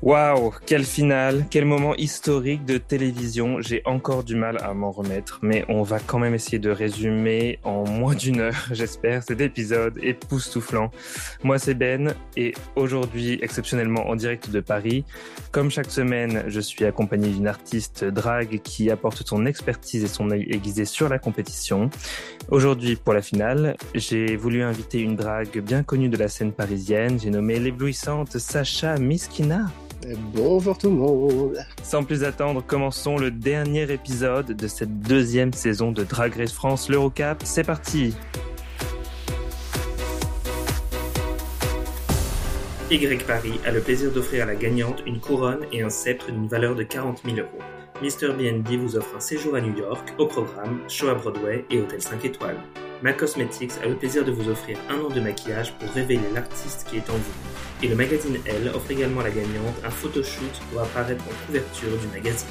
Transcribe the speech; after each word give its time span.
Waouh, 0.00 0.54
quelle 0.64 0.84
finale, 0.84 1.46
quel 1.50 1.64
moment 1.64 1.96
historique 1.96 2.64
de 2.64 2.78
télévision. 2.78 3.60
J'ai 3.60 3.82
encore 3.84 4.22
du 4.22 4.36
mal 4.36 4.58
à 4.62 4.72
m'en 4.72 4.92
remettre, 4.92 5.40
mais 5.42 5.64
on 5.68 5.82
va 5.82 5.98
quand 5.98 6.20
même 6.20 6.34
essayer 6.34 6.60
de 6.60 6.70
résumer 6.70 7.58
en 7.64 7.84
moins 7.84 8.14
d'une 8.14 8.38
heure, 8.38 8.68
j'espère, 8.70 9.24
cet 9.24 9.40
épisode 9.40 9.98
époustouflant. 10.00 10.92
Moi, 11.42 11.58
c'est 11.58 11.74
Ben, 11.74 12.14
et 12.36 12.54
aujourd'hui, 12.76 13.40
exceptionnellement 13.42 14.08
en 14.08 14.14
direct 14.14 14.50
de 14.50 14.60
Paris. 14.60 15.04
Comme 15.50 15.68
chaque 15.68 15.90
semaine, 15.90 16.44
je 16.46 16.60
suis 16.60 16.84
accompagné 16.84 17.30
d'une 17.30 17.48
artiste 17.48 18.04
drague 18.04 18.60
qui 18.62 18.92
apporte 18.92 19.26
son 19.26 19.46
expertise 19.46 20.04
et 20.04 20.08
son 20.08 20.30
œil 20.30 20.46
aiguisé 20.48 20.84
sur 20.84 21.08
la 21.08 21.18
compétition. 21.18 21.90
Aujourd'hui, 22.50 22.94
pour 22.94 23.14
la 23.14 23.20
finale, 23.20 23.76
j'ai 23.96 24.36
voulu 24.36 24.62
inviter 24.62 25.00
une 25.00 25.16
drague 25.16 25.58
bien 25.58 25.82
connue 25.82 26.08
de 26.08 26.16
la 26.16 26.28
scène 26.28 26.52
parisienne. 26.52 27.18
J'ai 27.18 27.30
nommé 27.30 27.58
l'éblouissante 27.58 28.38
Sacha 28.38 28.96
Miskina. 28.96 29.66
Bonjour 30.06 30.78
tout 30.78 30.90
le 30.90 30.96
monde. 30.96 31.58
Sans 31.82 32.04
plus 32.04 32.22
attendre, 32.22 32.62
commençons 32.64 33.18
le 33.18 33.32
dernier 33.32 33.90
épisode 33.90 34.46
de 34.46 34.68
cette 34.68 35.00
deuxième 35.00 35.52
saison 35.52 35.90
de 35.90 36.04
Drag 36.04 36.34
Race 36.36 36.52
France 36.52 36.88
l'Eurocap. 36.88 37.42
C'est 37.44 37.64
parti. 37.64 38.14
Y 42.90 43.24
Paris 43.26 43.60
a 43.66 43.72
le 43.72 43.80
plaisir 43.80 44.12
d'offrir 44.12 44.44
à 44.44 44.46
la 44.46 44.54
gagnante 44.54 45.02
une 45.04 45.20
couronne 45.20 45.66
et 45.72 45.82
un 45.82 45.90
sceptre 45.90 46.30
d'une 46.30 46.46
valeur 46.46 46.74
de 46.74 46.84
40 46.84 47.22
000 47.24 47.36
euros. 47.38 47.58
Mr. 48.00 48.34
BNB 48.38 48.80
vous 48.80 48.96
offre 48.96 49.16
un 49.16 49.20
séjour 49.20 49.56
à 49.56 49.60
New 49.60 49.76
York, 49.76 50.14
au 50.18 50.26
programme, 50.26 50.78
show 50.88 51.08
à 51.08 51.14
Broadway 51.14 51.64
et 51.70 51.80
hôtel 51.80 52.00
5 52.00 52.24
étoiles. 52.24 52.56
MAC 53.00 53.16
Cosmetics 53.16 53.74
a 53.84 53.86
le 53.86 53.94
plaisir 53.94 54.24
de 54.24 54.32
vous 54.32 54.48
offrir 54.48 54.76
un 54.90 54.98
an 54.98 55.08
de 55.08 55.20
maquillage 55.20 55.72
pour 55.74 55.88
révéler 55.90 56.20
l'artiste 56.34 56.84
qui 56.90 56.96
est 56.96 57.10
en 57.10 57.12
vous. 57.12 57.32
Et 57.80 57.86
le 57.86 57.94
magazine 57.94 58.38
Elle 58.44 58.68
offre 58.70 58.90
également 58.90 59.20
à 59.20 59.24
la 59.24 59.30
gagnante 59.30 59.76
un 59.84 59.90
photoshoot 59.90 60.50
pour 60.72 60.80
apparaître 60.80 61.22
en 61.24 61.46
couverture 61.46 61.96
du 61.96 62.08
magazine. 62.08 62.48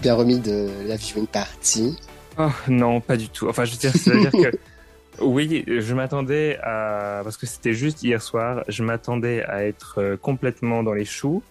Bien 0.00 0.14
remis 0.14 0.38
de 0.38 0.70
la 0.86 0.96
viewing 0.96 1.26
party. 1.26 1.98
Oh, 2.38 2.50
non, 2.68 3.00
pas 3.00 3.16
du 3.16 3.28
tout. 3.28 3.48
Enfin, 3.48 3.64
je 3.64 3.72
veux 3.72 3.78
dire, 3.78 3.92
c'est-à-dire 3.92 4.30
que 4.30 4.56
oui, 5.20 5.64
je 5.66 5.94
m'attendais 5.94 6.58
à 6.62 7.20
parce 7.24 7.36
que 7.36 7.46
c'était 7.46 7.72
juste 7.72 8.02
hier 8.02 8.20
soir. 8.20 8.64
Je 8.68 8.82
m'attendais 8.82 9.42
à 9.44 9.64
être 9.64 9.98
euh, 9.98 10.16
complètement 10.16 10.82
dans 10.82 10.92
les 10.92 11.04
choux, 11.04 11.42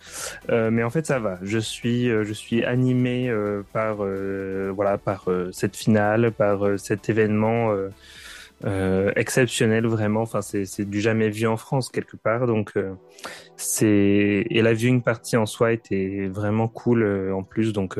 euh, 0.50 0.70
mais 0.72 0.84
en 0.84 0.90
fait 0.90 1.06
ça 1.06 1.20
va. 1.20 1.40
Je 1.42 1.58
suis, 1.58 2.10
euh, 2.10 2.24
je 2.24 2.34
suis 2.34 2.64
animé 2.64 3.30
euh, 3.30 3.64
par 3.74 3.98
euh, 4.02 4.72
voilà 4.76 4.98
par 4.98 5.28
cette 5.52 5.76
finale, 5.76 6.32
par 6.32 6.80
cet 6.80 7.10
événement 7.10 7.74
exceptionnel 9.16 9.88
vraiment. 9.88 10.22
Enfin, 10.22 10.42
c'est 10.42 10.66
c'est 10.66 10.86
du 10.86 11.02
jamais 11.02 11.30
vu 11.30 11.48
en 11.48 11.58
France 11.58 11.90
quelque 11.90 12.18
part. 12.18 12.46
Donc 12.46 12.74
c'est 13.58 14.46
et 14.50 14.62
la 14.62 14.74
viewing 14.74 15.02
party 15.02 15.38
en 15.38 15.46
soi 15.46 15.72
était 15.74 16.28
vraiment 16.32 16.68
cool 16.68 17.32
en 17.34 17.44
plus. 17.44 17.74
Donc 17.74 17.98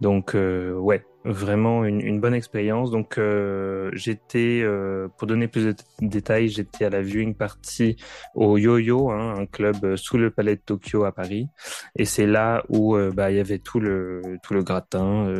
donc 0.00 0.34
ouais, 0.34 1.04
vraiment 1.26 1.84
une, 1.84 2.00
une 2.00 2.20
bonne 2.20 2.34
expérience. 2.34 2.90
Donc 2.90 3.18
euh, 3.18 3.90
j'étais, 3.92 4.60
euh, 4.62 5.08
pour 5.18 5.26
donner 5.26 5.48
plus 5.48 5.66
de 5.66 5.74
détails, 6.00 6.48
j'étais 6.48 6.84
à 6.84 6.90
la 6.90 7.02
viewing 7.02 7.34
party 7.34 7.96
au 8.34 8.56
Yo-Yo, 8.56 9.10
hein, 9.10 9.34
un 9.38 9.46
club 9.46 9.96
sous 9.96 10.18
le 10.18 10.30
Palais 10.30 10.56
de 10.56 10.60
Tokyo 10.60 11.04
à 11.04 11.12
Paris, 11.12 11.48
et 11.96 12.04
c'est 12.04 12.26
là 12.26 12.64
où 12.68 12.96
euh, 12.96 13.10
bah 13.10 13.30
il 13.30 13.36
y 13.36 13.40
avait 13.40 13.58
tout 13.58 13.80
le 13.80 14.22
tout 14.42 14.54
le 14.54 14.62
gratin. 14.62 15.34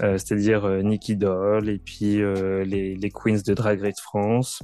Euh, 0.00 0.16
c'est-à-dire 0.18 0.64
euh, 0.64 0.82
Nicky 0.82 1.16
Doll 1.16 1.68
et 1.68 1.78
puis 1.78 2.22
euh, 2.22 2.64
les, 2.64 2.94
les 2.94 3.10
queens 3.10 3.40
de 3.46 3.54
Drag 3.54 3.80
Race 3.80 4.00
France. 4.00 4.62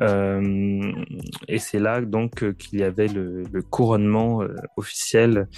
Euh, 0.00 0.92
et 1.48 1.58
c'est 1.58 1.78
là 1.80 2.00
donc 2.00 2.42
euh, 2.42 2.52
qu'il 2.52 2.78
y 2.78 2.82
avait 2.82 3.08
le, 3.08 3.42
le 3.50 3.62
couronnement 3.62 4.42
officiel 4.76 5.48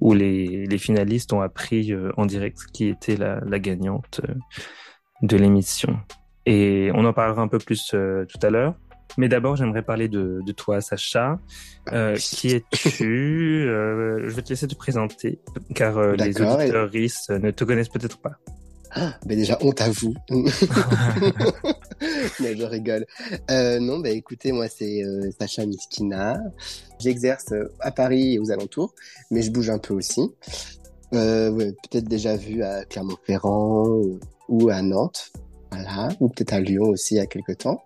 où 0.00 0.14
les, 0.14 0.66
les 0.66 0.78
finalistes 0.78 1.32
ont 1.32 1.40
appris 1.42 1.92
euh, 1.92 2.10
en 2.16 2.26
direct 2.26 2.58
qui 2.72 2.88
était 2.88 3.16
la, 3.16 3.40
la 3.46 3.58
gagnante 3.58 4.20
de 5.22 5.36
l'émission. 5.36 5.96
Et 6.46 6.90
on 6.94 7.04
en 7.04 7.12
parlera 7.12 7.42
un 7.42 7.48
peu 7.48 7.58
plus 7.58 7.92
euh, 7.94 8.24
tout 8.26 8.44
à 8.44 8.50
l'heure. 8.50 8.74
Mais 9.18 9.28
d'abord, 9.28 9.56
j'aimerais 9.56 9.82
parler 9.82 10.08
de, 10.08 10.40
de 10.46 10.52
toi, 10.52 10.80
Sacha. 10.80 11.38
Euh, 11.92 12.16
qui 12.16 12.48
es-tu? 12.48 13.66
Euh, 13.68 14.22
Je 14.26 14.34
vais 14.34 14.40
te 14.40 14.48
laisser 14.48 14.66
te 14.66 14.74
présenter, 14.74 15.38
car 15.74 15.98
euh, 15.98 16.12
les 16.16 16.32
D'accord, 16.32 16.62
et- 16.62 16.74
auditeurs 16.74 17.38
ne 17.40 17.50
te 17.50 17.64
connaissent 17.64 17.90
peut-être 17.90 18.22
pas. 18.22 18.32
Ah, 18.94 19.14
ben 19.24 19.38
déjà, 19.38 19.56
honte 19.62 19.80
à 19.80 19.88
vous. 19.88 20.14
Mais 22.40 22.56
je 22.56 22.64
rigole. 22.64 23.06
Euh, 23.50 23.80
non, 23.80 24.00
bah 24.00 24.10
écoutez, 24.10 24.52
moi 24.52 24.68
c'est 24.68 25.02
euh, 25.02 25.30
Sacha 25.38 25.64
Miskina. 25.64 26.38
J'exerce 26.98 27.52
euh, 27.52 27.72
à 27.80 27.90
Paris 27.90 28.34
et 28.34 28.38
aux 28.38 28.50
alentours, 28.50 28.94
mais 29.30 29.42
je 29.42 29.50
bouge 29.50 29.70
un 29.70 29.78
peu 29.78 29.94
aussi. 29.94 30.20
Peut-être 31.10 32.04
déjà 32.04 32.36
vu 32.36 32.62
à 32.62 32.84
Clermont-Ferrand 32.84 34.00
ou, 34.48 34.68
à 34.68 34.82
Nantes, 34.82 35.32
voilà, 35.70 36.08
ou 36.20 36.28
peut-être 36.28 36.52
à 36.52 36.60
Lyon 36.60 36.84
aussi 36.84 37.14
il 37.14 37.18
y 37.18 37.20
a 37.20 37.26
quelque 37.26 37.52
temps. 37.52 37.82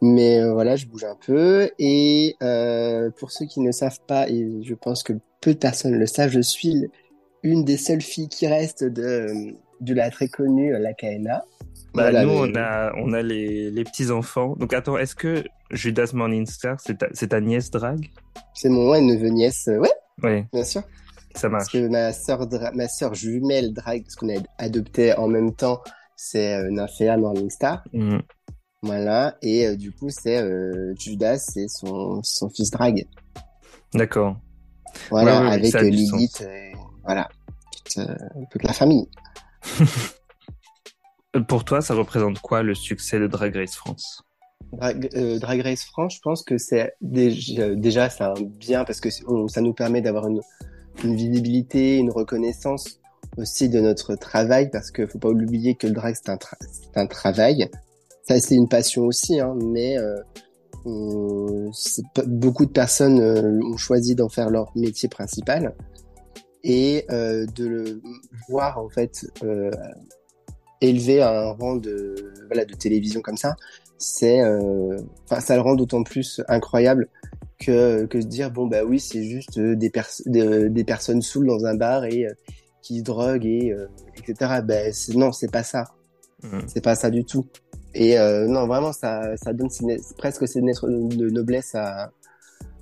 Mais 0.00 0.48
voilà, 0.48 0.76
je 0.76 0.86
bouge 0.86 1.04
un 1.04 1.16
peu. 1.26 1.70
Et 1.78 2.36
pour 3.18 3.30
ceux 3.30 3.46
qui 3.46 3.60
ne 3.60 3.72
savent 3.72 4.00
pas, 4.06 4.28
et 4.28 4.62
je 4.62 4.74
pense 4.74 5.02
que 5.02 5.12
peu 5.40 5.52
de 5.52 5.58
personnes 5.58 5.94
le 5.94 6.06
savent, 6.06 6.30
je 6.30 6.40
suis 6.40 6.88
une 7.42 7.64
des 7.64 7.76
seules 7.76 8.02
filles 8.02 8.28
qui 8.28 8.46
restent 8.46 8.84
de, 8.84 9.54
de 9.80 9.94
la 9.94 10.10
très 10.10 10.28
connue 10.28 10.72
La 10.78 10.92
Kaena. 10.94 11.44
Bah, 11.94 12.02
Voilà, 12.04 12.22
nous, 12.24 12.30
mais- 12.46 12.52
on 12.52 12.54
a, 12.56 12.92
on 12.96 13.12
a 13.12 13.22
les, 13.22 13.70
les 13.70 13.84
petits-enfants. 13.84 14.54
Donc, 14.56 14.72
attends, 14.74 14.98
est-ce 14.98 15.14
que 15.14 15.44
Judas 15.70 16.10
Morningstar, 16.12 16.78
c'est 16.80 16.98
ta, 16.98 17.08
c'est 17.12 17.28
ta 17.28 17.40
nièce 17.40 17.70
drague? 17.70 18.10
C'est 18.54 18.68
mon 18.68 18.90
ouais, 18.90 19.00
neveu 19.00 19.28
nièce, 19.28 19.68
euh, 19.68 19.78
ouais, 19.78 19.92
Oui, 20.22 20.44
bien 20.52 20.64
sûr. 20.64 20.82
ça 21.34 21.48
Parce 21.48 21.52
marche. 21.52 21.72
que 21.72 21.88
ma 21.88 22.12
sœur, 22.12 22.46
dra- 22.46 22.72
ma 22.72 22.88
sœur 22.88 23.14
jumelle 23.14 23.72
drague, 23.72 24.02
parce 24.02 24.16
qu'on 24.16 24.28
a 24.28 24.40
adopté 24.58 25.14
en 25.16 25.28
même 25.28 25.54
temps, 25.54 25.80
c'est 26.16 26.54
euh, 26.56 26.70
Nymphéa 26.70 27.16
Morningstar, 27.16 27.84
Mhm. 27.92 28.20
voilà. 28.82 29.36
Et 29.42 29.66
euh, 29.66 29.76
du 29.76 29.92
coup, 29.92 30.10
c'est 30.10 30.38
euh, 30.42 30.92
Judas, 30.98 31.38
c'est 31.38 31.68
son 31.68 32.20
son 32.22 32.48
fils 32.50 32.70
drague, 32.70 33.06
D'accord. 33.94 34.36
voilà, 35.10 35.40
Ouais, 35.40 35.46
ouais, 35.48 35.54
avec 35.54 35.74
euh, 35.74 35.82
Lilith, 35.82 36.42
euh, 36.46 36.72
voilà, 37.04 37.28
toute, 37.72 37.98
euh, 37.98 38.14
toute 38.50 38.62
la 38.64 38.72
famille. 38.72 39.08
Euh, 41.36 41.40
Pour 41.40 41.64
toi, 41.64 41.82
ça 41.82 41.94
représente 41.94 42.40
quoi 42.40 42.62
le 42.62 42.74
succès 42.74 43.18
de 43.18 43.26
Drag 43.26 43.54
Race 43.54 43.74
France? 43.74 44.22
Drag, 44.72 45.10
euh, 45.14 45.38
Drag 45.38 45.60
Race 45.60 45.84
France, 45.84 46.14
je 46.16 46.20
pense 46.22 46.42
que 46.42 46.56
c'est 46.56 46.94
déjà, 47.02 47.74
déjà 47.74 48.08
c'est 48.08 48.24
un 48.24 48.32
bien 48.40 48.84
parce 48.84 48.98
que 49.00 49.10
ça 49.10 49.60
nous 49.60 49.74
permet 49.74 50.00
d'avoir 50.00 50.26
une, 50.26 50.40
visibilité, 51.04 51.98
une 51.98 52.10
reconnaissance 52.10 52.98
aussi 53.36 53.68
de 53.68 53.78
notre 53.78 54.14
travail 54.14 54.70
parce 54.70 54.90
que 54.90 55.06
faut 55.06 55.18
pas 55.18 55.28
oublier 55.28 55.74
que 55.74 55.86
le 55.86 55.92
drag 55.92 56.14
c'est 56.16 56.30
un, 56.30 56.38
un 56.96 57.06
travail. 57.06 57.68
Ça 58.26 58.40
c'est 58.40 58.54
une 58.54 58.68
passion 58.68 59.04
aussi, 59.04 59.38
hein, 59.38 59.54
mais 59.62 59.96
euh, 60.86 61.70
beaucoup 62.26 62.66
de 62.66 62.70
personnes 62.70 63.20
euh, 63.20 63.60
ont 63.64 63.76
choisi 63.76 64.14
d'en 64.14 64.28
faire 64.28 64.50
leur 64.50 64.72
métier 64.76 65.08
principal 65.08 65.74
et 66.64 67.04
euh, 67.10 67.46
de 67.54 67.66
le 67.66 68.02
voir 68.48 68.78
en 68.78 68.88
fait 68.88 69.26
euh, 69.44 69.70
élevé 70.80 71.20
à 71.20 71.48
un 71.48 71.52
rang 71.52 71.76
de 71.76 72.32
voilà 72.46 72.64
de 72.64 72.74
télévision 72.74 73.20
comme 73.20 73.36
ça 73.36 73.56
c'est 73.98 74.40
euh, 74.40 74.96
ça 75.40 75.54
le 75.56 75.60
rend 75.62 75.74
d'autant 75.74 76.02
plus 76.04 76.40
incroyable 76.48 77.08
que 77.58 78.06
que 78.06 78.20
se 78.20 78.26
dire 78.26 78.50
bon 78.50 78.66
bah 78.66 78.84
oui 78.84 79.00
c'est 79.00 79.24
juste 79.24 79.58
euh, 79.58 79.74
des 79.74 79.90
pers 79.90 80.08
de- 80.26 80.68
des 80.68 80.84
personnes 80.84 81.22
saoules 81.22 81.46
dans 81.48 81.64
un 81.66 81.74
bar 81.74 82.04
et 82.04 82.26
qui 82.82 82.98
se 83.00 83.04
droguent 83.04 83.44
et 83.46 83.74
etc 84.16 84.60
ben 84.64 84.92
c'est- 84.92 85.14
non 85.16 85.32
c'est 85.32 85.50
pas 85.50 85.64
ça. 85.64 85.84
Mhm. 86.44 86.62
c'est 86.68 86.80
pas 86.84 86.94
ça 86.94 87.10
du 87.10 87.24
tout. 87.24 87.46
Et 87.94 88.16
non 88.46 88.68
vraiment 88.68 88.92
ça 88.92 89.36
ça 89.36 89.52
donne 89.52 89.68
presque 90.18 90.46
ses 90.46 90.60
lettres 90.60 90.86
de 90.88 91.30
noblesse 91.30 91.74
à 91.74 92.12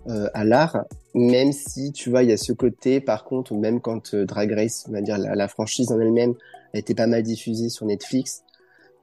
euh, 0.08 0.28
à 0.34 0.44
l'art 0.44 0.84
même 1.14 1.52
si 1.52 1.92
tu 1.92 2.10
vois 2.10 2.22
il 2.22 2.30
y 2.30 2.32
a 2.32 2.36
ce 2.36 2.52
côté 2.52 3.00
par 3.00 3.24
contre 3.24 3.54
même 3.54 3.80
quand 3.80 4.14
euh, 4.14 4.24
Drag 4.26 4.52
Race 4.52 4.84
on 4.88 4.92
va 4.92 5.00
dire 5.00 5.18
la, 5.18 5.34
la 5.34 5.48
franchise 5.48 5.90
en 5.92 6.00
elle-même 6.00 6.34
a 6.74 6.78
été 6.78 6.94
pas 6.94 7.06
mal 7.06 7.22
diffusée 7.22 7.68
sur 7.68 7.86
Netflix 7.86 8.42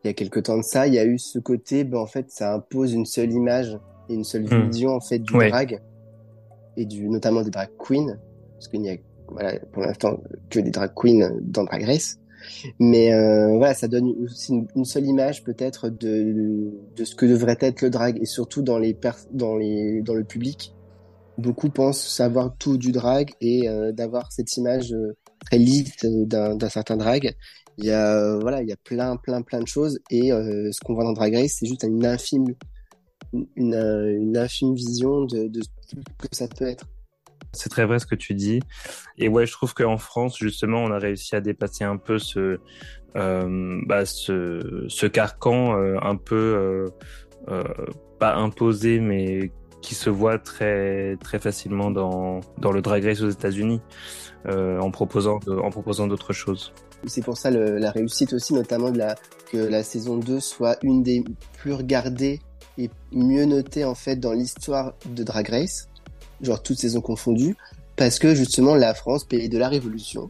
il 0.04 0.08
y 0.08 0.10
a 0.10 0.14
quelque 0.14 0.42
temps 0.42 0.58
de 0.58 0.64
ça, 0.64 0.86
il 0.86 0.94
y 0.94 1.00
a 1.00 1.06
eu 1.06 1.18
ce 1.18 1.40
côté, 1.40 1.86
ben 1.86 1.98
en 2.00 2.06
fait, 2.06 2.30
ça 2.30 2.54
impose 2.54 2.92
une 2.92 3.06
seule 3.06 3.32
image 3.32 3.80
et 4.10 4.16
une 4.16 4.26
seule 4.26 4.44
Hmm. 4.44 4.70
vision 4.70 4.90
en 4.92 5.00
fait 5.00 5.20
du 5.20 5.34
Ouais. 5.34 5.50
drag 5.50 5.80
et 6.76 6.86
du 6.86 7.08
notamment 7.08 7.42
des 7.42 7.52
drag 7.52 7.70
queens, 7.78 8.18
parce 8.58 8.68
qu'il 8.68 8.82
n'y 8.82 8.90
a 8.90 8.98
voilà 9.30 9.58
pour 9.72 9.84
l'instant 9.84 10.20
que 10.50 10.60
des 10.60 10.72
drag 10.72 10.92
queens 10.94 11.32
dans 11.42 11.64
Drag 11.64 11.84
Race. 11.86 12.18
Mais 12.80 13.14
euh, 13.14 13.56
voilà, 13.58 13.74
ça 13.74 13.88
donne 13.88 14.14
aussi 14.26 14.52
une, 14.52 14.68
une 14.76 14.84
seule 14.84 15.06
image 15.06 15.44
peut-être 15.46 15.88
de, 15.90 16.74
de 16.98 17.04
ce 17.06 17.16
que 17.16 17.26
devrait 17.26 17.58
être 17.62 17.82
le 17.82 17.90
drag 17.90 18.18
et 18.22 18.26
surtout 18.26 18.62
dans 18.62 18.80
les 18.80 18.98
dans 19.32 19.56
les 19.56 20.02
dans 20.02 20.16
le 20.16 20.26
public 20.26 20.76
beaucoup 21.38 21.70
pensent 21.70 22.06
savoir 22.08 22.56
tout 22.58 22.78
du 22.78 22.92
drag 22.92 23.32
et 23.42 23.68
d'avoir 23.94 24.32
cette 24.32 24.56
image 24.58 24.94
très 25.46 25.58
lisse 25.58 25.96
d'un 26.04 26.70
certain 26.70 26.98
drag. 26.98 27.36
Il 27.78 27.86
y 27.86 27.92
a 27.92 28.38
voilà, 28.40 28.62
il 28.62 28.70
y 28.70 28.72
a 28.72 28.78
plein 28.84 29.18
plein 29.18 29.42
plein 29.42 29.60
de 29.60 29.68
choses 29.68 30.00
et 30.12 30.30
ce 30.30 30.80
qu'on 30.84 30.94
voit 30.94 31.04
dans 31.04 31.14
Drag 31.14 31.34
Race, 31.36 31.58
c'est 31.60 31.66
juste 31.66 31.84
une 31.84 32.06
infime 32.06 32.54
une, 33.56 34.38
infime 34.38 34.76
vision 34.76 35.26
de, 35.26 35.50
ce 35.62 35.96
que 35.96 36.28
ça 36.32 36.48
peut 36.48 36.66
être. 36.66 36.86
C'est 37.52 37.70
très 37.70 37.86
vrai 37.86 38.00
ce 38.00 38.06
que 38.06 38.16
tu 38.16 38.34
dis. 38.34 38.60
Et 39.18 39.30
ouais, 39.30 39.46
je 39.46 39.52
trouve 39.52 39.74
qu'en 39.74 39.98
France, 39.98 40.38
justement, 40.38 40.84
on 40.84 40.92
a 40.92 40.98
réussi 40.98 41.36
à 41.36 41.42
dépasser 41.42 41.84
un 41.84 41.98
peu 41.98 42.18
ce, 42.18 42.60
euh, 43.16 43.82
bah, 43.86 44.06
ce, 44.06 44.86
ce 44.88 45.06
carcan 45.06 45.78
euh, 45.78 45.98
un 46.02 46.16
peu 46.16 46.36
euh, 46.36 46.90
euh, 47.50 47.64
pas 48.20 48.36
imposé, 48.36 49.00
mais 49.00 49.52
qui 49.84 49.94
se 49.94 50.10
voit 50.10 50.40
très 50.40 51.18
très 51.18 51.38
facilement 51.38 51.92
dans 51.92 52.40
dans 52.58 52.72
le 52.72 52.82
drag 52.82 53.04
race 53.06 53.22
aux 53.22 53.30
États-Unis, 53.30 53.82
euh, 54.48 54.80
en 54.80 54.90
proposant 54.90 55.40
en 55.48 55.70
proposant 55.70 56.08
d'autres 56.08 56.34
choses. 56.34 56.74
C'est 57.06 57.24
pour 57.24 57.38
ça 57.38 57.52
la 57.52 57.92
réussite 57.92 58.34
aussi, 58.34 58.56
notamment 58.56 58.92
que 59.52 59.58
la 59.58 59.84
saison 59.84 60.18
2 60.18 60.40
soit 60.40 60.78
une 60.82 61.04
des 61.04 61.24
plus 61.58 61.74
regardées 61.74 62.40
et 62.80 62.90
mieux 63.12 63.46
notées 63.46 63.86
en 63.86 63.94
fait 63.94 64.16
dans 64.16 64.34
l'histoire 64.34 64.94
de 65.06 65.24
Drag 65.24 65.50
Race 65.50 65.90
genre 66.44 66.62
toutes 66.62 66.78
saisons 66.78 67.02
confondues, 67.02 67.56
parce 67.96 68.20
que 68.20 68.36
justement 68.36 68.76
la 68.76 68.94
France, 68.94 69.24
pays 69.24 69.50
de 69.50 69.58
la 69.58 69.70
Révolution, 69.70 70.30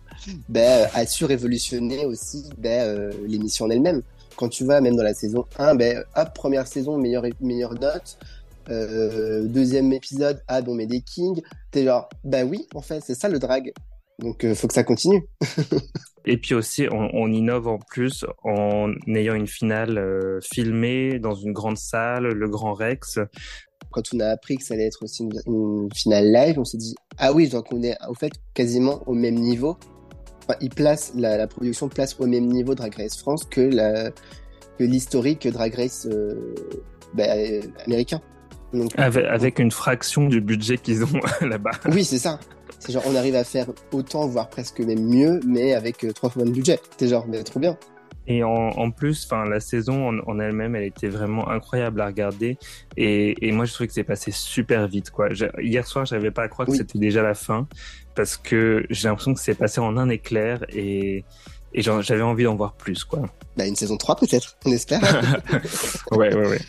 ben, 0.49 0.87
a 0.93 1.05
su 1.05 1.25
révolutionner 1.25 2.05
aussi 2.05 2.49
ben, 2.57 2.81
euh, 2.81 3.11
l'émission 3.27 3.65
en 3.65 3.69
elle-même. 3.69 4.01
Quand 4.35 4.49
tu 4.49 4.63
vois, 4.63 4.81
même 4.81 4.95
dans 4.95 5.03
la 5.03 5.13
saison 5.13 5.45
1, 5.57 5.75
ben, 5.75 6.03
hop, 6.15 6.33
première 6.33 6.67
saison, 6.67 6.97
meilleure, 6.97 7.25
meilleure 7.39 7.73
note, 7.73 8.17
euh, 8.69 9.47
deuxième 9.47 9.91
épisode, 9.93 10.41
ah 10.47 10.61
bon, 10.61 10.75
mais 10.75 10.85
des 10.85 11.01
kings, 11.01 11.41
t'es 11.71 11.83
genre, 11.83 12.09
ben 12.23 12.47
oui, 12.47 12.67
en 12.73 12.81
fait, 12.81 13.01
c'est 13.01 13.15
ça 13.15 13.29
le 13.29 13.39
drag. 13.39 13.73
Donc, 14.19 14.43
euh, 14.43 14.53
faut 14.55 14.67
que 14.67 14.73
ça 14.73 14.83
continue. 14.83 15.27
Et 16.25 16.37
puis 16.37 16.55
aussi, 16.55 16.87
on, 16.89 17.09
on, 17.13 17.31
innove 17.31 17.67
en 17.67 17.79
plus 17.79 18.25
en 18.43 18.93
ayant 19.07 19.33
une 19.33 19.47
finale 19.47 19.97
euh, 19.97 20.39
filmée 20.41 21.19
dans 21.19 21.33
une 21.33 21.51
grande 21.51 21.77
salle, 21.77 22.27
le 22.27 22.47
Grand 22.47 22.73
Rex, 22.73 23.19
quand 23.93 24.13
on 24.13 24.19
a 24.19 24.27
appris 24.27 24.57
que 24.57 24.63
ça 24.63 24.73
allait 24.73 24.87
être 24.87 25.03
aussi 25.03 25.23
une, 25.45 25.89
finale 25.93 26.31
live, 26.31 26.59
on 26.59 26.65
s'est 26.65 26.77
dit 26.77 26.95
ah 27.17 27.31
oui, 27.31 27.47
donc 27.47 27.71
on 27.71 27.81
est 27.83 27.95
au 28.09 28.15
fait 28.15 28.33
quasiment 28.53 29.03
au 29.07 29.13
même 29.13 29.35
niveau. 29.35 29.77
Enfin, 30.43 30.57
il 30.59 30.69
place 30.69 31.13
la, 31.15 31.47
production 31.47 31.87
place 31.87 32.19
au 32.19 32.25
même 32.25 32.47
niveau 32.47 32.75
Drag 32.75 32.93
Race 32.95 33.17
France 33.17 33.45
que 33.45 34.11
l'historique 34.79 35.47
Drag 35.47 35.73
Race 35.75 36.07
euh, 36.11 36.55
bah, 37.13 37.25
américain. 37.85 38.21
Donc, 38.73 38.91
avec, 38.97 39.25
avec, 39.25 39.59
une 39.59 39.71
fraction 39.71 40.27
du 40.27 40.41
budget 40.41 40.77
qu'ils 40.77 41.03
ont 41.03 41.19
là-bas. 41.41 41.71
Oui, 41.91 42.03
c'est 42.03 42.17
ça. 42.17 42.39
C'est 42.79 42.91
genre 42.91 43.03
on 43.05 43.15
arrive 43.15 43.35
à 43.35 43.43
faire 43.43 43.67
autant, 43.91 44.27
voire 44.27 44.49
presque 44.49 44.79
même 44.79 45.03
mieux, 45.03 45.39
mais 45.45 45.73
avec 45.73 46.03
euh, 46.03 46.11
trois 46.11 46.29
fois 46.29 46.43
moins 46.43 46.51
de 46.51 46.55
budget. 46.55 46.79
C'est 46.97 47.07
genre 47.07 47.25
mais 47.27 47.43
trop 47.43 47.59
bien. 47.59 47.77
Et 48.25 48.43
en, 48.43 48.49
en 48.49 48.91
plus, 48.91 49.25
enfin, 49.25 49.45
la 49.45 49.59
saison 49.59 50.09
en, 50.09 50.19
en 50.19 50.39
elle-même, 50.39 50.75
elle 50.75 50.85
était 50.85 51.09
vraiment 51.09 51.49
incroyable 51.49 51.99
à 52.01 52.05
regarder. 52.05 52.57
Et, 52.95 53.47
et 53.47 53.51
moi, 53.51 53.65
je 53.65 53.73
trouvais 53.73 53.87
que 53.87 53.93
c'est 53.93 54.03
passé 54.03 54.31
super 54.31 54.87
vite, 54.87 55.11
quoi. 55.11 55.27
Hier 55.59 55.85
soir, 55.85 56.05
j'avais 56.05 56.31
pas 56.31 56.43
à 56.43 56.47
croire 56.47 56.67
que 56.67 56.75
c'était 56.75 56.99
déjà 56.99 57.21
la 57.21 57.33
fin, 57.33 57.67
parce 58.15 58.37
que 58.37 58.85
j'ai 58.89 59.09
l'impression 59.09 59.33
que 59.33 59.41
c'est 59.41 59.55
passé 59.55 59.81
en 59.81 59.97
un 59.97 60.07
éclair 60.07 60.63
et, 60.69 61.25
et 61.73 61.81
j'avais 61.81 62.21
envie 62.21 62.45
d'en 62.45 62.55
voir 62.55 62.73
plus, 62.73 63.03
quoi. 63.03 63.23
Bah, 63.57 63.65
une 63.65 63.75
saison 63.75 63.97
3 63.97 64.15
peut-être, 64.15 64.57
on 64.65 64.71
espère. 64.71 65.01
ouais, 66.11 66.33
ouais, 66.33 66.47
ouais. 66.47 66.61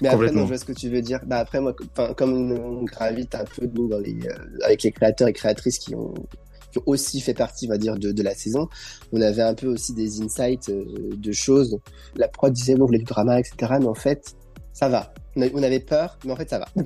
Mais 0.00 0.08
après, 0.08 0.30
non, 0.30 0.42
je 0.42 0.48
vois 0.48 0.58
ce 0.58 0.64
que 0.64 0.72
tu 0.72 0.88
veux 0.88 1.02
dire. 1.02 1.20
Bah 1.26 1.38
après, 1.38 1.60
moi, 1.60 1.74
comme 2.16 2.52
on 2.52 2.84
gravite 2.84 3.34
un 3.34 3.44
peu 3.44 3.68
nous, 3.72 3.88
dans 3.88 3.98
les, 3.98 4.18
euh, 4.26 4.64
avec 4.64 4.82
les 4.82 4.92
créateurs 4.92 5.28
et 5.28 5.32
créatrices 5.32 5.78
qui 5.78 5.94
ont 5.94 6.14
qui 6.72 6.78
aussi 6.86 7.20
fait 7.20 7.34
partie, 7.34 7.66
on 7.66 7.70
va 7.70 7.78
dire, 7.78 7.96
de, 7.96 8.12
de 8.12 8.22
la 8.22 8.34
saison. 8.34 8.68
On 9.12 9.20
avait 9.20 9.42
un 9.42 9.54
peu 9.54 9.68
aussi 9.68 9.94
des 9.94 10.20
insights 10.20 10.68
euh, 10.68 10.84
de 11.16 11.32
choses. 11.32 11.78
La 12.14 12.28
prod 12.28 12.52
disait, 12.52 12.74
bon, 12.74 12.84
on 12.84 12.86
voulait 12.86 12.98
du 12.98 13.04
drama, 13.04 13.40
etc. 13.40 13.76
Mais 13.80 13.86
en 13.86 13.94
fait, 13.94 14.34
ça 14.72 14.88
va. 14.88 15.12
On 15.36 15.62
avait 15.62 15.80
peur, 15.80 16.18
mais 16.24 16.32
en 16.32 16.36
fait, 16.36 16.50
ça 16.50 16.58
va. 16.58 16.68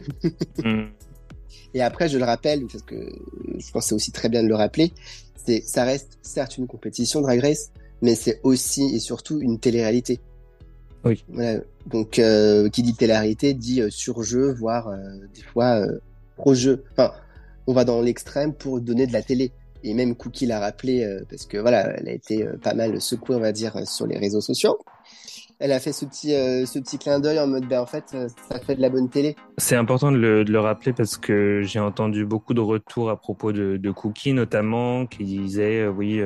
Mm. 0.63 0.91
Et 1.75 1.83
après, 1.83 2.09
je 2.09 2.19
le 2.19 2.25
rappelle, 2.25 2.67
parce 2.67 2.83
que 2.83 2.95
je 2.95 3.71
pense 3.73 3.85
que 3.85 3.89
c'est 3.89 3.95
aussi 3.95 4.13
très 4.13 4.29
bien 4.29 4.43
de 4.43 4.49
le 4.49 4.55
rappeler, 4.55 4.93
c'est, 5.45 5.63
ça 5.67 5.85
reste 5.85 6.19
certes 6.23 6.59
une 6.59 6.67
compétition 6.67 7.21
Drag 7.23 7.41
Race, 7.41 7.71
mais 8.03 8.15
c'est 8.15 8.41
aussi 8.43 8.95
et 8.95 8.99
surtout 8.99 9.41
une 9.41 9.59
télé-réalité. 9.59 10.21
Oui. 11.05 11.25
Donc, 11.87 12.19
euh, 12.19 12.69
qui 12.69 12.83
dit 12.83 12.95
télé-réalité 12.95 13.55
dit 13.55 13.81
euh, 13.81 13.91
sur-jeu, 13.91 14.53
voire 14.53 14.89
euh, 14.89 14.99
des 15.35 15.43
fois 15.43 15.81
euh, 15.81 15.99
pro-jeu. 16.37 16.85
Enfin, 16.93 17.13
on 17.67 17.73
va 17.73 17.85
dans 17.85 18.01
l'extrême 18.01 18.55
pour 18.55 18.81
donner 18.81 19.07
de 19.07 19.13
la 19.13 19.23
télé 19.23 19.53
et 19.85 19.95
même 19.95 20.15
Cookie 20.15 20.47
l'a 20.47 20.61
rappelé 20.61 21.05
parce 21.29 21.45
que 21.45 21.59
voilà, 21.59 21.97
elle 21.97 22.09
a 22.09 22.13
été 22.13 22.47
pas 22.63 22.73
mal 22.73 23.01
secouée, 23.01 23.35
on 23.35 23.41
va 23.41 23.51
dire, 23.51 23.77
sur 23.89 24.07
les 24.07 24.17
réseaux 24.17 24.41
sociaux. 24.41 24.79
Elle 25.59 25.73
a 25.73 25.81
fait 25.81 25.93
ce 25.93 26.05
petit, 26.05 26.35
euh, 26.35 26.67
ce 26.67 26.79
petit 26.79 26.99
clin 26.99 27.21
d'œil 27.21 27.39
en 27.39 27.47
mode, 27.47 27.67
ben 27.67 27.81
en 27.81 27.87
fait, 27.87 28.05
ça 28.51 28.61
fait 28.61 28.75
de 28.75 28.81
la 28.81 28.91
bonne 28.91 29.09
télé. 29.09 29.37
C'est 29.59 29.77
important 29.77 30.11
de 30.11 30.17
le, 30.17 30.45
de 30.45 30.53
le, 30.53 30.61
rappeler 30.61 30.93
parce 30.93 31.17
que 31.17 31.63
j'ai 31.63 31.79
entendu 31.79 32.25
beaucoup 32.25 32.55
de 32.55 32.61
retours 32.61 33.11
à 33.11 33.17
propos 33.17 33.53
de, 33.53 33.91
Cookie, 33.91 34.33
notamment, 34.33 35.07
qui 35.07 35.25
disaient, 35.25 35.87
oui, 35.87 36.21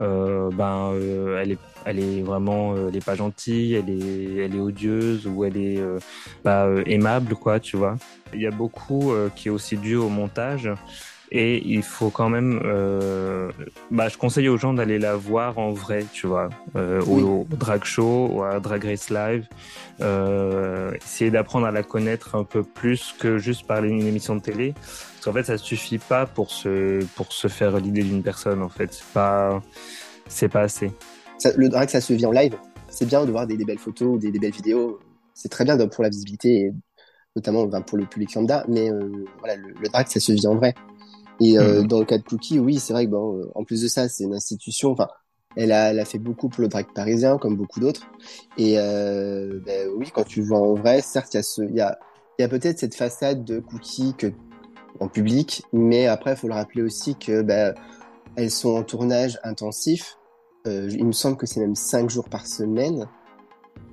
euh, 0.00 0.50
ben, 0.50 0.92
elle 1.40 1.52
est, 1.52 1.58
elle 1.84 1.98
est 1.98 2.22
vraiment, 2.22 2.74
elle 2.88 2.96
est 2.96 3.04
pas 3.04 3.14
gentille, 3.14 3.74
elle 3.74 3.90
est, 3.90 4.44
elle 4.44 4.54
est 4.54 4.60
odieuse 4.60 5.26
ou 5.26 5.44
elle 5.44 5.56
est 5.56 5.82
pas 6.42 6.68
aimable, 6.86 7.34
quoi, 7.34 7.60
tu 7.60 7.76
vois. 7.76 7.96
Il 8.34 8.40
y 8.40 8.46
a 8.46 8.50
beaucoup 8.50 9.12
qui 9.34 9.48
est 9.48 9.50
aussi 9.50 9.76
dû 9.76 9.96
au 9.96 10.08
montage. 10.08 10.68
Et 11.32 11.66
il 11.66 11.82
faut 11.82 12.10
quand 12.10 12.28
même, 12.28 12.60
euh, 12.64 13.50
bah, 13.90 14.08
je 14.08 14.16
conseille 14.16 14.48
aux 14.48 14.56
gens 14.56 14.72
d'aller 14.72 14.98
la 14.98 15.16
voir 15.16 15.58
en 15.58 15.72
vrai, 15.72 16.06
tu 16.12 16.26
vois, 16.26 16.50
euh, 16.76 17.02
oui. 17.06 17.22
au, 17.22 17.46
au, 17.50 17.56
drag 17.56 17.84
show 17.84 18.28
ou 18.32 18.42
à 18.44 18.60
Drag 18.60 18.84
Race 18.84 19.10
Live. 19.10 19.48
Euh, 20.00 20.92
essayer 20.94 21.30
d'apprendre 21.30 21.66
à 21.66 21.72
la 21.72 21.82
connaître 21.82 22.36
un 22.36 22.44
peu 22.44 22.62
plus 22.62 23.14
que 23.18 23.38
juste 23.38 23.66
par 23.66 23.82
une 23.82 24.06
émission 24.06 24.36
de 24.36 24.40
télé. 24.40 24.72
Parce 24.72 25.24
qu'en 25.24 25.32
fait, 25.32 25.42
ça 25.42 25.58
suffit 25.58 25.98
pas 25.98 26.26
pour 26.26 26.50
se, 26.50 27.04
pour 27.16 27.32
se 27.32 27.48
faire 27.48 27.76
l'idée 27.78 28.04
d'une 28.04 28.22
personne, 28.22 28.62
en 28.62 28.68
fait. 28.68 28.92
C'est 28.92 29.12
pas, 29.12 29.62
c'est 30.28 30.48
pas 30.48 30.62
assez. 30.62 30.92
Ça, 31.38 31.50
le 31.56 31.68
drag, 31.68 31.88
ça 31.88 32.00
se 32.00 32.12
vit 32.12 32.26
en 32.26 32.32
live. 32.32 32.56
C'est 32.88 33.06
bien 33.06 33.24
de 33.24 33.32
voir 33.32 33.48
des, 33.48 33.56
des 33.56 33.64
belles 33.64 33.78
photos 33.78 34.14
ou 34.14 34.18
des, 34.18 34.30
des, 34.30 34.38
belles 34.38 34.52
vidéos. 34.52 35.00
C'est 35.34 35.48
très 35.48 35.64
bien 35.64 35.76
pour 35.88 36.04
la 36.04 36.08
visibilité, 36.08 36.48
et 36.48 36.72
notamment 37.34 37.68
pour 37.82 37.98
le 37.98 38.06
public 38.06 38.32
lambda. 38.34 38.64
Mais 38.68 38.90
euh, 38.92 39.24
voilà, 39.40 39.56
le, 39.56 39.74
le 39.80 39.88
drag, 39.88 40.06
ça 40.06 40.20
se 40.20 40.30
vit 40.30 40.46
en 40.46 40.54
vrai. 40.54 40.72
Et 41.40 41.58
euh, 41.58 41.82
mmh. 41.82 41.86
dans 41.86 41.98
le 41.98 42.04
cas 42.04 42.18
de 42.18 42.22
Cookie, 42.22 42.58
oui, 42.58 42.78
c'est 42.78 42.92
vrai 42.92 43.06
que 43.06 43.10
bon, 43.10 43.38
euh, 43.38 43.50
en 43.54 43.64
plus 43.64 43.82
de 43.82 43.88
ça, 43.88 44.08
c'est 44.08 44.24
une 44.24 44.34
institution. 44.34 44.92
Enfin, 44.92 45.08
elle 45.56 45.72
a, 45.72 45.90
elle 45.90 46.00
a 46.00 46.04
fait 46.04 46.18
beaucoup 46.18 46.48
pour 46.48 46.62
le 46.62 46.68
drag 46.68 46.86
parisien, 46.94 47.38
comme 47.38 47.56
beaucoup 47.56 47.80
d'autres. 47.80 48.06
Et 48.56 48.78
euh, 48.78 49.60
ben, 49.64 49.88
oui, 49.96 50.10
quand 50.14 50.24
tu 50.24 50.42
vois 50.42 50.60
en 50.60 50.74
vrai, 50.74 51.00
certes, 51.02 51.34
il 51.34 51.38
y 51.38 51.40
a 51.40 51.42
ce, 51.42 51.62
il 51.62 51.74
y 51.74 51.80
a, 51.80 51.98
il 52.38 52.42
y 52.42 52.44
a 52.44 52.48
peut-être 52.48 52.78
cette 52.78 52.94
façade 52.94 53.44
de 53.44 53.60
Cookie 53.60 54.14
que 54.16 54.32
en 55.00 55.08
public, 55.08 55.62
mais 55.72 56.06
après, 56.06 56.32
il 56.32 56.36
faut 56.36 56.48
le 56.48 56.54
rappeler 56.54 56.82
aussi 56.82 57.16
que 57.16 57.42
ben, 57.42 57.74
elles 58.36 58.50
sont 58.50 58.74
en 58.76 58.82
tournage 58.82 59.38
intensif. 59.44 60.16
Euh, 60.66 60.88
il 60.90 61.06
me 61.06 61.12
semble 61.12 61.36
que 61.36 61.46
c'est 61.46 61.60
même 61.60 61.74
cinq 61.74 62.10
jours 62.10 62.28
par 62.28 62.46
semaine, 62.46 63.06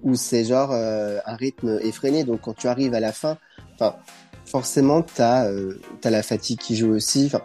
où 0.01 0.15
c'est 0.15 0.45
genre 0.45 0.71
euh, 0.71 1.19
un 1.25 1.35
rythme 1.35 1.79
effréné. 1.81 2.23
Donc 2.23 2.41
quand 2.41 2.53
tu 2.53 2.67
arrives 2.67 2.93
à 2.93 2.99
la 2.99 3.11
fin, 3.11 3.37
enfin 3.75 3.95
forcément, 4.45 5.01
tu 5.01 5.21
as, 5.21 5.47
euh, 5.47 5.79
la 6.03 6.23
fatigue 6.23 6.59
qui 6.59 6.75
joue 6.75 6.91
aussi. 6.91 7.25
Enfin, 7.25 7.41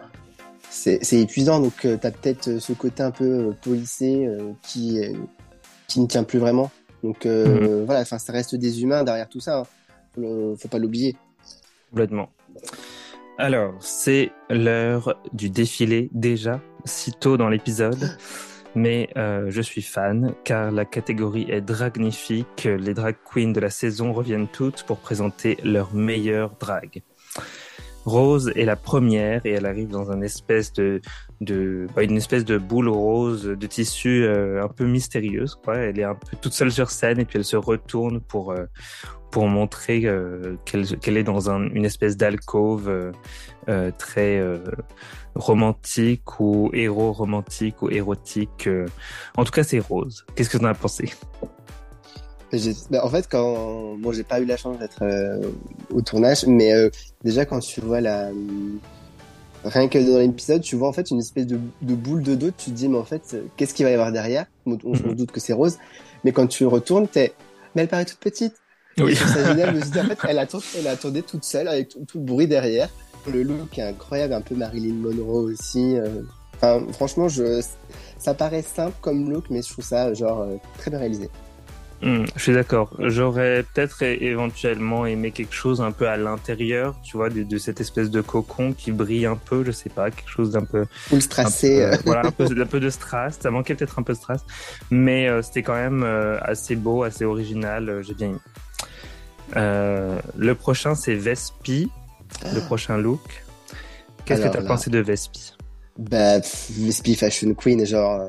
c'est 0.69 1.19
épuisant, 1.19 1.59
donc 1.59 1.85
euh, 1.85 1.97
tu 1.99 2.07
as 2.07 2.11
peut-être 2.11 2.47
euh, 2.47 2.59
ce 2.59 2.73
côté 2.73 3.01
un 3.01 3.11
peu 3.11 3.25
euh, 3.25 3.51
policé 3.61 4.29
qui, 4.61 5.01
qui 5.87 5.99
ne 5.99 6.07
tient 6.07 6.23
plus 6.23 6.39
vraiment. 6.39 6.71
Donc 7.03 7.25
mmh. 7.25 7.85
voilà, 7.85 8.01
enfin, 8.01 8.19
ça 8.19 8.33
reste 8.33 8.55
des 8.55 8.81
humains 8.81 9.03
derrière 9.03 9.29
tout 9.29 9.39
ça. 9.39 9.59
Hein. 9.59 9.63
Faut, 10.15 10.55
faut 10.57 10.67
pas 10.67 10.79
l'oublier. 10.79 11.15
Complètement. 11.89 12.29
Alors, 13.37 13.73
c'est 13.79 14.31
l'heure 14.49 15.17
du 15.31 15.49
défilé 15.49 16.09
déjà, 16.13 16.61
si 16.83 17.13
tôt 17.13 17.37
dans 17.37 17.47
l'épisode. 17.47 18.17
Mais 18.75 19.09
euh, 19.17 19.47
je 19.49 19.61
suis 19.61 19.81
fan 19.81 20.33
car 20.43 20.71
la 20.71 20.85
catégorie 20.85 21.47
est 21.49 21.61
dragnifique. 21.61 22.65
Les 22.65 22.93
drag 22.93 23.15
queens 23.23 23.51
de 23.51 23.59
la 23.59 23.69
saison 23.69 24.13
reviennent 24.13 24.47
toutes 24.47 24.83
pour 24.83 24.97
présenter 24.97 25.57
leur 25.63 25.93
meilleur 25.93 26.55
drag. 26.59 27.01
Rose 28.05 28.51
est 28.55 28.65
la 28.65 28.75
première 28.75 29.45
et 29.45 29.51
elle 29.51 29.65
arrive 29.65 29.89
dans 29.89 30.11
une 30.11 30.23
espèce 30.23 30.71
de, 30.73 31.01
de 31.41 31.87
bah, 31.95 32.03
une 32.03 32.17
espèce 32.17 32.45
de 32.45 32.57
boule 32.57 32.87
rose 32.87 33.43
de 33.43 33.67
tissu 33.67 34.23
euh, 34.23 34.63
un 34.63 34.67
peu 34.69 34.85
mystérieuse 34.85 35.55
quoi. 35.63 35.77
Elle 35.77 35.99
est 35.99 36.05
un 36.05 36.15
peu 36.15 36.37
toute 36.41 36.53
seule 36.53 36.71
sur 36.71 36.89
scène 36.89 37.19
et 37.19 37.25
puis 37.25 37.37
elle 37.37 37.45
se 37.45 37.57
retourne 37.57 38.21
pour 38.21 38.51
euh, 38.51 38.65
pour 39.31 39.47
montrer 39.47 40.01
euh, 40.05 40.55
qu'elle 40.65 41.17
est 41.17 41.23
dans 41.23 41.49
un, 41.49 41.69
une 41.69 41.85
espèce 41.85 42.17
d'alcôve 42.17 42.89
euh, 42.89 43.11
euh, 43.67 43.91
très 43.97 44.41
romantique 45.35 46.39
ou 46.39 46.69
héros 46.73 47.13
romantique 47.13 47.81
ou 47.81 47.89
érotique. 47.89 48.69
En 49.37 49.43
tout 49.43 49.51
cas, 49.51 49.63
c'est 49.63 49.79
rose. 49.79 50.25
Qu'est-ce 50.35 50.49
que 50.49 50.57
tu 50.57 50.65
en 50.65 50.67
as 50.67 50.73
pensé? 50.73 51.13
Bah, 52.89 53.05
en 53.05 53.09
fait, 53.09 53.27
quand 53.29 53.95
bon, 53.97 54.11
j'ai 54.11 54.23
pas 54.23 54.39
eu 54.39 54.45
la 54.45 54.57
chance 54.57 54.79
d'être 54.79 55.03
au 55.93 56.01
tournage, 56.01 56.45
mais 56.47 56.71
déjà 57.23 57.45
quand 57.45 57.59
tu 57.59 57.79
vois 57.79 58.01
la 58.01 58.31
rien 59.63 59.87
que 59.87 59.99
dans 59.99 60.19
l'épisode, 60.19 60.61
tu 60.61 60.75
vois 60.75 60.87
en 60.87 60.93
fait 60.93 61.11
une 61.11 61.19
espèce 61.19 61.47
de, 61.47 61.59
boule 61.81 62.23
de 62.23 62.35
dos. 62.35 62.51
Tu 62.51 62.71
te 62.71 62.75
dis 62.75 62.87
mais 62.87 62.97
en 62.97 63.03
fait, 63.03 63.37
qu'est-ce 63.57 63.73
qu'il 63.73 63.85
va 63.85 63.91
y 63.91 63.93
avoir 63.93 64.11
derrière? 64.11 64.45
On, 64.65 64.95
se 64.95 65.03
mhm. 65.03 65.15
doute 65.15 65.31
que 65.31 65.39
c'est 65.39 65.53
rose, 65.53 65.77
mais 66.23 66.31
quand 66.31 66.47
tu 66.47 66.65
retournes, 66.65 67.07
t'es 67.07 67.33
mais 67.75 67.83
elle 67.83 67.87
paraît 67.87 68.05
toute 68.05 68.19
petite. 68.19 68.55
Oui. 68.97 69.15
Ça 69.15 69.53
génial. 69.53 69.77
en 69.77 69.81
fait, 69.81 70.17
elle 70.27 70.39
a, 70.39 70.45
elle 70.77 70.87
a 70.87 70.95
tourné 70.95 71.21
toute 71.21 71.43
seule 71.43 71.67
avec 71.67 71.89
tout, 71.89 72.05
le 72.15 72.21
bruit 72.21 72.47
derrière. 72.47 72.89
Le 73.31 73.43
look 73.43 73.77
est 73.77 73.83
incroyable, 73.83 74.33
un 74.33 74.41
peu 74.41 74.55
Marilyn 74.55 74.95
Monroe 74.95 75.51
aussi. 75.51 75.95
Enfin, 76.55 76.85
franchement, 76.91 77.29
je, 77.29 77.61
ça 78.17 78.33
paraît 78.33 78.61
simple 78.61 78.95
comme 79.01 79.29
look, 79.29 79.45
mais 79.49 79.61
je 79.61 79.71
trouve 79.71 79.85
ça 79.85 80.13
genre 80.13 80.45
très 80.77 80.91
bien 80.91 80.99
réalisé. 80.99 81.29
Hmm, 82.01 82.23
je 82.35 82.41
suis 82.41 82.53
d'accord. 82.53 82.93
J'aurais 82.99 83.63
peut-être 83.63 84.03
éventuellement 84.03 85.05
aimé 85.05 85.31
quelque 85.31 85.53
chose 85.53 85.81
un 85.81 85.91
peu 85.91 86.07
à 86.07 86.15
l'intérieur, 86.15 86.95
tu 87.03 87.17
vois, 87.17 87.29
de, 87.29 87.57
cette 87.57 87.81
espèce 87.81 88.09
de 88.09 88.21
cocon 88.21 88.71
qui 88.71 88.91
brille 88.91 89.25
un 89.25 89.35
peu, 89.35 89.65
je 89.65 89.71
sais 89.71 89.89
pas, 89.89 90.09
quelque 90.09 90.29
chose 90.29 90.51
d'un 90.51 90.63
peu. 90.63 90.85
Ou 91.11 91.19
strassé. 91.19 91.83
Euh, 91.83 91.97
voilà, 92.05 92.27
un 92.27 92.31
peu, 92.31 92.45
un 92.45 92.65
peu 92.65 92.79
de 92.79 92.89
strass. 92.89 93.37
Ça 93.41 93.51
manquait 93.51 93.75
peut-être 93.75 93.99
un 93.99 94.03
peu 94.03 94.13
de 94.13 94.17
strass, 94.17 94.45
mais 94.89 95.27
euh, 95.27 95.41
c'était 95.41 95.63
quand 95.63 95.73
même 95.73 96.03
euh, 96.03 96.37
assez 96.41 96.77
beau, 96.77 97.03
assez 97.03 97.25
original. 97.25 98.01
J'ai 98.01 98.13
bien 98.13 98.29
aimé. 98.29 98.39
le 100.37 100.53
prochain, 100.53 100.95
c'est 100.95 101.15
Vespi, 101.15 101.91
le 102.43 102.59
ah. 102.59 102.65
prochain 102.65 102.97
look. 102.97 103.43
Qu'est-ce 104.25 104.41
que 104.41 104.47
tu 104.49 104.57
as 104.57 104.61
pensé 104.61 104.89
de 104.89 104.99
Vespi? 104.99 105.53
Bah, 105.97 106.39
Vespi 106.39 107.15
Fashion 107.15 107.53
Queen, 107.53 107.85
genre, 107.85 108.21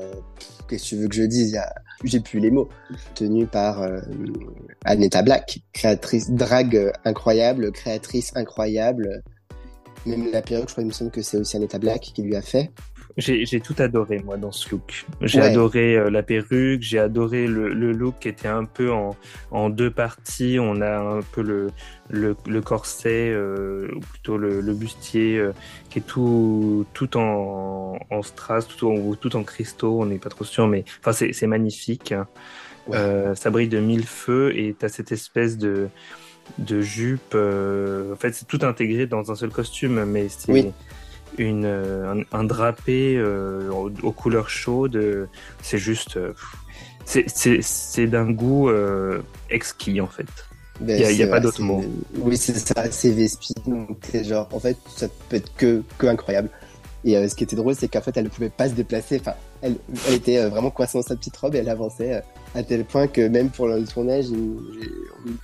qu'est-ce 0.67 0.83
que 0.83 0.89
tu 0.89 0.95
veux 0.97 1.07
que 1.07 1.15
je 1.15 1.23
dise? 1.23 1.59
J'ai 2.03 2.19
plus 2.19 2.39
les 2.39 2.49
mots, 2.49 2.69
tenu 3.13 3.45
par 3.45 3.81
euh, 3.83 3.99
Aneta 4.85 5.21
Black, 5.21 5.59
créatrice 5.71 6.31
drague 6.31 6.91
incroyable, 7.05 7.71
créatrice 7.71 8.31
incroyable. 8.35 9.21
Même 10.07 10.31
la 10.31 10.41
perruque, 10.41 10.69
je 10.69 10.73
crois, 10.73 10.83
il 10.83 10.87
me 10.87 10.91
semble 10.91 11.11
que 11.11 11.21
c'est 11.21 11.37
aussi 11.37 11.57
Aneta 11.57 11.77
Black 11.77 12.01
qui 12.01 12.23
lui 12.23 12.35
a 12.35 12.41
fait. 12.41 12.71
J'ai 13.17 13.59
tout 13.59 13.75
adoré 13.79 14.19
moi 14.19 14.37
dans 14.37 14.51
ce 14.51 14.69
look. 14.69 15.05
J'ai 15.21 15.41
adoré 15.41 15.95
euh, 15.95 16.09
la 16.09 16.23
perruque, 16.23 16.81
j'ai 16.81 16.99
adoré 16.99 17.47
le, 17.47 17.73
le, 17.73 17.91
look 17.91 18.15
qui 18.19 18.29
était 18.29 18.47
un 18.47 18.65
peu 18.65 18.91
en, 18.91 19.15
en, 19.51 19.69
deux 19.69 19.91
parties. 19.91 20.57
On 20.59 20.81
a 20.81 20.97
un 20.97 21.21
peu 21.21 21.41
le, 21.41 21.71
le, 22.09 22.35
le 22.47 22.61
corset, 22.61 23.29
euh, 23.29 23.87
ou 23.95 23.99
plutôt 23.99 24.37
le, 24.37 24.61
le 24.61 24.73
bustier, 24.73 25.37
euh, 25.37 25.51
qui 25.89 25.99
est 25.99 26.03
tout, 26.03 26.85
tout 26.93 27.17
en, 27.17 27.97
en 28.09 28.21
strass, 28.21 28.67
tout 28.67 28.87
en, 28.87 29.15
tout 29.15 29.35
en 29.35 29.43
cristaux. 29.43 30.01
On 30.01 30.05
n'est 30.05 30.19
pas 30.19 30.29
trop 30.29 30.45
sûr, 30.45 30.67
mais 30.67 30.85
enfin 30.99 31.11
c'est 31.11 31.47
magnifique. 31.47 32.13
Euh, 32.93 33.35
ça 33.35 33.49
brille 33.49 33.69
de 33.69 33.79
mille 33.79 34.05
feux 34.05 34.57
et 34.57 34.75
t'as 34.77 34.89
cette 34.89 35.11
espèce 35.11 35.57
de 35.57 35.89
de 36.57 36.81
jupe. 36.81 37.35
en 37.35 38.15
fait, 38.15 38.33
c'est 38.33 38.47
tout 38.47 38.59
intégré 38.63 39.05
dans 39.05 39.31
un 39.31 39.35
seul 39.35 39.51
costume, 39.51 40.03
mais 40.05 40.27
c'est 40.29 40.51
oui 40.51 40.71
une, 41.37 41.65
euh, 41.65 42.23
un, 42.31 42.43
drapé 42.43 43.15
euh, 43.17 43.69
aux, 43.71 44.11
couleurs 44.11 44.49
chaudes. 44.49 45.29
C'est 45.61 45.77
juste. 45.77 46.17
Euh, 46.17 46.33
c'est 47.05 48.07
d'un 48.07 48.31
goût 48.31 48.69
exquis 49.49 49.99
en 50.01 50.07
fait. 50.07 50.27
Ben, 50.79 50.99
il 50.99 51.15
n'y 51.15 51.23
a, 51.23 51.27
pas 51.27 51.39
d'autre 51.39 51.61
mot. 51.61 51.83
Oui, 52.17 52.37
c'est 52.37 52.57
ça, 52.57 52.89
c'est 52.89 53.11
Vespi. 53.11 53.53
genre, 54.23 54.47
en 54.51 54.59
fait, 54.59 54.77
ça 54.95 55.07
peut 55.29 55.35
être 55.35 55.53
que, 55.55 55.83
que 55.97 56.07
incroyable. 56.07 56.49
Et 57.03 57.27
ce 57.27 57.35
qui 57.35 57.43
était 57.43 57.55
drôle, 57.55 57.75
c'est 57.75 57.87
qu'en 57.87 58.01
fait, 58.01 58.15
elle 58.15 58.25
ne 58.25 58.29
pouvait 58.29 58.49
pas 58.49 58.69
se 58.69 58.73
déplacer. 58.73 59.19
Enfin, 59.19 59.33
elle, 59.61 59.75
elle 60.07 60.13
était 60.13 60.47
vraiment 60.47 60.69
coincée 60.69 60.97
dans 60.97 61.03
sa 61.03 61.15
petite 61.15 61.35
robe 61.37 61.55
et 61.55 61.59
elle 61.59 61.69
avançait 61.69 62.21
à 62.53 62.63
tel 62.63 62.85
point 62.85 63.07
que 63.07 63.27
même 63.27 63.49
pour 63.49 63.67
le 63.67 63.83
tournage, 63.85 64.25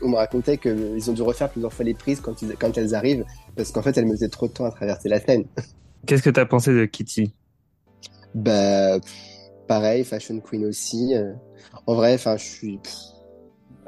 on 0.01 0.09
me 0.09 0.15
racontait 0.15 0.57
qu'ils 0.57 1.09
ont 1.09 1.13
dû 1.13 1.21
refaire 1.21 1.49
plusieurs 1.49 1.71
fois 1.71 1.85
les 1.85 1.93
prises 1.93 2.19
quand, 2.19 2.41
ils, 2.41 2.55
quand 2.57 2.77
elles 2.77 2.93
arrivent 2.93 3.25
parce 3.55 3.71
qu'en 3.71 3.81
fait, 3.81 3.97
elle 3.97 4.05
mettait 4.05 4.27
trop 4.27 4.47
de 4.47 4.53
temps 4.53 4.65
à 4.65 4.71
traverser 4.71 5.09
la 5.09 5.19
scène. 5.19 5.45
Qu'est-ce 6.05 6.23
que 6.23 6.29
tu 6.29 6.39
as 6.39 6.45
pensé 6.45 6.73
de 6.73 6.85
Kitty? 6.85 7.33
Bah, 8.35 8.97
pareil, 9.67 10.03
Fashion 10.03 10.39
Queen 10.39 10.65
aussi. 10.65 11.15
Euh, 11.15 11.33
en 11.85 11.95
vrai, 11.95 12.13
enfin, 12.13 12.37
je 12.37 12.43
suis. 12.43 12.79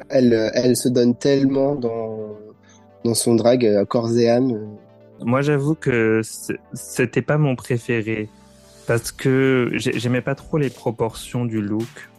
Elle, 0.10 0.34
elle 0.54 0.76
se 0.76 0.90
donne 0.90 1.16
tellement 1.16 1.76
dans, 1.76 2.36
dans 3.04 3.14
son 3.14 3.36
drag 3.36 3.86
corps 3.86 4.18
et 4.18 4.30
âme. 4.30 4.78
Moi, 5.22 5.42
j'avoue 5.42 5.76
que 5.76 6.22
c'était 6.74 7.22
pas 7.22 7.38
mon 7.38 7.56
préféré 7.56 8.30
parce 8.88 9.12
que 9.12 9.72
j'aimais 9.76 10.22
pas 10.22 10.36
trop 10.36 10.58
les 10.58 10.70
proportions 10.70 11.46
du 11.46 11.62
look. 11.62 12.10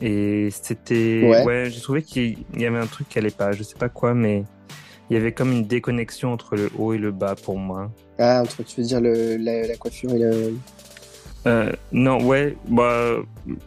Et 0.00 0.48
c'était. 0.50 1.22
Ouais, 1.24 1.44
ouais 1.44 1.70
j'ai 1.70 1.80
trouvé 1.80 2.02
qu'il 2.02 2.38
y 2.56 2.66
avait 2.66 2.78
un 2.78 2.86
truc 2.86 3.08
qui 3.08 3.18
allait 3.18 3.30
pas. 3.30 3.52
Je 3.52 3.62
sais 3.62 3.76
pas 3.76 3.88
quoi, 3.88 4.14
mais 4.14 4.44
il 5.08 5.14
y 5.14 5.16
avait 5.16 5.32
comme 5.32 5.52
une 5.52 5.64
déconnexion 5.64 6.32
entre 6.32 6.56
le 6.56 6.70
haut 6.78 6.92
et 6.92 6.98
le 6.98 7.12
bas 7.12 7.34
pour 7.34 7.58
moi. 7.58 7.90
Ah, 8.18 8.42
entre, 8.42 8.62
tu 8.64 8.80
veux 8.80 8.86
dire 8.86 9.00
le, 9.00 9.36
la, 9.36 9.76
coiffure 9.76 10.14
et 10.14 10.18
le. 10.18 10.54
Euh, 11.46 11.72
non, 11.92 12.24
ouais, 12.24 12.56
bah, 12.68 13.16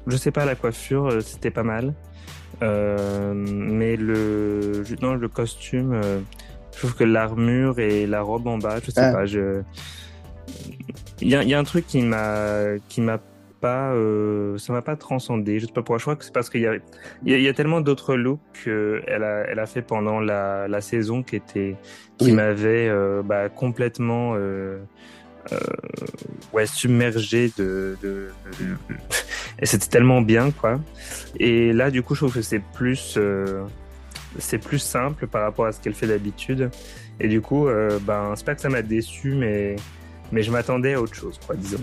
je 0.08 0.18
sais 0.18 0.32
pas, 0.32 0.44
la 0.46 0.56
coiffure, 0.56 1.06
euh, 1.08 1.22
c'était 1.22 1.52
pas 1.52 1.64
mal. 1.64 1.94
Euh, 2.62 3.34
mais 3.34 3.96
le, 3.96 4.84
non, 5.02 5.14
le 5.14 5.28
costume, 5.30 6.02
je 6.80 6.86
trouve 6.86 6.96
que 6.96 7.04
l'armure 7.04 7.78
et 7.80 8.08
la 8.08 8.22
robe 8.22 8.48
en 8.48 8.58
bas, 8.58 8.78
je 8.82 8.90
sais 8.90 9.02
ah. 9.02 9.12
pas, 9.12 9.26
je. 9.26 9.64
Il 11.20 11.28
y 11.28 11.36
a, 11.36 11.44
y 11.44 11.54
a, 11.54 11.60
un 11.60 11.66
truc 11.66 11.86
qui 11.86 12.02
m'a 12.02 12.78
qui 12.88 13.02
m'a 13.02 13.20
pas, 13.60 13.92
euh, 13.92 14.58
ça 14.58 14.72
m'a 14.72 14.82
pas 14.82 14.96
transcendé. 14.96 15.60
Je 15.60 15.66
sais 15.66 15.74
pas 15.74 15.82
pourquoi. 15.82 15.98
Je 15.98 16.04
crois 16.04 16.16
que 16.16 16.24
c'est 16.24 16.34
parce 16.34 16.50
qu'il 16.50 16.62
y 16.62 16.68
a, 16.68 16.76
il 17.26 17.42
y, 17.42 17.50
a, 17.50 17.54
tellement 17.54 17.82
d'autres 17.82 18.16
looks 18.16 18.40
qu'elle 18.64 19.24
a, 19.24 19.44
elle 19.50 19.60
a 19.60 19.66
fait 19.66 19.82
pendant 19.82 20.22
la, 20.22 20.70
la 20.70 20.80
saison 20.80 21.22
qui 21.22 21.36
était, 21.36 21.76
qui 22.18 22.32
m'avait 22.32 22.88
euh, 22.88 23.22
bah, 23.24 23.50
complètement 23.50 24.36
euh, 24.36 24.80
euh, 25.52 25.58
ouais 26.54 26.66
submergé 26.66 27.52
de, 27.58 27.98
de, 28.02 28.30
de, 28.60 28.78
et 29.60 29.66
c'était 29.66 29.88
tellement 29.88 30.22
bien 30.22 30.52
quoi. 30.52 30.80
Et 31.40 31.74
là, 31.74 31.92
du 31.92 32.04
coup, 32.04 32.16
je 32.16 32.22
trouve 32.22 32.34
que 32.34 32.42
c'est 32.42 32.62
plus, 32.74 33.16
euh, 33.18 33.66
c'est 34.38 34.58
plus 34.60 34.80
simple 34.80 35.28
par 35.28 35.42
rapport 35.44 35.66
à 35.66 35.72
ce 35.72 35.80
qu'elle 35.80 35.94
fait 35.94 36.08
d'habitude. 36.08 36.70
Et 37.20 37.28
du 37.28 37.42
coup, 37.42 37.68
euh, 37.68 38.00
ben, 38.02 38.34
c'est 38.36 38.46
pas 38.46 38.56
que 38.56 38.62
ça 38.62 38.70
m'a 38.70 38.82
déçu, 38.82 39.34
mais 39.36 39.76
mais 40.32 40.44
je 40.44 40.52
m'attendais 40.52 40.94
à 40.94 41.02
autre 41.02 41.16
chose, 41.16 41.40
quoi, 41.46 41.56
disons. 41.56 41.82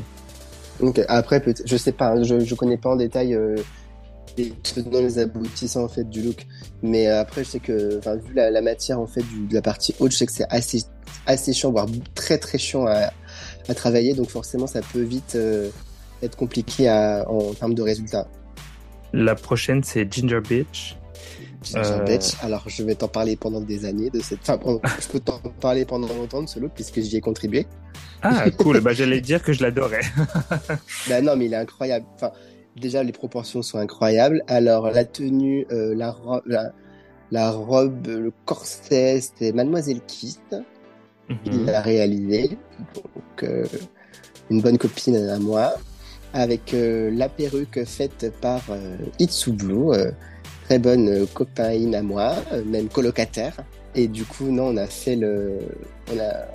Donc 0.81 1.01
après, 1.09 1.43
je 1.65 1.77
sais 1.77 1.93
pas, 1.93 2.23
je, 2.23 2.41
je 2.41 2.55
connais 2.55 2.77
pas 2.77 2.91
en 2.91 2.97
détail 2.97 3.35
euh, 3.35 3.57
les 4.37 4.51
tenants, 4.51 5.01
les 5.01 5.19
aboutissants 5.19 5.85
en 5.85 5.89
fait 5.89 6.09
du 6.09 6.23
look, 6.23 6.47
mais 6.83 7.09
euh, 7.09 7.21
après 7.21 7.45
je 7.45 7.51
sais 7.51 7.61
que, 7.61 8.01
vu 8.27 8.35
la, 8.35 8.51
la, 8.51 8.61
matière 8.61 9.01
en 9.01 9.07
fait 9.07 9.23
du, 9.23 9.47
de 9.47 9.55
la 9.55 9.63
partie 9.63 9.95
haute, 9.99 10.13
je 10.13 10.19
sais 10.19 10.27
que 10.27 10.33
c'est 10.33 10.47
assez 10.51 10.83
assez 11.27 11.53
chiant, 11.53 11.71
voire 11.71 11.87
très 12.15 12.39
très 12.39 12.59
chiant 12.59 12.87
à, 12.87 13.11
à 13.69 13.75
travailler, 13.75 14.15
donc 14.15 14.29
forcément 14.29 14.67
ça 14.67 14.81
peut 14.83 15.03
vite 15.03 15.35
euh, 15.35 15.71
être 16.23 16.37
compliqué 16.37 16.89
à, 16.89 17.25
en 17.29 17.55
termes 17.55 17.75
de 17.75 17.83
résultats. 17.83 18.29
La 19.13 19.35
prochaine 19.35 19.83
c'est 19.83 20.13
Ginger 20.13 20.41
Beach. 20.47 20.99
Euh... 21.75 22.19
Alors 22.43 22.65
je 22.67 22.83
vais 22.83 22.95
t'en 22.95 23.09
parler 23.09 23.37
pendant 23.37 23.61
des 23.61 23.85
années 23.85 24.11
de 24.11 24.21
cette. 24.21 24.49
Enfin, 24.49 24.59
je 25.01 25.09
peux 25.09 25.21
t'en 25.21 25.39
parler 25.61 25.85
pendant 25.85 26.09
longtemps 26.09 26.43
de 26.43 26.49
ce 26.49 26.59
look 26.59 26.73
puisque 26.75 27.01
j'y 27.01 27.17
ai 27.17 27.21
contribué. 27.21 27.67
Ah, 28.23 28.51
cool. 28.51 28.81
bah, 28.81 28.93
j'allais 28.93 29.21
dire 29.21 29.43
que 29.43 29.53
je 29.53 29.63
l'adorais. 29.63 30.01
bah, 31.09 31.21
non, 31.21 31.37
mais 31.37 31.47
il 31.47 31.53
est 31.53 31.57
incroyable. 31.57 32.07
Enfin, 32.15 32.33
déjà, 32.77 33.03
les 33.03 33.13
proportions 33.13 33.63
sont 33.63 33.79
incroyables. 33.79 34.43
Alors, 34.49 34.91
la 34.91 35.05
tenue, 35.05 35.67
euh, 35.71 35.95
la, 35.95 36.11
robe, 36.11 36.43
la, 37.31 37.51
robe, 37.51 38.07
le 38.07 38.33
corset, 38.45 39.21
c'était 39.21 39.53
Mademoiselle 39.53 40.01
Kiss 40.07 40.41
qui 41.45 41.51
mhm. 41.51 41.67
l'a 41.67 41.81
réalisé. 41.81 42.59
Donc, 42.95 43.43
euh, 43.43 43.65
une 44.51 44.61
bonne 44.61 44.79
copine 44.79 45.17
à 45.17 45.39
moi. 45.39 45.75
Avec 46.33 46.75
euh, 46.75 47.11
la 47.13 47.29
perruque 47.29 47.85
faite 47.85 48.33
par 48.43 48.61
euh, 48.69 48.97
Itsu 49.19 49.53
Blue, 49.53 49.93
très 50.67 50.79
bonne 50.79 51.27
copaine 51.29 51.95
à 51.95 52.03
moi, 52.03 52.35
même 52.67 52.89
colocataire. 52.89 53.57
Et 53.95 54.09
du 54.09 54.25
coup, 54.25 54.51
non, 54.51 54.75
on 54.75 54.77
a 54.77 54.87
fait 54.87 55.17
le, 55.17 55.59
on 56.13 56.19
a, 56.19 56.47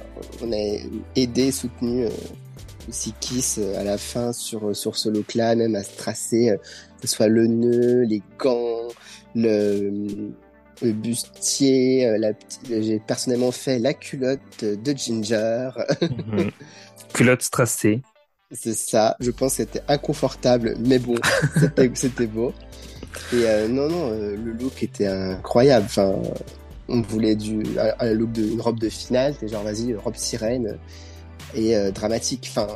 on 0.43 0.51
a 0.51 0.77
aidé, 1.15 1.51
soutenu 1.51 2.05
euh, 2.05 2.09
aussi 2.87 3.13
Kiss 3.19 3.57
euh, 3.59 3.79
à 3.79 3.83
la 3.83 3.97
fin 3.97 4.31
sur 4.31 4.75
sur 4.75 4.95
ce 4.95 5.09
look-là, 5.09 5.55
même 5.55 5.75
à 5.75 5.83
se 5.83 5.95
tracer, 5.95 6.51
euh, 6.51 6.57
que 7.01 7.07
ce 7.07 7.15
soit 7.15 7.27
le 7.27 7.47
nœud, 7.47 8.03
les 8.03 8.21
gants, 8.37 8.87
le, 9.33 10.31
le 10.83 10.91
bustier. 10.91 12.05
Euh, 12.05 12.17
la 12.19 12.33
J'ai 12.69 12.99
personnellement 12.99 13.51
fait 13.51 13.79
la 13.79 13.93
culotte 13.93 14.63
de 14.63 14.93
Ginger. 14.95 15.71
Mhm. 16.01 16.51
Culotte 17.13 17.41
strassée. 17.41 18.01
C'est 18.51 18.75
ça. 18.75 19.15
Je 19.19 19.31
pense 19.31 19.51
que 19.51 19.63
c'était 19.63 19.81
inconfortable, 19.87 20.75
mais 20.79 20.99
bon, 20.99 21.15
c'était 21.93 22.27
beau. 22.27 22.53
Et 23.33 23.67
non, 23.67 23.89
non, 23.89 24.09
le 24.11 24.51
look 24.59 24.83
était 24.83 25.07
incroyable. 25.07 25.85
Enfin, 25.85 26.13
on 26.87 27.01
voulait 27.01 27.35
du, 27.35 27.63
look 27.63 28.29
robe 28.59 28.79
de 28.79 28.89
finale, 28.89 29.33
c'est 29.39 29.47
genre 29.47 29.63
vas-y, 29.63 29.95
robe 29.95 30.15
sirène 30.15 30.77
et 31.55 31.75
euh, 31.75 31.91
dramatique. 31.91 32.51
Enfin, 32.51 32.67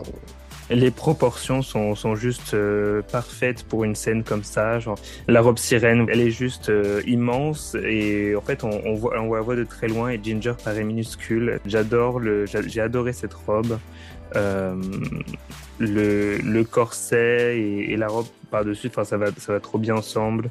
les 0.69 0.89
proportions 0.89 1.61
sont, 1.61 1.93
sont 1.93 2.15
juste 2.15 2.55
euh, 2.55 3.01
parfaites 3.11 3.63
pour 3.63 3.83
une 3.83 3.95
scène 3.95 4.23
comme 4.23 4.43
ça. 4.43 4.79
Genre, 4.79 4.97
la 5.27 5.41
robe 5.41 5.59
sirène, 5.59 6.07
elle 6.09 6.21
est 6.21 6.31
juste 6.31 6.69
euh, 6.69 7.01
immense 7.05 7.75
et 7.83 8.35
en 8.35 8.41
fait, 8.41 8.63
on, 8.63 8.81
on, 8.85 8.95
voit, 8.95 9.19
on 9.19 9.33
la 9.33 9.41
voit 9.41 9.55
de 9.55 9.63
très 9.63 9.87
loin 9.87 10.09
et 10.09 10.19
Ginger 10.21 10.53
paraît 10.63 10.83
minuscule. 10.83 11.59
J'adore 11.65 12.19
le, 12.19 12.45
j'ai 12.45 12.81
adoré 12.81 13.13
cette 13.13 13.33
robe. 13.33 13.77
Euh, 14.35 14.75
le, 15.79 16.37
le 16.37 16.63
corset 16.63 17.57
et, 17.59 17.93
et 17.93 17.97
la 17.97 18.07
robe 18.07 18.27
par-dessus, 18.51 18.87
enfin, 18.87 19.03
ça 19.03 19.17
va, 19.17 19.27
ça 19.37 19.53
va 19.53 19.59
trop 19.59 19.77
bien 19.77 19.95
ensemble 19.95 20.49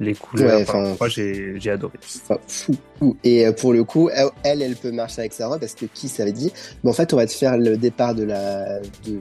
les 0.00 0.14
couleurs. 0.14 0.60
moi, 0.98 1.08
j'ai, 1.08 1.58
j'ai 1.58 1.70
adoré. 1.70 1.98
fou, 2.46 3.16
Et 3.24 3.46
euh, 3.46 3.52
pour 3.52 3.72
le 3.72 3.84
coup, 3.84 4.10
elle, 4.10 4.62
elle 4.62 4.76
peut 4.76 4.92
marcher 4.92 5.20
avec 5.20 5.32
sa 5.32 5.48
robe 5.48 5.60
parce 5.60 5.74
que 5.74 5.86
qui 5.86 6.08
s'avait 6.08 6.32
dit, 6.32 6.52
mais 6.82 6.90
en 6.90 6.92
fait, 6.92 7.12
on 7.12 7.16
va 7.16 7.26
te 7.26 7.32
faire 7.32 7.56
le 7.56 7.76
départ 7.76 8.14
de 8.14 8.24
la, 8.24 8.80
de, 8.80 9.20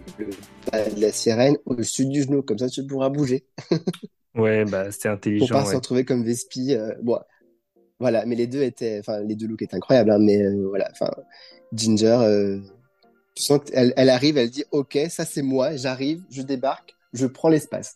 la 0.97 1.11
sirène 1.11 1.57
au-dessus 1.65 2.05
du 2.05 2.23
genou, 2.23 2.41
comme 2.41 2.57
ça, 2.57 2.69
tu 2.69 2.85
pourras 2.85 3.09
bouger. 3.09 3.45
ouais, 4.35 4.65
bah, 4.65 4.91
c'était 4.91 5.09
intelligent. 5.09 5.47
Pour 5.47 5.63
pas 5.63 5.65
se 5.65 5.75
retrouver 5.75 6.05
comme 6.05 6.23
Vespi. 6.23 6.75
Euh, 6.75 6.93
bon, 7.01 7.19
voilà, 7.99 8.25
mais 8.25 8.35
les 8.35 8.47
deux 8.47 8.63
étaient, 8.63 8.99
enfin, 8.99 9.21
les 9.21 9.35
deux 9.35 9.47
looks 9.47 9.61
étaient 9.61 9.75
incroyables, 9.75 10.11
hein, 10.11 10.19
mais 10.19 10.41
euh, 10.41 10.67
voilà, 10.67 10.89
enfin, 10.91 11.11
Ginger, 11.73 12.19
euh, 12.21 12.59
tu 13.35 13.43
sens 13.43 13.59
qu'elle 13.65 13.93
elle 13.95 14.09
arrive, 14.09 14.37
elle 14.37 14.49
dit, 14.49 14.63
ok, 14.71 14.97
ça 15.09 15.25
c'est 15.25 15.41
moi, 15.41 15.75
j'arrive, 15.75 16.23
je 16.31 16.41
débarque, 16.41 16.95
je 17.13 17.27
prends 17.27 17.49
l'espace. 17.49 17.95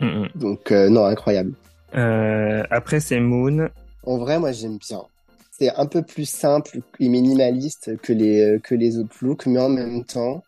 Mm, 0.00 0.06
mm. 0.06 0.28
Donc, 0.36 0.70
non, 0.70 1.04
incroyable. 1.04 1.54
Euh, 1.94 2.62
après, 2.70 3.00
c'est 3.00 3.20
Moon. 3.20 3.68
En 4.04 4.18
vrai, 4.18 4.38
moi, 4.38 4.52
j'aime 4.52 4.78
bien. 4.78 5.02
C'est 5.50 5.70
un 5.74 5.86
peu 5.86 6.02
plus 6.02 6.28
simple 6.28 6.80
et 7.00 7.08
minimaliste 7.08 8.00
que 8.00 8.12
les, 8.12 8.40
euh, 8.40 8.58
que 8.58 8.74
les 8.74 8.98
autres 8.98 9.14
looks, 9.20 9.46
mais 9.46 9.60
en 9.60 9.68
même 9.68 10.04
temps, 10.04 10.42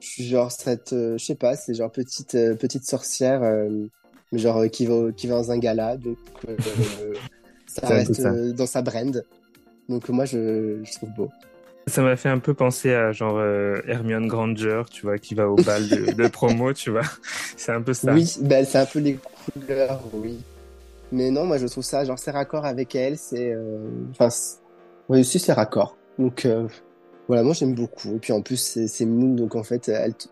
je 0.00 0.06
suis 0.06 0.24
genre 0.26 0.52
cette, 0.52 0.92
euh, 0.92 1.16
je 1.16 1.24
sais 1.24 1.34
pas, 1.34 1.56
c'est 1.56 1.74
genre 1.74 1.90
petite, 1.90 2.32
petite 2.32 2.84
sorcière, 2.84 3.42
genre 4.32 4.66
qui 4.70 4.86
va, 4.86 5.12
qui 5.16 5.26
va 5.26 5.36
dans 5.36 5.50
un 5.50 5.58
gala, 5.58 5.96
donc 5.96 6.18
ça 7.66 7.88
reste 7.88 8.20
dans 8.54 8.66
sa 8.66 8.82
brand. 8.82 9.24
Donc 9.88 10.08
moi, 10.10 10.26
je, 10.26 10.80
je 10.84 10.92
trouve 10.92 11.10
beau. 11.14 11.30
Ça 11.88 12.02
m'a 12.02 12.16
fait 12.16 12.28
un 12.28 12.38
peu 12.38 12.54
penser 12.54 12.94
à 12.94 13.12
genre 13.12 13.40
Hermione 13.86 14.28
Granger, 14.28 14.82
tu 14.90 15.02
vois, 15.02 15.18
qui 15.18 15.34
va 15.34 15.48
au 15.48 15.56
bal 15.56 15.88
de, 15.88 16.12
de 16.12 16.28
promo, 16.28 16.72
tu 16.72 16.90
vois. 16.90 17.02
C'est 17.56 17.72
un 17.72 17.82
peu 17.82 17.94
ça. 17.94 18.12
Oui, 18.12 18.36
ben, 18.42 18.64
c'est 18.64 18.78
un 18.78 18.86
peu 18.86 19.00
les 19.00 19.18
couleurs, 19.54 20.00
oui. 20.12 20.38
Mais 21.10 21.30
non, 21.30 21.44
moi 21.44 21.58
je 21.58 21.66
trouve 21.66 21.84
ça, 21.84 22.04
genre 22.04 22.18
c'est 22.18 22.30
raccord 22.30 22.66
avec 22.66 22.94
elle, 22.94 23.16
c'est, 23.16 23.52
euh, 23.52 23.78
enfin, 24.10 24.28
oui 25.08 25.20
aussi 25.20 25.38
c'est 25.38 25.52
raccord. 25.52 25.96
Donc 26.18 26.44
euh, 26.44 26.68
voilà, 27.28 27.42
moi 27.42 27.54
j'aime 27.54 27.74
beaucoup. 27.74 28.16
Et 28.16 28.18
puis 28.18 28.32
en 28.32 28.42
plus 28.42 28.78
c'est 28.86 29.06
Moon, 29.06 29.34
donc 29.34 29.54
en 29.54 29.62
fait 29.62 29.88
elle, 29.88 30.14
te, 30.14 30.28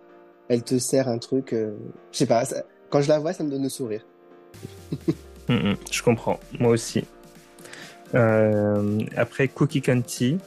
elle 0.49 0.63
te 0.63 0.79
sert 0.79 1.09
un 1.09 1.19
truc, 1.19 1.53
euh, 1.53 1.73
je 2.13 2.19
sais 2.19 2.27
pas, 2.27 2.45
quand 2.91 3.01
je 3.01 3.09
la 3.09 3.19
vois 3.19 3.33
ça 3.33 3.43
me 3.43 3.51
donne 3.51 3.63
le 3.63 3.69
sourire. 3.69 4.07
Je 5.49 6.03
comprends, 6.03 6.41
moi 6.59 6.73
aussi. 6.73 7.05
après 8.13 9.47
Cookie 9.47 9.81
Canty. 9.81 10.39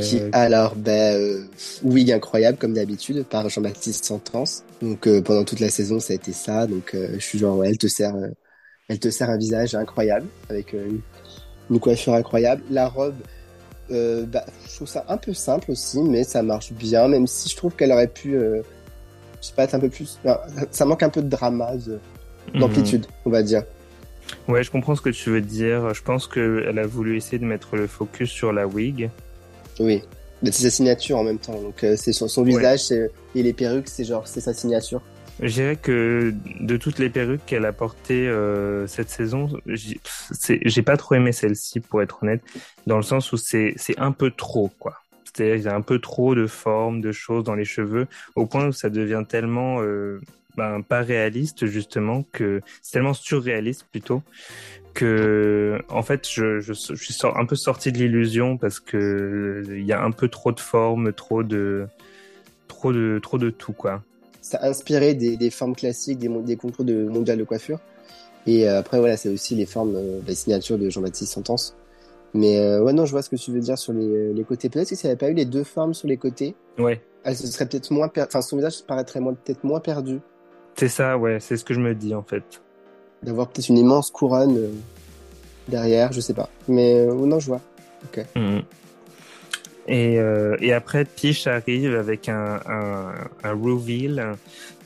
Qui, 0.00 0.20
alors, 0.32 0.76
ben, 0.76 1.48
wig 1.82 2.12
incroyable 2.12 2.58
comme 2.58 2.74
d'habitude 2.74 3.24
par 3.24 3.48
Jean-Baptiste 3.48 4.04
Santance. 4.04 4.62
Donc 4.80 5.08
pendant 5.22 5.44
toute 5.44 5.58
la 5.58 5.68
saison 5.68 5.98
ça 5.98 6.12
a 6.12 6.16
été 6.16 6.32
ça. 6.32 6.66
Donc 6.68 6.90
je 6.94 7.18
suis 7.18 7.38
genre 7.40 7.56
ouais, 7.56 7.70
elle 7.70 7.78
te 7.78 7.88
sert 7.88 8.14
elle 8.88 8.98
te 8.98 9.08
sert 9.08 9.30
un 9.30 9.38
visage 9.38 9.74
incroyable, 9.74 10.26
avec 10.50 10.74
euh, 10.74 10.88
une 11.70 11.80
coiffure 11.80 12.14
incroyable. 12.14 12.62
La 12.70 12.88
robe, 12.88 13.14
euh, 13.90 14.26
bah, 14.26 14.44
je 14.68 14.76
trouve 14.76 14.88
ça 14.88 15.04
un 15.08 15.16
peu 15.16 15.32
simple 15.32 15.70
aussi, 15.70 16.02
mais 16.02 16.24
ça 16.24 16.42
marche 16.42 16.72
bien, 16.72 17.08
même 17.08 17.26
si 17.26 17.48
je 17.48 17.56
trouve 17.56 17.74
qu'elle 17.74 17.92
aurait 17.92 18.08
pu, 18.08 18.36
euh, 18.36 18.62
je 19.40 19.48
sais 19.48 19.54
pas, 19.54 19.64
être 19.64 19.74
un 19.74 19.80
peu 19.80 19.88
plus. 19.88 20.20
ça 20.70 20.84
manque 20.84 21.02
un 21.02 21.08
peu 21.08 21.22
de 21.22 21.28
drama, 21.28 21.72
mhm. 21.74 22.60
d'amplitude, 22.60 23.06
on 23.24 23.30
va 23.30 23.42
dire. 23.42 23.62
Ouais, 24.48 24.62
je 24.62 24.70
comprends 24.70 24.94
ce 24.94 25.02
que 25.02 25.10
tu 25.10 25.30
veux 25.30 25.42
dire. 25.42 25.94
Je 25.94 26.02
pense 26.02 26.26
qu'elle 26.26 26.78
a 26.78 26.86
voulu 26.86 27.16
essayer 27.16 27.38
de 27.38 27.44
mettre 27.44 27.76
le 27.76 27.86
focus 27.86 28.30
sur 28.30 28.52
la 28.52 28.66
wig. 28.66 29.10
Oui, 29.80 30.02
c'est 30.44 30.52
sa 30.52 30.70
signature 30.70 31.18
en 31.18 31.24
même 31.24 31.38
temps. 31.38 31.60
Donc 31.60 31.84
c'est 31.96 32.12
son, 32.12 32.28
son 32.28 32.42
visage 32.42 32.92
et 32.92 33.42
les 33.42 33.52
perruques, 33.52 33.88
c'est 33.88 34.04
genre 34.04 34.26
c'est 34.26 34.40
sa 34.40 34.54
signature. 34.54 35.02
Je 35.40 35.52
dirais 35.52 35.76
que 35.76 36.32
de 36.60 36.76
toutes 36.76 36.98
les 36.98 37.10
perruques 37.10 37.44
qu'elle 37.44 37.64
a 37.64 37.72
portées 37.72 38.28
euh, 38.28 38.86
cette 38.86 39.10
saison, 39.10 39.48
j'ai 39.66 40.82
pas 40.82 40.96
trop 40.96 41.16
aimé 41.16 41.32
celle-ci 41.32 41.80
pour 41.80 42.02
être 42.02 42.22
honnête, 42.22 42.40
dans 42.86 42.96
le 42.96 43.02
sens 43.02 43.32
où 43.32 43.36
c'est 43.36 43.74
un 43.96 44.12
peu 44.12 44.30
trop 44.30 44.70
quoi. 44.78 45.00
C'est-à-dire 45.24 45.56
qu'il 45.56 45.64
y 45.64 45.68
a 45.68 45.74
un 45.74 45.80
peu 45.80 45.98
trop 45.98 46.36
de 46.36 46.46
formes, 46.46 47.00
de 47.00 47.10
choses 47.10 47.42
dans 47.42 47.56
les 47.56 47.64
cheveux, 47.64 48.06
au 48.36 48.46
point 48.46 48.68
où 48.68 48.72
ça 48.72 48.88
devient 48.88 49.24
tellement 49.28 49.82
euh, 49.82 50.20
ben, 50.56 50.82
pas 50.82 51.00
réaliste 51.00 51.66
justement 51.66 52.24
que 52.32 52.60
c'est 52.80 52.92
tellement 52.92 53.14
surréaliste 53.14 53.86
plutôt 53.90 54.22
que 54.94 55.78
en 55.88 56.02
fait 56.02 56.28
je, 56.28 56.60
je, 56.60 56.72
je 56.72 56.94
suis 56.94 57.14
un 57.22 57.44
peu 57.46 57.56
sorti 57.56 57.92
de 57.92 57.98
l'illusion 57.98 58.56
parce 58.56 58.80
que 58.80 59.62
il 59.68 59.84
y 59.84 59.92
a 59.92 60.02
un 60.02 60.12
peu 60.12 60.28
trop 60.28 60.52
de 60.52 60.60
formes, 60.60 61.12
trop 61.12 61.42
de 61.42 61.86
trop 62.68 62.92
de 62.92 63.18
trop 63.22 63.38
de 63.38 63.50
tout 63.50 63.72
quoi 63.72 64.02
ça 64.44 64.58
a 64.58 64.68
inspiré 64.68 65.14
des, 65.14 65.38
des 65.38 65.48
formes 65.48 65.74
classiques, 65.74 66.18
des, 66.18 66.28
des, 66.28 66.56
concours 66.56 66.84
de 66.84 67.04
mondial 67.08 67.38
de 67.38 67.44
coiffure. 67.44 67.80
Et 68.46 68.68
euh, 68.68 68.78
après, 68.78 68.98
voilà, 68.98 69.16
c'est 69.16 69.30
aussi 69.30 69.54
les 69.54 69.64
formes, 69.64 69.96
euh, 69.96 70.20
la 70.26 70.34
signature 70.34 70.76
de 70.76 70.90
Jean-Baptiste 70.90 71.32
Sentence. 71.32 71.74
Mais 72.34 72.58
euh, 72.58 72.82
ouais, 72.82 72.92
non, 72.92 73.06
je 73.06 73.12
vois 73.12 73.22
ce 73.22 73.30
que 73.30 73.36
tu 73.36 73.52
veux 73.52 73.60
dire 73.60 73.78
sur 73.78 73.94
les, 73.94 74.34
les 74.34 74.44
côtés. 74.44 74.68
Peut-être 74.68 74.90
que 74.90 74.96
s'il 74.96 75.06
n'y 75.06 75.12
avait 75.12 75.18
pas 75.18 75.30
eu 75.30 75.34
les 75.34 75.46
deux 75.46 75.64
formes 75.64 75.94
sur 75.94 76.08
les 76.08 76.18
côtés, 76.18 76.54
ouais. 76.78 77.00
elle 77.24 77.34
serait 77.36 77.66
peut-être 77.66 77.90
moins, 77.90 78.10
enfin, 78.18 78.42
son 78.42 78.56
visage 78.56 78.82
paraîtrait 78.86 79.20
peut-être 79.20 79.64
moins 79.64 79.80
perdu. 79.80 80.20
C'est 80.76 80.88
ça, 80.88 81.16
ouais, 81.16 81.38
c'est 81.40 81.56
ce 81.56 81.64
que 81.64 81.72
je 81.72 81.80
me 81.80 81.94
dis 81.94 82.14
en 82.14 82.22
fait. 82.22 82.60
D'avoir 83.24 83.48
peut-être 83.48 83.68
une 83.68 83.78
immense 83.78 84.10
couronne 84.10 84.70
derrière, 85.68 86.12
je 86.12 86.20
sais 86.20 86.34
pas. 86.34 86.48
Mais 86.68 87.06
non, 87.06 87.40
je 87.40 87.46
vois. 87.46 87.60
Ok. 88.04 88.24
Mmh. 88.36 88.60
Et, 89.86 90.18
euh, 90.18 90.56
et 90.60 90.72
après, 90.72 91.04
Piche 91.04 91.46
arrive 91.46 91.94
avec 91.94 92.28
un, 92.28 92.60
un, 92.66 93.14
un 93.42 93.52
reveal 93.52 94.34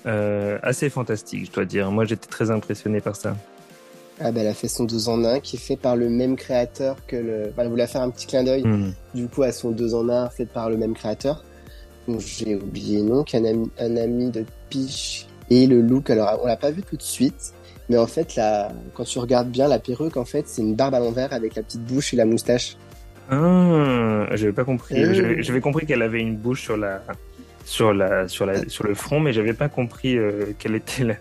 euh, 0.07 0.59
assez 0.63 0.91
fantastique, 0.91 1.47
je 1.47 1.53
dois 1.53 1.65
dire. 1.65 1.91
Moi, 1.91 2.05
j'étais 2.05 2.27
très 2.27 2.51
impressionné 2.51 3.01
par 3.01 3.17
ça. 3.17 3.37
Ah 4.21 4.33
ben, 4.33 4.41
elle 4.41 4.49
a 4.49 4.55
fait 4.55 4.67
son 4.67 4.85
2 4.85 5.09
en 5.09 5.25
1 5.25 5.39
qui 5.41 5.57
est 5.57 5.61
fait 5.61 5.77
par 5.77 5.95
le 5.95 6.09
même 6.09 6.35
créateur 6.35 6.97
que 7.07 7.15
le... 7.15 7.53
elle 7.57 7.69
voulait 7.69 7.87
faire 7.87 8.03
un 8.03 8.11
petit 8.11 8.27
clin 8.27 8.43
d'œil, 8.43 8.65
hmm. 8.65 8.93
du 9.15 9.29
coup, 9.29 9.43
à 9.43 9.53
son 9.53 9.71
2 9.71 9.95
en 9.95 10.09
1 10.09 10.31
fait 10.31 10.47
par 10.47 10.71
le 10.71 10.77
même 10.77 10.95
créateur. 10.95 11.45
Donc, 12.09 12.21
j'ai 12.21 12.57
oublié 12.57 13.03
non, 13.03 13.23
qu'un 13.23 13.45
ami, 13.45 13.71
un 13.79 13.97
ami 13.97 14.31
de 14.31 14.45
Piche 14.71 15.27
et 15.51 15.67
le 15.67 15.81
look. 15.81 16.11
Alors, 16.11 16.41
on 16.43 16.47
l'a 16.47 16.57
pas 16.57 16.73
vu 16.73 16.83
tout 16.83 16.97
de 16.97 17.03
suite, 17.03 17.53
mais 17.89 17.97
en 17.97 18.07
fait, 18.07 18.37
là, 18.37 18.71
quand 18.95 19.05
tu 19.05 19.19
regardes 19.19 19.51
bien 19.51 19.69
la 19.69 19.79
perruque, 19.79 20.17
en 20.17 20.25
fait, 20.25 20.47
c'est 20.47 20.63
une 20.63 20.75
barbe 20.75 20.95
à 20.95 21.01
l'envers 21.01 21.33
avec 21.33 21.55
la 21.55 21.63
petite 21.63 21.85
bouche 21.85 22.13
et 22.13 22.17
la 22.17 22.25
moustache. 22.25 22.77
Ah, 23.31 24.27
j'avais 24.33 24.53
pas 24.53 24.65
compris. 24.65 24.97
J'avais 25.43 25.61
compris 25.61 25.87
qu'elle 25.87 26.03
avait 26.03 26.21
une 26.21 26.37
bouche 26.37 26.63
sur 26.63 26.77
la, 26.77 27.03
sur 27.65 27.93
la, 27.93 28.29
sur 28.29 28.47
la, 28.47 28.69
sur 28.69 28.87
le 28.87 28.95
front, 28.95 29.21
mais 29.21 29.33
j'avais 29.33 29.53
pas 29.53 29.69
compris 29.69 30.17
euh, 30.17 30.55
quelle 30.59 30.75
était 30.75 31.05
la, 31.05 31.15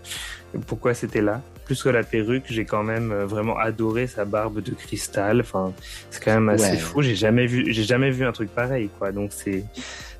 pourquoi 0.66 0.94
c'était 0.94 1.20
là. 1.20 1.42
Plus 1.66 1.82
que 1.82 1.90
la 1.90 2.02
perruque, 2.02 2.44
j'ai 2.48 2.64
quand 2.64 2.82
même 2.82 3.12
euh, 3.12 3.26
vraiment 3.26 3.58
adoré 3.58 4.06
sa 4.06 4.24
barbe 4.24 4.62
de 4.62 4.70
cristal. 4.70 5.40
Enfin, 5.40 5.74
c'est 6.10 6.24
quand 6.24 6.32
même 6.32 6.48
assez 6.48 6.78
fou. 6.78 7.02
J'ai 7.02 7.14
jamais 7.14 7.46
vu, 7.46 7.70
j'ai 7.72 7.82
jamais 7.82 8.10
vu 8.10 8.24
un 8.24 8.32
truc 8.32 8.48
pareil, 8.54 8.88
quoi. 8.98 9.12
Donc 9.12 9.32
c'est, 9.34 9.64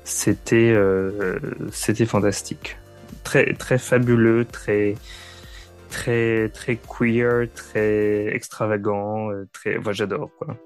c'était, 0.03 0.73
euh, 0.75 1.39
c'était 1.71 2.05
fantastique. 2.05 2.77
Très, 3.23 3.53
très 3.53 3.79
fabuleux, 3.79 4.45
très, 4.45 4.93
très, 5.89 6.49
très 6.49 6.77
queer, 6.77 7.47
très 7.53 8.27
extravagant, 8.33 9.29
très, 9.53 9.77
enfin, 9.77 9.91
j'adore, 9.91 10.29
quoi. 10.37 10.57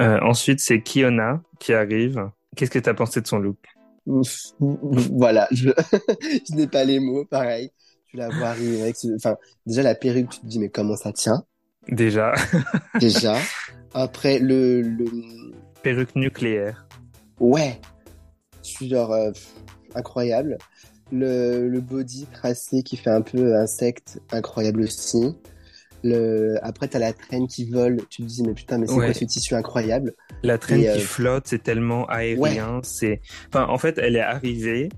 Euh, 0.00 0.18
ensuite, 0.22 0.60
c'est 0.60 0.80
Kiona 0.80 1.42
qui 1.58 1.72
arrive. 1.72 2.30
Qu'est-ce 2.56 2.70
que 2.70 2.78
tu 2.78 2.88
as 2.88 2.94
pensé 2.94 3.20
de 3.20 3.26
son 3.26 3.38
look? 3.38 3.58
Voilà, 4.60 5.48
je, 5.50 5.70
je 6.48 6.54
n'ai 6.54 6.66
pas 6.66 6.84
les 6.84 7.00
mots, 7.00 7.24
pareil. 7.24 7.70
Tu 8.06 8.16
la 8.16 8.28
vois 8.28 8.48
arriver 8.48 8.82
avec 8.82 8.96
ce... 8.96 9.14
Enfin, 9.16 9.36
déjà, 9.66 9.82
la 9.82 9.94
perruque, 9.94 10.30
tu 10.30 10.40
te 10.40 10.46
dis, 10.46 10.58
mais 10.58 10.68
comment 10.68 10.96
ça 10.96 11.12
tient? 11.12 11.44
Déjà. 11.88 12.34
déjà. 13.00 13.36
Après, 13.92 14.38
le, 14.38 14.82
le... 14.82 15.06
Perruque 15.82 16.14
nucléaire. 16.16 16.86
Ouais. 17.40 17.80
Je 18.62 18.68
suis 18.70 18.88
genre... 18.88 19.12
Euh, 19.12 19.30
incroyable. 19.94 20.58
Le, 21.12 21.68
le 21.68 21.80
body 21.80 22.26
tracé 22.32 22.82
qui 22.82 22.96
fait 22.96 23.10
un 23.10 23.20
peu 23.20 23.56
insecte, 23.56 24.20
incroyable 24.32 24.80
aussi. 24.80 25.36
Le... 26.02 26.56
Après, 26.62 26.88
t'as 26.88 26.98
la 26.98 27.12
traîne 27.12 27.46
qui 27.46 27.70
vole. 27.70 28.00
Tu 28.10 28.22
te 28.22 28.26
dis, 28.26 28.42
mais 28.42 28.52
putain, 28.52 28.78
mais 28.78 28.86
c'est 28.86 28.94
quoi 28.94 29.14
ce 29.14 29.24
tissu 29.24 29.54
incroyable? 29.54 30.14
La 30.42 30.58
traîne 30.58 30.80
qui 30.80 30.88
euh, 30.88 30.98
flotte, 30.98 31.44
c'est 31.46 31.62
tellement 31.62 32.06
aérien. 32.06 32.80
C'est, 32.82 33.20
enfin, 33.48 33.66
en 33.68 33.78
fait, 33.78 33.98
elle 33.98 34.16
est 34.16 34.20
arrivée, 34.20 34.88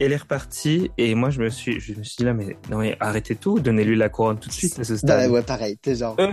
elle 0.00 0.12
est 0.12 0.16
repartie, 0.16 0.90
et 0.98 1.14
moi, 1.14 1.30
je 1.30 1.40
me 1.40 1.48
suis, 1.48 1.80
je 1.80 1.94
me 1.94 2.02
suis 2.02 2.16
dit 2.18 2.24
là, 2.24 2.34
mais 2.34 2.56
non, 2.70 2.78
mais 2.78 2.96
arrêtez 3.00 3.34
tout, 3.36 3.58
donnez-lui 3.58 3.96
la 3.96 4.08
couronne 4.08 4.38
tout 4.38 4.48
de 4.48 4.54
suite 4.54 4.78
à 4.78 4.84
ce 4.84 4.96
stade. 4.96 5.28
Bah, 5.28 5.32
ouais, 5.32 5.42
pareil. 5.42 5.76
T'es 5.80 5.94
genre, 5.94 6.16
euh. 6.20 6.30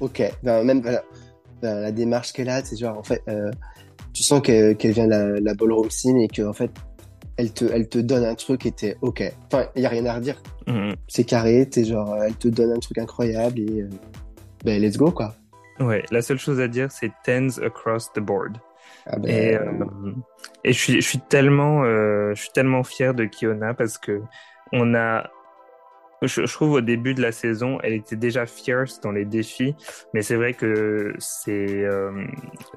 ok. 0.00 0.22
Ben, 0.42 0.62
même 0.62 0.80
voilà, 0.82 1.04
ben, 1.62 1.80
la 1.80 1.92
démarche 1.92 2.32
qu'elle 2.32 2.48
a, 2.48 2.62
c'est 2.64 2.76
genre, 2.76 2.98
en 2.98 3.04
fait, 3.04 3.22
euh, 3.28 3.50
tu 4.12 4.22
sens 4.22 4.42
qu'elle 4.42 4.76
vient 4.76 5.06
de 5.06 5.10
la, 5.10 5.40
la 5.40 5.54
ballroom 5.54 5.90
scene 5.90 6.18
et 6.18 6.28
que 6.28 6.42
en 6.42 6.52
fait, 6.52 6.70
elle 7.38 7.52
te, 7.52 7.64
elle 7.64 7.88
te 7.88 7.98
donne 7.98 8.24
un 8.24 8.34
truc 8.34 8.66
et 8.66 8.72
t'es 8.72 8.96
ok. 9.00 9.22
Enfin, 9.46 9.66
il 9.76 9.82
y 9.82 9.86
a 9.86 9.88
rien 9.88 10.04
à 10.06 10.14
redire. 10.14 10.42
Mhm. 10.66 10.96
C'est 11.06 11.24
carré, 11.24 11.66
t'es 11.70 11.84
genre, 11.84 12.16
elle 12.22 12.34
te 12.34 12.48
donne 12.48 12.72
un 12.72 12.80
truc 12.80 12.98
incroyable 12.98 13.60
et 13.60 13.82
euh, 13.82 13.88
ben 14.64 14.82
let's 14.82 14.98
go 14.98 15.10
quoi. 15.10 15.34
Ouais, 15.80 16.04
la 16.10 16.20
seule 16.20 16.38
chose 16.38 16.60
à 16.60 16.66
dire, 16.66 16.90
c'est 16.90 17.12
tens 17.24 17.58
across 17.62 18.12
the 18.12 18.18
board. 18.18 18.58
Ah 19.06 19.18
ben, 19.18 19.30
Et, 19.30 19.54
euh, 19.54 19.62
et 20.64 20.72
je 20.72 20.78
suis, 20.78 20.94
je 21.00 21.06
suis 21.06 21.20
tellement, 21.20 21.84
euh, 21.84 22.34
je 22.34 22.42
suis 22.42 22.50
tellement 22.50 22.82
fier 22.82 23.14
de 23.14 23.24
Kiona 23.24 23.72
parce 23.72 23.96
que 23.96 24.20
on 24.72 24.94
a, 24.94 25.30
je, 26.22 26.46
je 26.46 26.52
trouve 26.52 26.72
au 26.72 26.80
début 26.80 27.14
de 27.14 27.22
la 27.22 27.32
saison, 27.32 27.78
elle 27.82 27.92
était 27.92 28.16
déjà 28.16 28.46
fierce 28.46 29.00
dans 29.00 29.12
les 29.12 29.24
défis, 29.24 29.74
mais 30.14 30.22
c'est 30.22 30.36
vrai 30.36 30.54
que 30.54 31.14
ses, 31.18 31.84
euh, 31.84 32.26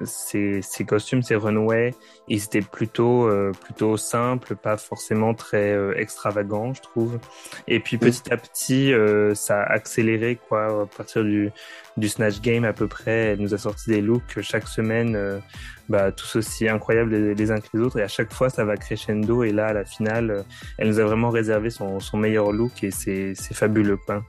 ses, 0.04 0.62
ses 0.62 0.84
costumes, 0.84 1.22
ses 1.22 1.36
runways, 1.36 1.94
ils 2.28 2.44
étaient 2.44 2.62
plutôt, 2.62 3.26
euh, 3.26 3.52
plutôt 3.52 3.96
simples, 3.96 4.54
pas 4.54 4.76
forcément 4.76 5.34
très 5.34 5.72
euh, 5.72 5.94
extravagants, 5.96 6.72
je 6.74 6.82
trouve. 6.82 7.18
Et 7.66 7.80
puis 7.80 7.98
petit 7.98 8.32
à 8.32 8.36
petit, 8.36 8.92
euh, 8.92 9.34
ça 9.34 9.62
a 9.62 9.72
accéléré 9.72 10.38
quoi, 10.48 10.82
à 10.82 10.86
partir 10.86 11.24
du, 11.24 11.50
du 11.96 12.08
Snatch 12.08 12.40
Game 12.40 12.64
à 12.64 12.72
peu 12.72 12.86
près. 12.86 13.32
Elle 13.32 13.40
nous 13.40 13.54
a 13.54 13.58
sorti 13.58 13.90
des 13.90 14.00
looks 14.00 14.40
chaque 14.40 14.68
semaine. 14.68 15.40
Euh, 15.90 15.92
bah, 15.92 16.12
tous 16.12 16.36
aussi 16.36 16.68
incroyables 16.68 17.10
les, 17.10 17.34
les 17.34 17.50
uns 17.50 17.58
que 17.60 17.68
les 17.74 17.80
autres 17.80 17.98
et 17.98 18.02
à 18.02 18.08
chaque 18.08 18.32
fois 18.32 18.48
ça 18.50 18.64
va 18.64 18.76
crescendo 18.76 19.42
et 19.42 19.52
là 19.52 19.66
à 19.68 19.72
la 19.72 19.84
finale 19.84 20.30
euh, 20.30 20.42
elle 20.78 20.88
nous 20.88 20.98
a 21.00 21.04
vraiment 21.04 21.30
réservé 21.30 21.70
son, 21.70 22.00
son 22.00 22.16
meilleur 22.16 22.52
look 22.52 22.82
et 22.84 22.90
c'est 22.90 23.34
fabuleux 23.52 23.96
quoi. 23.96 24.22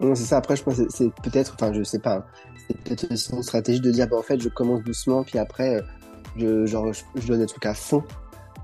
Non, 0.00 0.14
c'est 0.16 0.24
ça. 0.24 0.38
Après, 0.38 0.56
je 0.56 0.62
pense 0.64 0.76
que 0.76 0.88
c'est 0.90 1.08
peut-être, 1.22 1.54
enfin, 1.54 1.72
je 1.72 1.84
sais 1.84 2.00
pas, 2.00 2.26
c'est 2.66 2.76
peut-être 2.82 3.12
aussi 3.12 3.32
une 3.32 3.42
stratégie 3.44 3.80
de 3.80 3.92
dire, 3.92 4.08
bah, 4.08 4.16
en 4.16 4.22
fait, 4.22 4.40
je 4.40 4.48
commence 4.48 4.82
doucement, 4.82 5.22
puis 5.22 5.38
après, 5.38 5.76
euh, 5.76 5.82
je, 6.36 6.66
genre, 6.66 6.92
je, 6.92 7.02
je 7.14 7.28
donne 7.28 7.38
des 7.38 7.46
trucs 7.46 7.64
à 7.64 7.74
fond, 7.74 8.02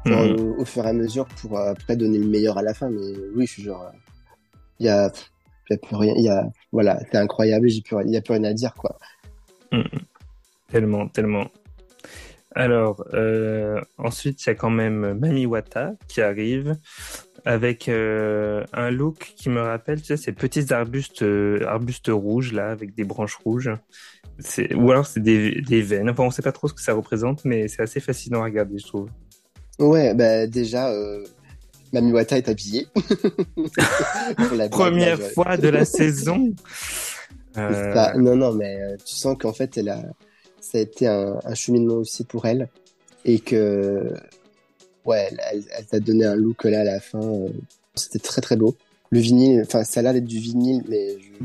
genre, 0.05 0.25
Mhm. 0.25 0.41
au, 0.41 0.61
au 0.61 0.65
fur 0.65 0.85
et 0.85 0.89
à 0.89 0.93
mesure 0.93 1.27
pour 1.41 1.57
euh, 1.57 1.71
après 1.71 1.97
donner 1.97 2.19
le 2.19 2.27
meilleur 2.27 2.59
à 2.59 2.63
la 2.63 2.75
fin. 2.75 2.91
Mais 2.91 3.13
oui, 3.37 3.47
je 3.47 3.53
suis 3.53 3.63
genre, 3.63 3.83
euh, 3.83 3.97
il 4.81 4.87
y 4.87 4.89
a, 4.89 5.11
y 5.71 5.75
a 5.75 5.77
plus 5.79 5.95
rien, 5.97 6.15
il 6.17 6.25
y 6.25 6.29
a, 6.29 6.49
voilà, 6.73 6.99
c'est 7.11 7.19
incroyable, 7.19 7.69
il 7.71 8.11
y 8.11 8.17
a 8.17 8.21
plus 8.21 8.35
rien 8.35 8.45
à 8.45 8.53
dire, 8.53 8.75
quoi. 8.75 8.99
Tellement, 10.69 11.07
tellement. 11.09 11.47
Alors, 12.55 13.05
euh, 13.15 13.81
ensuite, 13.97 14.45
il 14.45 14.47
y 14.49 14.51
a 14.51 14.55
quand 14.55 14.71
même 14.71 15.15
Mami 15.19 15.47
Wata 15.47 15.93
qui 16.09 16.21
arrive 16.21 16.77
avec 17.45 17.89
euh, 17.89 18.65
un 18.73 18.91
look 18.91 19.33
qui 19.37 19.49
me 19.49 19.61
rappelle, 19.61 20.01
tu 20.01 20.09
sais, 20.09 20.17
ces 20.17 20.33
petits 20.33 20.73
arbustes, 20.73 21.23
euh, 21.23 21.65
arbustes 21.67 22.09
rouges, 22.09 22.53
là, 22.53 22.71
avec 22.71 22.95
des 22.95 23.05
branches 23.05 23.37
rouges. 23.37 23.71
Ou 24.75 24.91
alors 24.91 25.07
c'est 25.07 25.21
des, 25.21 25.61
des 25.61 25.83
veines. 25.83 26.11
Enfin, 26.11 26.25
on 26.25 26.31
sait 26.31 26.43
pas 26.43 26.53
trop 26.53 26.67
ce 26.67 26.75
que 26.75 26.83
ça 26.83 26.93
représente, 26.93 27.45
mais 27.45 27.69
c'est 27.69 27.83
assez 27.83 28.01
fascinant 28.01 28.41
à 28.41 28.45
regarder, 28.45 28.79
je 28.79 28.87
trouve. 28.87 29.09
Ouais, 29.79 30.13
bah, 30.15 30.47
déjà, 30.47 30.93
Mami 31.93 32.13
Wata 32.13 32.37
est 32.37 32.49
habillée. 32.49 32.89
Pour 33.55 34.57
la 34.57 34.69
Première 34.69 35.21
fois 35.21 35.57
de 35.57 35.69
la 35.69 35.85
saison. 35.85 36.53
Ça. 37.55 38.15
Non, 38.17 38.37
non, 38.37 38.55
mais 38.55 38.79
tu 39.05 39.17
sens 39.17 39.37
qu'en 39.39 39.53
fait, 39.53 39.77
elle 39.77 39.89
a, 39.89 40.05
ça 40.61 40.79
a 40.79 40.81
été 40.81 41.07
un, 41.07 41.39
un 41.45 41.55
cheminement 41.55 41.95
aussi 41.95 42.25
pour 42.25 42.47
elle. 42.47 42.69
Et 43.25 43.39
que, 43.41 44.13
ouais, 45.05 45.29
elle, 45.53 45.63
elle, 45.77 45.87
t'a 45.87 46.01
donné 46.01 46.25
un 46.25 46.35
look 46.37 46.65
là 46.65 46.81
à 46.81 46.85
la 46.85 47.01
fin. 47.01 47.21
euh, 47.23 47.49
C'était 47.95 48.19
très, 48.19 48.41
très 48.41 48.57
beau. 48.57 48.77
Le 49.11 49.21
vinyle, 49.21 49.63
enfin, 49.67 49.85
ça 49.85 50.01
a 50.01 50.03
l'air 50.05 50.13
d'être 50.15 50.25
du 50.25 50.39
vinyle, 50.39 50.83
mais 50.89 51.17
je... 51.19 51.45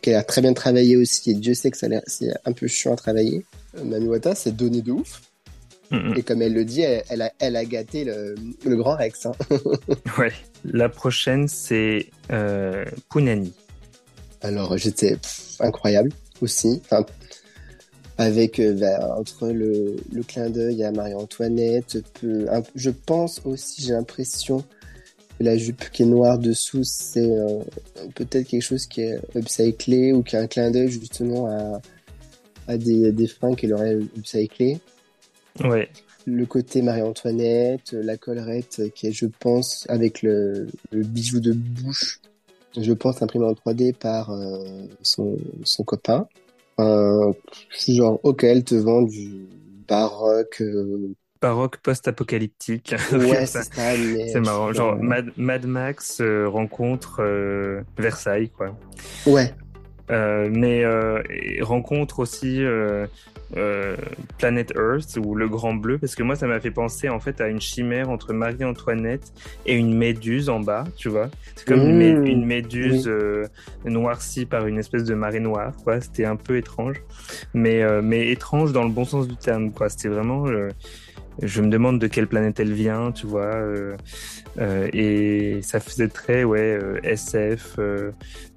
qu'elle 0.00 0.14
a 0.14 0.22
très 0.22 0.40
bien 0.40 0.52
travaillé 0.54 0.96
aussi. 0.96 1.30
Et 1.32 1.34
Dieu 1.34 1.54
sait 1.54 1.70
que 1.70 1.76
ça 1.76 1.88
c'est 2.06 2.30
un 2.44 2.52
peu 2.52 2.66
chiant 2.68 2.92
à 2.92 2.96
travailler. 2.96 3.44
Mami 3.82 4.06
Wata 4.06 4.34
s'est 4.34 4.52
donné 4.52 4.80
de 4.80 4.92
ouf. 4.92 5.20
mm, 5.90 5.96
mm. 5.96 6.14
Et 6.16 6.22
comme 6.22 6.40
elle 6.42 6.54
le 6.54 6.64
dit, 6.64 6.82
elle, 6.82 7.02
elle 7.10 7.22
a, 7.22 7.32
elle 7.40 7.56
a 7.56 7.64
gâté 7.64 8.04
le, 8.04 8.34
le 8.64 8.76
grand 8.76 8.96
Rex. 8.96 9.26
Hein. 9.26 9.32
Ouais. 10.18 10.32
La 10.64 10.88
prochaine, 10.88 11.48
c'est 11.48 12.10
euh, 12.30 12.84
Punani. 13.10 13.52
Alors 14.40 14.76
j'étais 14.78 15.16
incroyable 15.60 16.10
aussi. 16.40 16.80
Enfin, 16.84 17.04
avec 18.18 18.60
euh, 18.60 18.74
bah, 18.74 19.16
entre 19.18 19.48
le, 19.48 19.96
le 20.12 20.22
clin 20.22 20.50
d'œil 20.50 20.84
à 20.84 20.92
Marie-Antoinette, 20.92 21.98
je 22.74 22.90
pense 22.90 23.40
aussi, 23.44 23.82
j'ai 23.82 23.92
l'impression 23.92 24.64
que 25.38 25.44
la 25.44 25.56
jupe 25.56 25.90
qui 25.90 26.04
est 26.04 26.06
noire 26.06 26.38
dessous, 26.38 26.84
c'est 26.84 27.30
euh, 27.30 27.60
peut-être 28.14 28.46
quelque 28.46 28.62
chose 28.62 28.86
qui 28.86 29.02
est 29.02 29.18
upcyclé 29.34 30.12
ou 30.12 30.22
qui 30.22 30.36
a 30.36 30.40
un 30.40 30.46
clin 30.46 30.70
d'œil 30.70 30.90
justement 30.90 31.46
à, 31.46 31.80
à 32.68 32.76
des, 32.78 33.10
des 33.10 33.26
fringues 33.26 33.56
qu'elle 33.56 33.74
aurait 33.74 33.94
upcyclé. 34.16 34.78
Ouais. 35.64 35.88
Le 36.26 36.46
côté 36.46 36.82
Marie-Antoinette, 36.82 37.92
la 37.92 38.16
collerette 38.16 38.82
qui 38.94 39.08
est, 39.08 39.12
je 39.12 39.26
pense, 39.26 39.86
avec 39.88 40.22
le, 40.22 40.68
le 40.90 41.02
bijou 41.02 41.40
de 41.40 41.52
bouche, 41.52 42.20
je 42.76 42.92
pense 42.92 43.22
imprimé 43.22 43.44
en 43.44 43.52
3D 43.52 43.92
par 43.94 44.30
euh, 44.30 44.86
son, 45.02 45.36
son 45.64 45.84
copain. 45.84 46.26
Euh, 46.80 47.32
je 47.70 47.78
suis 47.78 47.94
genre, 47.96 48.20
ok, 48.22 48.44
elle 48.44 48.64
te 48.64 48.74
vend 48.74 49.02
du 49.02 49.46
baroque. 49.88 50.60
euh, 50.60 51.14
Baroque 51.40 51.76
post-apocalyptique. 51.78 52.94
ouais, 53.12 53.46
c'est 53.46 53.76
mais. 53.76 54.40
Marrant. 54.40 54.72
Genre 54.72 54.94
euh, 54.94 54.98
Mad, 54.98 55.30
Mad 55.36 55.66
Max 55.66 56.20
euh, 56.20 56.48
rencontre 56.48 57.16
euh, 57.20 57.82
Versailles, 57.98 58.48
quoi. 58.50 58.74
Ouais, 59.26 59.52
Euh, 60.10 60.50
mais 60.52 60.84
euh, 60.84 61.22
rencontre 61.62 62.18
aussi 62.18 62.62
euh, 62.62 63.06
euh, 63.56 63.96
Planet 64.38 64.72
Earth 64.76 65.16
ou 65.16 65.34
le 65.34 65.48
Grand 65.48 65.74
Bleu, 65.74 65.96
parce 65.98 66.14
que 66.14 66.22
moi 66.22 66.36
ça 66.36 66.46
m'a 66.46 66.60
fait 66.60 66.70
penser 66.70 67.08
en 67.08 67.20
fait 67.20 67.40
à 67.40 67.48
une 67.48 67.60
chimère 67.60 68.10
entre 68.10 68.34
Marie-Antoinette 68.34 69.32
et 69.64 69.74
une 69.76 69.96
méduse 69.96 70.50
en 70.50 70.60
bas, 70.60 70.84
tu 70.96 71.08
vois. 71.08 71.30
C'est 71.56 71.66
comme 71.66 71.86
une, 71.88 71.98
mé- 71.98 72.20
Mmh, 72.20 72.26
une 72.26 72.44
méduse 72.44 73.08
euh, 73.08 73.46
noircie 73.86 74.44
par 74.44 74.66
une 74.66 74.78
espèce 74.78 75.04
de 75.04 75.14
marée 75.14 75.40
noire, 75.40 75.72
quoi. 75.84 76.00
C'était 76.02 76.26
un 76.26 76.36
peu 76.36 76.56
étrange, 76.58 76.96
mais 77.54 77.82
euh, 77.82 78.02
mais 78.02 78.28
étrange 78.28 78.72
dans 78.72 78.84
le 78.84 78.90
bon 78.90 79.04
sens 79.06 79.26
du 79.26 79.36
terme, 79.36 79.72
quoi. 79.72 79.88
C'était 79.88 80.08
vraiment 80.08 80.46
euh, 80.48 80.68
je 81.42 81.62
me 81.62 81.68
demande 81.68 81.98
de 81.98 82.06
quelle 82.06 82.26
planète 82.26 82.60
elle 82.60 82.72
vient, 82.72 83.12
tu 83.12 83.26
vois, 83.26 83.54
euh, 83.54 83.96
euh, 84.58 84.88
et 84.92 85.60
ça 85.62 85.80
faisait 85.80 86.08
très 86.08 86.44
ouais 86.44 86.78
euh, 86.80 87.00
SF, 87.02 87.76
euh, 87.78 88.12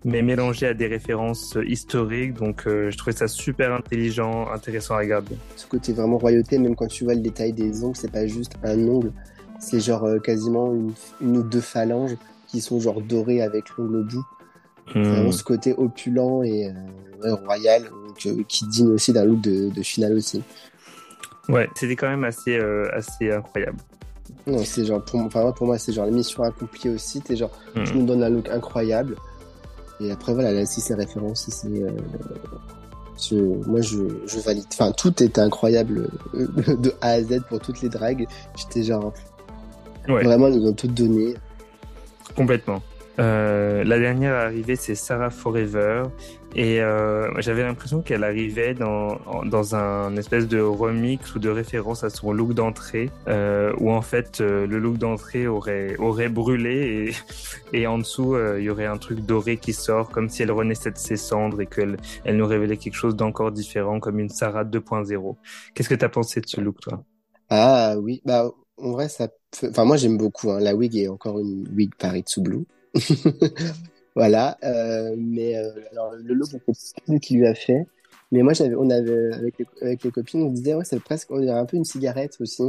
mais 0.05 0.21
mélangé 0.21 0.67
à 0.67 0.73
des 0.73 0.87
références 0.87 1.57
historiques, 1.65 2.33
donc 2.33 2.67
euh, 2.67 2.91
je 2.91 2.97
trouvais 2.97 3.15
ça 3.15 3.27
super 3.27 3.73
intelligent, 3.73 4.47
intéressant 4.51 4.95
à 4.95 4.99
regarder. 4.99 5.35
ce 5.55 5.65
côté 5.65 5.93
vraiment 5.93 6.17
royauté, 6.17 6.59
même 6.59 6.75
quand 6.75 6.87
tu 6.87 7.03
vois 7.03 7.15
le 7.15 7.21
détail 7.21 7.53
des 7.53 7.83
ongles, 7.83 7.95
c'est 7.95 8.11
pas 8.11 8.27
juste 8.27 8.53
un 8.63 8.77
ongle, 8.87 9.11
c'est 9.59 9.79
genre 9.79 10.05
euh, 10.05 10.19
quasiment 10.19 10.73
une, 10.73 10.93
une 11.21 11.37
ou 11.37 11.43
deux 11.43 11.61
phalanges 11.61 12.15
qui 12.47 12.61
sont 12.61 12.79
genre 12.79 13.01
dorées 13.01 13.41
avec 13.41 13.69
l'ongle 13.77 13.97
au 13.97 14.03
bout. 14.03 14.25
Hmm. 14.95 15.03
Vraiment 15.03 15.31
ce 15.31 15.43
côté 15.43 15.73
opulent 15.73 16.43
et 16.43 16.67
euh, 16.67 16.71
ouais, 17.23 17.31
royal, 17.45 17.83
donc, 17.83 18.25
euh, 18.25 18.43
qui 18.47 18.65
digne 18.67 18.91
aussi 18.91 19.11
d'un 19.11 19.25
look 19.25 19.41
de, 19.41 19.69
de 19.69 19.81
finale 19.81 20.13
aussi. 20.13 20.41
Ouais, 21.49 21.69
c'était 21.75 21.95
quand 21.95 22.09
même 22.09 22.23
assez 22.23 22.57
euh, 22.57 22.89
assez 22.93 23.31
incroyable. 23.31 23.77
Non, 24.45 24.63
c'est 24.63 24.85
genre, 24.85 25.03
pour, 25.03 25.19
moi- 25.19 25.27
enfin, 25.27 25.51
pour 25.53 25.67
moi, 25.67 25.77
c'est 25.77 25.93
genre 25.93 26.05
la 26.05 26.11
mission 26.11 26.43
accomplie 26.43 26.89
aussi. 26.89 27.21
T'es 27.21 27.35
genre, 27.35 27.51
Hmm. 27.75 27.83
tu 27.85 27.97
nous 27.97 28.05
donnes 28.05 28.23
un 28.23 28.29
look 28.29 28.49
incroyable. 28.49 29.15
Et 29.99 30.11
après, 30.11 30.33
voilà, 30.33 30.51
là, 30.51 30.65
si 30.65 30.81
c'est 30.81 30.93
référence, 30.93 31.45
si 31.45 31.51
c'est. 31.51 31.67
euh, 31.67 31.89
je- 33.29 33.35
moi, 33.69 33.81
je, 33.81 33.97
je 34.25 34.39
valide. 34.39 34.65
Enfin, 34.73 34.91
tout 34.91 35.23
était 35.23 35.41
incroyable 35.41 36.09
euh, 36.35 36.47
de 36.77 36.93
A 37.01 37.11
à 37.11 37.21
Z 37.23 37.41
pour 37.49 37.59
toutes 37.59 37.81
les 37.81 37.89
dragues. 37.89 38.27
J'étais 38.57 38.83
genre, 38.83 39.13
Ouais. 40.07 40.23
vraiment, 40.23 40.47
ils 40.47 40.59
nous 40.59 40.67
ont 40.69 40.73
tout 40.73 40.87
donné. 40.87 41.33
Complètement. 42.35 42.81
Euh, 43.19 43.83
la 43.83 43.99
dernière 43.99 44.35
arrivée, 44.35 44.75
c'est 44.75 44.95
Sarah 44.95 45.29
Forever. 45.29 46.03
Et 46.55 46.81
euh, 46.81 47.29
j'avais 47.39 47.63
l'impression 47.63 48.01
qu'elle 48.01 48.23
arrivait 48.23 48.73
dans, 48.73 49.19
dans 49.45 49.75
un 49.75 50.15
espèce 50.15 50.47
de 50.47 50.59
remix 50.59 51.35
ou 51.35 51.39
de 51.39 51.49
référence 51.49 52.03
à 52.03 52.09
son 52.09 52.31
look 52.31 52.53
d'entrée, 52.53 53.11
euh, 53.27 53.73
où 53.79 53.91
en 53.91 54.01
fait 54.01 54.41
euh, 54.41 54.65
le 54.65 54.79
look 54.79 54.97
d'entrée 54.97 55.45
aurait, 55.45 55.95
aurait 55.97 56.29
brûlé 56.29 57.13
et, 57.73 57.81
et 57.81 57.87
en 57.87 57.99
dessous 57.99 58.33
euh, 58.33 58.59
il 58.59 58.65
y 58.65 58.69
aurait 58.69 58.85
un 58.85 58.97
truc 58.97 59.19
doré 59.19 59.57
qui 59.57 59.73
sort, 59.73 60.09
comme 60.09 60.29
si 60.29 60.41
elle 60.41 60.51
renaissait 60.51 60.91
de 60.91 60.97
ses 60.97 61.17
cendres 61.17 61.61
et 61.61 61.67
qu'elle 61.67 61.97
elle 62.23 62.37
nous 62.37 62.47
révélait 62.47 62.77
quelque 62.77 62.95
chose 62.95 63.15
d'encore 63.15 63.51
différent, 63.51 63.99
comme 63.99 64.17
une 64.19 64.29
Sarah 64.29 64.63
2.0. 64.63 65.35
Qu'est-ce 65.75 65.89
que 65.89 65.95
t'as 65.95 66.09
pensé 66.09 66.41
de 66.41 66.47
ce 66.47 66.61
look, 66.61 66.79
toi? 66.79 67.03
Ah 67.49 67.95
oui, 67.99 68.21
bah, 68.25 68.49
en 68.77 68.91
vrai, 68.91 69.09
ça 69.09 69.27
Enfin, 69.63 69.85
moi, 69.85 69.97
j'aime 69.97 70.17
beaucoup. 70.17 70.51
Hein. 70.51 70.59
La 70.59 70.75
wig 70.75 70.95
est 70.97 71.07
encore 71.07 71.39
une 71.39 71.67
wig 71.73 71.91
Paris 71.97 72.25
blue. 72.37 72.65
voilà. 74.15 74.57
Euh, 74.63 75.15
mais 75.17 75.57
euh, 75.57 75.71
alors, 75.91 76.13
le 76.15 76.35
je 76.35 76.73
sais 76.73 76.93
plus 77.05 77.19
qui 77.19 77.35
lui 77.35 77.47
a 77.47 77.55
fait. 77.55 77.85
Mais 78.31 78.41
moi, 78.41 78.53
j'avais, 78.53 78.75
on 78.75 78.89
avait, 78.89 79.33
avec 79.33 79.57
les, 79.59 79.65
avec 79.81 80.03
les 80.03 80.11
copines, 80.11 80.43
on 80.43 80.49
disait, 80.49 80.73
ouais, 80.73 80.83
c'est 80.83 80.99
presque, 80.99 81.31
on 81.31 81.39
dirait 81.39 81.57
un 81.57 81.65
peu 81.65 81.77
une 81.77 81.85
cigarette 81.85 82.37
aussi. 82.39 82.63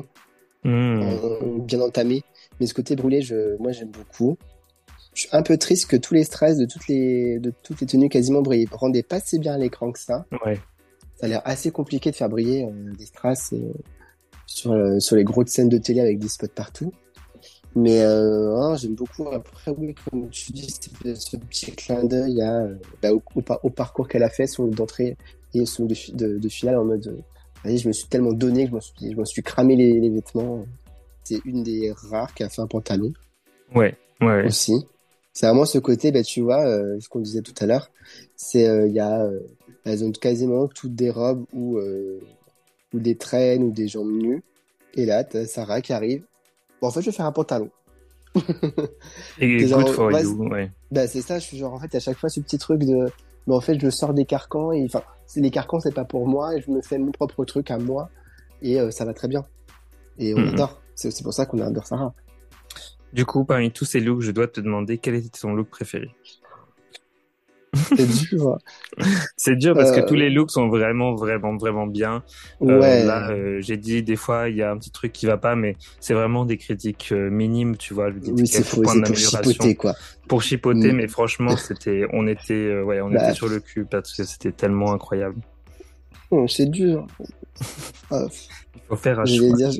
Hmm. 0.64 1.02
euh, 1.02 1.58
bien 1.60 1.80
entamé. 1.80 2.22
Mais 2.60 2.66
ce 2.66 2.74
côté 2.74 2.96
brûlé, 2.96 3.22
je, 3.22 3.56
moi, 3.58 3.72
j'aime 3.72 3.90
beaucoup. 3.90 4.36
Je 5.14 5.22
suis 5.22 5.30
un 5.32 5.42
peu 5.42 5.56
triste 5.56 5.90
que 5.90 5.96
tous 5.96 6.14
les 6.14 6.24
stress 6.24 6.58
de 6.58 6.64
toutes 6.64 6.86
les, 6.88 7.38
de 7.40 7.52
toutes 7.62 7.80
les 7.80 7.86
tenues 7.86 8.08
quasiment 8.08 8.42
brillent. 8.42 8.68
rendaient 8.70 9.02
pas 9.02 9.18
si 9.18 9.38
bien 9.38 9.54
à 9.54 9.58
l'écran 9.58 9.90
que 9.90 9.98
ça. 9.98 10.26
Ouais. 10.44 10.58
Ça 11.18 11.26
a 11.26 11.28
l'air 11.28 11.42
assez 11.44 11.72
compliqué 11.72 12.12
de 12.12 12.16
faire 12.16 12.28
briller 12.28 12.64
euh, 12.64 12.94
des 12.96 13.06
strass 13.06 13.52
euh, 13.52 13.72
sur, 14.46 14.70
euh, 14.72 15.00
sur 15.00 15.16
les 15.16 15.24
grosses 15.24 15.48
scènes 15.48 15.68
de 15.68 15.78
télé 15.78 16.00
avec 16.00 16.20
des 16.20 16.28
spots 16.28 16.46
partout. 16.54 16.92
Mais 17.78 18.02
euh, 18.02 18.56
hein, 18.56 18.76
j'aime 18.76 18.96
beaucoup. 18.96 19.28
Après, 19.28 19.70
oui, 19.70 19.94
comme 19.94 20.28
tu 20.30 20.50
dis, 20.50 20.68
ce 20.68 21.36
petit 21.36 21.70
clin 21.72 22.02
d'œil 22.02 22.42
bah, 23.00 23.12
au, 23.12 23.22
au, 23.62 23.70
parcours 23.70 24.08
qu'elle 24.08 24.24
a 24.24 24.30
fait, 24.30 24.48
son 24.48 24.66
d'entrée 24.66 25.16
et 25.54 25.64
son 25.64 25.86
de, 25.86 26.38
de, 26.38 26.48
finale 26.48 26.78
en 26.78 26.84
mode. 26.84 27.06
Euh, 27.64 27.76
je 27.76 27.86
me 27.86 27.92
suis 27.92 28.08
tellement 28.08 28.32
donné 28.32 28.64
que 28.64 28.70
je 28.70 28.74
me 28.74 28.80
suis, 28.80 29.12
je 29.12 29.16
me 29.16 29.24
suis 29.24 29.42
cramé 29.44 29.76
les, 29.76 30.00
les 30.00 30.10
vêtements. 30.10 30.66
C'est 31.22 31.40
une 31.44 31.62
des 31.62 31.92
rares 32.10 32.34
qui 32.34 32.42
a 32.42 32.48
fait 32.48 32.62
un 32.62 32.66
pantalon. 32.66 33.12
Ouais, 33.72 33.96
ouais. 34.20 34.46
Aussi. 34.46 34.84
C'est 35.32 35.46
vraiment 35.46 35.64
ce 35.64 35.78
côté, 35.78 36.10
bah, 36.10 36.24
tu 36.24 36.40
vois, 36.40 36.66
euh, 36.66 36.98
ce 36.98 37.08
qu'on 37.08 37.20
disait 37.20 37.42
tout 37.42 37.54
à 37.60 37.66
l'heure. 37.66 37.92
C'est, 38.34 38.64
il 38.88 38.92
y 38.92 38.98
a, 38.98 39.30
elles 39.84 40.04
ont 40.04 40.10
quasiment 40.10 40.66
toutes 40.66 40.96
des 40.96 41.10
robes 41.10 41.44
ou, 41.52 41.78
ou 41.78 42.98
des 42.98 43.14
traînes 43.14 43.62
ou 43.62 43.70
des 43.70 43.86
jambes 43.86 44.10
nues. 44.10 44.42
Et 44.94 45.06
là, 45.06 45.22
t'as 45.22 45.46
Sarah 45.46 45.80
qui 45.80 45.92
arrive 45.92 46.24
Bon, 46.80 46.88
en 46.88 46.90
fait, 46.90 47.00
je 47.00 47.06
vais 47.06 47.16
faire 47.16 47.26
un 47.26 47.32
pantalon. 47.32 47.70
Et 49.38 49.64
good 49.66 49.88
for 49.88 50.12
you, 50.12 50.48
ouais. 50.48 50.70
Bah, 50.90 51.06
c'est 51.06 51.22
ça, 51.22 51.38
je 51.38 51.44
suis 51.44 51.58
genre, 51.58 51.74
en 51.74 51.78
fait, 51.78 51.94
à 51.94 52.00
chaque 52.00 52.18
fois, 52.18 52.28
ce 52.28 52.40
petit 52.40 52.58
truc 52.58 52.80
de, 52.80 53.06
mais 53.46 53.54
en 53.54 53.60
fait, 53.60 53.78
je 53.80 53.90
sors 53.90 54.14
des 54.14 54.24
carcans 54.24 54.72
et, 54.72 54.84
enfin, 54.84 55.02
les 55.36 55.50
carcans, 55.50 55.80
c'est 55.80 55.94
pas 55.94 56.04
pour 56.04 56.26
moi 56.26 56.56
et 56.56 56.60
je 56.60 56.70
me 56.70 56.82
fais 56.82 56.98
mon 56.98 57.12
propre 57.12 57.44
truc 57.44 57.70
à 57.70 57.78
moi 57.78 58.10
et 58.62 58.80
euh, 58.80 58.90
ça 58.90 59.04
va 59.04 59.14
très 59.14 59.28
bien. 59.28 59.44
Et 60.18 60.34
on 60.34 60.46
adore. 60.46 60.80
C'est 60.94 61.08
aussi 61.08 61.22
pour 61.22 61.32
ça 61.32 61.46
qu'on 61.46 61.60
adore 61.60 61.86
Sarah. 61.86 62.12
Du 63.12 63.24
coup, 63.24 63.44
parmi 63.44 63.70
tous 63.70 63.84
ces 63.84 64.00
looks, 64.00 64.20
je 64.20 64.32
dois 64.32 64.48
te 64.48 64.60
demander 64.60 64.98
quel 64.98 65.14
était 65.14 65.38
ton 65.38 65.54
look 65.54 65.68
préféré? 65.68 66.10
C'est 67.74 68.06
dur. 68.06 68.58
c'est 69.36 69.56
dur 69.56 69.74
parce 69.74 69.92
que 69.92 70.00
tous 70.00 70.14
les 70.14 70.30
looks 70.30 70.50
sont 70.50 70.68
vraiment, 70.68 71.14
vraiment, 71.14 71.56
vraiment 71.56 71.86
bien. 71.86 72.22
Euh, 72.62 72.80
ouais. 72.80 73.04
là, 73.04 73.30
euh, 73.30 73.60
j'ai 73.60 73.76
dit 73.76 74.02
des 74.02 74.16
fois, 74.16 74.48
il 74.48 74.56
y 74.56 74.62
a 74.62 74.70
un 74.70 74.78
petit 74.78 74.90
truc 74.90 75.12
qui 75.12 75.26
va 75.26 75.36
pas, 75.36 75.54
mais 75.54 75.76
c'est 76.00 76.14
vraiment 76.14 76.44
des 76.44 76.56
critiques 76.56 77.10
euh, 77.12 77.30
minimes, 77.30 77.76
tu 77.76 77.94
vois. 77.94 78.08
oui, 78.10 78.46
c'est 78.46 78.66
pour 78.68 78.90
chipoter, 79.14 79.74
quoi. 79.74 79.94
Pour 80.28 80.42
chipoter, 80.42 80.92
mm. 80.92 80.96
mais 80.96 81.08
franchement, 81.08 81.56
c'était, 81.56 82.06
on 82.12 82.26
était, 82.26 82.80
ouais, 82.80 83.00
on 83.00 83.10
bah, 83.10 83.24
était 83.24 83.34
sur 83.34 83.48
le 83.48 83.60
cul 83.60 83.84
parce 83.84 84.14
que 84.14 84.24
c'était 84.24 84.52
tellement 84.52 84.92
incroyable. 84.92 85.40
C'est 86.46 86.70
dur. 86.70 87.06
Il 88.10 88.28
faut 88.88 88.96
faire 88.96 89.20
un 89.20 89.24
choix. 89.24 89.56
Dire, 89.56 89.72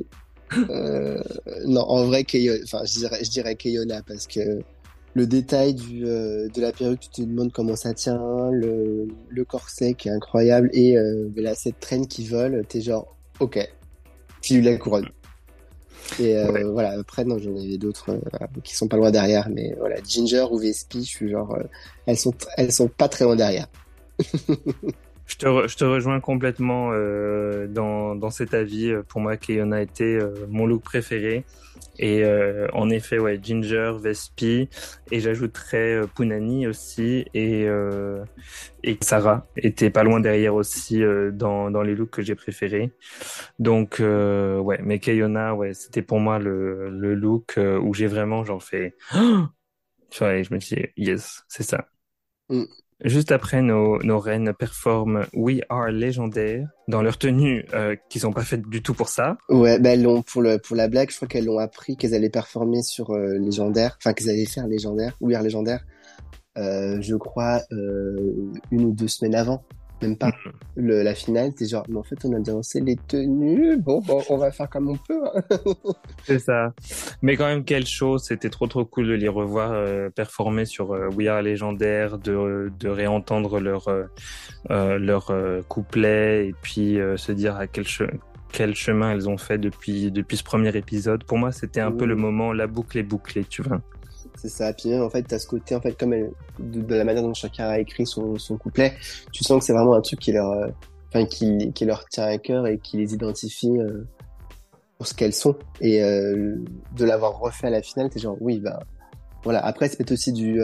non, 1.67 1.83
en 1.83 2.05
vrai, 2.05 2.25
enfin, 2.65 2.83
je 2.85 2.99
dirais, 2.99 3.19
je 3.23 3.31
dirais 3.31 3.55
Kayona 3.55 4.03
parce 4.07 4.27
que 4.27 4.63
le 5.15 5.27
détail 5.27 5.75
du, 5.75 6.07
euh, 6.07 6.49
de 6.49 6.61
la 6.61 6.73
perruque, 6.73 7.01
tu 7.01 7.09
te 7.09 7.23
demandes 7.23 7.53
comment 7.53 7.77
ça 7.77 7.95
tient, 7.95 8.51
le, 8.51 9.09
le 9.29 9.45
corset 9.45 9.95
qui 9.95 10.09
est 10.09 10.13
incroyable 10.13 10.71
et 10.73 10.97
euh, 10.97 11.29
là, 11.37 11.55
cette 11.55 11.81
traîne 11.81 12.07
qui 12.07 12.27
vole, 12.27 12.65
t'es 12.69 12.81
genre, 12.81 13.17
ok, 13.41 13.59
tu 14.43 14.61
la 14.61 14.77
couronne. 14.77 15.09
Et 16.19 16.37
euh, 16.37 16.71
voilà, 16.73 16.99
après, 16.99 17.25
non, 17.25 17.39
j'en 17.39 17.55
avais 17.57 17.77
d'autres 17.77 18.11
euh, 18.11 18.47
qui 18.63 18.75
sont 18.75 18.89
pas 18.89 18.97
loin 18.97 19.11
derrière, 19.11 19.49
mais 19.51 19.75
voilà, 19.79 19.97
Ginger 20.03 20.47
ou 20.51 20.59
Vespi, 20.59 21.05
je 21.05 21.09
suis 21.09 21.29
genre, 21.31 21.59
elles, 22.07 22.19
sont 22.19 22.35
elles 22.57 22.73
sont 22.73 22.89
pas 22.89 23.09
très 23.09 23.25
loin 23.25 23.37
derrière. 23.37 23.67
Je 25.29 25.37
te, 25.37 25.69
je 25.69 25.77
te 25.77 25.85
rejoins 25.85 26.21
complètement 26.21 26.91
euh, 26.93 27.67
dans, 27.69 28.15
dans 28.17 28.31
cet 28.31 28.55
avis. 28.55 28.93
Pour 29.09 29.21
moi, 29.21 29.37
Kayona 29.37 29.77
a 29.77 29.81
été 29.83 30.17
euh, 30.17 30.47
mon 30.49 30.67
look 30.67 30.83
préféré. 30.83 31.45
Et 31.99 32.25
euh, 32.25 32.69
en 32.75 32.91
effet, 32.91 33.19
ouais, 33.19 33.41
Ginger, 33.43 33.95
Vespi, 34.01 34.69
et 35.11 35.21
j'ajouterais 35.21 35.95
euh, 35.97 36.07
Punani 36.07 36.67
aussi, 36.69 37.27
et, 37.35 37.67
euh, 37.67 38.25
et 38.85 38.99
Sarah 39.03 39.47
était 39.57 39.91
pas 39.91 40.05
loin 40.05 40.21
derrière 40.21 40.55
aussi 40.55 41.03
euh, 41.03 41.33
dans, 41.33 41.71
dans 41.71 41.83
les 41.83 41.95
looks 41.97 42.11
que 42.11 42.23
j'ai 42.23 42.37
préférés. 42.37 42.93
Donc, 43.59 43.99
ouais, 44.01 44.81
mais 44.85 45.01
Kayona, 45.01 45.55
ouais, 45.55 45.75
c'était 45.75 46.03
pour 46.03 46.21
moi 46.21 46.39
le, 46.39 46.91
le 46.91 47.15
look 47.15 47.59
où 47.83 47.95
j'ai 47.95 48.07
vraiment, 48.09 48.45
genre, 48.45 48.63
fait... 48.63 48.97
et 50.23 50.45
je 50.45 50.53
me 50.55 50.59
dis, 50.59 50.77
yes, 50.97 51.45
c'est 51.49 51.63
ça. 51.63 51.89
Mm. 52.51 52.65
Juste 53.05 53.31
après, 53.31 53.63
nos, 53.63 54.19
reines 54.19 54.53
performent 54.53 55.27
We 55.33 55.61
Are 55.69 55.91
Légendaire 55.91 56.67
dans 56.89 57.01
leur 57.01 57.17
tenue 57.17 57.65
euh, 57.73 57.95
qui 58.09 58.19
sont 58.19 58.33
pas 58.33 58.43
faites 58.43 58.69
du 58.69 58.83
tout 58.83 58.95
pour 58.95 59.09
ça. 59.09 59.39
Ouais, 59.49 59.79
le 59.79 60.57
pour 60.59 60.77
la 60.77 60.89
blague. 60.89 61.11
Je 61.11 61.17
crois 61.17 61.29
qu'elles 61.29 61.45
l'ont 61.45 61.59
appris 61.59 61.97
qu'elles 61.97 62.15
allaient 62.15 62.29
performer 62.29 62.83
sur 62.83 63.11
euh, 63.11 63.39
Légendaire, 63.39 63.97
enfin 63.99 64.15
qu'elles 64.15 64.31
allaient 64.31 64.47
faire 64.47 64.67
Légendaire, 64.67 65.17
We 65.21 65.37
Are 65.37 65.43
Légendaire. 65.43 65.85
Euh, 66.59 67.01
je 67.01 67.15
crois 67.15 67.63
euh, 67.73 68.17
une 68.73 68.87
ou 68.87 68.93
deux 68.93 69.07
semaines 69.07 69.37
avant 69.37 69.63
même 70.03 70.17
pas. 70.17 70.29
Mm. 70.29 70.33
Le, 70.77 71.03
la 71.03 71.15
finale, 71.15 71.53
c'est 71.57 71.69
genre, 71.69 71.85
mais 71.89 71.99
en 71.99 72.03
fait, 72.03 72.25
on 72.25 72.33
a 72.35 72.41
dansé 72.41 72.81
les 72.81 72.97
tenues. 72.97 73.77
Bon, 73.77 74.01
bon, 74.01 74.23
on 74.29 74.37
va 74.37 74.51
faire 74.51 74.69
comme 74.69 74.89
on 74.89 74.97
peut. 74.97 75.21
Hein. 75.35 75.43
c'est 76.25 76.39
ça. 76.39 76.73
Mais 77.23 77.37
quand 77.37 77.47
même, 77.47 77.65
quelle 77.65 77.87
chose. 77.87 78.25
C'était 78.25 78.51
trop, 78.51 78.67
trop 78.67 78.85
cool 78.85 79.09
de 79.09 79.15
les 79.15 79.29
revoir 79.29 79.73
euh, 79.73 80.11
performer 80.11 80.65
sur 80.65 80.93
euh, 80.93 81.09
We 81.09 81.29
Are 81.29 81.43
Légendaire, 81.43 82.19
de, 82.19 82.71
de 82.79 82.89
réentendre 82.89 83.61
leur, 83.61 83.89
euh, 83.89 84.99
leur 84.99 85.33
couplet 85.69 86.49
et 86.49 86.55
puis 86.61 86.99
se 87.17 87.33
dire 87.33 87.57
à 87.57 87.67
quel, 87.67 87.85
quel 88.53 88.75
chemin 88.75 89.13
elles 89.13 89.29
ont 89.29 89.39
fait 89.39 89.59
depuis, 89.59 90.11
depuis 90.11 90.37
ce 90.37 90.45
premier 90.45 90.77
épisode. 90.77 91.25
Pour 91.25 91.39
moi, 91.39 91.53
c'était 91.53 91.81
un 91.81 91.93
peu 91.93 92.07
le 92.07 92.17
moment, 92.17 92.53
la 92.53 92.67
boucle 92.67 92.99
est 92.99 93.03
bouclée, 93.03 93.45
tu 93.45 93.63
vois. 93.63 93.81
C'est 94.41 94.49
ça. 94.49 94.73
Puis 94.73 94.89
même, 94.89 95.03
en 95.03 95.11
fait, 95.11 95.23
t'as 95.23 95.39
ce 95.39 95.47
côté, 95.47 95.75
en 95.75 95.81
fait, 95.81 95.99
comme 95.99 96.13
elle, 96.13 96.31
de, 96.61 96.95
la 96.95 97.05
manière 97.05 97.23
dont 97.23 97.35
chacun 97.35 97.69
a 97.69 97.79
écrit 97.79 98.07
son, 98.07 98.39
son 98.39 98.57
couplet, 98.57 98.95
tu 99.33 99.43
sens 99.43 99.59
que 99.59 99.65
c'est 99.65 99.73
vraiment 99.73 99.95
un 99.95 100.01
truc 100.01 100.21
qui 100.21 100.33
leur, 100.33 100.51
euh, 100.53 100.69
enfin, 101.09 101.27
qui, 101.27 101.73
qui 101.73 101.85
leur 101.85 102.05
tient 102.07 102.25
à 102.25 102.39
cœur 102.39 102.67
et 102.69 102.79
qui 102.79 102.99
les 102.99 103.15
identifie 103.15 103.77
euh, 103.79 104.05
pour 104.97 105.09
ce 105.09 105.15
qu'elles 105.15 105.35
sont. 105.35 105.57
Et 105.81 106.03
euh, 106.05 106.55
de 106.97 107.05
l'avoir 107.05 107.41
refait 107.41 107.67
à 107.67 107.71
la 107.71 107.83
finale, 107.83 108.11
t'es 108.11 108.21
genre, 108.21 108.37
oui, 108.41 108.61
bah, 108.61 108.79
voilà. 109.43 109.65
Après, 109.65 109.89
c'est 109.89 109.97
peut-être 109.97 110.13
aussi 110.13 110.33
du, 110.33 110.61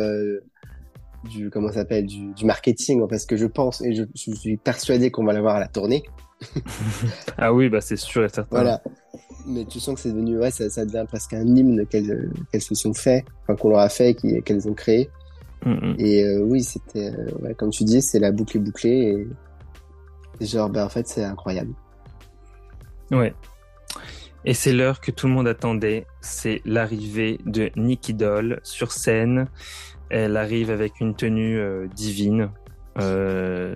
du, 1.24 1.50
comment 1.50 1.68
ça 1.68 1.74
s'appelle, 1.74 2.06
du, 2.06 2.32
du 2.32 2.44
marketing, 2.44 3.08
parce 3.08 3.26
que 3.26 3.36
je 3.36 3.46
pense 3.46 3.80
et 3.80 3.92
je, 3.92 4.04
je 4.14 4.34
suis 4.34 4.56
persuadé 4.56 5.10
qu'on 5.10 5.24
va 5.24 5.32
l'avoir 5.32 5.56
à 5.56 5.60
la 5.60 5.68
tournée. 5.68 6.04
ah 7.38 7.52
oui, 7.52 7.68
bah, 7.68 7.80
c'est 7.80 7.96
sûr 7.96 8.24
et 8.24 8.28
certain. 8.28 8.56
Voilà 8.56 8.82
mais 9.46 9.64
tu 9.64 9.80
sens 9.80 9.94
que 9.94 10.00
c'est 10.00 10.10
devenu, 10.10 10.38
ouais, 10.38 10.50
ça, 10.50 10.68
ça, 10.70 10.84
devient 10.84 11.04
presque 11.06 11.34
un 11.34 11.46
hymne 11.46 11.86
qu'elles 11.86 12.30
qu'elles 12.50 12.62
se 12.62 12.74
sont 12.74 12.94
fait, 12.94 13.24
enfin 13.42 13.56
qu'on 13.56 13.70
leur 13.70 13.80
a 13.80 13.88
fait, 13.88 14.14
qu'elles 14.14 14.68
ont 14.68 14.74
créé. 14.74 15.10
Mm-hmm. 15.64 15.94
Et 15.98 16.24
euh, 16.24 16.40
oui, 16.42 16.62
c'était, 16.62 17.10
euh, 17.10 17.30
ouais, 17.42 17.54
comme 17.54 17.70
tu 17.70 17.84
dis, 17.84 18.02
c'est 18.02 18.18
la 18.18 18.32
boucle 18.32 18.58
est 18.58 18.60
bouclée 18.60 19.26
et, 20.40 20.46
genre, 20.46 20.68
ben 20.68 20.84
en 20.84 20.88
fait, 20.88 21.08
c'est 21.08 21.24
incroyable. 21.24 21.72
Ouais. 23.10 23.34
Et 24.44 24.52
c'est 24.52 24.72
l'heure 24.72 25.00
que 25.00 25.10
tout 25.10 25.26
le 25.26 25.32
monde 25.32 25.48
attendait, 25.48 26.06
c'est 26.20 26.60
l'arrivée 26.66 27.38
de 27.46 27.70
Nikki 27.76 28.12
Doll 28.12 28.60
sur 28.62 28.92
scène. 28.92 29.46
Elle 30.10 30.36
arrive 30.36 30.70
avec 30.70 31.00
une 31.00 31.14
tenue 31.14 31.58
euh, 31.58 31.86
divine, 31.94 32.50
il 32.96 33.02
euh, 33.02 33.74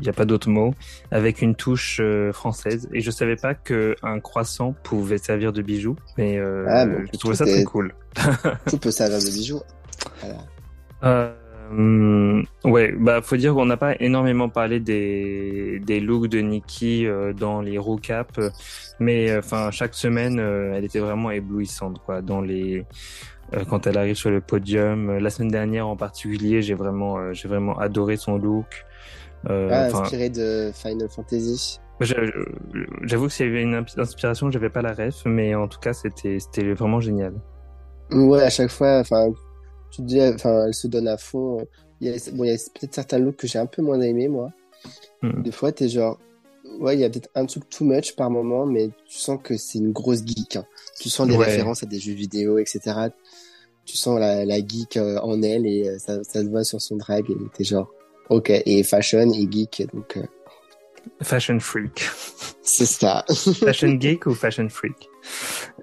n'y 0.00 0.08
a 0.08 0.12
pas 0.12 0.24
d'autre 0.24 0.48
mot, 0.48 0.74
avec 1.10 1.42
une 1.42 1.54
touche 1.54 1.98
euh, 2.00 2.32
française. 2.32 2.88
Et 2.92 3.00
je 3.00 3.10
savais 3.10 3.36
pas 3.36 3.54
qu'un 3.54 4.20
croissant 4.20 4.74
pouvait 4.84 5.18
servir 5.18 5.52
de 5.52 5.62
bijou, 5.62 5.96
mais 6.16 6.38
euh, 6.38 6.66
ah, 6.68 6.86
je 7.12 7.18
trouvais 7.18 7.34
ça 7.34 7.46
très 7.46 7.64
cool. 7.64 7.94
tout 8.68 8.78
peut 8.78 8.92
servir 8.92 9.18
de 9.18 9.34
bijou. 9.34 9.60
Euh, 11.02 12.42
ouais, 12.64 12.92
bah 12.92 13.20
faut 13.22 13.36
dire 13.36 13.54
qu'on 13.54 13.66
n'a 13.66 13.76
pas 13.76 13.96
énormément 13.98 14.48
parlé 14.48 14.78
des, 14.78 15.80
des 15.84 15.98
looks 15.98 16.28
de 16.28 16.38
Nikki 16.38 17.06
dans 17.36 17.60
les 17.60 17.78
recaps, 17.78 18.38
mais 19.00 19.36
enfin 19.36 19.72
chaque 19.72 19.94
semaine, 19.94 20.38
elle 20.38 20.84
était 20.84 21.00
vraiment 21.00 21.30
éblouissante 21.32 21.98
quoi 22.04 22.22
dans 22.22 22.40
les 22.40 22.84
quand 23.68 23.86
elle 23.86 23.98
arrive 23.98 24.16
sur 24.16 24.30
le 24.30 24.40
podium. 24.40 25.18
La 25.18 25.30
semaine 25.30 25.50
dernière 25.50 25.86
en 25.86 25.96
particulier, 25.96 26.62
j'ai 26.62 26.74
vraiment, 26.74 27.18
euh, 27.18 27.32
j'ai 27.32 27.48
vraiment 27.48 27.78
adoré 27.78 28.16
son 28.16 28.38
look. 28.38 28.84
Euh, 29.50 29.68
ah, 29.70 29.86
inspiré 29.86 30.30
de 30.30 30.70
Final 30.74 31.08
Fantasy. 31.08 31.78
J'avoue 32.00 33.26
que 33.26 33.32
s'il 33.32 33.46
y 33.46 33.48
avait 33.50 33.62
une 33.62 33.84
inspiration, 33.96 34.50
j'avais 34.50 34.70
pas 34.70 34.82
la 34.82 34.94
ref, 34.94 35.22
mais 35.26 35.54
en 35.54 35.68
tout 35.68 35.78
cas, 35.78 35.92
c'était, 35.92 36.38
c'était 36.40 36.72
vraiment 36.72 37.00
génial. 37.00 37.34
Ouais, 38.10 38.42
à 38.42 38.50
chaque 38.50 38.70
fois, 38.70 38.98
enfin, 39.00 39.30
tu 39.90 40.02
te 40.02 40.06
dis, 40.06 40.20
enfin, 40.20 40.66
elle 40.66 40.74
se 40.74 40.88
donne 40.88 41.08
à 41.08 41.16
fond. 41.16 41.66
Il 42.00 42.08
y 42.08 42.10
a, 42.10 42.16
bon, 42.32 42.44
il 42.44 42.50
y 42.50 42.54
a 42.54 42.56
peut-être 42.56 42.94
certains 42.94 43.18
looks 43.18 43.36
que 43.36 43.46
j'ai 43.46 43.58
un 43.58 43.66
peu 43.66 43.82
moins 43.82 44.00
aimé, 44.00 44.28
moi. 44.28 44.50
Hmm. 45.22 45.42
Des 45.42 45.52
fois, 45.52 45.72
t'es 45.72 45.88
genre, 45.88 46.18
ouais, 46.80 46.96
il 46.96 47.00
y 47.00 47.04
a 47.04 47.10
peut-être 47.10 47.30
un 47.34 47.46
truc 47.46 47.68
too 47.68 47.84
much 47.84 48.14
par 48.16 48.30
moment, 48.30 48.66
mais 48.66 48.88
tu 49.06 49.18
sens 49.18 49.38
que 49.42 49.56
c'est 49.56 49.78
une 49.78 49.92
grosse 49.92 50.24
geek. 50.24 50.56
Hein. 50.56 50.66
Tu 51.00 51.08
sens 51.08 51.28
des 51.28 51.36
références 51.36 51.82
à 51.82 51.86
des 51.86 51.98
jeux 51.98 52.12
vidéo, 52.12 52.58
etc. 52.58 52.80
Tu 53.84 53.96
sens 53.96 54.18
la, 54.18 54.44
la 54.44 54.58
geek 54.58 54.96
euh, 54.96 55.18
en 55.18 55.42
elle 55.42 55.66
et 55.66 55.88
euh, 55.88 55.98
ça, 55.98 56.24
ça 56.24 56.42
se 56.42 56.48
voit 56.48 56.64
sur 56.64 56.80
son 56.80 56.96
drag 56.96 57.30
et 57.30 57.36
t'es 57.52 57.64
genre, 57.64 57.90
ok, 58.30 58.50
et 58.50 58.82
fashion 58.82 59.30
et 59.32 59.48
geek, 59.50 59.86
donc. 59.92 60.16
Euh, 60.16 60.22
fashion 61.22 61.60
freak. 61.60 62.08
C'est 62.62 62.86
ça. 62.86 63.24
fashion 63.64 64.00
geek 64.00 64.26
ou 64.26 64.34
fashion 64.34 64.68
freak? 64.68 65.08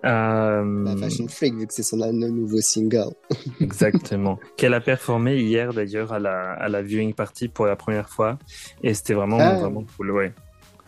Euh... 0.04 0.98
Fashion 0.98 1.28
freak 1.28 1.56
vu 1.56 1.68
que 1.68 1.74
c'est 1.74 1.84
son 1.84 1.98
nouveau 1.98 2.60
single. 2.60 3.14
Exactement. 3.62 4.40
Qu'elle 4.58 4.74
a 4.74 4.82
performé 4.82 5.38
hier 5.38 5.74
d'ailleurs 5.74 6.12
à 6.12 6.20
la, 6.20 6.54
à 6.54 6.70
la 6.70 6.82
viewing 6.82 7.14
party 7.14 7.50
pour 7.50 7.66
la 7.66 7.76
première 7.76 8.10
fois 8.10 8.40
et 8.84 8.94
c'était 8.94 9.14
vraiment 9.14 9.38
ah. 9.40 9.56
vraiment 9.56 9.86
cool. 9.96 10.12
Ouais. 10.12 10.34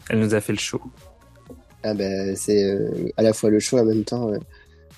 Elle 0.09 0.19
nous 0.19 0.33
a 0.35 0.41
fait 0.41 0.53
le 0.53 0.59
show. 0.59 0.81
Ah 1.83 1.93
ben 1.93 2.35
c'est 2.35 2.77
à 3.17 3.21
la 3.21 3.33
fois 3.33 3.49
le 3.49 3.59
show 3.59 3.77
en 3.77 3.85
même 3.85 4.03
temps 4.05 4.31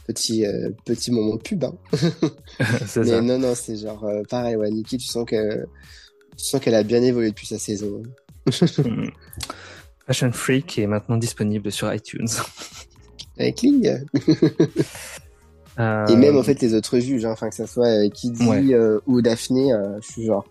petit 0.06 0.46
euh, 0.46 0.70
petit 0.86 1.12
moment 1.12 1.38
pub. 1.38 1.63
Hein. 1.63 1.76
Mais 2.60 2.88
ça. 2.88 3.22
non, 3.22 3.39
non, 3.39 3.56
c'est 3.56 3.78
genre 3.78 4.08
pareil. 4.30 4.56
Ouais, 4.56 4.70
Nikki, 4.70 4.98
tu 4.98 5.08
sens 5.08 5.26
que 5.26 5.65
tu 6.38 6.46
sens 6.46 6.62
qu'elle 6.62 6.76
a 6.76 6.84
bien 6.84 7.02
évolué 7.02 7.30
depuis 7.30 7.48
sa 7.48 7.60
saison. 7.60 8.04
Mm. 8.78 9.10
Fashion 10.06 10.32
Freak 10.32 10.78
est 10.78 10.86
maintenant 10.86 11.18
disponible 11.18 11.72
sur 11.72 11.91
iTunes. 11.91 12.28
Avec 13.39 13.63
Ling. 13.63 14.06
Et 15.80 16.15
même 16.15 16.38
en 16.38 16.44
fait 16.44 16.62
les 16.62 16.76
autres 16.76 17.00
juges, 17.00 17.26
hein, 17.26 17.32
enfin 17.32 17.50
que 17.50 17.56
ça 17.56 17.65
soit 17.65 18.08
Kiddy 18.12 18.76
ou 19.08 19.24
Daphné, 19.24 19.74
je 20.00 20.08
suis 20.08 20.26
genre 20.26 20.46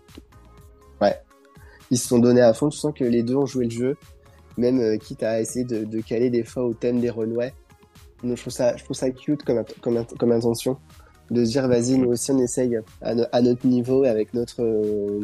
ouais, 0.99 1.15
ils 1.89 1.97
se 1.97 2.09
sont 2.09 2.19
donnés 2.19 2.41
à 2.41 2.53
fond. 2.53 2.67
Tu 2.67 2.77
sens 2.77 2.93
que 2.93 3.05
les 3.05 3.23
deux 3.23 3.35
ont 3.35 3.45
joué 3.45 3.63
le 3.63 3.71
jeu, 3.71 3.97
même 4.57 4.79
euh, 4.79 4.97
quitte 4.97 5.23
à 5.23 5.41
essayer 5.41 5.65
de, 5.65 5.83
de, 5.83 6.01
caler 6.01 6.29
des 6.29 6.43
fois 6.43 6.63
au 6.63 6.73
thème 6.73 6.99
des 6.99 7.09
Renouais. 7.09 7.53
Donc 8.23 8.37
je 8.37 8.41
trouve 8.41 8.53
ça, 8.53 8.75
je 8.77 8.83
trouve 8.83 8.95
ça 8.95 9.09
cute 9.11 9.43
comme, 9.43 9.63
comme, 9.81 10.05
comme 10.17 10.31
intention 10.31 10.77
de 11.31 11.43
se 11.43 11.51
dire 11.51 11.67
vas-y 11.67 11.97
nous 11.97 12.09
aussi 12.09 12.31
on 12.31 12.39
essaye 12.39 12.77
à, 13.01 13.13
à 13.31 13.41
notre 13.41 13.65
niveau 13.65 14.05
et 14.05 14.09
avec 14.09 14.33
notre 14.35 14.61
euh, 14.61 15.19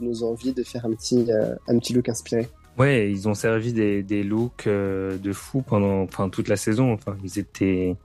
nos, 0.00 0.08
nos, 0.08 0.22
envies 0.22 0.54
de 0.54 0.62
faire 0.62 0.86
un 0.86 0.92
petit 0.92 1.26
euh, 1.30 1.54
un 1.68 1.78
petit 1.78 1.92
look 1.92 2.08
inspiré. 2.08 2.48
Ouais, 2.78 3.10
ils 3.10 3.28
ont 3.28 3.34
servi 3.34 3.72
des, 3.72 4.02
des 4.02 4.22
looks 4.22 4.68
de 4.68 5.32
fou 5.32 5.62
pendant 5.62 6.02
enfin 6.02 6.28
toute 6.28 6.48
la 6.48 6.56
saison. 6.56 6.92
Enfin 6.92 7.16
ils 7.24 7.38
étaient 7.38 7.96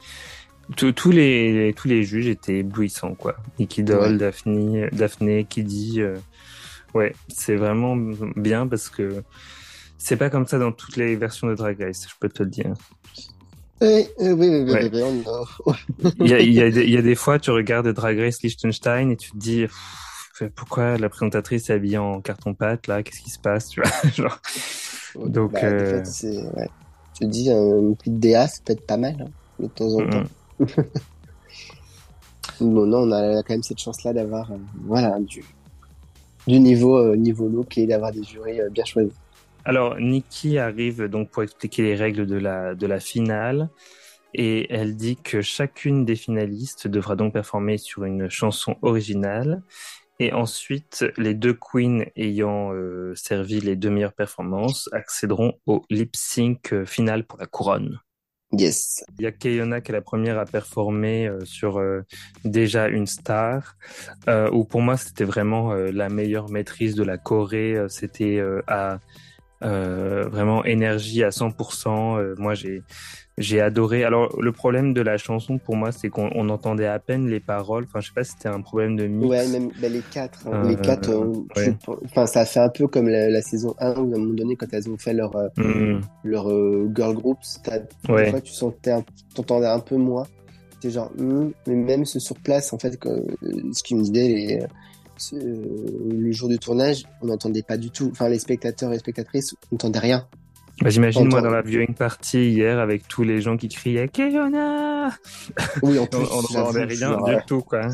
tous 0.76 1.12
les 1.12 1.73
tous 1.76 1.88
les 1.88 2.04
juges 2.04 2.28
étaient 2.28 2.60
éblouissants 2.60 3.13
quoi. 3.13 3.38
Nikki 3.60 3.84
Doll, 3.84 4.17
Daphne, 4.17 4.89
Daphné, 4.91 5.45
Kiddy. 5.45 6.02
Ouais, 6.93 7.13
c'est 7.28 7.56
vraiment 7.56 7.95
bien 8.36 8.67
parce 8.67 8.89
que 8.89 9.23
c'est 10.03 10.17
pas 10.17 10.29
comme 10.29 10.45
ça 10.45 10.59
dans 10.59 10.73
toutes 10.73 10.97
les 10.97 11.15
versions 11.15 11.47
de 11.47 11.55
Drag 11.55 11.81
Race, 11.81 12.05
je 12.09 12.13
peux 12.19 12.27
te 12.27 12.43
le 12.43 12.49
dire. 12.49 12.73
Oui, 13.81 14.05
oui, 14.19 14.31
oui, 14.31 14.49
oui, 14.49 14.89
il, 16.19 16.27
y 16.27 16.33
a, 16.33 16.39
il, 16.39 16.53
y 16.53 16.61
a 16.61 16.69
des, 16.69 16.83
il 16.85 16.89
y 16.89 16.97
a 16.97 17.01
des 17.01 17.15
fois, 17.15 17.39
tu 17.39 17.51
regardes 17.51 17.87
Drag 17.87 18.19
Race 18.19 18.41
Liechtenstein 18.43 19.11
et 19.11 19.17
tu 19.17 19.31
te 19.31 19.37
dis 19.37 19.65
pourquoi 20.55 20.97
la 20.97 21.07
présentatrice 21.07 21.69
est 21.69 21.73
habillée 21.73 21.99
en 21.99 22.19
carton-pâte 22.19 22.87
là? 22.87 23.01
Qu'est-ce 23.01 23.21
qui 23.21 23.29
se 23.29 23.39
passe? 23.39 23.69
Tu 23.69 23.81
vois 23.81 23.91
genre... 24.13 24.39
Donc, 25.25 25.53
bah, 25.53 25.63
euh... 25.63 26.03
ouais. 26.55 26.69
tu 27.13 27.25
te 27.25 27.29
dis 27.29 27.49
une 27.49 27.95
petite 27.95 28.19
DA, 28.19 28.47
ça 28.47 28.59
peut 28.65 28.73
être 28.73 28.85
pas 28.85 28.97
mal 28.97 29.15
hein, 29.21 29.31
de 29.59 29.67
temps 29.67 29.93
en 29.93 30.09
temps. 30.09 30.23
bon, 32.59 32.85
non, 32.85 33.07
on 33.07 33.11
a 33.11 33.41
quand 33.43 33.53
même 33.53 33.63
cette 33.63 33.79
chance-là 33.79 34.11
d'avoir 34.11 34.51
euh, 34.51 34.57
voilà 34.85 35.17
du 35.19 35.45
du 36.45 36.59
niveau, 36.59 36.97
euh, 36.97 37.15
niveau 37.15 37.47
look 37.47 37.77
et 37.77 37.87
d'avoir 37.87 38.11
des 38.11 38.23
jurys 38.23 38.59
euh, 38.59 38.69
bien 38.69 38.83
choisis. 38.83 39.13
Alors, 39.65 39.97
Nikki 39.97 40.58
arrive 40.58 41.06
donc 41.06 41.30
pour 41.30 41.43
expliquer 41.43 41.84
les 41.84 41.95
règles 41.95 42.26
de 42.26 42.36
la, 42.36 42.76
de 42.76 42.86
la 42.86 42.99
finale 42.99 43.69
et 44.34 44.73
elle 44.73 44.95
dit 44.95 45.15
que 45.15 45.41
chacune 45.41 46.06
des 46.06 46.15
finalistes 46.15 46.88
devra 46.88 47.15
donc 47.15 47.34
performer 47.34 47.78
sur 47.78 48.04
une 48.04 48.30
chanson 48.30 48.76
originale 48.82 49.62
et 50.19 50.34
ensuite 50.34 51.06
les 51.17 51.34
deux 51.34 51.54
queens 51.54 52.06
ayant 52.15 52.73
euh, 52.73 53.13
servi 53.15 53.62
les 53.62 53.76
deux 53.76 53.89
meilleures 53.89 54.13
performances 54.13 54.89
accéderont 54.91 55.54
au 55.65 55.84
lip 55.89 56.15
sync 56.15 56.84
final 56.86 57.26
pour 57.26 57.39
la 57.39 57.45
couronne. 57.45 57.99
Yes. 58.56 59.04
Il 59.17 59.23
y 59.23 59.26
a 59.26 59.32
Keyona 59.32 59.82
qui 59.82 59.91
est 59.91 59.93
la 59.93 60.02
première 60.02 60.38
à 60.38 60.45
performer 60.45 61.28
euh, 61.28 61.43
sur 61.43 61.80
euh, 61.80 62.02
déjà 62.45 62.88
une 62.88 63.08
star, 63.08 63.76
euh, 64.30 64.49
où 64.52 64.63
pour 64.63 64.82
moi 64.82 64.95
c'était 64.95 65.23
vraiment 65.23 65.71
euh, 65.71 65.91
la 65.91 66.10
meilleure 66.10 66.49
maîtrise 66.49 66.93
de 66.93 67.04
la 67.04 67.17
Corée. 67.17 67.76
C'était 67.89 68.43
à 68.67 68.99
vraiment 69.63 70.63
énergie 70.65 71.23
à 71.23 71.30
100%. 71.30 72.36
moi 72.38 72.54
j'ai 72.54 72.84
j'ai 73.38 73.62
adoré. 73.62 74.04
Alors, 74.04 74.39
le 74.39 74.52
problème 74.52 74.93
de 74.93 75.02
la 75.02 75.17
chanson 75.17 75.58
pour 75.58 75.76
moi, 75.76 75.91
c'est 75.91 76.10
qu'on 76.10 76.49
entendait 76.49 76.86
à 76.86 76.99
peine 76.99 77.28
les 77.28 77.39
paroles. 77.39 77.86
Enfin, 77.88 77.99
je 77.99 78.08
sais 78.08 78.13
pas 78.13 78.23
si 78.23 78.34
c'était 78.34 78.49
un 78.49 78.62
problème 78.62 78.95
de 78.95 79.08
mix. 79.08 79.28
Ouais, 79.28 79.47
même 79.47 79.69
bah, 79.82 79.89
les 79.89 80.02
quatre. 80.02 80.47
Hein. 80.47 80.67
les 80.67 80.76
quatre, 80.76 81.10
euh, 81.10 81.71
enfin, 82.06 82.26
ça 82.28 82.45
fait 82.45 82.60
un 82.60 82.69
peu 82.69 82.88
comme 82.88 83.10
la, 83.10 83.41
saison 83.41 83.76
1 83.80 83.93
où 83.93 84.13
à 84.13 84.15
un 84.15 84.19
moment 84.19 84.34
donné, 84.34 84.56
quand 84.56 84.67
elles 84.71 84.89
ont 84.89 84.97
fait 84.97 85.13
leur, 85.13 85.36
euh, 85.36 85.47
mm. 85.58 86.02
leur 86.23 86.49
euh, 86.49 86.91
girl 86.95 87.15
group, 87.15 87.39
ouais. 88.10 88.26
des 88.26 88.32
fois, 88.32 88.41
tu 88.41 88.54
sentais, 88.54 88.93
t'entendais 89.34 89.67
un 89.67 89.80
peu 89.80 89.95
moins. 89.95 90.26
C'était 90.73 90.91
genre, 90.91 91.12
hmm, 91.17 91.52
mais 91.67 91.76
même 91.76 92.06
ce 92.06 92.19
sur 92.19 92.38
place, 92.38 92.73
en 92.73 92.78
fait, 92.78 92.99
ce 93.02 93.84
qui 93.84 93.95
me 93.95 94.04
disait, 94.04 94.67
le 95.32 96.32
jour 96.32 96.49
du 96.49 96.60
tournage, 96.60 97.04
on 97.21 97.28
n'entendait 97.28 97.63
pas 97.63 97.78
du 97.78 97.91
tout. 97.91 98.10
Enfin, 98.12 98.30
les 98.30 98.39
spectateurs 98.39 98.89
et 98.89 98.93
les 98.93 98.99
spectatrices 98.99 99.56
n'entendaient 99.71 99.99
rien. 99.99 100.28
Bah, 100.82 100.89
J'imagine 100.89 101.30
moi 101.30 101.41
dans 101.41 101.52
la 101.52 101.62
viewing 101.62 101.93
party 101.93 102.49
hier 102.49 102.80
avec 102.80 103.08
tous 103.08 103.23
les 103.23 103.41
gens 103.41 103.58
qui 103.58 103.67
criaient 103.67 104.08
Keyona 104.08 105.12
Oui, 105.84 105.99
en 105.99 106.06
plus, 106.08 106.17
on 106.19 106.41
n'entendait 106.41 106.86
rien 106.86 107.17
du 107.17 107.45
tout 107.45 107.62
quoi. 107.62 107.89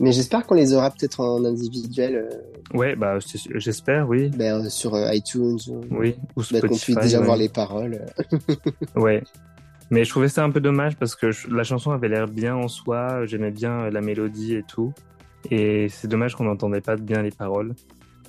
Mais 0.00 0.12
j'espère 0.12 0.46
qu'on 0.46 0.54
les 0.54 0.74
aura 0.74 0.90
peut-être 0.90 1.20
en 1.20 1.44
individuel. 1.44 2.16
Euh... 2.16 2.76
Ouais, 2.76 2.96
bah 2.96 3.18
j'espère, 3.54 4.08
oui. 4.08 4.30
Ben, 4.30 4.68
sur 4.68 4.94
euh, 4.94 5.12
iTunes. 5.12 5.58
Oui, 5.90 6.16
ou 6.36 6.42
Spotify. 6.42 6.68
Qu'on 6.68 6.76
puisse 6.76 6.96
déjà 6.96 7.20
voir 7.20 7.36
les 7.36 7.48
paroles. 7.48 8.04
ouais. 8.96 9.22
Mais 9.90 10.04
je 10.04 10.10
trouvais 10.10 10.28
ça 10.28 10.44
un 10.44 10.50
peu 10.50 10.60
dommage 10.60 10.96
parce 10.96 11.14
que 11.14 11.30
la 11.52 11.64
chanson 11.64 11.90
avait 11.90 12.08
l'air 12.08 12.28
bien 12.28 12.56
en 12.56 12.68
soi. 12.68 13.26
J'aimais 13.26 13.50
bien 13.50 13.90
la 13.90 14.00
mélodie 14.00 14.54
et 14.54 14.62
tout. 14.62 14.92
Et 15.50 15.88
c'est 15.88 16.08
dommage 16.08 16.34
qu'on 16.34 16.44
n'entendait 16.44 16.80
pas 16.80 16.96
bien 16.96 17.22
les 17.22 17.30
paroles. 17.30 17.74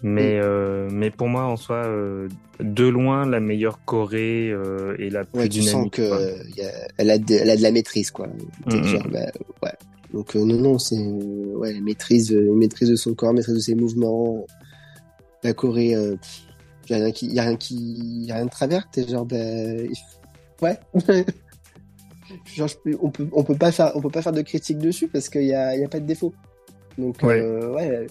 Mais, 0.04 0.40
mm. 0.40 0.44
euh, 0.44 0.90
mais 0.92 1.12
pour 1.12 1.28
moi, 1.28 1.44
en 1.44 1.58
soi, 1.58 1.86
euh, 1.86 2.28
de 2.60 2.86
loin, 2.86 3.26
la 3.26 3.40
meilleure 3.40 3.84
Corée 3.86 4.50
euh, 4.50 4.96
et 4.98 5.10
la 5.10 5.26
plus 5.26 5.42
ouais, 5.42 5.50
dynamique. 5.50 5.94
Tu 5.94 6.02
sens 6.04 6.12
que, 6.12 6.62
a, 6.62 6.88
elle, 6.98 7.12
a 7.12 7.18
de, 7.18 7.34
elle 7.36 7.50
a 7.50 7.56
de 7.56 7.62
la 7.62 7.72
maîtrise, 7.72 8.12
quoi. 8.12 8.28
Mm 8.66 8.84
genre, 8.84 9.08
bah, 9.10 9.32
ouais. 9.64 9.74
Donc 10.14 10.36
non, 10.36 10.58
non, 10.58 10.78
c'est 10.78 10.98
ouais, 10.98 11.74
la 11.74 11.80
maîtrise, 11.80 12.34
maîtrise 12.34 12.90
de 12.90 12.96
son 12.96 13.14
corps, 13.14 13.34
maîtrise 13.34 13.56
de 13.56 13.60
ses 13.60 13.76
mouvements. 13.76 14.46
La 15.44 15.54
Corée, 15.54 15.96
il 15.96 16.90
y 16.90 16.94
a 16.94 16.98
rien 16.98 17.12
qui, 17.12 17.28
y 17.28 17.40
a 17.40 17.44
rien 17.44 17.56
qui, 17.56 17.76
y 18.26 18.32
a 18.32 18.36
rien 18.36 18.46
de 18.46 18.50
travers. 18.50 18.90
T'es 18.92 19.08
genre, 19.08 19.26
bah, 19.26 19.38
ouais. 20.62 20.80
genre, 22.56 22.70
on 23.02 23.10
peut, 23.10 23.28
on 23.32 23.44
peut 23.44 23.56
pas 23.56 23.72
faire, 23.72 23.92
on 23.96 24.02
peut 24.02 24.10
pas 24.10 24.22
faire 24.22 24.34
de 24.34 24.42
critique 24.42 24.80
dessus 24.80 25.08
parce 25.08 25.30
qu'il 25.30 25.44
y 25.44 25.54
a, 25.54 25.78
y 25.78 25.84
a 25.84 25.88
pas 25.88 26.00
de 26.00 26.06
défaut. 26.06 26.34
Donc 26.98 27.22
ouais. 27.24 27.42
ouais 27.42 28.08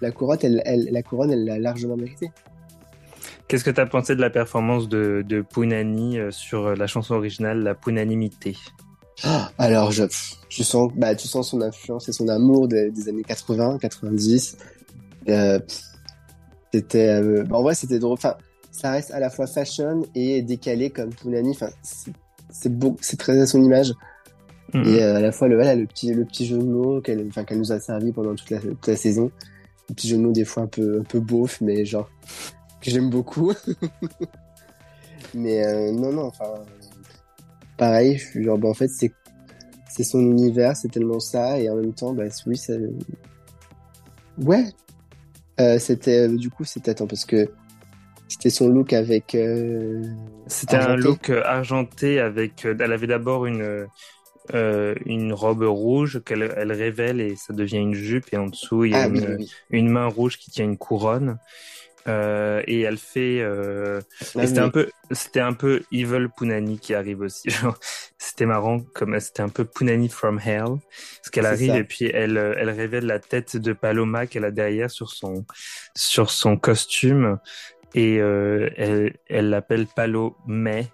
la 0.00 0.10
couronne, 0.10 0.38
elle, 0.42 0.62
elle, 0.64 0.88
la 0.90 1.02
couronne, 1.02 1.30
elle 1.30 1.44
l'a 1.44 1.58
largement 1.58 1.96
mérité. 1.96 2.30
Qu'est-ce 3.48 3.64
que 3.64 3.70
tu 3.70 3.80
as 3.80 3.86
pensé 3.86 4.16
de 4.16 4.20
la 4.20 4.30
performance 4.30 4.88
de, 4.88 5.24
de 5.26 5.42
Punani 5.42 6.18
euh, 6.18 6.30
sur 6.30 6.66
euh, 6.66 6.74
la 6.74 6.86
chanson 6.86 7.14
originale, 7.14 7.62
la 7.62 7.74
Punanimité 7.74 8.56
ah, 9.22 9.50
Alors, 9.58 9.92
je, 9.92 10.04
je 10.48 10.62
sens, 10.62 10.90
bah, 10.94 11.14
tu 11.14 11.28
sens 11.28 11.50
son 11.50 11.60
influence 11.60 12.08
et 12.08 12.12
son 12.12 12.28
amour 12.28 12.68
des, 12.68 13.08
années 13.08 13.22
80, 13.22 13.78
90. 13.78 14.56
Euh, 15.28 15.58
c'était, 16.72 17.08
euh, 17.08 17.44
bah, 17.44 17.58
en 17.58 17.62
vrai, 17.62 17.74
c'était 17.74 17.98
drôle. 17.98 18.14
Enfin, 18.14 18.34
ça 18.70 18.90
reste 18.90 19.10
à 19.10 19.20
la 19.20 19.30
fois 19.30 19.46
fashion 19.46 20.02
et 20.14 20.42
décalé 20.42 20.90
comme 20.90 21.14
Punani. 21.14 21.50
Enfin, 21.50 21.70
c'est 22.50 22.72
beau, 22.72 22.96
c'est 23.00 23.18
très 23.18 23.38
à 23.38 23.46
son 23.46 23.62
image. 23.62 23.92
Mm-hmm. 24.74 24.88
Et 24.88 25.02
à 25.02 25.20
la 25.20 25.32
fois 25.32 25.48
le, 25.48 25.54
voilà, 25.54 25.74
le 25.74 25.86
petit, 25.86 26.12
le 26.12 26.24
petit 26.24 26.46
jeu 26.46 26.58
de 26.58 26.64
mots 26.64 27.00
qu'elle, 27.00 27.26
enfin, 27.28 27.44
qu'elle 27.44 27.58
nous 27.58 27.72
a 27.72 27.80
servi 27.80 28.12
pendant 28.12 28.34
toute 28.34 28.50
la, 28.50 28.58
toute 28.58 28.86
la 28.86 28.96
saison 28.96 29.30
un 29.90 29.94
petit 29.94 30.08
jeu 30.08 30.16
de 30.16 30.22
mots 30.22 30.32
des 30.32 30.44
fois 30.44 30.64
un 30.64 30.66
peu, 30.66 31.00
un 31.00 31.04
peu 31.04 31.20
beauf, 31.20 31.60
mais 31.60 31.84
genre, 31.84 32.10
que 32.80 32.90
j'aime 32.90 33.10
beaucoup. 33.10 33.52
mais 35.34 35.66
euh, 35.66 35.92
non, 35.92 36.12
non, 36.12 36.26
enfin, 36.26 36.52
pareil, 37.76 38.18
je 38.18 38.24
suis 38.24 38.44
genre, 38.44 38.58
bah, 38.58 38.68
en 38.68 38.74
fait, 38.74 38.88
c'est, 38.88 39.12
c'est 39.88 40.04
son 40.04 40.20
univers, 40.20 40.76
c'est 40.76 40.88
tellement 40.88 41.20
ça, 41.20 41.58
et 41.58 41.68
en 41.68 41.76
même 41.76 41.92
temps, 41.92 42.12
bah 42.12 42.24
oui, 42.46 42.56
ça... 42.56 42.74
Ouais. 44.38 44.64
Euh, 45.60 45.78
c'était, 45.78 46.28
euh, 46.28 46.36
du 46.36 46.50
coup, 46.50 46.64
c'était, 46.64 46.90
attends, 46.90 47.06
parce 47.06 47.24
que 47.24 47.48
c'était 48.26 48.50
son 48.50 48.68
look 48.68 48.92
avec. 48.92 49.36
Euh, 49.36 50.02
c'était 50.48 50.76
un 50.76 50.96
look 50.96 51.30
argenté 51.30 52.18
avec. 52.18 52.64
Elle 52.64 52.92
avait 52.92 53.06
d'abord 53.06 53.46
une 53.46 53.86
euh, 54.52 54.94
une 55.06 55.32
robe 55.32 55.62
rouge 55.62 56.20
qu'elle 56.24 56.52
elle 56.56 56.72
révèle 56.72 57.20
et 57.20 57.34
ça 57.34 57.54
devient 57.54 57.78
une 57.78 57.94
jupe 57.94 58.26
et 58.32 58.36
en 58.36 58.48
dessous 58.48 58.84
il 58.84 58.92
y 58.92 58.94
a 58.94 59.04
ah 59.04 59.06
une, 59.06 59.38
une, 59.70 59.88
main 59.88 60.06
rouge 60.06 60.36
qui 60.36 60.50
tient 60.50 60.66
une 60.66 60.76
couronne. 60.76 61.38
Euh, 62.06 62.62
et 62.66 62.82
elle 62.82 62.98
fait 62.98 63.40
euh... 63.40 64.02
C'était 64.20 64.58
un 64.58 64.68
peu 64.68 64.90
c'était 65.10 65.40
un 65.40 65.54
peu 65.54 65.82
evil 65.90 66.28
Punani 66.36 66.78
qui 66.78 66.92
arrive 66.92 67.20
aussi 67.20 67.48
c'était 68.18 68.44
marrant 68.44 68.80
comme 68.94 69.18
c'était 69.18 69.40
un 69.40 69.48
peu 69.48 69.64
Punani 69.64 70.10
from 70.10 70.38
hell. 70.38 70.76
Parce 71.16 71.30
qu'elle 71.32 71.46
arrive 71.46 71.74
et 71.74 71.84
puis 71.84 72.10
elle 72.12 72.36
elle 72.36 72.70
révèle 72.70 73.06
la 73.06 73.20
tête 73.20 73.56
de 73.56 73.72
Paloma 73.72 74.26
qu'elle 74.26 74.44
a 74.44 74.50
derrière 74.50 74.90
sur 74.90 75.10
son 75.10 75.46
sur 75.96 76.30
son 76.30 76.58
costume. 76.58 77.38
Et 77.94 78.18
euh, 78.20 78.68
elle 78.76 79.14
elle 79.28 79.48
l'appelle 79.48 79.86
Palomé 79.86 80.90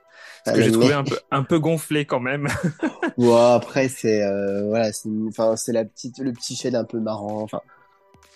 ce 0.46 0.52
que 0.52 0.62
j'ai 0.62 0.72
trouvé 0.72 0.92
un 0.92 1.04
peu, 1.04 1.18
un 1.30 1.42
peu 1.42 1.58
gonflé 1.58 2.04
quand 2.04 2.20
même. 2.20 2.48
ouais, 3.18 3.52
après, 3.54 3.88
c'est, 3.88 4.22
euh, 4.22 4.66
voilà, 4.68 4.92
c'est, 4.92 5.08
enfin, 5.28 5.54
la 5.68 5.84
petite, 5.84 6.18
le 6.18 6.32
petit 6.32 6.56
shade 6.56 6.74
un 6.74 6.84
peu 6.84 6.98
marrant. 6.98 7.42
Enfin, 7.42 7.60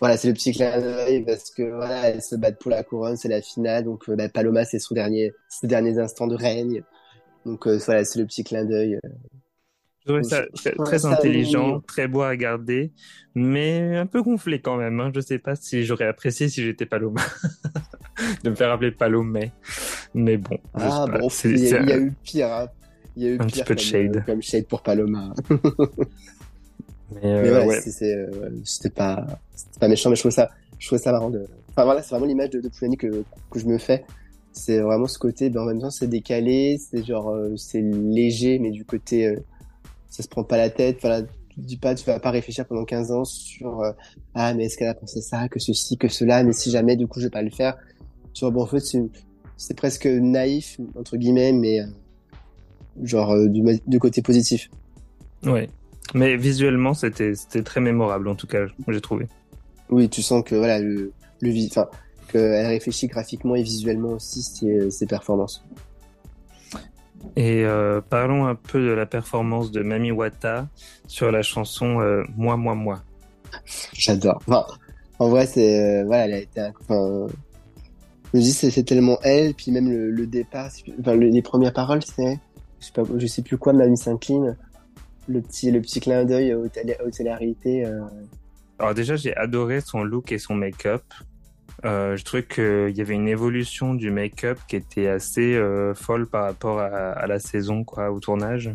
voilà, 0.01 0.17
c'est 0.17 0.29
le 0.29 0.35
petit 0.35 0.53
clin 0.53 0.81
d'œil 0.81 1.25
parce 1.25 1.51
que 1.51 1.63
voilà, 1.63 2.11
elles 2.11 2.23
se 2.23 2.37
battent 2.37 2.59
pour 2.59 2.71
la 2.71 2.83
couronne, 2.83 3.17
c'est 3.17 3.29
la 3.29 3.41
finale. 3.41 3.85
Donc, 3.85 4.09
euh, 4.09 4.17
bah, 4.17 4.29
Paloma, 4.29 4.65
c'est 4.65 4.79
son 4.79 4.95
dernier, 4.95 5.33
ses 5.49 5.67
derniers 5.67 5.99
instants 5.99 6.27
de 6.27 6.37
règne. 6.37 6.83
Donc, 7.47 7.67
euh, 7.67 7.79
voilà, 7.85 8.05
c'est 8.05 8.19
le 8.19 8.27
petit 8.27 8.45
clin 8.45 8.65
d'œil. 8.65 8.99
Très, 10.85 11.07
intelligent, 11.07 11.81
très 11.81 12.09
beau 12.09 12.21
à 12.21 12.29
regarder, 12.29 12.93
mais 13.35 13.97
un 13.97 14.05
peu 14.05 14.23
gonflé 14.23 14.61
quand 14.61 14.77
même. 14.77 15.01
Hein. 15.01 15.11
Je 15.15 15.21
sais 15.21 15.39
pas 15.39 15.57
si 15.57 15.85
j'aurais 15.85 16.07
apprécié 16.07 16.51
si 16.51 16.63
j'étais 16.63 16.85
Paloma. 16.85 17.23
de 18.45 18.51
me 18.51 18.55
faire 18.55 18.71
appeler 18.71 18.91
Palomé. 18.93 19.53
Mais 20.15 20.37
bon. 20.37 20.59
Ah 20.75 21.07
bon, 21.07 21.29
il 21.45 21.59
y, 21.59 21.75
a 21.75 21.99
eu 21.99 22.13
pire. 22.23 22.53
Hein. 22.53 22.69
Il 23.17 23.23
y 23.23 23.27
a 23.27 23.31
eu 23.31 23.35
un 23.35 23.47
pire 23.47 23.65
petit 23.65 23.65
peu 23.65 23.75
de 23.75 23.81
shade. 23.81 24.25
Comme 24.27 24.43
shade 24.43 24.67
pour 24.67 24.83
Paloma. 24.83 25.35
mais, 27.11 27.25
euh, 27.25 27.67
ouais, 27.67 27.81
euh, 28.03 28.51
c'était 28.65 28.91
pas, 28.91 29.27
pas 29.81 29.89
méchant, 29.89 30.11
mais 30.11 30.17
je 30.17 30.23
trouve 30.23 30.33
ça, 30.33 30.51
je 30.79 30.87
trouve 30.87 30.99
ça 30.99 31.13
marrant 31.13 31.31
de. 31.31 31.45
Enfin 31.71 31.85
voilà, 31.85 32.03
c'est 32.03 32.11
vraiment 32.11 32.27
l'image 32.27 32.51
de, 32.51 32.61
de 32.61 32.69
que, 32.69 33.25
que 33.51 33.59
je 33.59 33.67
me 33.67 33.79
fais 33.79 34.05
c'est 34.55 34.79
vraiment 34.79 35.09
ce 35.09 35.19
côté 35.19 35.51
ben 35.51 35.63
en 35.63 35.67
même 35.67 35.81
temps 35.81 35.91
c'est 35.91 36.07
décalé 36.07 36.79
c'est 36.79 37.05
genre 37.05 37.31
euh, 37.31 37.57
c'est 37.57 37.83
léger 37.83 38.59
mais 38.61 38.71
du 38.71 38.85
côté 38.85 39.27
euh, 39.27 39.37
ça 40.09 40.23
se 40.23 40.29
prend 40.29 40.45
pas 40.45 40.57
la 40.57 40.71
tête 40.71 40.99
voilà 41.01 41.23
tu 41.23 41.61
dis 41.61 41.77
pas 41.77 41.95
tu 41.95 42.05
vas 42.07 42.21
pas 42.21 42.31
réfléchir 42.31 42.65
pendant 42.65 42.85
15 42.85 43.11
ans 43.11 43.25
sur 43.25 43.81
euh, 43.81 43.91
ah 44.35 44.55
mais 44.55 44.67
est-ce 44.67 44.79
qu'elle 44.79 44.89
a 44.89 44.95
pensé 44.95 45.21
ça 45.21 45.49
que 45.49 45.59
ceci 45.59 45.99
que 45.99 46.09
cela? 46.09 46.45
Mais 46.45 46.53
si 46.53 46.71
jamais 46.71 46.95
du 46.95 47.09
coup 47.09 47.19
je 47.19 47.27
vais 47.27 47.31
pas 47.31 47.43
le 47.43 47.51
faire 47.51 47.77
tu 48.33 48.45
vois 48.45 48.53
bon 48.53 48.63
en 48.63 48.67
fait 48.67 48.81
c'est 48.81 49.03
presque 49.73 50.05
naïf 50.05 50.79
entre 50.99 51.17
guillemets 51.17 51.53
mais 51.53 51.79
genre 53.03 53.35
du, 53.49 53.63
du 53.87 53.99
côté 53.99 54.21
positif 54.21 54.69
ouais 55.45 55.71
mais 56.13 56.37
visuellement 56.37 56.93
c'était 56.93 57.35
c'était 57.35 57.63
très 57.63 57.81
mémorable 57.81 58.29
en 58.29 58.35
tout 58.35 58.47
cas 58.47 58.67
j'ai 58.89 59.01
trouvé 59.01 59.27
oui 59.89 60.11
tu 60.11 60.21
sens 60.21 60.45
que 60.45 60.55
voilà 60.55 60.79
le 60.81 61.13
le 61.41 61.67
enfin 61.67 61.89
elle 62.39 62.67
réfléchit 62.67 63.07
graphiquement 63.07 63.55
et 63.55 63.63
visuellement 63.63 64.11
aussi 64.11 64.43
ses, 64.43 64.91
ses 64.91 65.07
performances. 65.07 65.65
Et 67.37 67.65
euh, 67.65 68.01
parlons 68.01 68.47
un 68.47 68.55
peu 68.55 68.81
de 68.81 68.93
la 68.93 69.07
performance 69.07 69.71
de 69.71 69.83
Mami 69.83 70.11
Wata 70.11 70.69
sur 71.07 71.33
la 71.33 71.43
chanson 71.43 72.01
euh, 72.01 72.23
Moi, 72.37 72.57
moi, 72.57 72.75
moi. 72.75 73.03
J'adore. 73.93 74.43
Enfin, 74.47 74.67
en 75.19 75.29
vrai, 75.29 75.47
c'est 75.47 75.81
euh, 75.81 76.05
voilà, 76.05 76.27
elle 76.27 76.35
a 76.35 76.39
été. 76.39 76.61
Enfin, 76.81 77.27
je 78.35 78.39
me 78.39 78.43
dis 78.43 78.53
c'est 78.53 78.83
tellement 78.83 79.19
elle, 79.23 79.55
puis 79.55 79.71
même 79.71 79.89
le, 79.91 80.27
départ, 80.27 80.69
enfin, 81.01 81.15
les 81.15 81.41
premières 81.41 81.73
paroles, 81.73 82.03
c'est 82.03 82.39
je 82.81 82.87
sais 82.87 82.93
pas, 82.93 83.05
je 83.17 83.27
sais 83.27 83.43
plus 83.43 83.57
quoi, 83.57 83.73
Mamie 83.73 83.97
s'incline, 83.97 84.57
le 85.29 85.41
petit 85.41 85.71
le 85.71 85.81
petit 85.81 86.01
clin 86.01 86.25
d'œil 86.25 86.53
aux, 86.53 86.69
télé, 86.69 86.97
réalité. 87.33 87.87
Alors 88.79 88.93
déjà, 88.93 89.15
j'ai 89.17 89.37
adoré 89.37 89.81
son 89.81 90.03
look 90.03 90.33
et 90.33 90.39
son 90.39 90.55
make-up. 90.55 91.03
Euh, 91.85 92.17
je 92.17 92.25
trouvais 92.25 92.45
qu'il 92.45 92.97
y 92.97 93.01
avait 93.01 93.15
une 93.15 93.29
évolution 93.29 93.95
du 93.95 94.11
make-up 94.11 94.59
qui 94.67 94.77
était 94.77 95.09
assez 95.09 95.55
euh, 95.55 95.95
folle 95.95 96.27
par 96.27 96.45
rapport 96.45 96.81
à, 96.81 96.87
à, 96.87 97.27
la 97.27 97.39
saison, 97.39 97.85
quoi, 97.85 98.11
au 98.11 98.21
tournage. 98.21 98.75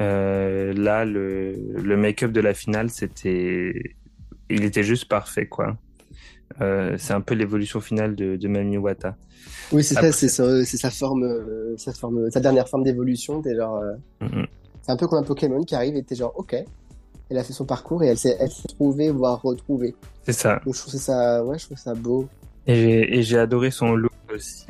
Euh, 0.00 0.72
là, 0.74 1.04
le, 1.04 1.54
le 1.74 1.96
make-up 1.96 2.32
de 2.32 2.40
la 2.40 2.54
finale, 2.54 2.90
c'était, 2.90 3.94
il 4.50 4.64
était 4.64 4.82
juste 4.82 5.06
parfait, 5.06 5.46
quoi. 5.46 5.76
Euh, 6.60 6.94
c'est 6.98 7.12
un 7.12 7.20
peu 7.20 7.34
l'évolution 7.34 7.80
finale 7.80 8.14
de, 8.14 8.36
de 8.36 8.48
Mami 8.48 8.78
Wata. 8.78 9.16
Oui, 9.72 9.82
c'est 9.82 9.94
ça, 9.94 10.12
c'est 10.12 10.28
sa, 10.76 10.90
forme, 10.90 11.26
sa 11.76 11.92
forme, 11.92 12.30
sa 12.30 12.40
dernière 12.40 12.68
forme 12.68 12.84
d'évolution. 12.84 13.42
T'es 13.42 13.56
genre, 13.56 13.82
mm-hmm. 14.20 14.46
c'est 14.82 14.92
un 14.92 14.96
peu 14.96 15.06
comme 15.06 15.18
un 15.18 15.26
Pokémon 15.26 15.62
qui 15.62 15.74
arrive 15.74 15.96
et 15.96 16.02
t'es 16.02 16.14
genre, 16.14 16.32
ok, 16.36 16.56
elle 17.30 17.38
a 17.38 17.44
fait 17.44 17.52
son 17.52 17.64
parcours 17.64 18.02
et 18.02 18.08
elle 18.08 18.18
s'est, 18.18 18.36
elle 18.38 18.50
s'est 18.50 18.68
trouvée, 18.68 19.10
voire 19.10 19.40
retrouvée. 19.42 19.94
C'est 20.24 20.32
ça. 20.32 20.60
Donc, 20.64 20.74
je 20.74 20.80
trouve 20.80 20.94
ça, 20.94 21.44
ouais, 21.44 21.58
je 21.58 21.66
trouve 21.66 21.78
ça 21.78 21.94
beau. 21.94 22.28
Et 22.66 23.22
j'ai 23.22 23.38
adoré 23.38 23.70
son 23.70 23.94
look 23.94 24.12
aussi. 24.34 24.66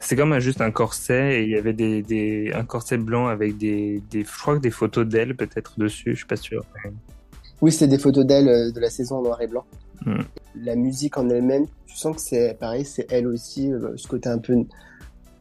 C'est 0.00 0.16
comme 0.16 0.38
juste 0.40 0.60
un 0.60 0.70
corset 0.70 1.40
et 1.40 1.44
il 1.44 1.50
y 1.50 1.56
avait 1.56 1.72
des, 1.72 2.02
des 2.02 2.52
un 2.54 2.64
corset 2.64 2.98
blanc 2.98 3.28
avec 3.28 3.56
des, 3.56 4.02
des 4.10 4.24
je 4.24 4.38
crois 4.38 4.56
que 4.56 4.62
des 4.62 4.70
photos 4.70 5.06
d'elle 5.06 5.36
peut-être 5.36 5.78
dessus, 5.78 6.12
je 6.12 6.16
suis 6.16 6.26
pas 6.26 6.36
sûr. 6.36 6.64
Oui, 7.62 7.72
c'est 7.72 7.88
des 7.88 7.98
photos 7.98 8.26
d'elle 8.26 8.48
euh, 8.48 8.70
de 8.70 8.80
la 8.80 8.90
saison 8.90 9.16
en 9.16 9.22
noir 9.22 9.40
et 9.40 9.46
blanc. 9.46 9.64
Hmm. 10.04 10.22
La 10.62 10.76
musique 10.76 11.16
en 11.16 11.28
elle-même, 11.28 11.66
tu 11.86 11.96
sens 11.96 12.16
que 12.16 12.22
c'est 12.22 12.54
pareil, 12.58 12.84
c'est 12.84 13.06
elle 13.10 13.26
aussi, 13.26 13.72
euh, 13.72 13.96
ce 13.96 14.06
côté 14.06 14.28
un 14.28 14.38
peu 14.38 14.56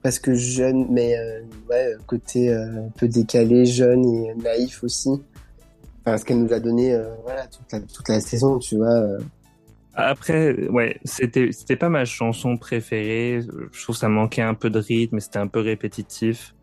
presque 0.01 0.33
jeune, 0.33 0.87
mais 0.89 1.17
euh, 1.17 1.41
ouais, 1.69 1.95
côté 2.07 2.53
un 2.53 2.89
peu 2.97 3.07
décalé, 3.07 3.65
jeune 3.65 4.05
et 4.05 4.35
naïf 4.35 4.83
aussi. 4.83 5.09
Enfin, 6.05 6.17
ce 6.17 6.25
qu'elle 6.25 6.39
nous 6.39 6.53
a 6.53 6.59
donné, 6.59 6.95
voilà, 7.23 7.47
toute 7.47 7.71
la, 7.71 7.79
toute 7.79 8.07
la 8.07 8.19
saison, 8.19 8.59
tu 8.59 8.77
vois. 8.77 9.17
Après, 9.95 10.67
ouais, 10.69 10.99
c'était 11.03 11.51
c'était 11.51 11.75
pas 11.75 11.89
ma 11.89 12.05
chanson 12.05 12.57
préférée. 12.57 13.41
Je 13.71 13.81
trouve 13.81 13.95
que 13.95 13.99
ça 13.99 14.09
manquait 14.09 14.43
un 14.43 14.53
peu 14.53 14.69
de 14.69 14.77
rythme, 14.77 15.19
c'était 15.19 15.39
un 15.39 15.47
peu 15.47 15.61
répétitif. 15.61 16.53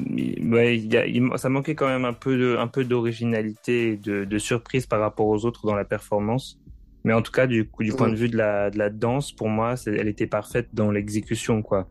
Ouais, 0.00 0.76
y 0.78 0.96
a, 0.96 1.36
ça 1.38 1.48
manquait 1.48 1.76
quand 1.76 1.86
même 1.86 2.04
un 2.04 2.12
peu 2.12 2.36
de 2.36 2.56
un 2.56 2.66
peu 2.66 2.84
d'originalité, 2.84 3.96
de, 3.96 4.24
de 4.24 4.38
surprise 4.38 4.86
par 4.86 5.00
rapport 5.00 5.26
aux 5.26 5.44
autres 5.44 5.66
dans 5.66 5.76
la 5.76 5.84
performance. 5.84 6.58
Mais 7.04 7.12
en 7.12 7.22
tout 7.22 7.32
cas, 7.32 7.46
du 7.46 7.68
du 7.78 7.92
point 7.92 8.08
de 8.08 8.16
vue 8.16 8.28
de 8.28 8.36
la 8.36 8.70
de 8.70 8.78
la 8.78 8.90
danse, 8.90 9.30
pour 9.30 9.48
moi, 9.48 9.74
elle 9.86 10.08
était 10.08 10.26
parfaite 10.26 10.68
dans 10.72 10.90
l'exécution, 10.90 11.62
quoi. 11.62 11.86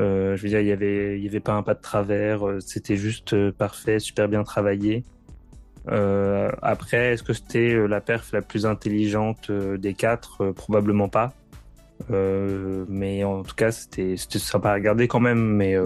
Euh, 0.00 0.36
je 0.36 0.42
veux 0.42 0.48
dire, 0.48 0.60
il 0.60 0.68
y 0.68 0.72
avait 0.72 1.18
il 1.18 1.24
y 1.24 1.28
avait 1.28 1.40
pas 1.40 1.52
un 1.52 1.62
pas 1.62 1.74
de 1.74 1.80
travers, 1.80 2.48
euh, 2.48 2.60
c'était 2.60 2.96
juste 2.96 3.34
euh, 3.34 3.52
parfait, 3.52 3.98
super 3.98 4.28
bien 4.28 4.44
travaillé. 4.44 5.04
Euh, 5.88 6.50
après, 6.62 7.12
est-ce 7.12 7.22
que 7.22 7.32
c'était 7.34 7.86
la 7.88 8.00
perf 8.00 8.32
la 8.32 8.40
plus 8.40 8.64
intelligente 8.64 9.50
des 9.50 9.94
quatre? 9.94 10.52
Probablement 10.52 11.08
pas. 11.08 11.34
Mais 12.08 13.24
en 13.24 13.42
tout 13.42 13.54
cas, 13.54 13.72
c'était 13.72 14.16
sympa 14.16 14.70
à 14.70 14.74
regarder 14.74 15.08
quand 15.08 15.20
même. 15.20 15.56
Mais 15.56 15.76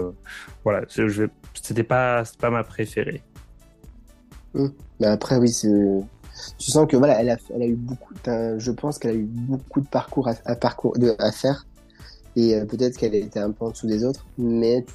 voilà, 0.63 0.85
c'était 0.87 1.83
pas, 1.83 2.23
pas 2.39 2.49
ma 2.49 2.63
préférée. 2.63 3.23
Mais 4.53 5.07
après, 5.07 5.37
oui, 5.37 5.51
tu 5.51 6.71
sens 6.71 6.87
que 6.87 6.97
voilà, 6.97 7.21
elle 7.21 7.29
a, 7.29 7.37
elle 7.53 7.61
a 7.61 7.67
eu 7.67 7.75
beaucoup. 7.75 8.13
Je 8.25 8.71
pense 8.71 8.99
qu'elle 8.99 9.11
a 9.11 9.15
eu 9.15 9.27
beaucoup 9.27 9.81
de 9.81 9.87
parcours 9.87 10.27
à, 10.27 10.55
parcours 10.55 10.97
de, 10.97 11.15
à 11.19 11.31
faire 11.31 11.65
et 12.35 12.59
peut-être 12.69 12.97
qu'elle 12.97 13.15
était 13.15 13.39
un 13.39 13.51
peu 13.51 13.65
en 13.65 13.71
dessous 13.71 13.87
des 13.87 14.03
autres, 14.03 14.25
mais 14.37 14.85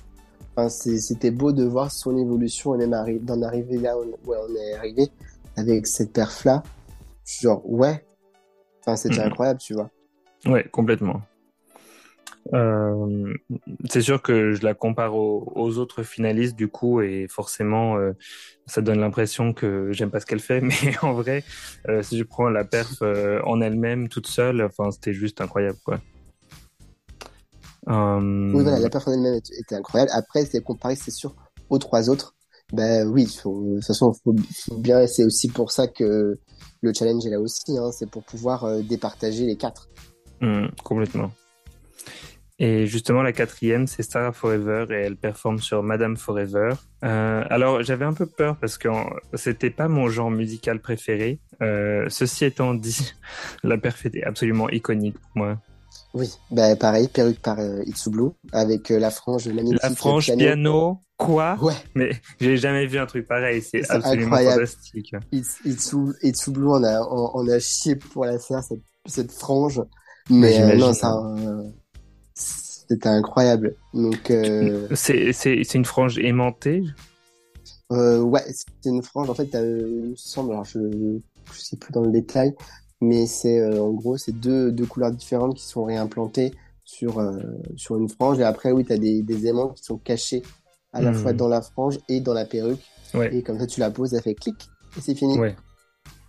Enfin, 0.54 0.68
c'était 0.68 1.30
beau 1.30 1.52
de 1.52 1.64
voir 1.64 1.90
son 1.90 2.18
évolution 2.18 2.74
et 2.74 2.86
même 2.86 3.18
d'en 3.20 3.40
arriver 3.42 3.78
là 3.78 3.96
où 3.96 4.04
on 4.26 4.54
est 4.54 4.74
arrivé 4.74 5.08
avec 5.56 5.86
cette 5.86 6.12
perf 6.12 6.44
là. 6.44 6.62
Genre, 7.24 7.62
ouais. 7.64 8.04
Enfin, 8.80 8.96
c'était 8.96 9.20
mhm. 9.20 9.28
incroyable, 9.28 9.60
tu 9.60 9.74
vois. 9.74 9.90
Ouais, 10.46 10.66
complètement. 10.70 11.22
Euh, 12.54 13.34
c'est 13.88 14.00
sûr 14.00 14.20
que 14.20 14.52
je 14.52 14.64
la 14.64 14.74
compare 14.74 15.14
aux, 15.14 15.78
autres 15.78 16.02
finalistes 16.02 16.56
du 16.56 16.68
coup 16.68 17.00
et 17.00 17.26
forcément 17.28 17.96
euh, 17.96 18.12
ça 18.66 18.82
donne 18.82 18.98
l'impression 18.98 19.52
que 19.52 19.92
j'aime 19.92 20.10
pas 20.10 20.18
ce 20.18 20.26
qu'elle 20.26 20.40
fait 20.40 20.60
mais 20.60 20.98
en 21.02 21.12
vrai 21.12 21.44
euh, 21.88 22.02
si 22.02 22.18
je 22.18 22.24
prends 22.24 22.48
la 22.50 22.64
perf 22.64 23.00
en 23.44 23.60
elle-même 23.60 24.08
toute 24.08 24.26
seule 24.26 24.60
enfin 24.62 24.90
c'était 24.90 25.12
juste 25.12 25.40
incroyable 25.40 25.78
quoi 25.84 26.00
oui, 27.84 28.62
voilà, 28.62 28.78
la 28.78 28.90
performance 28.90 29.18
elle-même 29.18 29.40
était 29.58 29.74
incroyable. 29.74 30.12
Après, 30.14 30.44
c'est 30.44 30.62
comparé, 30.62 30.94
c'est 30.94 31.10
sûr, 31.10 31.34
aux 31.68 31.78
trois 31.78 32.10
autres. 32.10 32.36
Ben 32.72 33.08
oui, 33.08 33.24
de 33.24 33.30
toute 33.32 33.84
façon, 33.84 34.12
faut, 34.22 34.36
bien. 34.76 35.04
C'est 35.08 35.24
aussi 35.24 35.48
pour 35.48 35.72
ça 35.72 35.88
que 35.88 36.38
le 36.80 36.92
challenge 36.94 37.26
est 37.26 37.30
là 37.30 37.40
aussi. 37.40 37.76
Hein, 37.76 37.90
c'est 37.90 38.08
pour 38.08 38.22
pouvoir 38.22 38.80
départager 38.84 39.46
les 39.46 39.56
quatre. 39.56 39.88
Mmh, 40.42 40.66
complètement. 40.84 41.32
Et 42.58 42.86
justement, 42.86 43.22
la 43.22 43.32
quatrième, 43.32 43.86
c'est 43.86 44.02
Sarah 44.02 44.32
Forever 44.32 44.86
et 44.90 45.06
elle 45.06 45.16
performe 45.16 45.58
sur 45.58 45.82
Madame 45.82 46.16
Forever. 46.16 46.74
Euh, 47.02 47.42
alors, 47.50 47.82
j'avais 47.82 48.04
un 48.04 48.12
peu 48.12 48.26
peur 48.26 48.56
parce 48.56 48.78
que 48.78 48.88
c'était 49.34 49.70
pas 49.70 49.88
mon 49.88 50.08
genre 50.08 50.30
musical 50.30 50.80
préféré. 50.80 51.40
Euh, 51.60 52.06
ceci 52.08 52.44
étant 52.44 52.74
dit, 52.74 53.14
la 53.64 53.78
perf 53.78 54.06
était 54.06 54.22
absolument 54.22 54.68
iconique 54.68 55.18
pour 55.18 55.30
moi. 55.34 55.58
Oui, 56.14 56.30
bah 56.50 56.76
pareil, 56.76 57.08
perruque 57.08 57.40
par 57.40 57.58
euh, 57.58 57.82
avec 58.52 58.90
euh, 58.90 58.98
la 58.98 59.10
frange 59.10 59.48
magnifique. 59.48 59.82
La 59.82 59.90
frange 59.90 60.30
piano. 60.36 61.00
quoi? 61.16 61.56
Ouais. 61.60 61.72
Mais 61.94 62.10
j'ai 62.40 62.58
jamais 62.58 62.86
vu 62.86 62.98
un 62.98 63.06
truc 63.06 63.26
pareil, 63.26 63.62
c'est 63.62 63.90
absolument 63.90 64.36
incroyable. 64.36 64.66
fantastique. 64.66 65.14
Itsu, 65.32 66.50
Blue, 66.50 66.68
on 66.68 66.84
a, 66.84 67.00
on, 67.00 67.48
a 67.48 67.58
chié 67.58 67.96
pour 67.96 68.26
la 68.26 68.38
faire, 68.38 68.62
cette, 68.62 68.82
cette 69.06 69.32
frange. 69.32 69.80
Mais 70.30 70.60
euh, 70.60 70.76
non, 70.76 70.92
ça, 70.92 71.14
euh, 71.38 71.64
c'était 72.34 73.08
incroyable. 73.08 73.74
Donc, 73.94 74.30
euh... 74.30 74.88
c'est, 74.94 75.32
c'est, 75.32 75.64
c'est 75.64 75.78
une 75.78 75.84
frange 75.84 76.18
aimantée? 76.18 76.84
Euh, 77.90 78.20
ouais, 78.20 78.44
c'est 78.46 78.88
une 78.88 79.02
frange, 79.02 79.28
en 79.28 79.34
fait, 79.34 79.48
il 79.52 80.10
me 80.10 80.16
semble, 80.16 80.52
alors 80.52 80.64
je, 80.64 80.78
je 81.52 81.60
sais 81.60 81.76
plus 81.76 81.92
dans 81.92 82.02
le 82.02 82.10
détail, 82.10 82.54
mais 83.02 83.26
c'est 83.26 83.58
euh, 83.58 83.82
en 83.82 83.90
gros 83.90 84.16
c'est 84.16 84.32
deux, 84.32 84.70
deux 84.70 84.86
couleurs 84.86 85.10
différentes 85.10 85.56
qui 85.56 85.64
sont 85.64 85.84
réimplantées 85.84 86.52
sur 86.84 87.18
euh, 87.18 87.40
sur 87.76 87.96
une 87.96 88.08
frange 88.08 88.38
et 88.38 88.44
après 88.44 88.70
oui 88.70 88.84
tu 88.84 88.92
as 88.92 88.98
des, 88.98 89.22
des 89.22 89.46
aimants 89.48 89.70
qui 89.70 89.82
sont 89.82 89.98
cachés 89.98 90.42
à 90.92 91.02
la 91.02 91.12
fois 91.12 91.32
hmm. 91.32 91.36
dans 91.36 91.48
la 91.48 91.62
frange 91.62 91.98
et 92.08 92.20
dans 92.20 92.32
la 92.32 92.44
perruque 92.44 92.82
et 93.32 93.42
comme 93.42 93.58
ça 93.58 93.66
tu 93.66 93.80
la 93.80 93.90
poses 93.90 94.14
elle 94.14 94.22
fait 94.22 94.34
clic 94.34 94.68
et 94.96 95.00
c'est 95.00 95.14
fini 95.14 95.38
ouais. 95.38 95.56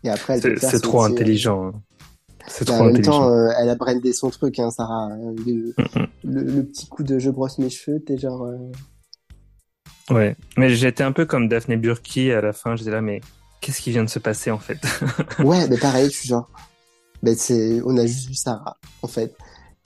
et 0.04 0.10
après 0.10 0.40
c'est 0.42 0.82
trop 0.82 1.04
euh, 1.04 1.08
intelligent 1.08 1.68
hein. 1.68 1.74
C'est 2.48 2.66
trop 2.66 2.76
en 2.76 2.86
même 2.86 3.02
temps 3.02 3.50
elle 3.52 3.70
a 3.70 3.76
brandé 3.76 4.14
son 4.14 4.30
truc 4.30 4.60
hein, 4.60 4.70
Sarah 4.70 5.10
le, 5.46 5.74
le, 6.24 6.64
petit 6.64 6.88
coup 6.88 7.04
de 7.04 7.20
je 7.20 7.30
brosse 7.30 7.58
mes 7.58 7.70
cheveux 7.70 8.00
t'es 8.00 8.18
genre 8.18 8.48
Ouais, 10.10 10.36
mais 10.58 10.70
j'étais 10.70 11.04
un 11.04 11.14
peu 11.14 11.26
comme 11.26 11.48
Daphné 11.48 11.78
Burki 11.78 12.32
à 12.32 12.42
la 12.42 12.52
fin, 12.52 12.76
j'étais 12.76 12.92
là, 12.92 13.02
mais 13.02 13.22
qu'est-ce 13.62 13.82
qui 13.82 13.92
vient 13.92 14.04
de 14.04 14.10
se 14.10 14.20
passer 14.20 14.52
en 14.52 14.60
fait? 14.60 14.80
Ouais, 15.40 15.68
mais 15.70 15.78
pareil, 15.78 16.08
je 16.08 16.18
suis 16.18 16.28
genre, 16.28 16.50
ben 17.22 17.36
c'est, 17.36 17.82
on 17.86 17.98
a 17.98 18.06
juste 18.06 18.28
vu 18.28 18.36
Sarah 18.36 18.78
en 19.02 19.08
fait. 19.08 19.36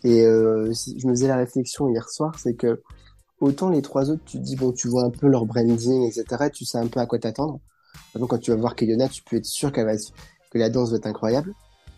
Et 0.03 0.21
euh, 0.23 0.73
je 0.73 1.07
me 1.07 1.13
faisais 1.13 1.27
la 1.27 1.37
réflexion 1.37 1.89
hier 1.89 2.09
soir, 2.09 2.37
c'est 2.39 2.55
que 2.55 2.81
autant 3.39 3.69
les 3.69 3.81
trois 3.81 4.09
autres, 4.09 4.23
tu 4.25 4.37
te 4.37 4.43
dis 4.43 4.55
bon, 4.55 4.71
tu 4.71 4.87
vois 4.87 5.03
un 5.03 5.11
peu 5.11 5.27
leur 5.27 5.45
branding, 5.45 6.07
etc. 6.07 6.49
Tu 6.51 6.65
sais 6.65 6.79
un 6.79 6.87
peu 6.87 6.99
à 6.99 7.05
quoi 7.05 7.19
t'attendre. 7.19 7.59
Donc 8.15 8.29
quand 8.29 8.39
tu 8.39 8.51
vas 8.51 8.57
voir 8.57 8.75
Kayona, 8.75 9.09
tu 9.09 9.21
peux 9.23 9.37
être 9.37 9.45
sûr 9.45 9.71
qu'elle 9.71 9.85
va, 9.85 9.95
que 9.95 10.57
la 10.57 10.69
danse 10.69 10.91
va 10.91 10.97
être 10.97 11.07
incroyable. 11.07 11.53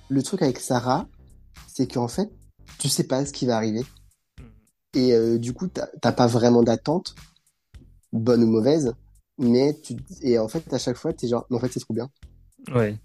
Le 0.10 0.24
truc 0.24 0.42
avec 0.42 0.60
Sarah, 0.60 1.08
c'est 1.68 1.88
qu'en 1.88 2.08
fait, 2.08 2.32
tu 2.80 2.90
sais 2.90 3.04
pas 3.04 3.26
ce 3.26 3.32
qui 3.32 3.46
va 3.46 3.56
arriver. 3.56 3.86
Et 4.96 5.14
euh, 5.14 5.38
du 5.38 5.54
coup, 5.54 5.68
t'as 5.68 6.12
pas 6.12 6.28
vraiment 6.28 6.64
d'attente, 6.64 7.16
bonne 8.12 8.44
ou 8.44 8.48
mauvaise, 8.48 8.94
mais 9.38 9.78
tu 9.82 9.96
et 10.22 10.40
en 10.40 10.48
fait 10.48 10.72
à 10.74 10.78
chaque 10.78 10.98
fois 10.98 11.14
t'es 11.14 11.28
genre, 11.28 11.46
en 11.52 11.60
fait 11.60 11.72
c'est 11.72 11.80
trop 11.80 11.94
bien. 11.94 12.10
Ouais. 12.74 12.98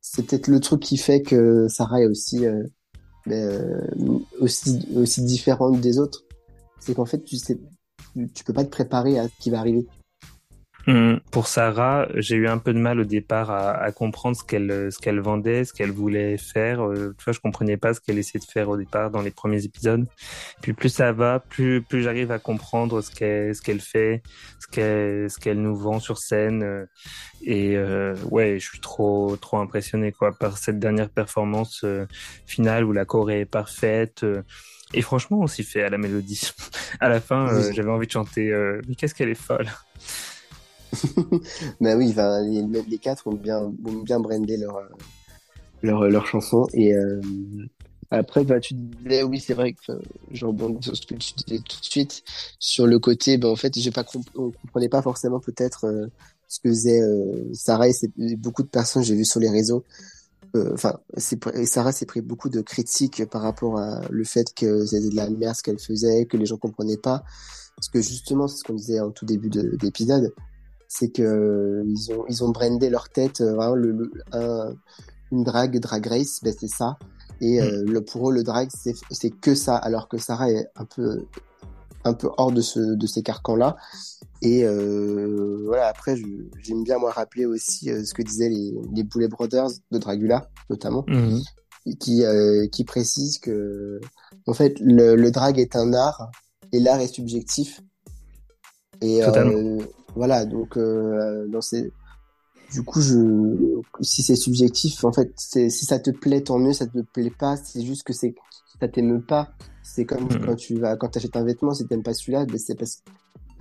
C'est 0.00 0.26
peut-être 0.26 0.48
le 0.48 0.58
truc 0.58 0.80
qui 0.80 0.96
fait 0.96 1.22
que 1.22 1.68
Sarah 1.68 2.02
est 2.02 2.06
aussi 2.06 2.44
euh, 2.46 2.64
ben, 3.26 3.34
euh, 3.34 4.18
aussi 4.40 4.88
aussi 4.96 5.22
différente 5.22 5.80
des 5.80 5.98
autres. 5.98 6.24
C'est 6.80 6.94
qu'en 6.94 7.04
fait 7.04 7.22
tu 7.22 7.36
sais, 7.36 7.60
tu 8.34 8.44
peux 8.44 8.52
pas 8.52 8.64
te 8.64 8.70
préparer 8.70 9.18
à 9.18 9.28
ce 9.28 9.34
qui 9.38 9.50
va 9.50 9.60
arriver. 9.60 9.86
Hum, 10.88 11.20
pour 11.30 11.46
Sarah, 11.46 12.08
j'ai 12.16 12.34
eu 12.34 12.48
un 12.48 12.58
peu 12.58 12.74
de 12.74 12.78
mal 12.78 12.98
au 12.98 13.04
départ 13.04 13.52
à, 13.52 13.70
à 13.70 13.92
comprendre 13.92 14.36
ce 14.36 14.42
qu'elle 14.42 14.90
ce 14.90 14.98
qu'elle 14.98 15.20
vendait, 15.20 15.64
ce 15.64 15.72
qu'elle 15.72 15.92
voulait 15.92 16.36
faire. 16.38 16.84
Euh, 16.84 17.14
tu 17.16 17.24
vois, 17.24 17.32
je 17.32 17.38
comprenais 17.38 17.76
pas 17.76 17.94
ce 17.94 18.00
qu'elle 18.00 18.18
essayait 18.18 18.40
de 18.40 18.50
faire 18.50 18.68
au 18.68 18.76
départ 18.76 19.10
dans 19.12 19.22
les 19.22 19.30
premiers 19.30 19.64
épisodes. 19.64 20.06
Puis 20.60 20.72
plus 20.72 20.88
ça 20.88 21.12
va, 21.12 21.38
plus 21.38 21.82
plus 21.82 22.02
j'arrive 22.02 22.32
à 22.32 22.40
comprendre 22.40 23.00
ce 23.00 23.12
qu'elle 23.12 23.54
ce 23.54 23.62
qu'elle 23.62 23.80
fait, 23.80 24.22
ce 24.58 24.66
qu'elle 24.66 25.30
ce 25.30 25.38
qu'elle 25.38 25.62
nous 25.62 25.76
vend 25.76 26.00
sur 26.00 26.18
scène. 26.18 26.64
Euh, 26.64 26.86
et 27.42 27.76
euh, 27.76 28.16
ouais, 28.30 28.58
je 28.58 28.68
suis 28.68 28.80
trop 28.80 29.36
trop 29.36 29.58
impressionné 29.58 30.10
quoi 30.10 30.32
par 30.32 30.58
cette 30.58 30.80
dernière 30.80 31.10
performance 31.10 31.82
euh, 31.84 32.06
finale 32.46 32.84
où 32.84 32.92
la 32.92 33.04
choré 33.04 33.40
est 33.40 33.46
parfaite. 33.46 34.26
et 34.94 35.02
franchement, 35.02 35.38
on 35.42 35.46
s'y 35.46 35.62
fait 35.62 35.84
à 35.84 35.90
la 35.90 35.98
mélodie. 35.98 36.50
à 37.00 37.08
la 37.08 37.20
fin, 37.20 37.70
j'avais 37.72 37.90
envie 37.90 38.08
de 38.08 38.12
chanter. 38.12 38.52
mais 38.88 38.96
qu'est-ce 38.96 39.14
qu'elle 39.14 39.30
est 39.30 39.34
folle. 39.34 39.68
bah 41.80 41.96
oui, 41.96 42.14
les, 42.48 42.82
les, 42.82 42.98
quatre 42.98 43.26
ont 43.26 43.34
bien, 43.34 43.60
ont 43.60 44.02
bien 44.02 44.20
brandé 44.20 44.56
leur, 44.56 44.80
leur, 45.82 46.08
leur 46.08 46.26
chanson. 46.26 46.66
Et 46.74 46.94
euh, 46.94 47.20
après, 48.14 48.44
bah, 48.44 48.60
tu 48.60 48.74
disais, 48.74 49.22
oui, 49.22 49.40
c'est 49.40 49.54
vrai 49.54 49.72
que 49.72 49.92
je 50.30 50.44
rebondis 50.44 50.84
sur 50.84 50.94
ce 50.94 51.06
que 51.06 51.14
tu 51.14 51.32
disais 51.34 51.62
tout 51.66 51.80
de 51.80 51.84
suite, 51.84 52.22
sur 52.58 52.86
le 52.86 52.98
côté, 52.98 53.38
bah, 53.38 53.48
en 53.48 53.56
fait, 53.56 53.72
j'ai 53.78 53.90
pas 53.90 54.04
on 54.34 54.50
comprenait 54.50 54.90
pas 54.90 55.00
forcément 55.00 55.40
peut-être 55.40 55.86
euh, 55.86 56.06
ce 56.46 56.60
que 56.60 56.68
faisait 56.68 57.00
euh, 57.00 57.48
Sarah 57.54 57.88
et, 57.88 58.36
beaucoup 58.36 58.62
de 58.62 58.68
personnes, 58.68 59.02
j'ai 59.02 59.14
vu 59.14 59.24
sur 59.24 59.40
les 59.40 59.48
réseaux. 59.48 59.82
Euh, 60.54 60.74
enfin, 60.74 61.00
Sarah 61.16 61.92
s'est 61.92 62.04
pris 62.04 62.20
beaucoup 62.20 62.50
de 62.50 62.60
critiques 62.60 63.24
par 63.30 63.40
rapport 63.40 63.78
à 63.78 64.02
le 64.10 64.24
fait 64.24 64.52
que 64.54 64.84
c'était 64.84 65.08
de 65.08 65.16
la 65.16 65.30
merde 65.30 65.56
ce 65.56 65.62
qu'elle 65.62 65.78
faisait, 65.78 66.26
que 66.26 66.36
les 66.36 66.44
gens 66.44 66.58
comprenaient 66.58 66.98
pas. 66.98 67.24
Parce 67.76 67.88
que 67.88 68.02
justement, 68.02 68.46
c'est 68.46 68.58
ce 68.58 68.64
qu'on 68.64 68.74
disait 68.74 69.00
en 69.00 69.10
tout 69.10 69.24
début 69.24 69.48
d'épisode, 69.48 70.34
c'est 70.94 71.10
que 71.10 71.22
euh, 71.22 71.84
ils 71.86 72.12
ont 72.12 72.24
ils 72.28 72.44
ont 72.44 72.50
brandé 72.50 72.90
leur 72.90 73.08
tête 73.08 73.40
vraiment 73.40 73.74
le, 73.74 74.12
un, 74.32 74.74
une 75.30 75.42
drague 75.42 75.78
drag 75.80 76.06
race 76.06 76.40
ben 76.42 76.54
c'est 76.58 76.68
ça 76.68 76.98
et 77.40 77.60
mm. 77.60 77.64
euh, 77.64 77.82
le 77.86 78.04
pour 78.04 78.28
eux 78.28 78.34
le 78.34 78.42
drag 78.42 78.68
c'est 78.70 78.94
c'est 79.10 79.30
que 79.30 79.54
ça 79.54 79.76
alors 79.76 80.08
que 80.08 80.18
Sarah 80.18 80.50
est 80.50 80.68
un 80.76 80.84
peu 80.84 81.24
un 82.04 82.12
peu 82.12 82.28
hors 82.36 82.52
de 82.52 82.60
ce 82.60 82.78
de 82.78 83.06
ces 83.06 83.22
carcans 83.22 83.56
là 83.56 83.76
et 84.42 84.64
euh, 84.64 85.62
voilà 85.66 85.86
après 85.86 86.14
j'aime 86.58 86.84
bien 86.84 86.98
moi 86.98 87.10
rappeler 87.10 87.46
aussi 87.46 87.86
ce 87.86 88.12
que 88.12 88.22
disaient 88.22 88.50
les 88.50 88.74
les 88.92 89.02
Boulet 89.02 89.28
Brothers 89.28 89.70
de 89.92 89.98
Dragula 89.98 90.50
notamment 90.68 91.06
mm-hmm. 91.08 91.96
qui 91.98 92.22
qui 92.70 92.84
précisent 92.84 93.38
que 93.38 93.98
en 94.46 94.52
fait 94.52 94.78
le, 94.78 95.14
le 95.14 95.30
drag 95.30 95.58
est 95.58 95.74
un 95.74 95.94
art 95.94 96.30
et 96.72 96.80
l'art 96.80 97.00
est 97.00 97.14
subjectif 97.14 97.80
et 99.00 99.22
voilà, 100.14 100.44
donc 100.44 100.76
euh, 100.76 101.46
dans 101.48 101.60
ces 101.60 101.92
du 102.72 102.82
coup, 102.82 103.00
je, 103.02 103.82
si 104.00 104.22
c'est 104.22 104.36
subjectif, 104.36 105.04
en 105.04 105.12
fait, 105.12 105.30
si 105.36 105.70
ça 105.70 105.98
te 105.98 106.10
plaît, 106.10 106.40
tant 106.40 106.58
mieux. 106.58 106.72
Ça 106.72 106.86
te 106.86 107.00
plaît 107.00 107.32
pas, 107.38 107.56
c'est 107.56 107.82
juste 107.82 108.02
que 108.02 108.14
c'est, 108.14 108.34
ça 108.80 108.88
t'aime 108.88 109.22
pas. 109.22 109.52
C'est 109.82 110.06
comme 110.06 110.24
hmm. 110.24 110.44
quand 110.44 110.56
tu 110.56 110.78
vas, 110.78 110.96
quand 110.96 111.08
t'achètes 111.08 111.36
un 111.36 111.44
vêtement, 111.44 111.74
si 111.74 111.86
t'aimes 111.86 112.02
pas 112.02 112.14
celui-là, 112.14 112.46
ben 112.46 112.58
c'est 112.58 112.74
parce 112.74 113.02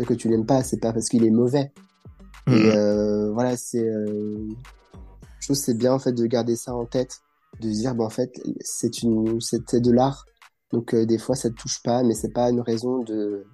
que 0.05 0.13
tu 0.13 0.29
l'aimes 0.29 0.45
pas, 0.45 0.63
c'est 0.63 0.79
pas 0.79 0.93
parce 0.93 1.09
qu'il 1.09 1.25
est 1.25 1.31
mauvais. 1.31 1.71
Et 2.47 2.51
hmm. 2.51 2.71
euh, 2.75 3.31
voilà, 3.33 3.57
c'est, 3.57 3.85
euh, 3.85 4.47
je 5.39 5.47
trouve 5.47 5.57
c'est 5.57 5.77
bien 5.77 5.93
en 5.93 5.99
fait 5.99 6.13
de 6.13 6.25
garder 6.25 6.55
ça 6.55 6.73
en 6.73 6.85
tête, 6.85 7.19
de 7.59 7.69
dire, 7.69 7.93
ben 7.95 8.05
en 8.05 8.09
fait, 8.09 8.31
c'est 8.61 9.03
une, 9.03 9.41
c'était 9.41 9.81
de 9.81 9.91
l'art, 9.91 10.25
donc 10.71 10.93
euh, 10.93 11.05
des 11.05 11.17
fois 11.17 11.35
ça 11.35 11.49
te 11.49 11.55
touche 11.55 11.83
pas, 11.83 12.01
mais 12.03 12.13
c'est 12.13 12.31
pas 12.31 12.49
une 12.49 12.61
raison 12.61 12.99
de 13.03 13.45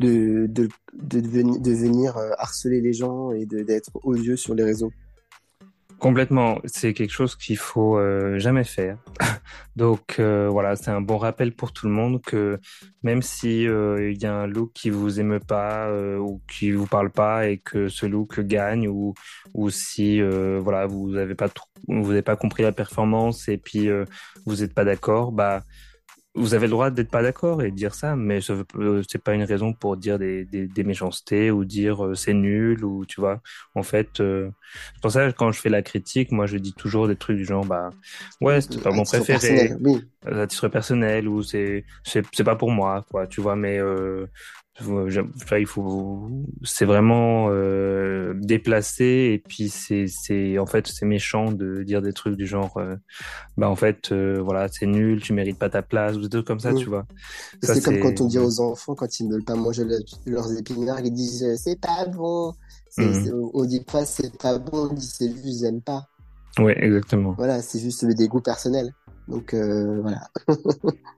de, 0.00 0.46
de, 0.48 0.68
de, 0.94 1.72
venir 1.72 2.16
euh, 2.16 2.30
harceler 2.38 2.80
les 2.80 2.92
gens 2.92 3.32
et 3.32 3.46
d'être 3.46 3.90
odieux 4.04 4.36
sur 4.36 4.54
les 4.54 4.64
réseaux. 4.64 4.92
Complètement, 5.98 6.60
c'est 6.64 6.94
quelque 6.94 7.10
chose 7.10 7.34
qu'il 7.34 7.56
faut 7.56 7.98
euh, 7.98 8.38
jamais 8.38 8.62
faire. 8.62 8.98
Donc 9.76 10.16
euh, 10.20 10.48
voilà, 10.48 10.76
c'est 10.76 10.92
un 10.92 11.00
bon 11.00 11.18
rappel 11.18 11.52
pour 11.52 11.72
tout 11.72 11.88
le 11.88 11.92
monde 11.92 12.22
que 12.22 12.60
même 13.02 13.20
si 13.20 13.62
il 13.62 14.22
y 14.22 14.26
a 14.26 14.34
un 14.34 14.46
look 14.46 14.72
qui 14.74 14.90
vous 14.90 15.18
aime 15.18 15.40
pas 15.40 15.90
ou 16.18 16.40
qui 16.48 16.70
vous 16.70 16.86
parle 16.86 17.10
pas 17.10 17.48
et 17.48 17.58
que 17.58 17.88
ce 17.88 18.06
look 18.06 18.40
gagne 18.40 18.86
ou 18.88 19.14
ou 19.54 19.70
si 19.70 20.20
voilà 20.20 20.86
vous 20.86 21.16
avez 21.16 21.34
pas 21.34 21.48
vous 21.86 22.22
pas 22.22 22.36
compris 22.36 22.64
la 22.64 22.72
performance 22.72 23.48
et 23.48 23.56
puis 23.56 23.88
vous 24.46 24.56
n'êtes 24.56 24.74
pas 24.74 24.84
d'accord, 24.84 25.30
bah 25.30 25.62
vous 26.34 26.54
avez 26.54 26.66
le 26.66 26.70
droit 26.70 26.90
d'être 26.90 27.10
pas 27.10 27.22
d'accord 27.22 27.62
et 27.62 27.70
de 27.70 27.76
dire 27.76 27.94
ça, 27.94 28.14
mais 28.14 28.40
ce 28.40 28.52
euh, 28.76 29.02
c'est 29.08 29.22
pas 29.22 29.34
une 29.34 29.42
raison 29.42 29.72
pour 29.72 29.96
dire 29.96 30.18
des, 30.18 30.44
des, 30.44 30.66
des 30.68 30.84
méchancetés 30.84 31.50
ou 31.50 31.64
dire 31.64 32.04
euh, 32.04 32.14
c'est 32.14 32.34
nul 32.34 32.84
ou 32.84 33.04
tu 33.06 33.20
vois. 33.20 33.40
En 33.74 33.82
fait, 33.82 34.20
euh, 34.20 34.50
c'est 34.94 35.00
pour 35.02 35.10
ça 35.10 35.30
que 35.30 35.36
quand 35.36 35.50
je 35.52 35.60
fais 35.60 35.68
la 35.70 35.82
critique, 35.82 36.30
moi 36.30 36.46
je 36.46 36.58
dis 36.58 36.74
toujours 36.74 37.08
des 37.08 37.16
trucs 37.16 37.38
du 37.38 37.44
genre 37.44 37.64
bah 37.64 37.90
ouais 38.40 38.60
c'est 38.60 38.82
pas 38.82 38.90
mon 38.92 39.04
préféré, 39.04 39.72
à 40.26 40.46
titre 40.46 40.68
personnel 40.68 41.28
ou 41.28 41.42
c'est 41.42 41.84
c'est 42.04 42.44
pas 42.44 42.56
pour 42.56 42.70
moi 42.70 43.04
quoi, 43.10 43.26
tu 43.26 43.40
vois. 43.40 43.56
Mais 43.56 43.78
euh, 43.78 44.26
il 44.80 45.66
faut, 45.66 46.30
c'est 46.62 46.84
vraiment 46.84 47.48
euh, 47.50 48.34
déplacé 48.36 49.32
et 49.32 49.42
puis 49.46 49.68
c'est, 49.68 50.06
c'est, 50.06 50.58
en 50.58 50.66
fait, 50.66 50.86
c'est 50.86 51.06
méchant 51.06 51.50
de 51.50 51.82
dire 51.82 52.00
des 52.02 52.12
trucs 52.12 52.36
du 52.36 52.46
genre, 52.46 52.76
euh, 52.76 52.96
bah 53.56 53.68
en 53.68 53.76
fait, 53.76 54.12
euh, 54.12 54.40
voilà, 54.40 54.68
c'est 54.68 54.86
nul, 54.86 55.20
tu 55.20 55.32
mérites 55.32 55.58
pas 55.58 55.68
ta 55.68 55.82
place 55.82 56.16
ou 56.16 56.20
des 56.20 56.28
trucs 56.28 56.46
comme 56.46 56.60
ça, 56.60 56.72
tu 56.74 56.86
vois. 56.86 57.06
c'est 57.62 57.82
comme 57.82 57.98
quand 57.98 58.20
on 58.20 58.26
dit 58.26 58.38
aux 58.38 58.60
enfants 58.60 58.94
quand 58.94 59.18
ils 59.18 59.26
ne 59.26 59.34
veulent 59.34 59.44
pas 59.44 59.56
manger 59.56 59.84
leurs 60.26 60.56
épinards, 60.56 61.00
ils 61.00 61.12
disent 61.12 61.56
c'est 61.56 61.80
pas 61.80 62.06
bon. 62.06 62.54
Mhm. 62.96 63.50
on 63.54 63.64
dit 63.64 63.80
pas 63.80 64.04
c'est 64.04 64.36
pas 64.38 64.58
bon, 64.58 64.88
on 64.90 64.94
dit 64.94 65.06
c'est 65.06 65.28
juste 65.28 65.44
ils 65.44 65.64
aiment 65.64 65.82
pas. 65.82 66.08
Ouais, 66.58 66.76
exactement. 66.82 67.34
Voilà, 67.36 67.62
c'est 67.62 67.78
juste 67.78 68.02
le 68.02 68.14
dégoût 68.14 68.40
personnel. 68.40 68.92
Donc 69.28 69.54
voilà. 69.54 70.28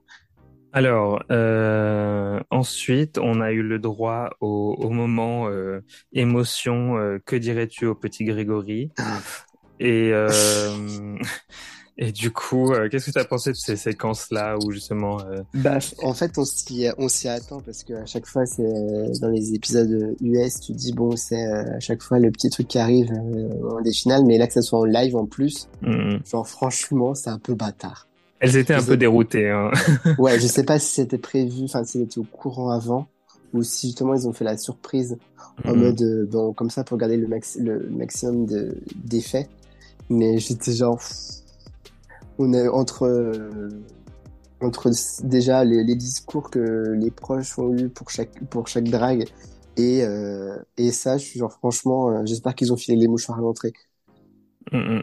Alors, 0.73 1.21
euh, 1.31 2.39
ensuite, 2.49 3.17
on 3.17 3.41
a 3.41 3.51
eu 3.51 3.61
le 3.61 3.79
droit 3.79 4.29
au, 4.39 4.75
au 4.79 4.89
moment 4.89 5.49
euh, 5.49 5.83
émotion. 6.13 6.97
Euh, 6.97 7.19
que 7.25 7.35
dirais-tu 7.35 7.85
au 7.85 7.95
petit 7.95 8.23
Grégory? 8.23 8.91
Et 9.79 10.11
euh, 10.13 10.29
et 11.97 12.13
du 12.13 12.31
coup, 12.31 12.71
euh, 12.71 12.87
qu'est-ce 12.87 13.07
que 13.07 13.11
tu 13.11 13.19
as 13.19 13.25
pensé 13.25 13.51
de 13.51 13.57
ces 13.57 13.75
séquences-là 13.75 14.55
où 14.63 14.71
justement 14.71 15.17
Bah, 15.53 15.79
en 16.03 16.13
fait, 16.13 16.37
on 16.37 16.45
s'y 16.45 16.87
on 16.97 17.09
s'y 17.09 17.27
attend 17.27 17.59
parce 17.59 17.83
que 17.83 17.93
à 17.93 18.05
chaque 18.05 18.25
fois, 18.25 18.45
c'est 18.45 18.63
dans 19.19 19.29
les 19.29 19.53
épisodes 19.53 20.15
US, 20.21 20.61
tu 20.61 20.71
dis 20.71 20.93
bon, 20.93 21.17
c'est 21.17 21.43
à 21.47 21.81
chaque 21.81 22.01
fois 22.01 22.19
le 22.19 22.31
petit 22.31 22.49
truc 22.49 22.69
qui 22.69 22.79
arrive 22.79 23.11
en 23.11 23.81
des 23.81 23.93
finales, 23.93 24.23
mais 24.25 24.37
là 24.37 24.47
que 24.47 24.53
ça 24.53 24.61
soit 24.61 24.79
en 24.79 24.85
live 24.85 25.17
en 25.17 25.25
plus, 25.25 25.67
mmh. 25.81 26.17
genre 26.31 26.47
franchement, 26.47 27.13
c'est 27.13 27.29
un 27.29 27.39
peu 27.39 27.55
bâtard. 27.55 28.07
Elles 28.41 28.57
étaient 28.57 28.73
un 28.73 28.83
peu 28.83 28.97
déroutées. 28.97 29.49
Hein. 29.49 29.71
ouais, 30.17 30.39
je 30.39 30.47
sais 30.47 30.63
pas 30.63 30.79
si 30.79 30.95
c'était 30.95 31.17
prévu, 31.17 31.63
enfin 31.63 31.83
si 31.83 31.99
c'était 31.99 32.19
au 32.19 32.23
courant 32.23 32.71
avant, 32.71 33.07
ou 33.53 33.63
si 33.63 33.87
justement 33.87 34.13
ils 34.13 34.27
ont 34.27 34.33
fait 34.33 34.43
la 34.43 34.57
surprise 34.57 35.17
en 35.63 35.75
mhm. 35.75 35.79
mode 35.79 36.01
euh, 36.01 36.25
bon 36.25 36.53
comme 36.53 36.69
ça 36.69 36.83
pour 36.83 36.97
garder 36.97 37.17
le, 37.17 37.27
max, 37.27 37.57
le 37.59 37.87
maximum 37.89 38.47
d'effets. 38.95 39.47
Mais 40.09 40.39
j'étais 40.39 40.73
genre, 40.73 40.99
on 42.39 42.51
est 42.53 42.67
entre 42.67 43.03
euh, 43.03 43.69
entre 44.59 44.91
déjà 45.23 45.63
les, 45.63 45.83
les, 45.83 45.95
discours 45.95 46.49
que 46.49 46.93
les 46.99 47.11
proches 47.11 47.57
ont 47.57 47.73
eu 47.75 47.89
pour 47.89 48.09
chaque 48.09 48.43
pour 48.49 48.67
chaque 48.67 48.89
drague 48.89 49.25
et 49.77 50.03
euh, 50.03 50.57
et 50.77 50.91
ça, 50.91 51.17
je 51.17 51.25
suis 51.25 51.39
genre 51.39 51.53
franchement, 51.53 52.09
euh, 52.09 52.21
j'espère 52.25 52.55
qu'ils 52.55 52.73
ont 52.73 52.77
filé 52.77 52.97
les 52.97 53.07
mouchoirs 53.07 53.37
à 53.37 53.41
l'entrée. 53.41 53.73
Mm 54.71 55.01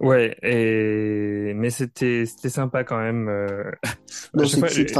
Ouais, 0.00 0.36
et... 0.42 1.54
mais 1.54 1.70
c'était 1.70 2.26
c'était 2.26 2.50
sympa 2.50 2.84
quand 2.84 2.98
même. 2.98 3.28
Euh... 3.28 3.70
Non, 4.34 4.46
c'est 4.46 4.62
cute. 4.62 4.98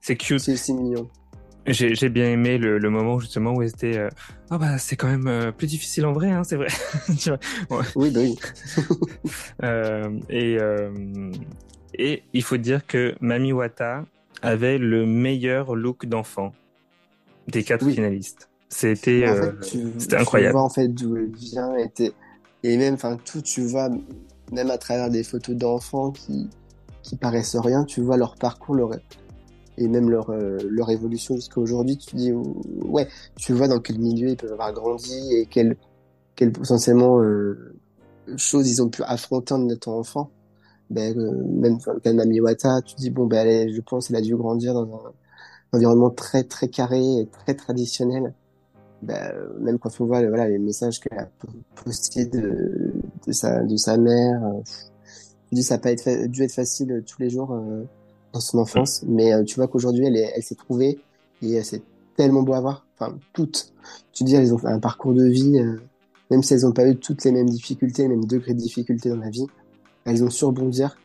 C'est 0.00 0.16
cute. 0.16 0.40
C'est 0.40 0.72
mignon. 0.72 1.08
J'ai 1.70 2.08
bien 2.08 2.30
aimé 2.30 2.56
le, 2.56 2.78
le, 2.78 2.90
moment 2.90 3.18
justement 3.18 3.52
où 3.52 3.66
c'était 3.66 3.98
euh, 3.98 4.08
ah 4.50 4.56
bah 4.56 4.78
c'est 4.78 4.96
quand 4.96 5.08
même 5.08 5.26
euh, 5.26 5.52
plus 5.52 5.66
difficile 5.66 6.06
en 6.06 6.12
vrai 6.12 6.30
hein, 6.30 6.42
c'est 6.42 6.56
vrai 6.56 6.68
oui 7.94 8.10
bah 8.10 8.20
oui 8.20 8.38
et 10.30 10.56
et 11.94 12.22
il 12.32 12.42
faut 12.42 12.56
dire 12.56 12.86
que 12.86 13.14
Mami 13.20 13.52
Wata 13.52 14.06
avait 14.40 14.78
le 14.78 15.04
meilleur 15.04 15.74
look 15.74 16.06
d'enfant 16.06 16.54
des 17.48 17.64
quatre 17.64 17.86
finalistes 17.86 18.48
c'était 18.70 19.26
c'était 19.98 20.16
incroyable 20.16 20.52
tu 20.52 20.56
vois 20.56 20.62
en 20.62 20.70
fait 20.70 20.88
d'où 20.88 21.16
elle 21.16 21.34
vient 21.34 21.76
et, 21.76 22.12
et 22.62 22.76
même 22.78 22.94
enfin 22.94 23.18
tout 23.22 23.42
tu 23.42 23.62
vois 23.66 23.90
même 24.52 24.70
à 24.70 24.78
travers 24.78 25.10
des 25.10 25.22
photos 25.22 25.56
d'enfants 25.56 26.10
qui 26.10 26.48
qui 27.02 27.16
paraissent 27.16 27.56
rien 27.56 27.84
tu 27.84 28.00
vois 28.00 28.16
leur 28.16 28.36
parcours 28.36 28.74
leur 28.74 28.90
et 29.78 29.88
même 29.88 30.10
leur, 30.10 30.30
euh, 30.30 30.58
leur 30.68 30.90
évolution 30.90 31.36
jusqu'à 31.36 31.60
aujourd'hui, 31.60 31.96
tu 31.96 32.16
dis, 32.16 32.32
ouais, 32.32 33.08
tu 33.36 33.52
vois 33.52 33.68
dans 33.68 33.78
quel 33.78 33.98
milieu 33.98 34.30
ils 34.30 34.36
peuvent 34.36 34.52
avoir 34.52 34.72
grandi 34.72 35.14
et 35.32 35.46
quelles 35.46 35.76
quel 36.34 36.52
potentiellement 36.52 37.20
euh, 37.20 37.74
choses 38.36 38.68
ils 38.70 38.82
ont 38.82 38.88
pu 38.88 39.02
affronter 39.04 39.54
en 39.54 39.68
étant 39.68 39.98
enfant. 39.98 40.30
Ben, 40.90 41.16
euh, 41.18 41.44
même 41.46 41.78
dans 41.78 41.92
le 41.94 42.00
cas 42.00 42.12
de 42.12 42.16
Mami 42.16 42.40
tu 42.86 42.94
dis, 42.96 43.10
bon, 43.10 43.26
ben, 43.26 43.68
je 43.72 43.80
pense 43.80 44.08
qu'elle 44.08 44.16
a 44.16 44.20
dû 44.20 44.36
grandir 44.36 44.74
dans 44.74 44.82
un, 44.82 45.12
environnement 45.72 46.10
très, 46.10 46.44
très 46.44 46.68
carré 46.68 47.00
et 47.20 47.26
très 47.26 47.54
traditionnel. 47.54 48.34
Ben, 49.02 49.32
même 49.60 49.78
quand 49.78 49.90
on 50.00 50.06
voit 50.06 50.26
voilà, 50.26 50.48
les 50.48 50.58
messages 50.58 50.98
qu'elle 50.98 51.18
a 51.18 51.28
postés 51.76 52.26
de, 52.26 52.92
de, 53.26 53.32
sa, 53.32 53.62
de 53.62 53.76
sa 53.76 53.96
mère, 53.96 54.40
je 55.50 55.56
dis, 55.56 55.62
ça 55.62 55.76
n'a 55.76 55.80
pas 55.80 55.92
être, 55.92 56.26
dû 56.26 56.42
être 56.42 56.52
facile 56.52 57.04
tous 57.06 57.22
les 57.22 57.30
jours 57.30 57.56
dans 58.32 58.40
son 58.40 58.58
enfance, 58.58 59.04
mais 59.06 59.32
euh, 59.32 59.44
tu 59.44 59.56
vois 59.56 59.68
qu'aujourd'hui 59.68 60.06
elle, 60.06 60.16
elle 60.16 60.42
s'est 60.42 60.54
trouvée 60.54 60.98
et 61.42 61.62
c'est 61.62 61.82
tellement 62.16 62.42
beau 62.42 62.54
à 62.54 62.60
voir. 62.60 62.86
Enfin, 62.98 63.16
toutes. 63.32 63.72
Tu 64.12 64.24
dis, 64.24 64.34
elles 64.34 64.52
ont 64.52 64.58
fait 64.58 64.68
un 64.68 64.80
parcours 64.80 65.14
de 65.14 65.24
vie, 65.24 65.58
euh, 65.58 65.76
même 66.30 66.42
si 66.42 66.54
elles 66.54 66.62
n'ont 66.62 66.72
pas 66.72 66.86
eu 66.86 66.96
toutes 66.96 67.24
les 67.24 67.32
mêmes 67.32 67.48
difficultés, 67.48 68.02
les 68.02 68.08
mêmes 68.08 68.26
degrés 68.26 68.54
de 68.54 68.58
difficulté 68.58 69.08
dans 69.08 69.16
la 69.16 69.30
vie, 69.30 69.46
elles 70.04 70.24
ont 70.24 70.30
su 70.30 70.44
rebondir. 70.44 70.98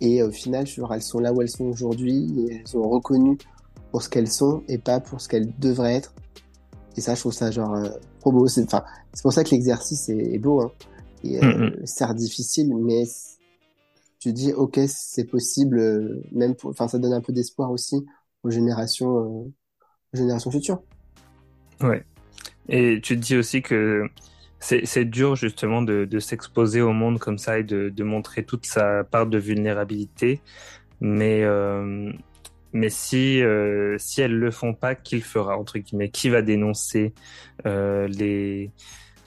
Et 0.00 0.22
au 0.22 0.30
final, 0.30 0.66
genre, 0.66 0.94
elles 0.94 1.02
sont 1.02 1.18
là 1.18 1.32
où 1.32 1.42
elles 1.42 1.50
sont 1.50 1.64
aujourd'hui 1.64 2.32
et 2.38 2.56
elles 2.56 2.68
sont 2.68 2.88
reconnues 2.88 3.38
pour 3.90 4.02
ce 4.02 4.08
qu'elles 4.08 4.30
sont 4.30 4.62
et 4.68 4.78
pas 4.78 5.00
pour 5.00 5.20
ce 5.20 5.28
qu'elles 5.28 5.52
devraient 5.58 5.94
être. 5.94 6.14
Et 6.96 7.00
ça, 7.00 7.14
je 7.14 7.20
trouve 7.20 7.32
ça 7.32 7.50
genre 7.50 7.74
euh, 7.74 7.88
trop 8.20 8.32
beau. 8.32 8.46
C'est 8.48 8.66
pour 9.22 9.32
ça 9.32 9.44
que 9.44 9.50
l'exercice 9.50 10.08
est, 10.08 10.38
beau. 10.38 10.62
Hein. 10.62 10.72
Et 11.22 11.42
euh, 11.42 11.70
mm 11.70 12.14
difficile, 12.14 12.74
mais 12.76 13.04
tu 14.24 14.32
dis 14.32 14.54
ok 14.54 14.80
c'est 14.86 15.24
possible 15.24 15.78
euh, 15.78 16.22
même 16.32 16.54
enfin 16.64 16.88
ça 16.88 16.98
donne 16.98 17.12
un 17.12 17.20
peu 17.20 17.34
d'espoir 17.34 17.70
aussi 17.70 18.06
aux 18.42 18.48
générations 18.48 19.06
aux 19.06 19.52
générations 20.14 20.50
futures 20.50 20.80
ouais 21.82 22.02
et 22.70 23.00
tu 23.02 23.16
te 23.16 23.20
dis 23.20 23.36
aussi 23.36 23.60
que 23.60 24.08
c'est 24.60 25.04
dur 25.04 25.36
justement 25.36 25.82
de, 25.82 26.06
de 26.06 26.18
s'exposer 26.20 26.80
au 26.80 26.94
monde 26.94 27.18
comme 27.18 27.36
ça 27.36 27.58
et 27.58 27.64
de, 27.64 27.90
de, 27.90 28.02
montrer 28.02 28.46
toute 28.46 28.64
sa 28.64 29.04
part 29.04 29.26
de 29.26 29.36
vulnérabilité 29.36 30.40
mais 31.02 31.42
euh, 31.42 32.10
mais 32.74 32.90
si 32.90 33.42
si 33.98 34.20
elles 34.20 34.38
le 34.38 34.50
font 34.50 34.74
pas 34.74 34.94
qui 34.94 35.16
le 35.16 35.22
fera 35.22 35.56
entre 35.56 35.78
guillemets? 35.78 36.10
Qui 36.10 36.28
va 36.28 36.42
dénoncer 36.42 37.14
les 37.64 38.70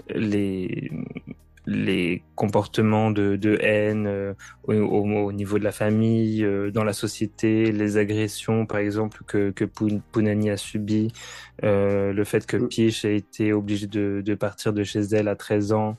les 0.09 0.91
les 1.67 2.23
comportements 2.35 3.11
de, 3.11 3.35
de 3.35 3.57
haine 3.61 4.07
euh, 4.07 4.33
au, 4.63 4.73
au, 4.73 5.31
niveau 5.33 5.59
de 5.59 5.65
la 5.65 5.73
famille, 5.73 6.43
euh, 6.43 6.71
dans 6.71 6.85
la 6.85 6.93
société, 6.93 7.73
les 7.73 7.97
agressions 7.97 8.65
par 8.65 8.79
exemple 8.79 9.23
que, 9.27 9.51
que 9.51 9.65
Punani 9.65 10.49
a 10.49 10.55
subi, 10.55 11.11
euh, 11.65 12.13
le 12.13 12.23
fait 12.23 12.45
que 12.45 12.55
mm. 12.55 12.67
Piche 12.69 13.03
a 13.03 13.11
été 13.11 13.51
obligée 13.51 13.87
de, 13.87 14.21
de 14.25 14.35
partir 14.35 14.71
de 14.71 14.83
chez 14.83 15.01
elle 15.01 15.27
à 15.27 15.35
13 15.35 15.73
ans, 15.73 15.97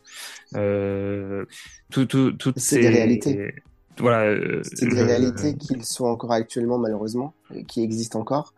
euh, 0.57 1.44
tout, 1.92 2.07
tout, 2.07 2.32
toutes 2.32 2.59
ces 2.59 2.80
des 2.80 2.88
réalités. 2.88 3.55
Voilà, 4.01 4.62
c'est 4.62 4.86
des 4.86 5.03
réalités 5.03 5.57
qui 5.57 5.82
sont 5.82 6.05
encore 6.05 6.32
actuellement 6.32 6.78
malheureusement, 6.78 7.34
qui 7.66 7.82
existent 7.82 8.20
encore. 8.20 8.55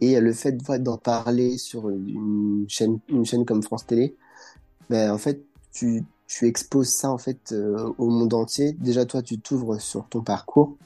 Et 0.00 0.20
le 0.20 0.32
fait 0.32 0.56
d'en 0.80 0.96
parler 0.96 1.58
sur 1.58 1.90
une 1.90 2.64
chaîne, 2.68 2.98
une 3.08 3.24
chaîne 3.24 3.44
comme 3.44 3.62
France 3.62 3.86
Télé, 3.86 4.16
ben, 4.88 5.12
en 5.12 5.18
fait, 5.18 5.42
tu, 5.72 6.04
tu 6.26 6.46
exposes 6.46 6.88
ça 6.88 7.10
en 7.10 7.18
fait 7.18 7.52
euh, 7.52 7.92
au 7.98 8.08
monde 8.08 8.34
entier. 8.34 8.72
Déjà 8.72 9.04
toi, 9.06 9.22
tu 9.22 9.38
t'ouvres 9.38 9.80
sur 9.80 10.08
ton 10.08 10.22
parcours 10.22 10.76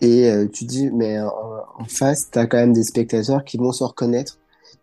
et 0.00 0.30
euh, 0.30 0.48
tu 0.48 0.64
dis 0.64 0.90
mais 0.90 1.20
en, 1.20 1.84
face, 1.86 2.30
tu 2.30 2.38
as 2.38 2.46
quand 2.46 2.56
même 2.56 2.72
des 2.72 2.82
spectateurs 2.82 3.44
qui 3.44 3.56
vont 3.56 3.72
se 3.72 3.84
reconnaître 3.84 4.38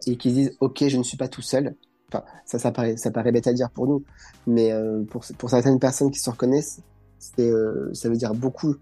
et 0.08 0.18
qui 0.18 0.32
disent 0.32 0.58
OK, 0.62 0.88
je 0.88 0.98
ne 0.98 1.04
suis 1.04 1.18
pas 1.18 1.28
tout 1.28 1.42
seul. 1.42 1.76
Enfin, 2.08 2.24
ça 2.46 2.60
ça 2.60 2.72
paraît 2.72 2.98
ça 2.98 3.12
paraît 3.12 3.32
bête 3.32 3.48
à 3.48 3.54
dire 3.54 3.70
pour 3.70 3.88
nous, 3.88 4.04
mais 4.48 4.72
euh, 4.72 5.04
pour 5.04 5.26
pour 5.38 5.50
certaines 5.50 5.80
personnes 5.80 6.12
qui 6.12 6.20
se 6.20 6.30
reconnaissent, 6.30 6.82
c'est 7.22 7.52
ça 7.94 8.10
veut 8.10 8.18
dire 8.18 8.34
beaucoup 8.34 8.76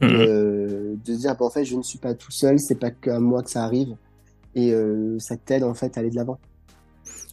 mmh. 0.00 0.06
de 0.08 0.96
dire 1.04 1.34
en 1.40 1.50
fait, 1.50 1.64
je 1.64 1.76
ne 1.76 1.82
suis 1.82 1.98
pas 1.98 2.14
tout 2.14 2.30
seul, 2.30 2.58
c'est 2.58 2.78
pas 2.78 2.90
qu'à 2.90 3.18
moi 3.18 3.42
que 3.42 3.50
ça 3.50 3.64
arrive 3.64 3.96
et 4.54 4.74
ça 5.18 5.36
t'aide 5.36 5.64
en 5.64 5.74
fait 5.74 5.96
à 5.96 6.00
aller 6.00 6.10
de 6.10 6.16
l'avant. 6.16 6.38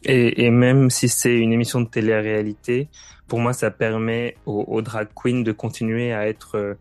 Et, 0.06 0.46
et, 0.46 0.50
même 0.52 0.90
si 0.90 1.08
c'est 1.08 1.38
une 1.38 1.54
émission 1.54 1.82
de 1.82 1.88
télé-réalité, 1.88 2.90
pour 3.28 3.40
moi, 3.40 3.54
ça 3.54 3.72
permet 3.72 4.36
aux, 4.46 4.64
aux, 4.68 4.82
drag 4.82 5.08
queens 5.16 5.44
de 5.44 5.52
continuer 5.52 6.14
à 6.14 6.28
être 6.28 6.56
euh, 6.56 6.74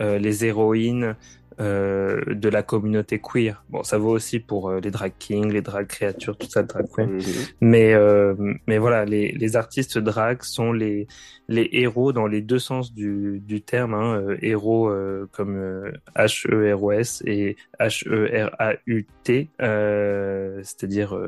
euh 0.00 0.18
les 0.18 0.44
héroïnes 0.44 1.16
euh, 1.58 2.20
de 2.34 2.48
la 2.50 2.62
communauté 2.62 3.18
queer. 3.18 3.64
Bon, 3.70 3.82
ça 3.82 3.96
vaut 3.96 4.10
aussi 4.10 4.40
pour 4.40 4.68
euh, 4.68 4.80
les 4.80 4.90
drag 4.90 5.12
kings, 5.18 5.50
les 5.50 5.62
drag 5.62 5.86
créatures, 5.86 6.36
tout 6.36 6.48
ça, 6.50 6.62
drag 6.62 6.86
queen. 6.94 7.12
Mhm. 7.12 7.22
Mais 7.60 7.94
euh, 7.94 8.34
mais 8.66 8.76
voilà, 8.76 9.04
les, 9.04 9.32
les 9.32 9.56
artistes 9.56 9.96
drag 9.96 10.42
sont 10.42 10.72
les 10.72 11.06
les 11.48 11.68
héros 11.72 12.12
dans 12.12 12.26
les 12.26 12.42
deux 12.42 12.58
sens 12.58 12.92
du, 12.92 13.40
du 13.40 13.62
terme. 13.62 13.94
Hein, 13.94 14.20
euh, 14.20 14.36
héros 14.42 14.92
comme 15.32 15.92
H 16.14 16.46
E 16.50 16.74
R 16.74 16.82
O 16.82 16.92
S 16.92 17.22
et 17.24 17.56
H 17.80 18.06
E 18.06 18.46
R 18.46 18.50
A 18.58 18.74
U 18.86 19.06
T, 19.24 19.48
c'est-à-dire 19.58 21.18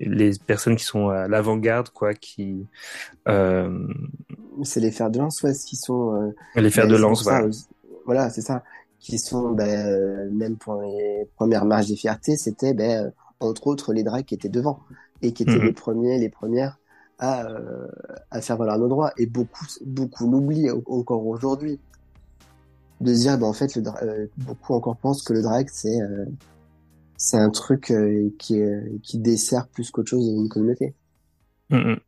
les 0.00 0.32
personnes 0.46 0.76
qui 0.76 0.84
sont 0.84 1.08
à 1.08 1.28
l'avant-garde, 1.28 1.88
quoi, 1.90 2.12
qui. 2.14 2.66
C'est 3.26 4.80
les 4.80 4.90
fers 4.90 5.10
de 5.10 5.18
lance, 5.18 5.42
ouais, 5.42 5.52
qui 5.52 5.76
sont. 5.76 6.34
les 6.56 6.70
fers 6.70 6.88
de 6.88 6.96
lance, 6.96 7.22
voilà. 7.22 7.46
Voilà, 8.04 8.30
c'est 8.30 8.40
ça 8.40 8.62
qui 8.98 9.18
sont 9.18 9.52
ben, 9.52 10.30
même 10.32 10.56
pour 10.56 10.82
les 10.82 11.28
premières 11.36 11.64
marches 11.64 11.88
des 11.88 11.96
fiertés, 11.96 12.36
c'était 12.36 12.74
ben, 12.74 13.12
entre 13.40 13.66
autres 13.68 13.92
les 13.92 14.02
drags 14.02 14.24
qui 14.24 14.34
étaient 14.34 14.48
devant 14.48 14.80
et 15.22 15.32
qui 15.32 15.44
étaient 15.44 15.52
mhm. 15.52 15.66
les 15.66 15.72
premiers, 15.72 16.18
les 16.18 16.28
premières 16.28 16.78
à, 17.18 17.46
euh, 17.46 17.88
à 18.30 18.40
faire 18.40 18.56
valoir 18.56 18.78
nos 18.78 18.88
droits. 18.88 19.12
Et 19.16 19.26
beaucoup, 19.26 19.66
beaucoup 19.84 20.30
l'oublient 20.30 20.70
encore 20.86 21.26
aujourd'hui. 21.26 21.80
De 23.00 23.14
dire, 23.14 23.38
ben, 23.38 23.46
en 23.46 23.52
fait, 23.52 23.76
le, 23.76 23.82
euh, 24.02 24.26
beaucoup 24.38 24.74
encore 24.74 24.96
pensent 24.96 25.22
que 25.22 25.32
le 25.32 25.42
drag, 25.42 25.68
c'est 25.72 26.00
euh, 26.00 26.24
c'est 27.16 27.36
un 27.36 27.50
truc 27.50 27.92
qui, 28.38 28.62
qui 29.02 29.18
dessert 29.18 29.66
plus 29.66 29.90
qu'autre 29.90 30.08
chose 30.08 30.28
une 30.28 30.48
communauté. 30.48 30.94
Mhm. 31.70 31.98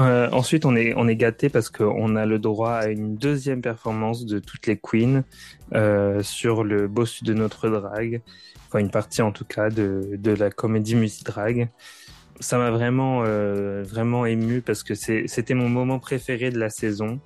Euh, 0.00 0.30
ensuite, 0.30 0.64
on 0.64 0.74
est 0.74 0.94
on 0.96 1.06
est 1.06 1.16
gâté 1.16 1.48
parce 1.50 1.68
qu'on 1.68 2.16
a 2.16 2.24
le 2.24 2.38
droit 2.38 2.72
à 2.72 2.88
une 2.88 3.16
deuxième 3.16 3.60
performance 3.60 4.24
de 4.24 4.38
toutes 4.38 4.66
les 4.66 4.78
queens 4.78 5.22
euh, 5.74 6.22
sur 6.22 6.64
le 6.64 6.88
boss 6.88 7.22
de 7.22 7.34
notre 7.34 7.68
drag, 7.68 8.22
enfin 8.66 8.78
une 8.78 8.90
partie 8.90 9.20
en 9.20 9.32
tout 9.32 9.44
cas 9.44 9.68
de 9.68 10.12
de 10.14 10.30
la 10.32 10.50
comédie 10.50 10.94
musique 10.94 11.26
drag. 11.26 11.68
Ça 12.40 12.56
m'a 12.58 12.70
vraiment 12.70 13.22
euh, 13.24 13.82
vraiment 13.82 14.24
ému 14.24 14.62
parce 14.62 14.82
que 14.82 14.94
c'était 14.94 15.54
mon 15.54 15.68
moment 15.68 15.98
préféré 15.98 16.50
de 16.50 16.58
la 16.58 16.70
saison. 16.70 17.20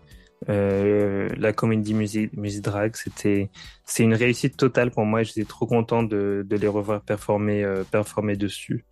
Euh, 0.49 1.29
la 1.39 1.53
comédie 1.53 1.95
musique 1.95 2.63
drag, 2.63 2.95
c'était 2.95 3.51
c'est 3.85 4.03
une 4.03 4.15
réussite 4.15 4.57
totale 4.57 4.91
pour 4.91 5.05
moi. 5.05 5.23
J'étais 5.23 5.45
trop 5.45 5.67
content 5.67 6.03
de, 6.03 6.47
de 6.49 6.57
les 6.57 6.69
revoir 6.69 7.01
performer 7.01 7.65
euh, 7.65 7.85
performer 7.91 8.37
dessus. 8.37 8.85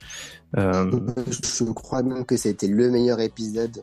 Euh... 0.57 0.91
Je 1.31 1.65
crois 1.73 2.03
même 2.03 2.25
que 2.25 2.37
c'était 2.37 2.67
le 2.67 2.91
meilleur 2.91 3.21
épisode. 3.21 3.83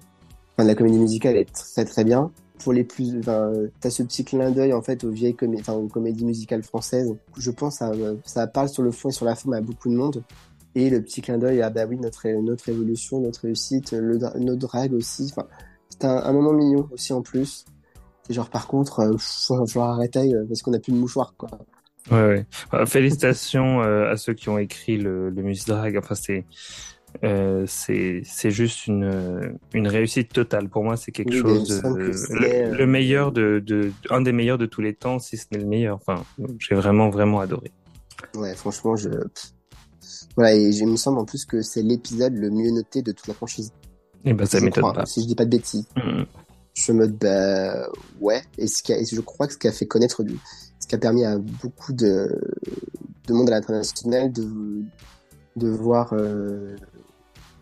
Enfin, 0.53 0.67
la 0.67 0.75
comédie 0.75 0.99
musicale 0.99 1.37
est 1.37 1.51
très 1.53 1.85
très 1.85 2.03
bien. 2.03 2.31
Pour 2.59 2.73
les 2.73 2.83
plus, 2.83 3.17
enfin, 3.19 3.51
t'as 3.79 3.89
ce 3.89 4.03
petit 4.03 4.23
clin 4.23 4.51
d'œil 4.51 4.73
en 4.73 4.81
fait 4.81 5.03
aux 5.03 5.09
vieilles 5.09 5.35
comédies, 5.35 5.61
enfin, 5.61 5.73
aux 5.73 5.87
comédies 5.87 6.25
musicales 6.25 6.63
françaises. 6.63 7.15
Je 7.37 7.51
pense 7.51 7.77
ça, 7.77 7.91
ça 8.25 8.47
parle 8.47 8.69
sur 8.69 8.83
le 8.83 8.91
fond 8.91 9.09
et 9.09 9.13
sur 9.13 9.25
la 9.25 9.35
forme 9.35 9.53
à 9.53 9.61
beaucoup 9.61 9.89
de 9.89 9.95
monde. 9.95 10.23
Et 10.73 10.89
le 10.89 11.01
petit 11.01 11.21
clin 11.21 11.37
d'œil 11.37 11.61
à 11.61 11.69
bah 11.69 11.85
oui 11.85 11.97
notre 11.97 12.27
notre 12.41 12.69
évolution, 12.69 13.19
notre 13.19 13.41
réussite, 13.41 13.91
le, 13.91 14.17
notre 14.17 14.59
drag 14.59 14.93
aussi. 14.93 15.33
Un, 16.05 16.31
moment 16.33 16.53
mignon 16.53 16.87
aussi 16.91 17.13
en 17.13 17.21
plus. 17.21 17.65
Et 18.29 18.33
genre 18.33 18.49
par 18.49 18.67
contre, 18.67 19.01
il 19.01 19.15
euh, 19.15 19.57
va 19.57 19.65
falloir 19.65 19.89
arrêter 19.91 20.33
euh, 20.33 20.45
parce 20.47 20.61
qu'on 20.61 20.73
a 20.73 20.79
plus 20.79 20.93
de 20.93 20.97
mouchoir 20.97 21.33
quoi. 21.37 21.49
Ouais, 22.09 22.45
ouais. 22.73 22.85
félicitations 22.85 23.81
euh, 23.81 24.11
à 24.11 24.17
ceux 24.17 24.33
qui 24.33 24.49
ont 24.49 24.57
écrit 24.57 24.97
le, 24.97 25.29
le. 25.29 25.97
Enfin, 25.97 26.15
c'est 26.15 26.45
euh, 27.23 27.65
c'est 27.67 28.21
c'est 28.23 28.51
juste 28.51 28.87
une 28.87 29.57
une 29.73 29.87
réussite 29.87 30.33
totale. 30.33 30.69
Pour 30.69 30.83
moi, 30.83 30.97
c'est 30.97 31.11
quelque 31.11 31.37
chose 31.37 31.67
de, 31.67 32.75
le, 32.75 32.87
meilleur 32.87 33.31
de, 33.31 33.61
de 33.63 33.91
un 34.09 34.21
des 34.21 34.31
meilleurs 34.31 34.57
de 34.57 34.65
tous 34.65 34.81
les 34.81 34.93
temps, 34.93 35.19
si 35.19 35.37
ce 35.37 35.45
n'est 35.51 35.59
le 35.59 35.65
meilleur. 35.65 35.97
Enfin, 35.97 36.23
j'ai 36.57 36.75
vraiment 36.75 37.09
vraiment 37.09 37.39
adoré. 37.39 37.71
Ouais, 38.35 38.55
franchement, 38.55 38.95
je 38.95 39.09
voilà, 40.35 40.55
et 40.55 40.69
il 40.69 40.87
me 40.87 40.95
semble 40.95 41.19
en 41.19 41.25
plus 41.25 41.45
que 41.45 41.61
c'est 41.61 41.81
l'épisode 41.81 42.33
le 42.33 42.49
mieux 42.49 42.71
noté 42.71 43.01
de 43.01 43.11
toute 43.11 43.27
la 43.27 43.33
franchise. 43.33 43.73
Et 44.23 44.29
eh 44.29 44.33
ben 44.33 44.45
ça 44.45 44.59
m'étonne 44.59 44.93
pas. 44.93 45.05
Si 45.05 45.21
je 45.21 45.27
dis 45.27 45.35
pas 45.35 45.45
de 45.45 45.49
bêtises. 45.49 45.87
Mm. 45.95 46.23
Je 46.73 46.91
me 46.91 47.07
bah 47.07 47.89
ouais. 48.19 48.41
Et, 48.57 48.67
ce 48.67 48.83
qui 48.83 48.93
a, 48.93 48.99
et 48.99 49.05
je 49.05 49.19
crois 49.21 49.47
que 49.47 49.53
ce 49.53 49.57
qui 49.57 49.67
a 49.67 49.71
fait 49.71 49.87
connaître 49.87 50.23
ce 50.79 50.87
qui 50.87 50.95
a 50.95 50.97
permis 50.97 51.25
à 51.25 51.37
beaucoup 51.37 51.93
de, 51.93 52.29
de 53.27 53.33
monde 53.33 53.49
à 53.49 53.53
l'international 53.53 54.31
de, 54.31 54.83
de 55.55 55.69
voir 55.69 56.13
euh, 56.13 56.75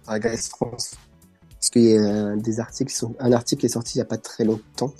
Drag 0.06 0.26
Race 0.26 0.50
France. 0.50 0.96
Parce 1.54 1.70
qu'il 1.70 1.84
y 1.84 1.98
a 1.98 2.36
des 2.38 2.60
articles, 2.60 2.94
un 3.20 3.32
article 3.32 3.66
est 3.66 3.70
sorti 3.70 3.98
il 3.98 4.00
y 4.00 4.02
a 4.02 4.06
pas 4.06 4.18
très 4.18 4.46
longtemps, 4.46 4.94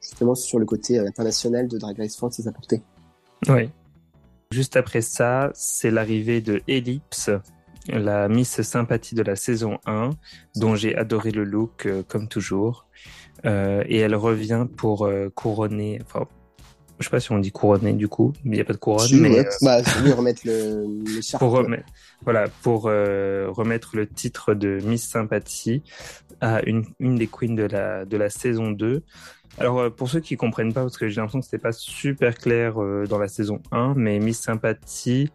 justement 0.00 0.34
sur 0.34 0.58
le 0.58 0.64
côté 0.64 0.98
euh, 0.98 1.06
international 1.06 1.68
de 1.68 1.78
Drag 1.78 1.98
Race 1.98 2.16
France 2.16 2.38
et 2.38 2.42
sa 2.42 2.52
portée. 2.52 2.82
Oui. 3.48 3.70
Juste 4.50 4.76
après 4.76 5.02
ça, 5.02 5.50
c'est 5.54 5.90
l'arrivée 5.90 6.40
de 6.40 6.62
Ellipse, 6.66 7.30
la 7.88 8.28
Miss 8.28 8.60
Sympathie 8.62 9.14
de 9.14 9.22
la 9.22 9.36
saison 9.36 9.78
1, 9.86 10.10
dont 10.56 10.74
j'ai 10.74 10.96
adoré 10.96 11.30
le 11.30 11.44
look, 11.44 11.86
euh, 11.86 12.02
comme 12.06 12.28
toujours. 12.28 12.86
Euh, 13.44 13.84
et 13.86 13.98
elle 13.98 14.14
revient 14.14 14.66
pour 14.76 15.06
euh, 15.06 15.28
couronner, 15.34 16.00
enfin, 16.04 16.26
je 16.98 17.04
sais 17.04 17.10
pas 17.10 17.20
si 17.20 17.30
on 17.30 17.38
dit 17.38 17.52
couronner 17.52 17.92
du 17.92 18.08
coup, 18.08 18.32
il 18.44 18.50
n'y 18.50 18.60
a 18.60 18.64
pas 18.64 18.72
de 18.72 18.78
couronne, 18.78 19.08
mais 19.12 19.44
bah, 19.62 19.80
remettre 20.16 20.42
le, 20.44 20.84
le 21.04 21.20
pour 21.38 21.52
remettre, 21.52 21.84
voilà, 22.22 22.48
pour 22.62 22.82
remettre 22.82 23.96
le 23.96 24.08
titre 24.08 24.54
de 24.54 24.80
Miss 24.84 25.08
Sympathie 25.08 25.82
à 26.40 26.60
une, 26.66 26.84
une 26.98 27.14
des 27.16 27.28
queens 27.28 27.54
de 27.54 27.62
la 27.62 28.04
de 28.04 28.16
la 28.16 28.28
saison 28.28 28.72
2. 28.72 29.04
Alors, 29.58 29.92
pour 29.92 30.08
ceux 30.08 30.20
qui 30.20 30.36
comprennent 30.36 30.72
pas, 30.72 30.82
parce 30.82 30.98
que 30.98 31.08
j'ai 31.08 31.20
l'impression 31.20 31.40
que 31.40 31.44
c'était 31.44 31.58
pas 31.58 31.72
super 31.72 32.36
clair 32.36 32.74
dans 33.08 33.18
la 33.18 33.28
saison 33.28 33.60
1, 33.70 33.94
mais 33.96 34.18
Miss 34.18 34.40
Sympathie, 34.40 35.30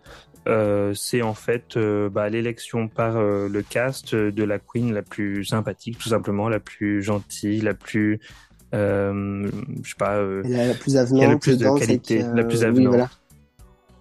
euh, 0.47 0.93
c'est 0.93 1.21
en 1.21 1.33
fait 1.33 1.77
bah, 1.77 2.29
l'élection 2.29 2.87
par 2.87 3.21
le 3.21 3.61
cast 3.61 4.15
de 4.15 4.43
la 4.43 4.59
queen 4.59 4.93
la 4.93 5.01
plus 5.01 5.45
sympathique, 5.45 5.97
tout 5.97 6.09
simplement, 6.09 6.49
la 6.49 6.59
plus 6.59 7.01
gentille, 7.01 7.61
la 7.61 7.73
plus, 7.73 8.19
je 8.71 9.49
sais 9.83 9.95
pas, 9.97 10.21
la, 10.21 10.73
plus 10.73 10.97
avenante, 10.97 11.19
qui 11.19 11.25
a 11.25 11.31
le 11.31 11.39
plus 11.39 11.57
de 11.57 11.79
qualité, 11.79 12.25
la 12.33 12.43
plus 12.43 12.63
avenante. 12.63 12.87
voilà. 12.87 13.09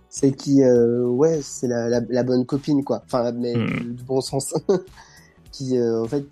C'est 0.09 0.32
qui, 0.32 0.62
ouais, 0.62 1.40
c'est 1.43 1.68
la, 1.68 1.88
la, 1.88 2.22
bonne 2.22 2.45
copine, 2.45 2.84
quoi. 2.84 3.03
Enfin, 3.07 3.32
mais 3.32 3.55
hmm. 3.55 3.95
du 3.95 4.05
bon 4.05 4.20
sens. 4.20 4.55
qui, 5.53 5.78
en 5.80 6.07
fait, 6.07 6.24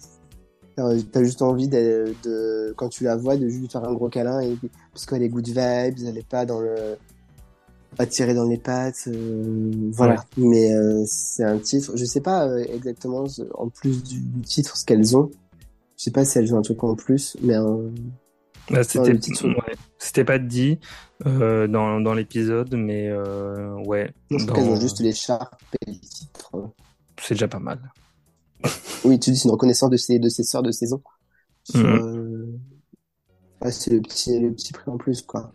T'as 1.12 1.22
juste 1.22 1.42
envie 1.42 1.68
de, 1.68 2.14
de, 2.24 2.72
quand 2.76 2.88
tu 2.88 3.04
la 3.04 3.16
vois, 3.16 3.36
de 3.36 3.48
juste 3.48 3.60
lui 3.60 3.68
faire 3.68 3.84
un 3.84 3.92
gros 3.92 4.08
câlin 4.08 4.40
et 4.40 4.56
parce 4.92 5.04
qu'elle 5.04 5.22
est 5.22 5.28
good 5.28 5.46
vibes, 5.46 5.56
elle 6.06 6.16
est 6.16 6.26
pas 6.26 6.46
dans 6.46 6.60
le, 6.60 6.96
pas 7.96 8.06
tirée 8.06 8.34
dans 8.34 8.46
les 8.46 8.58
pattes, 8.58 9.08
euh, 9.08 9.90
voilà. 9.92 10.24
Mais 10.36 10.72
euh, 10.72 11.04
c'est 11.06 11.44
un 11.44 11.58
titre, 11.58 11.92
je 11.96 12.04
sais 12.04 12.20
pas 12.20 12.46
euh, 12.46 12.64
exactement 12.72 13.24
en 13.54 13.68
plus 13.68 14.02
du, 14.02 14.22
titre 14.42 14.76
ce 14.76 14.84
qu'elles 14.84 15.16
ont. 15.16 15.30
Je 15.96 16.04
sais 16.04 16.10
pas 16.10 16.24
si 16.24 16.38
elles 16.38 16.54
ont 16.54 16.58
un 16.58 16.62
truc 16.62 16.82
en 16.82 16.94
plus, 16.94 17.36
mais 17.42 17.54
bah, 18.70 18.84
c'était 18.84 19.12
ouais, 19.12 19.76
c'était 19.98 20.24
pas 20.24 20.38
dit 20.38 20.78
dans, 21.24 22.00
dans 22.00 22.14
l'épisode, 22.14 22.74
mais 22.74 23.12
ouais. 23.86 24.12
je 24.30 24.44
dans... 24.46 24.54
qu'elles 24.54 24.68
ont 24.68 24.80
juste 24.80 25.00
l'écharpe 25.00 25.62
et 25.86 25.90
le 25.90 25.98
titre. 25.98 26.52
C'est 27.20 27.34
déjà 27.34 27.48
pas 27.48 27.58
mal. 27.58 27.92
Oui, 29.04 29.18
tu 29.18 29.30
dis 29.30 29.36
c'est 29.36 29.44
une 29.44 29.52
reconnaissance 29.52 29.90
de 29.90 29.96
ses, 29.96 30.18
de 30.18 30.28
ses 30.28 30.42
sœurs 30.42 30.62
de 30.62 30.70
saison. 30.70 31.02
Mhm. 31.74 31.84
Euh... 31.84 33.70
c'est 33.70 33.90
le 33.90 34.00
petit, 34.00 34.38
le 34.38 34.52
petit 34.52 34.72
prix 34.72 34.90
en 34.90 34.96
plus, 34.96 35.20
quoi. 35.20 35.52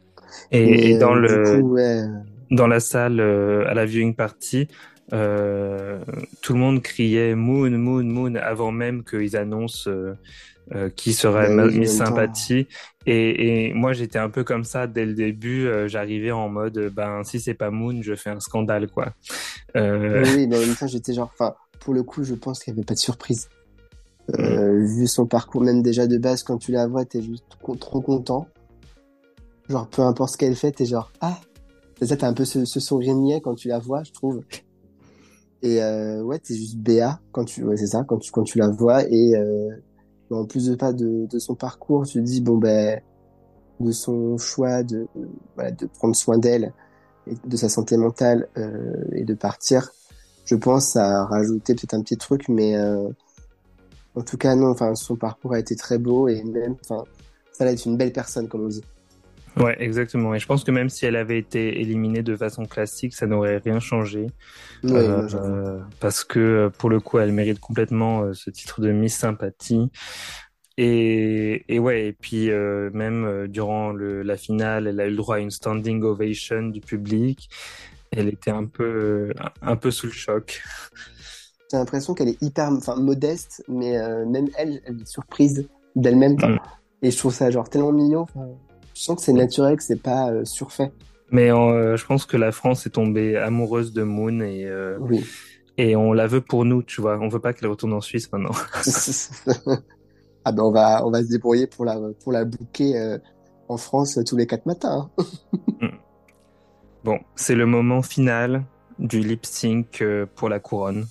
Et, 0.52 0.98
dans 0.98 1.16
euh, 1.16 1.62
le, 1.62 2.26
dans 2.52 2.68
la 2.68 2.80
salle, 2.80 3.20
euh, 3.20 3.68
à 3.68 3.74
la 3.74 3.86
viewing 3.86 4.16
party, 4.16 4.68
euh, 5.14 6.00
tout 6.42 6.54
le 6.54 6.60
monde 6.60 6.82
criait 6.82 7.36
Moon, 7.36 7.70
Moon, 7.72 8.04
Moon 8.04 8.36
avant 8.36 8.72
même 8.72 9.04
qu'ils 9.04 9.36
annoncent 9.38 9.90
euh, 9.90 10.90
qui 10.96 11.14
serait 11.14 11.56
bah 11.56 11.68
mis 11.68 11.88
sympathie. 11.88 12.68
Et, 13.06 13.68
et 13.68 13.74
moi, 13.74 13.94
j'étais 13.94 14.18
un 14.18 14.30
peu 14.30 14.44
comme 14.44 14.64
ça 14.64 14.88
dès 14.88 15.06
le 15.06 15.14
début. 15.14 15.68
J'arrivais 15.88 16.32
en 16.32 16.50
mode, 16.50 16.92
ben 16.94 17.24
si 17.24 17.40
c'est 17.40 17.54
pas 17.54 17.70
Moon, 17.70 18.02
je 18.02 18.16
fais 18.16 18.32
un 18.32 18.40
scandale, 18.40 18.90
quoi. 18.90 19.14
Oui, 19.76 20.48
mais 20.48 20.56
en 20.58 20.60
même 20.60 20.76
temps, 20.76 20.88
j'étais 20.88 21.14
genre, 21.14 21.30
enfin, 21.34 21.54
pour 21.80 21.94
le 21.94 22.02
coup, 22.02 22.24
je 22.24 22.34
pense 22.34 22.60
qu'il 22.60 22.74
n'y 22.74 22.80
avait 22.80 22.86
pas 22.86 22.96
de 22.96 23.00
surprise. 23.00 23.48
Mm. 24.28 24.86
Vu 24.98 25.06
son 25.06 25.28
parcours, 25.28 25.62
même 25.62 25.84
déjà 25.84 26.08
de 26.08 26.18
base, 26.18 26.42
quand 26.42 26.58
tu 26.58 26.72
la 26.72 26.88
vois, 26.88 27.06
t'es 27.06 27.22
juste 27.22 27.46
trop 27.80 28.02
content. 28.02 28.48
Genre, 29.70 29.88
peu 29.88 30.02
importe 30.02 30.34
ce 30.34 30.38
qu'elle 30.38 30.56
fait, 30.56 30.72
t'es 30.72 30.86
genre, 30.86 31.12
ah! 31.22 31.40
Ça, 32.02 32.18
t'as 32.18 32.28
un 32.28 32.34
peu 32.34 32.46
ce, 32.46 32.66
ce 32.66 32.80
sourire 32.80 33.16
niais 33.16 33.40
quand 33.42 33.56
tu 33.56 33.70
la 33.70 33.80
vois, 33.80 34.04
je 34.04 34.12
trouve. 34.12 34.42
Et 35.62 35.82
euh, 35.82 36.22
ouais, 36.22 36.40
t'es 36.40 36.54
juste 36.54 36.78
BA 36.78 37.20
quand 37.32 37.46
tu, 37.46 37.64
ouais, 37.64 37.78
c'est 37.78 37.88
ça, 37.88 38.04
quand 38.04 38.18
tu, 38.18 38.32
quand 38.32 38.44
tu 38.44 38.60
la 38.60 38.68
vois. 38.68 39.04
Et 39.10 39.36
euh, 39.36 39.70
en 40.30 40.46
plus 40.46 40.68
de 40.68 40.76
pas 40.76 40.92
de, 40.92 41.26
de 41.26 41.40
son 41.40 41.56
parcours, 41.56 42.06
tu 42.06 42.20
te 42.20 42.24
dis, 42.24 42.42
bon, 42.42 42.58
ben, 42.58 43.02
de 43.80 43.92
son 43.92 44.38
choix 44.38 44.84
de, 44.84 45.08
voilà, 45.56 45.72
de 45.72 45.86
prendre 45.88 46.16
soin 46.16 46.38
d'elle 46.38 46.74
de 47.46 47.58
sa 47.58 47.70
santé 47.70 47.98
mentale 47.98 48.48
euh, 48.58 48.94
et 49.14 49.24
de 49.24 49.34
partir, 49.34 49.92
je 50.46 50.56
pense, 50.56 50.96
à 50.96 51.26
rajouter 51.26 51.74
peut-être 51.74 51.94
un 51.94 52.02
petit 52.02 52.18
truc, 52.18 52.48
mais 52.50 52.78
euh, 52.78 53.10
en 54.16 54.22
tout 54.22 54.38
cas, 54.38 54.56
non, 54.56 54.70
enfin, 54.70 54.96
son 54.96 55.16
parcours 55.16 55.54
a 55.54 55.60
été 55.60 55.76
très 55.76 55.98
beau 55.98 56.28
et 56.28 56.44
même, 56.44 56.76
enfin, 56.84 57.04
ça 57.52 57.66
va 57.66 57.72
être 57.72 57.86
une 57.86 57.98
belle 57.98 58.14
personne, 58.14 58.48
comme 58.48 58.66
on 58.66 58.68
dit. 58.68 58.84
Ouais, 59.58 59.76
exactement. 59.80 60.36
Et 60.36 60.40
je 60.40 60.46
pense 60.46 60.64
que 60.64 60.72
même 60.72 60.90
si 60.90 61.06
elle 61.06 61.16
avait 61.16 61.38
été 61.38 61.80
éliminée 61.80 62.24
de 62.24 62.36
façon 62.36 62.66
classique, 62.66 63.14
ça 63.14 63.26
n'aurait 63.26 63.58
rien 63.58 63.80
changé. 63.80 64.28
euh, 64.84 65.80
parce 66.00 66.24
que 66.24 66.70
pour 66.78 66.90
le 66.90 67.00
coup, 67.00 67.20
elle 67.20 67.32
mérite 67.32 67.60
complètement 67.60 68.24
euh, 68.24 68.34
ce 68.34 68.50
titre 68.50 68.82
de 68.82 68.92
Miss 68.92 69.16
Sympathie. 69.16 69.90
Et, 70.78 71.64
et 71.74 71.80
ouais, 71.80 72.08
et 72.08 72.14
puis 72.14 72.52
euh, 72.52 72.90
même 72.94 73.24
euh, 73.24 73.48
durant 73.48 73.94
le, 73.94 74.24
la 74.24 74.36
finale, 74.36 74.88
elle 74.88 75.00
a 75.00 75.08
eu 75.08 75.12
le 75.12 75.16
droit 75.16 75.38
à 75.38 75.40
une 75.40 75.52
standing 75.52 76.04
ovation 76.04 76.64
du 76.64 76.82
public 76.82 77.50
elle 78.16 78.30
était 78.30 78.52
un 78.52 78.66
peu, 78.66 79.34
un 79.62 79.76
peu 79.76 79.92
sous 79.92 80.08
le 80.08 80.12
choc. 80.12 80.62
J'ai 81.72 81.78
l'impression 81.78 82.14
qu'elle 82.14 82.30
est 82.30 82.42
hyper, 82.42 82.70
enfin, 82.72 82.96
modeste, 82.96 83.64
mais 83.68 83.98
euh, 83.98 84.26
même 84.26 84.48
elle, 84.58 84.82
elle 84.86 85.02
est 85.02 85.08
surprise 85.08 85.68
d'elle-même. 85.96 86.34
Mm. 86.36 86.60
Et 87.02 87.12
je 87.12 87.18
trouve 87.18 87.34
ça 87.34 87.50
genre 87.52 87.70
tellement 87.70 87.92
mignon. 87.92 88.26
Je 88.96 89.04
sens 89.04 89.18
que 89.18 89.22
c'est 89.22 89.34
naturel, 89.34 89.78
que 89.78 89.84
c'est 89.84 90.02
pas 90.02 90.32
euh, 90.32 90.46
surfait. 90.46 90.92
Mais 91.30 91.52
euh, 91.52 91.96
je 91.98 92.06
pense 92.06 92.26
que 92.26 92.38
la 92.38 92.52
France 92.52 92.88
est 92.88 92.92
tombée 92.92 93.38
amoureuse 93.38 93.94
de 93.94 94.02
Moon 94.02 94.42
et 94.42 94.68
oui. 95.00 95.24
et 95.78 95.96
on 95.96 96.14
la 96.14 96.26
veut 96.26 96.42
pour 96.42 96.66
nous, 96.66 96.82
tu 96.82 97.02
vois. 97.02 97.20
On 97.20 97.28
veut 97.28 97.40
pas 97.40 97.54
qu'elle 97.54 97.70
retourne 97.70 97.94
en 97.94 98.02
Suisse 98.02 98.32
maintenant. 98.32 98.52
ah 100.46 100.52
ben 100.52 100.64
on 100.64 100.72
va 100.72 101.06
on 101.06 101.12
va 101.12 101.22
se 101.22 101.30
débrouiller 101.30 101.68
pour 101.68 101.86
la 101.86 102.00
pour 102.24 102.32
la 102.32 102.46
bouquer 102.46 103.18
en 103.68 103.78
France 103.78 104.20
tous 104.26 104.38
les 104.38 104.48
quatre 104.48 104.66
matins. 104.66 105.10
Hein. 105.18 105.24
Mm. 105.82 105.90
Bon, 107.04 107.20
c'est 107.36 107.54
le 107.54 107.66
moment 107.66 108.02
final 108.02 108.64
du 108.98 109.20
lip 109.20 109.46
sync 109.46 110.02
euh, 110.02 110.26
pour 110.36 110.50
la 110.50 110.60
couronne. 110.60 111.06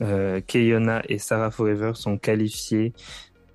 Euh, 0.00 0.40
Keyona 0.40 1.02
et 1.08 1.18
Sarah 1.18 1.50
Forever 1.50 1.92
sont 1.94 2.16
qualifiées 2.16 2.92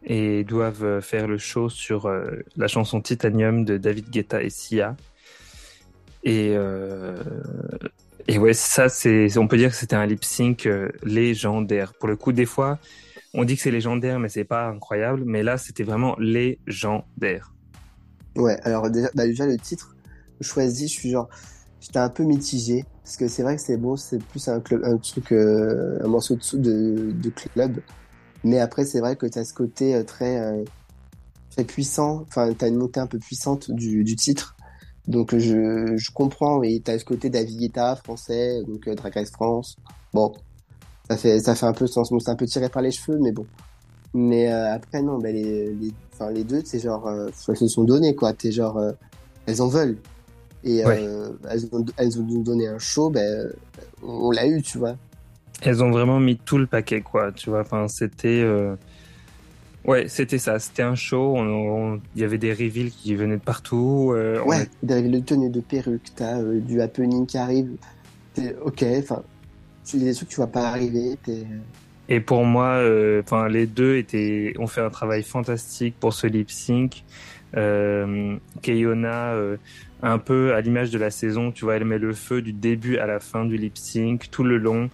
et 0.08 0.44
doivent 0.44 0.84
euh, 0.84 1.02
faire 1.02 1.28
le 1.28 1.38
show 1.38 1.70
sur 1.70 2.08
euh, 2.08 2.44
la 2.56 2.68
chanson 2.68 3.02
Titanium 3.02 3.66
de 3.66 3.78
David 3.78 4.10
Guetta 4.10 4.42
et 4.42 4.50
Sia. 4.50 4.96
Et, 6.24 6.58
et 8.28 8.38
ouais, 8.38 8.54
ça, 8.54 8.88
on 9.38 9.48
peut 9.48 9.56
dire 9.56 9.70
que 9.70 9.78
c'était 9.78 9.96
un 9.96 10.06
lip 10.06 10.26
sync 10.26 10.68
légendaire. 11.04 11.94
Pour 11.94 12.10
le 12.10 12.18
coup, 12.18 12.34
des 12.34 12.46
fois, 12.46 12.80
on 13.34 13.46
dit 13.46 13.56
que 13.56 13.62
c'est 13.62 13.72
légendaire, 13.72 14.20
mais 14.20 14.28
c'est 14.28 14.44
pas 14.44 14.68
incroyable. 14.68 15.24
Mais 15.26 15.42
là, 15.42 15.58
c'était 15.58 15.84
vraiment 15.84 16.18
légendaire. 16.20 17.54
Ouais, 18.36 18.60
alors 18.64 18.90
déjà, 18.90 19.10
bah 19.16 19.26
déjà 19.26 19.46
le 19.46 19.58
titre, 19.58 19.96
choisi, 20.42 20.90
je 20.90 20.94
suis 20.94 21.10
genre, 21.12 21.30
j'étais 21.80 22.00
un 22.00 22.10
peu 22.10 22.24
mitigé 22.24 22.84
parce 23.04 23.16
que 23.16 23.28
c'est 23.28 23.44
vrai 23.44 23.56
que 23.56 23.62
c'est 23.62 23.78
beau, 23.78 23.96
c'est 23.96 24.22
plus 24.22 24.48
un 24.50 24.60
club, 24.60 24.84
un 24.84 24.98
truc, 24.98 25.32
euh, 25.32 25.98
un 26.04 26.08
morceau 26.08 26.36
de, 26.54 27.12
de 27.12 27.30
club. 27.30 27.80
Mais 28.44 28.60
après, 28.60 28.86
c'est 28.86 29.00
vrai 29.00 29.16
que 29.16 29.26
tu 29.26 29.40
as 29.40 29.46
ce 29.46 29.54
côté 29.54 29.96
euh, 29.96 30.04
très, 30.04 30.40
euh, 30.40 30.64
très 31.52 31.64
puissant. 31.64 32.24
Enfin, 32.28 32.54
tu 32.54 32.66
as 32.66 32.68
une 32.68 32.78
montée 32.78 33.00
un 33.00 33.08
peu 33.08 33.20
puissante 33.20 33.72
du, 33.72 34.04
du 34.04 34.16
titre. 34.16 34.56
Donc, 35.08 35.36
je, 35.38 35.96
je 35.98 36.12
comprends. 36.12 36.64
Et 36.64 36.82
tu 36.84 36.92
as 36.92 37.00
ce 37.00 37.06
côté 37.06 37.30
Davieta 37.30 37.96
français, 37.96 38.62
donc 38.68 38.88
Drag 38.90 39.14
Race 39.14 39.32
France. 39.32 39.78
Bon, 40.14 40.34
ça 41.10 41.18
fait, 41.18 41.40
ça 41.40 41.56
fait 41.56 41.66
un 41.66 41.74
peu 41.74 41.88
sens. 41.88 42.10
Bon, 42.12 42.20
c'est 42.20 42.32
un 42.32 42.36
peu 42.36 42.46
tiré 42.46 42.70
par 42.70 42.82
les 42.82 42.92
cheveux, 42.92 43.20
mais 43.20 43.32
bon. 43.32 43.46
Mais 44.14 44.48
après, 44.48 45.02
non, 45.02 45.20
ben 45.20 45.36
les, 45.36 45.74
les, 45.74 45.94
les 46.34 46.44
deux, 46.44 46.62
c'est 46.66 46.80
genre, 46.80 47.10
elles 47.10 47.58
se 47.58 47.68
sont 47.68 47.84
données, 47.84 48.16
quoi. 48.16 48.34
T'es 48.34 48.52
genre, 48.52 48.82
elles 49.46 49.62
en 49.62 49.68
veulent. 49.68 49.98
Et 50.64 50.86
euh, 50.86 51.30
elles, 51.50 51.66
ont, 51.72 51.86
elles, 51.98 52.10
nous 52.18 52.44
donné 52.44 52.68
un 52.68 52.80
show, 52.80 53.10
ben, 53.10 53.52
on 54.04 54.32
l'a 54.32 54.48
eu, 54.48 54.62
tu 54.62 54.78
vois. 54.78 54.96
Elles 55.62 55.84
ont 55.84 55.92
vraiment 55.92 56.20
mis 56.20 56.38
tout 56.38 56.58
le 56.58 56.68
paquet, 56.68 57.02
quoi, 57.02 57.32
tu 57.32 57.50
vois. 57.50 57.62
Enfin, 57.62 57.88
c'était. 57.88 58.42
Euh... 58.42 58.76
Ouais, 59.86 60.08
c'était 60.08 60.38
ça. 60.38 60.60
C'était 60.60 60.84
un 60.84 60.96
show. 60.96 61.38
Il 62.16 62.22
y 62.22 62.24
avait 62.24 62.38
des 62.38 62.52
reveals 62.52 62.92
qui 62.92 63.16
venaient 63.16 63.38
de 63.38 63.42
partout. 63.42 64.12
Euh, 64.14 64.42
ouais, 64.44 64.68
des 64.84 64.96
reveals 64.96 65.12
de 65.12 65.20
tenues, 65.20 65.50
de 65.50 65.62
perruques. 65.62 66.12
T'as 66.16 66.40
euh, 66.40 66.60
du 66.60 66.82
happening 66.82 67.26
qui 67.26 67.38
arrive. 67.38 67.70
Ok, 68.64 68.86
enfin, 69.00 69.24
tu, 69.84 69.98
des 69.98 70.14
trucs 70.14 70.28
que 70.28 70.34
tu 70.34 70.38
vois 70.38 70.48
pas 70.48 70.68
arriver. 70.68 71.18
Et 72.08 72.20
pour 72.20 72.46
moi, 72.46 72.84
enfin 73.20 73.48
les 73.50 73.66
deux 73.66 73.96
étaient, 73.98 74.54
ont 74.60 74.68
fait 74.68 74.82
un 74.82 74.92
travail 74.92 75.24
fantastique 75.24 75.96
pour 76.00 76.14
ce 76.14 76.28
lip 76.28 76.52
sync. 76.52 77.04
Euh, 77.56 78.36
Keyona, 78.62 79.34
un 80.04 80.20
peu 80.20 80.54
à 80.54 80.62
l'image 80.62 80.92
de 80.92 81.00
la 81.00 81.10
saison, 81.10 81.52
tu 81.52 81.66
vois, 81.66 81.78
elle 81.78 81.86
met 81.86 81.98
le 81.98 82.14
feu 82.14 82.44
du 82.44 82.54
début 82.54 82.98
à 82.98 83.08
la 83.08 83.20
fin 83.20 83.46
du 83.46 83.58
lip 83.58 83.78
sync, 83.78 84.30
tout 84.30 84.44
le 84.44 84.58
long. 84.58 84.90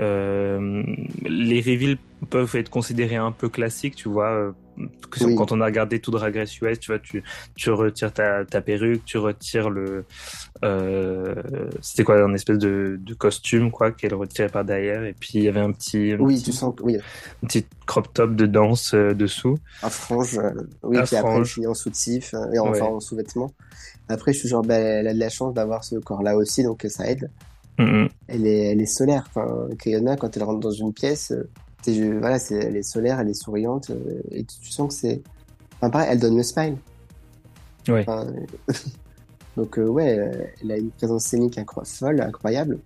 Euh, 0.00 0.82
les 1.24 1.60
reveals 1.60 1.98
peuvent 2.30 2.54
être 2.56 2.70
considérés 2.70 3.16
un 3.16 3.32
peu 3.32 3.48
classiques, 3.48 3.96
tu 3.96 4.08
vois. 4.08 4.30
Euh, 4.30 4.52
quand 5.10 5.52
on 5.52 5.60
a 5.60 5.64
regardé 5.64 6.00
tout 6.00 6.10
Drag 6.10 6.36
Race 6.36 6.60
US, 6.60 6.78
tu 6.78 6.90
vois, 6.90 6.98
tu, 6.98 7.22
tu 7.54 7.70
retires 7.70 8.12
ta, 8.12 8.44
ta 8.44 8.60
perruque, 8.60 9.04
tu 9.04 9.16
retires 9.16 9.70
le, 9.70 10.04
euh, 10.64 11.34
c'était 11.80 12.04
quoi, 12.04 12.22
un 12.22 12.34
espèce 12.34 12.58
de, 12.58 12.98
de 13.00 13.14
costume, 13.14 13.70
quoi, 13.70 13.90
qu'elle 13.92 14.14
retirait 14.14 14.48
par 14.48 14.64
derrière, 14.64 15.04
et 15.04 15.14
puis 15.14 15.30
il 15.34 15.44
y 15.44 15.48
avait 15.48 15.60
un 15.60 15.72
petit, 15.72 16.14
oui, 16.14 16.34
petit, 16.34 16.44
tu 16.44 16.52
sens, 16.52 16.74
oui, 16.82 16.96
un 16.96 17.46
petit 17.46 17.66
crop 17.86 18.12
top 18.12 18.34
de 18.34 18.46
danse 18.46 18.94
euh, 18.94 19.14
dessous. 19.14 19.58
À 19.82 19.90
frange, 19.90 20.38
euh, 20.38 20.50
oui, 20.82 20.98
puis 20.98 21.16
frange. 21.16 21.52
après 21.52 21.66
en 21.66 21.74
soutif 21.74 22.34
et 22.52 22.58
enfin 22.58 22.86
en 22.86 23.00
sous-vêtements. 23.00 23.52
Après, 24.08 24.32
je 24.32 24.40
suis 24.40 24.48
genre, 24.48 24.62
ben, 24.62 24.80
elle 24.80 25.08
a 25.08 25.14
de 25.14 25.18
la 25.18 25.28
chance 25.28 25.54
d'avoir 25.54 25.84
ce 25.84 25.96
corps-là 25.96 26.36
aussi, 26.36 26.62
donc 26.62 26.84
ça 26.88 27.08
aide. 27.08 27.30
Mm-hmm. 27.78 28.08
Elle 28.28 28.46
est, 28.46 28.72
elle 28.72 28.80
est 28.80 28.86
solaire. 28.86 29.24
Enfin, 29.28 29.68
Kayona, 29.78 30.16
quand 30.16 30.36
elle 30.36 30.44
rentre 30.44 30.60
dans 30.60 30.70
une 30.70 30.92
pièce, 30.92 31.32
voilà, 31.92 32.38
c'est, 32.38 32.56
elle 32.56 32.76
est 32.76 32.82
solaire, 32.82 33.20
elle 33.20 33.28
est 33.28 33.34
souriante, 33.34 33.90
euh, 33.90 34.20
et 34.30 34.44
tu, 34.44 34.70
sens 34.70 34.88
que 34.88 35.00
c'est, 35.00 35.22
enfin, 35.76 35.90
pareil, 35.90 36.08
elle 36.12 36.20
donne 36.20 36.36
le 36.36 36.42
smile. 36.42 36.76
Ouais. 37.88 38.04
donc, 39.56 39.78
euh, 39.78 39.86
ouais, 39.86 40.52
elle 40.62 40.72
a 40.72 40.76
une 40.76 40.90
présence 40.90 41.24
scénique 41.24 41.58
folle, 41.84 42.20
incroyable. 42.20 42.78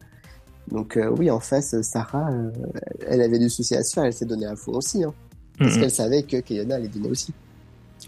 Donc, 0.70 0.96
euh, 0.96 1.10
oui, 1.18 1.30
en 1.30 1.40
face, 1.40 1.80
Sarah, 1.82 2.30
elle 3.06 3.22
avait 3.22 3.38
du 3.38 3.48
souci 3.48 3.74
à 3.74 3.82
se 3.82 3.94
faire, 3.94 4.04
elle 4.04 4.12
s'est 4.12 4.26
donnée 4.26 4.46
à 4.46 4.56
fond 4.56 4.72
aussi, 4.72 5.02
hein, 5.02 5.14
parce 5.58 5.76
qu'elle 5.76 5.90
savait 5.90 6.22
que 6.22 6.38
Kayona 6.40 6.76
allait 6.76 6.88
donner 6.88 7.08
aussi. 7.08 7.32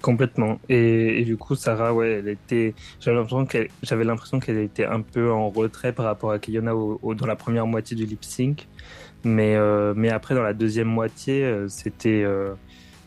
Complètement. 0.01 0.61
Et, 0.69 1.25
du 1.25 1.37
coup, 1.37 1.55
Sarah, 1.55 1.93
ouais, 1.93 2.21
elle 2.21 2.29
était. 2.29 2.75
J'avais 3.01 3.17
l'impression 3.17 3.47
qu'elle, 3.47 3.69
j'avais 3.83 4.05
l'impression 4.05 4.41
qu'elle 4.41 4.59
était 4.59 4.85
un 4.85 5.01
peu 5.01 5.31
en 5.31 5.51
retrait 5.51 5.93
par 5.93 6.07
rapport 6.07 6.33
à 6.33 6.39
Kayona 6.39 6.73
dans 6.73 7.27
la 7.27 7.37
première 7.37 7.67
moitié 7.67 7.97
du 7.97 8.07
lip 8.07 8.25
sync. 8.25 8.67
Mais, 9.25 9.55
euh, 9.55 9.95
mais 9.97 10.11
après, 10.11 10.35
dans 10.35 10.43
la 10.43 10.55
deuxième 10.55 10.89
moitié, 10.89 11.45
euh, 11.45 11.69
c'était 11.69 12.23
euh, 12.25 12.55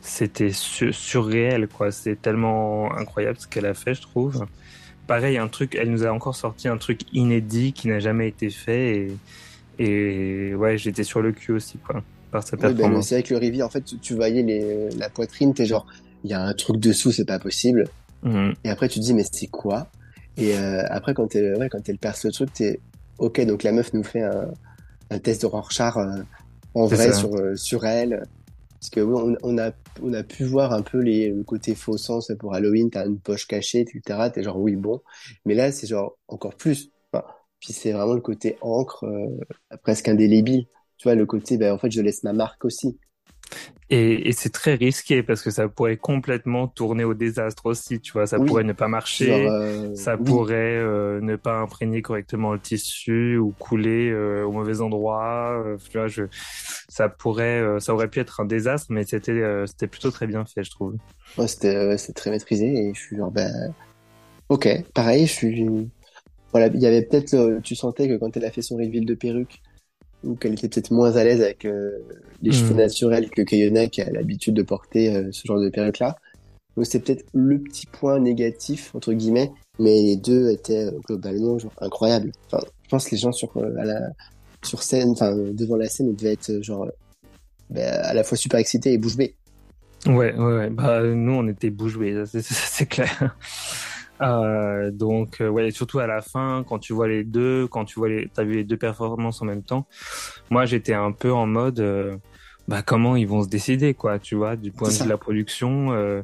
c'était 0.02 0.52
surréel, 0.52 1.68
quoi. 1.68 1.92
C'est 1.92 2.22
tellement 2.22 2.96
incroyable 2.96 3.38
ce 3.40 3.48
qu'elle 3.48 3.66
a 3.66 3.74
fait, 3.74 3.96
je 3.96 4.02
trouve. 4.02 4.46
Pareil, 5.08 5.38
un 5.38 5.48
truc, 5.48 5.76
elle 5.76 5.92
nous 5.92 6.06
a 6.06 6.12
encore 6.12 6.36
sorti 6.36 6.68
un 6.68 6.78
truc 6.78 7.02
inédit 7.14 7.74
qui 7.74 7.88
n'a 7.88 8.00
jamais 8.00 8.28
été 8.28 8.50
fait. 8.50 9.10
Et, 9.80 10.50
et 10.52 10.56
ouais, 10.56 10.78
j'étais 10.78 11.04
sur 11.04 11.22
le 11.22 11.32
cul 11.32 11.52
aussi, 11.52 11.78
quoi, 11.80 12.04
par 12.32 12.44
sa 12.44 12.56
ben, 12.56 12.70
performance. 12.70 13.10
c'est 13.10 13.16
avec 13.16 13.30
le 13.30 13.38
Rivi, 13.38 13.62
en 13.62 13.70
fait, 13.70 13.84
tu, 14.02 14.16
voyais 14.16 14.42
les, 14.42 14.90
la 14.92 15.10
poitrine, 15.10 15.54
t'es 15.54 15.66
genre, 15.66 15.86
il 16.26 16.32
y 16.32 16.34
a 16.34 16.42
un 16.42 16.54
truc 16.54 16.78
dessous, 16.78 17.12
c'est 17.12 17.26
pas 17.26 17.40
possible. 17.40 17.86
Mhm. 18.24 18.54
Et 18.64 18.70
après, 18.70 18.90
tu 18.90 19.00
te 19.00 19.06
dis, 19.06 19.14
mais 19.14 19.26
c'est 19.32 19.48
quoi? 19.48 19.88
Et 20.38 20.56
après, 20.58 21.14
quand 21.14 21.34
elle, 21.36 21.56
ouais, 21.58 21.70
quand 21.70 21.88
elle 21.88 21.98
perce 21.98 22.26
le 22.26 22.32
truc, 22.34 22.52
t'es, 22.52 22.82
ok, 23.20 23.40
donc 23.46 23.64
la 23.64 23.72
meuf 23.72 23.94
nous 23.94 24.04
fait 24.04 24.24
un 24.24 24.52
un 25.10 25.20
test 25.20 25.42
de 25.42 25.48
Rorschach 25.48 25.98
euh, 25.98 26.24
en 26.74 26.86
vrai 26.86 27.14
sur, 27.14 27.36
euh, 27.36 27.56
sur 27.56 27.86
elle. 27.86 28.26
Parce 28.80 28.90
que 28.90 29.00
oui, 29.00 29.36
on, 29.42 29.58
a, 29.58 29.72
on 30.04 30.14
a 30.14 30.24
pu 30.24 30.44
voir 30.44 30.74
un 30.74 30.82
peu 30.82 31.00
les, 31.00 31.30
le 31.30 31.44
côté 31.44 31.74
faux 31.74 31.98
sens 31.98 32.32
pour 32.40 32.54
Halloween, 32.54 32.90
t'as 32.92 33.08
une 33.08 33.20
poche 33.20 33.48
cachée, 33.48 33.80
etc. 33.82 34.30
T'es 34.32 34.44
genre 34.44 34.60
oui, 34.60 34.76
bon. 34.76 35.02
Mais 35.46 35.56
là, 35.56 35.72
c'est 35.72 35.88
genre 35.88 36.18
encore 36.28 36.56
plus. 36.56 36.92
puis 37.60 37.74
c'est 37.74 37.94
vraiment 37.94 38.14
le 38.14 38.22
côté 38.22 38.58
encre, 38.62 39.06
euh, 39.06 39.78
presque 39.84 40.08
indélébile. 40.08 40.68
Tu 40.98 41.08
vois, 41.08 41.16
le 41.16 41.26
côté, 41.26 41.58
ben, 41.58 41.74
en 41.74 41.78
fait, 41.78 41.90
je 41.90 42.02
laisse 42.02 42.24
ma 42.24 42.34
marque 42.34 42.64
aussi. 42.64 42.98
Et, 43.92 44.30
et 44.30 44.32
c'est 44.32 44.50
très 44.50 44.74
risqué 44.74 45.22
parce 45.22 45.44
que 45.44 45.52
ça 45.52 45.68
pourrait 45.68 45.98
complètement 45.98 46.68
tourner 46.68 47.04
au 47.04 47.14
désastre 47.14 47.68
aussi, 47.68 48.00
tu 48.00 48.14
vois. 48.14 48.26
Ça 48.26 48.40
pourrait 48.40 48.64
ne 48.64 48.74
pas 48.74 48.88
marcher, 48.88 49.48
euh, 49.48 49.94
ça 49.94 50.18
pourrait 50.18 50.78
euh, 50.78 51.22
ne 51.22 51.36
pas 51.36 51.60
imprégner 51.60 52.02
correctement 52.02 52.54
le 52.54 52.60
tissu 52.60 53.38
ou 53.38 53.54
couler 53.60 54.10
euh, 54.10 54.44
au 54.44 54.52
mauvais 54.52 54.82
endroit. 54.82 55.64
tu 55.92 56.00
vois, 56.00 56.08
je, 56.08 56.24
ça 56.90 57.10
pourrait, 57.10 57.64
ça 57.80 57.94
aurait 57.94 58.08
pu 58.08 58.20
être 58.20 58.40
un 58.40 58.46
désastre, 58.46 58.88
mais 58.90 59.04
c'était, 59.04 59.44
c'était 59.68 59.88
plutôt 59.88 60.10
très 60.10 60.26
bien 60.26 60.46
fait, 60.46 60.64
je 60.64 60.72
trouve. 60.72 60.96
Ouais, 61.38 61.48
c'était, 61.48 61.96
très 62.16 62.32
maîtrisé 62.32 62.66
et 62.66 62.94
je 62.96 63.00
suis 63.00 63.18
genre, 63.18 63.32
ben, 63.32 63.72
ok, 64.50 64.68
pareil, 64.96 65.28
je 65.28 65.32
suis, 65.32 65.68
voilà, 66.52 66.68
il 66.74 66.80
y 66.80 66.88
avait 66.88 67.04
peut-être, 67.04 67.60
tu 67.62 67.76
sentais 67.76 68.08
que 68.08 68.18
quand 68.18 68.36
elle 68.36 68.46
a 68.46 68.52
fait 68.52 68.64
son 68.64 68.78
reveal 68.78 69.06
de 69.06 69.14
perruque, 69.14 69.62
ou 70.26 70.36
qu'elle 70.36 70.54
était 70.54 70.68
peut-être 70.68 70.92
moins 70.92 71.16
à 71.16 71.24
l'aise 71.24 71.42
avec 71.42 71.66
euh, 71.66 72.00
les 72.42 72.52
cheveux 72.52 72.74
hmm. 72.74 72.78
naturels 72.78 73.30
que 73.30 73.42
Kayona 73.42 73.88
qui 73.88 74.02
a 74.02 74.10
l'habitude 74.12 74.54
de 74.54 74.64
porter 74.64 75.16
euh, 75.16 75.30
ce 75.32 75.48
genre 75.48 75.60
de 75.60 75.70
perruque-là. 75.70 76.16
Donc 76.76 76.86
c'est 76.86 77.00
peut-être 77.00 77.26
le 77.34 77.60
petit 77.60 77.86
point 77.86 78.20
négatif 78.20 78.94
entre 78.96 79.14
guillemets, 79.14 79.52
mais 79.80 80.02
les 80.02 80.18
deux 80.18 80.50
étaient 80.50 80.86
euh, 80.86 81.00
globalement 81.08 81.58
genre 81.58 81.74
incroyables. 81.80 82.32
Enfin, 82.48 82.64
je 82.84 82.90
pense 82.90 83.06
que 83.06 83.12
les 83.12 83.18
gens 83.18 83.32
sur 83.32 83.56
à 83.58 83.86
la 83.86 84.00
sur 84.64 84.82
scène, 84.84 85.10
enfin 85.12 85.36
devant 85.36 85.76
la 85.76 85.88
scène, 85.88 86.10
ils 86.10 86.16
devaient 86.16 86.34
être 86.34 86.62
genre 86.62 86.88
ben, 87.70 87.94
à 88.04 88.14
la 88.14 88.24
fois 88.24 88.38
super 88.38 88.60
excités 88.60 88.94
et 88.94 88.98
bouche 88.98 89.16
bée. 89.16 89.36
Ouais, 90.06 90.36
ouais, 90.36 90.56
ouais. 90.58 90.70
Bah 90.70 91.02
nous 91.02 91.34
on 91.34 91.48
était 91.48 91.70
bouche 91.70 91.98
bée, 91.98 92.24
c'est 92.42 92.88
clair. 92.88 93.36
Euh, 94.22 94.92
donc 94.92 95.42
euh, 95.42 95.50
ouais, 95.50 95.72
surtout 95.72 96.00
à 96.00 96.08
la 96.08 96.22
fin, 96.22 96.64
quand 96.68 96.80
tu 96.80 96.94
vois 96.94 97.08
les 97.08 97.24
deux, 97.24 97.68
quand 97.68 97.86
tu 97.86 98.00
vois 98.00 98.10
les, 98.10 98.30
t'as 98.34 98.44
vu 98.44 98.54
les 98.54 98.64
deux 98.64 98.78
performances 98.78 99.42
en 99.42 99.46
même 99.46 99.64
temps. 99.64 99.88
Moi, 100.50 100.66
j'étais 100.66 100.94
un 100.94 101.12
peu 101.12 101.32
en 101.32 101.46
mode, 101.46 101.80
euh, 101.80 102.16
bah 102.68 102.82
comment 102.82 103.16
ils 103.16 103.28
vont 103.28 103.44
se 103.44 103.50
décider, 103.50 103.94
quoi, 103.94 104.20
tu 104.20 104.36
vois, 104.36 104.56
du 104.56 104.72
point 104.72 104.90
de 104.90 104.94
vue 104.94 105.04
de 105.04 105.10
la 105.10 105.18
production, 105.18 105.92
euh, 105.94 106.24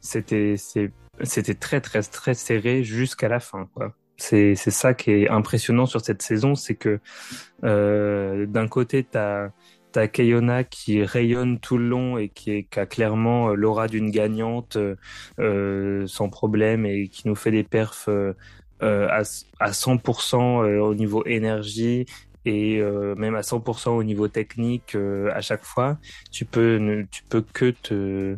c'était 0.00 0.56
c'était 0.56 1.54
très 1.54 1.80
très 1.80 2.02
très 2.02 2.34
serré 2.34 2.84
jusqu'à 2.84 3.28
la 3.28 3.40
fin, 3.40 3.68
quoi. 3.74 3.92
C'est 4.16 4.54
c'est 4.54 4.70
ça 4.70 4.94
qui 4.94 5.10
est 5.10 5.28
impressionnant 5.28 5.86
sur 5.86 6.00
cette 6.00 6.22
saison, 6.22 6.54
c'est 6.54 6.76
que 6.76 7.00
d'un 7.62 8.68
côté 8.68 9.02
t'as 9.02 9.48
T'as 9.92 10.08
Kayona 10.08 10.64
qui 10.64 11.04
rayonne 11.04 11.60
tout 11.60 11.76
le 11.78 11.86
long 11.88 12.18
et 12.18 12.28
qui, 12.30 12.50
est, 12.52 12.62
qui 12.64 12.80
a 12.80 12.86
clairement 12.86 13.50
euh, 13.50 13.54
l'aura 13.54 13.88
d'une 13.88 14.10
gagnante 14.10 14.76
euh, 14.76 14.96
euh, 15.38 16.06
sans 16.06 16.28
problème 16.30 16.86
et 16.86 17.08
qui 17.08 17.28
nous 17.28 17.34
fait 17.34 17.50
des 17.50 17.62
perfs 17.64 18.08
euh, 18.08 18.32
à, 18.80 19.22
à 19.60 19.72
100% 19.72 20.64
au 20.80 20.94
niveau 20.94 21.24
énergie 21.26 22.06
et 22.44 22.82
même 23.16 23.36
à 23.36 23.42
100% 23.42 23.90
au 23.90 24.02
niveau 24.02 24.26
technique 24.26 24.96
à 25.32 25.40
chaque 25.40 25.62
fois. 25.64 25.98
Tu 26.32 26.44
peux, 26.44 27.04
tu 27.12 27.22
peux 27.28 27.42
que 27.42 27.70
te 27.70 28.36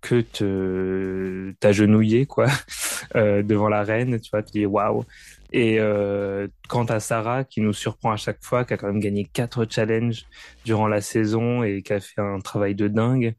que 0.00 0.20
te 0.20 1.52
t'agenouiller 1.60 2.26
quoi 2.26 2.46
devant 3.14 3.68
la 3.68 3.82
reine 3.84 4.18
tu 4.20 4.30
vois 4.30 4.42
tu 4.42 4.52
dis 4.52 4.66
waouh 4.66 5.04
et 5.52 5.80
euh, 5.80 6.48
quant 6.68 6.84
à 6.84 7.00
Sarah, 7.00 7.44
qui 7.44 7.60
nous 7.60 7.72
surprend 7.72 8.12
à 8.12 8.16
chaque 8.16 8.42
fois, 8.44 8.64
qui 8.64 8.74
a 8.74 8.76
quand 8.76 8.88
même 8.88 9.00
gagné 9.00 9.24
quatre 9.24 9.66
challenges 9.70 10.26
durant 10.64 10.88
la 10.88 11.00
saison 11.00 11.62
et 11.62 11.82
qui 11.82 11.92
a 11.92 12.00
fait 12.00 12.20
un 12.20 12.40
travail 12.40 12.74
de 12.74 12.88
dingue, 12.88 13.34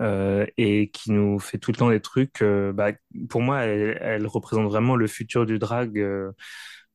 euh, 0.00 0.46
et 0.56 0.90
qui 0.90 1.12
nous 1.12 1.38
fait 1.40 1.58
tout 1.58 1.72
le 1.72 1.76
temps 1.76 1.90
des 1.90 2.00
trucs, 2.00 2.42
euh, 2.42 2.72
bah, 2.72 2.92
pour 3.28 3.42
moi, 3.42 3.60
elle, 3.62 4.26
représente 4.26 4.66
vraiment 4.66 4.96
le 4.96 5.06
futur 5.06 5.46
du 5.46 5.58
drag. 5.58 5.98
Euh, 5.98 6.32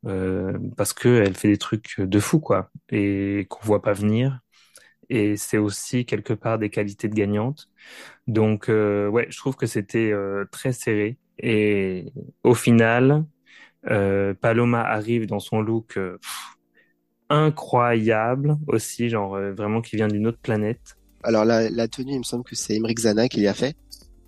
euh, 0.05 0.57
parce 0.77 0.93
que 0.93 1.07
elle 1.23 1.35
fait 1.35 1.47
des 1.47 1.57
trucs 1.57 1.99
de 2.01 2.19
fou 2.19 2.39
quoi 2.39 2.69
et 2.89 3.47
qu'on 3.49 3.65
voit 3.65 3.81
pas 3.81 3.93
venir 3.93 4.39
et 5.09 5.37
c'est 5.37 5.57
aussi 5.57 6.05
quelque 6.05 6.33
part 6.33 6.59
des 6.59 6.69
qualités 6.69 7.07
de 7.09 7.15
gagnante 7.15 7.69
donc 8.27 8.69
euh, 8.69 9.07
ouais 9.09 9.27
je 9.29 9.37
trouve 9.37 9.55
que 9.55 9.65
c'était 9.65 10.13
très 10.51 10.73
serré 10.73 11.17
et 11.39 12.11
au 12.43 12.53
final 12.53 13.25
euh, 13.89 14.33
Paloma 14.33 14.81
arrive 14.81 15.27
dans 15.27 15.39
son 15.39 15.61
look 15.61 15.97
euh, 15.97 16.17
incroyable 17.29 18.57
aussi, 18.67 19.09
genre 19.09 19.35
euh, 19.35 19.53
vraiment 19.53 19.81
qui 19.81 19.95
vient 19.95 20.07
d'une 20.07 20.27
autre 20.27 20.39
planète. 20.41 20.97
Alors 21.23 21.45
la, 21.45 21.69
la 21.69 21.87
tenue, 21.87 22.13
il 22.13 22.19
me 22.19 22.23
semble 22.23 22.43
que 22.43 22.55
c'est 22.55 22.75
Emric 22.75 22.99
Zana 22.99 23.27
qui 23.27 23.41
l'a 23.41 23.53
fait. 23.53 23.75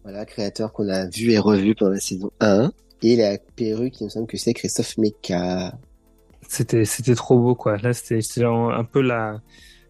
Voilà, 0.04 0.26
créateur 0.26 0.72
qu'on 0.74 0.88
a 0.90 1.08
vu 1.08 1.32
et 1.32 1.40
revu 1.40 1.74
pendant 1.76 1.92
la 1.92 2.00
saison 2.00 2.32
1. 2.40 2.72
Et 3.02 3.16
la 3.16 3.38
perruque, 3.38 4.00
il 4.02 4.06
me 4.06 4.10
semble 4.10 4.28
que 4.28 4.38
c'est 4.38 4.54
Christophe 4.54 4.98
Meka. 4.98 5.74
C'était 6.48 6.86
c'était 6.86 7.16
trop 7.16 7.40
beau 7.40 7.56
quoi. 7.56 7.78
Là 7.78 7.94
c'était 7.94 8.22
un 8.44 8.84
peu 8.84 9.02
la 9.02 9.42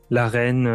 la 0.10 0.28
reine 0.28 0.66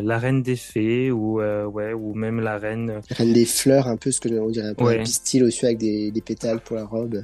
la 0.00 0.18
reine 0.18 0.42
des 0.42 0.56
fées 0.56 1.12
ou 1.12 1.40
ouais 1.40 1.92
ou 1.92 2.14
même 2.14 2.40
la 2.40 2.58
reine 2.58 3.00
la 3.08 3.16
reine 3.16 3.32
des 3.32 3.44
fleurs 3.44 3.86
un 3.86 3.96
peu 3.96 4.10
ce 4.10 4.20
que 4.20 4.28
on 4.38 4.50
dirait 4.50 4.68
un 4.68 4.74
peu 4.74 4.88
un 4.88 5.02
pistil 5.02 5.44
au-dessus 5.44 5.66
avec 5.66 5.78
des, 5.78 6.10
des 6.10 6.20
pétales 6.22 6.60
pour 6.60 6.76
la 6.76 6.84
robe 6.84 7.22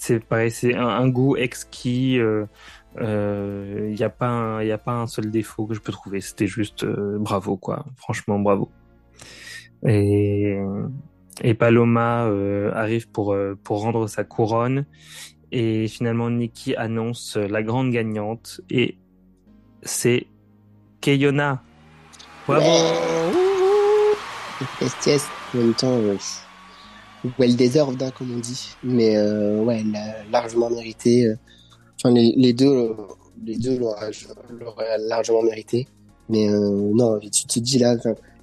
c'est 0.00 0.20
pareil, 0.20 0.50
c'est 0.50 0.74
un, 0.74 1.08
goût 1.08 1.36
exquis. 1.36 2.14
Il 2.14 2.20
euh, 2.20 2.46
euh, 2.98 3.94
y 3.96 4.02
a 4.02 4.10
pas, 4.10 4.64
y 4.64 4.72
a 4.72 4.78
pas 4.78 4.92
un 4.92 5.06
seul 5.06 5.30
défaut 5.30 5.66
que 5.66 5.74
je 5.74 5.80
peux 5.80 5.92
trouver. 5.92 6.20
C'était 6.20 6.46
juste 6.46 6.84
euh, 6.84 7.18
bravo, 7.18 7.56
quoi. 7.56 7.84
Franchement, 7.96 8.38
bravo. 8.38 8.70
Et, 9.86 10.58
Paloma 11.58 12.30
arrive 12.72 13.08
pour 13.10 13.34
rendre 13.68 14.06
sa 14.06 14.24
couronne. 14.24 14.86
Et 15.52 15.86
finalement, 15.88 16.30
Nikki 16.30 16.74
annonce 16.76 17.36
la 17.36 17.62
grande 17.62 17.90
gagnante. 17.90 18.60
Et 18.70 18.98
c'est 19.82 20.26
Keyona. 21.00 21.62
Bravo. 22.46 22.70
Yes, 24.80 25.06
yes. 25.06 25.28
En 25.54 25.58
même 25.58 25.74
temps, 25.74 25.98
euh, 25.98 26.16
well 27.38 27.56
deserved, 27.56 28.02
hein, 28.02 28.10
comme 28.10 28.30
on 28.32 28.38
dit. 28.38 28.70
Mais 28.82 29.16
euh, 29.16 29.62
ouais, 29.62 29.82
elle 29.86 29.96
a 29.96 30.24
largement 30.30 30.70
mérité. 30.70 31.26
euh, 31.26 31.36
Enfin, 31.98 32.14
les, 32.14 32.34
les 32.36 32.52
deux, 32.52 32.94
les 33.44 33.56
deux 33.56 33.78
l'auraient 33.78 34.98
largement 34.98 35.42
mérité. 35.42 35.86
Mais 36.28 36.48
euh, 36.50 36.90
non, 36.94 37.18
tu 37.20 37.46
te 37.46 37.58
dis 37.58 37.78
là, 37.78 37.96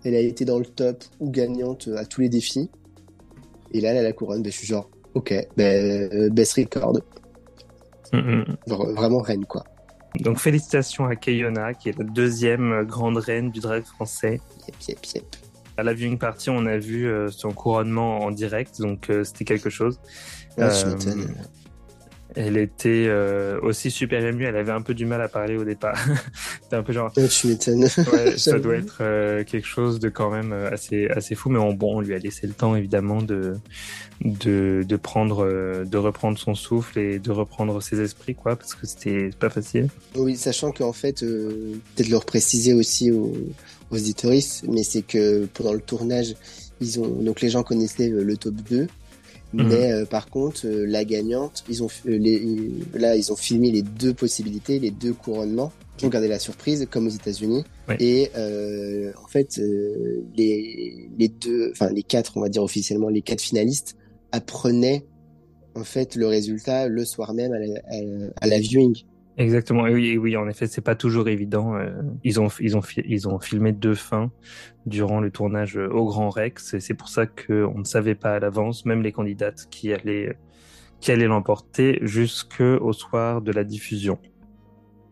elle 0.03 0.15
a 0.15 0.19
été 0.19 0.43
dans 0.45 0.57
le 0.59 0.65
top 0.65 1.03
ou 1.19 1.29
gagnante 1.29 1.87
à 1.95 2.05
tous 2.05 2.21
les 2.21 2.29
défis. 2.29 2.69
Et 3.71 3.81
là, 3.81 3.91
elle 3.91 3.97
a 3.97 4.01
la 4.03 4.13
couronne. 4.13 4.41
Ben, 4.41 4.51
je 4.51 4.57
suis 4.57 4.67
genre, 4.67 4.89
ok, 5.13 5.33
ben, 5.57 6.29
best 6.29 6.53
record. 6.53 6.97
Mm, 8.11 8.17
mm. 8.17 8.45
Vra- 8.67 8.93
Vraiment 8.93 9.19
reine, 9.21 9.45
quoi. 9.45 9.63
Donc 10.19 10.37
félicitations 10.39 11.05
à 11.05 11.15
Keyona, 11.15 11.73
qui 11.73 11.89
est 11.89 11.97
la 11.97 12.05
deuxième 12.05 12.83
grande 12.85 13.17
reine 13.17 13.49
du 13.51 13.59
drag 13.59 13.83
français. 13.83 14.39
Yep, 14.67 14.75
yep, 14.89 15.05
yep. 15.15 15.35
À 15.77 15.83
la 15.83 15.93
viewing 15.93 16.17
party, 16.17 16.49
on 16.49 16.65
a 16.65 16.77
vu 16.77 17.07
euh, 17.07 17.29
son 17.29 17.51
couronnement 17.51 18.19
en 18.19 18.31
direct, 18.31 18.79
donc 18.79 19.09
euh, 19.09 19.23
c'était 19.23 19.45
quelque 19.45 19.69
chose. 19.69 19.99
Ouais, 20.57 20.69
tu 20.99 21.07
Euh. 21.09 21.15
Elle 22.35 22.57
était 22.57 23.05
euh, 23.09 23.59
aussi 23.61 23.91
super 23.91 24.25
émue, 24.25 24.45
elle 24.45 24.55
avait 24.55 24.71
un 24.71 24.81
peu 24.81 24.95
du 24.95 25.05
mal 25.05 25.21
à 25.21 25.27
parler 25.27 25.55
au 25.55 25.63
départ. 25.63 26.03
C'était 26.63 26.75
un 26.77 26.81
peu 26.81 26.91
genre, 26.91 27.11
Ouais, 27.15 27.27
tu 27.27 27.45
m'étonnes. 27.45 27.83
ouais, 27.83 28.37
ça 28.37 28.57
doit 28.59 28.75
être 28.75 28.97
euh, 29.01 29.43
quelque 29.43 29.67
chose 29.67 29.99
de 29.99 30.09
quand 30.09 30.31
même 30.31 30.51
assez 30.51 31.05
assez 31.09 31.35
fou, 31.35 31.49
mais 31.49 31.59
on, 31.59 31.73
bon, 31.73 31.97
on 31.97 32.01
lui 32.01 32.15
a 32.15 32.17
laissé 32.17 32.47
le 32.47 32.53
temps 32.53 32.75
évidemment 32.75 33.21
de 33.21 33.53
de 34.21 34.83
de 34.87 34.95
prendre, 34.95 35.45
de 35.85 35.97
reprendre 35.97 36.39
son 36.39 36.55
souffle 36.55 36.97
et 36.97 37.19
de 37.19 37.29
reprendre 37.31 37.79
ses 37.83 38.01
esprits, 38.01 38.33
quoi, 38.33 38.55
parce 38.55 38.73
que 38.73 38.87
c'était 38.87 39.29
pas 39.39 39.51
facile. 39.51 39.89
Oui, 40.15 40.35
sachant 40.35 40.71
qu'en 40.71 40.93
fait, 40.93 41.21
euh, 41.21 41.73
peut-être 41.95 42.09
leur 42.09 42.25
préciser 42.25 42.73
aussi 42.73 43.11
aux, 43.11 43.31
aux 43.93 44.65
mais 44.69 44.83
c'est 44.83 45.01
que 45.03 45.45
pendant 45.53 45.73
le 45.73 45.79
tournage, 45.81 46.35
ils 46.81 46.99
ont 46.99 47.07
donc 47.07 47.41
les 47.41 47.49
gens 47.49 47.63
connaissaient 47.63 48.09
euh, 48.11 48.23
le 48.23 48.35
top 48.37 48.55
2, 48.55 48.87
Mhm. 49.55 49.67
mais 49.67 49.91
euh, 49.91 50.05
par 50.05 50.29
contre, 50.31 50.65
euh, 50.65 50.83
la 50.87 51.05
gagnante, 51.05 51.63
ils 51.69 51.83
ont 51.83 51.87
euh, 52.07 52.17
les, 52.17 52.71
là 52.95 53.15
ils 53.15 53.31
ont 53.31 53.35
filmé 53.35 53.69
les 53.71 53.83
deux 53.83 54.13
possibilités, 54.13 54.79
les 54.79 54.89
deux 54.89 55.13
couronnements 55.13 55.71
pour 55.99 56.09
garder 56.09 56.27
la 56.27 56.39
surprise, 56.39 56.87
comme 56.89 57.05
aux 57.05 57.11
États-Unis. 57.11 57.63
Ouais. 57.87 57.97
Et 57.99 58.29
en 59.23 59.27
fait, 59.27 59.59
les 60.35 61.07
les 61.17 61.27
deux, 61.27 61.69
enfin 61.71 61.89
les 61.91 62.01
quatre, 62.03 62.35
on 62.37 62.41
va 62.41 62.49
dire 62.49 62.63
officiellement 62.63 63.09
les 63.09 63.21
quatre 63.21 63.41
finalistes 63.41 63.95
apprenaient 64.31 65.05
en 65.75 65.83
fait 65.83 66.15
le 66.15 66.27
résultat 66.27 66.87
le 66.87 67.05
soir 67.05 67.33
même 67.33 67.51
à 67.53 67.59
la, 67.59 67.79
à- 67.87 68.31
à 68.41 68.47
la 68.47 68.59
viewing. 68.59 68.95
Exactement. 69.37 69.87
Et 69.87 69.93
oui, 69.93 70.07
et 70.09 70.17
oui, 70.17 70.37
en 70.37 70.47
effet, 70.47 70.67
c'est 70.67 70.81
pas 70.81 70.95
toujours 70.95 71.27
évident. 71.27 71.75
euh, 71.75 71.89
Ils 72.23 72.39
ont, 72.39 72.49
ils 72.59 72.77
ont, 72.77 72.81
ils 73.05 73.27
ont 73.27 73.39
filmé 73.39 73.71
deux 73.71 73.95
fins 73.95 74.31
durant 74.85 75.19
le 75.19 75.31
tournage 75.31 75.77
euh, 75.77 75.89
au 75.89 76.05
Grand 76.05 76.29
Rex. 76.29 76.73
Et 76.75 76.79
c'est 76.79 76.93
pour 76.93 77.09
ça 77.09 77.25
qu'on 77.25 77.79
ne 77.79 77.83
savait 77.83 78.15
pas 78.15 78.35
à 78.35 78.39
l'avance, 78.39 78.85
même 78.85 79.01
les 79.01 79.11
candidates 79.11 79.65
qui 79.71 79.91
allaient, 79.91 80.37
qui 80.99 81.11
allaient 81.11 81.25
l'emporter 81.27 81.97
jusqu'au 82.03 82.93
soir 82.93 83.41
de 83.41 83.51
la 83.51 83.63
diffusion. 83.63 84.19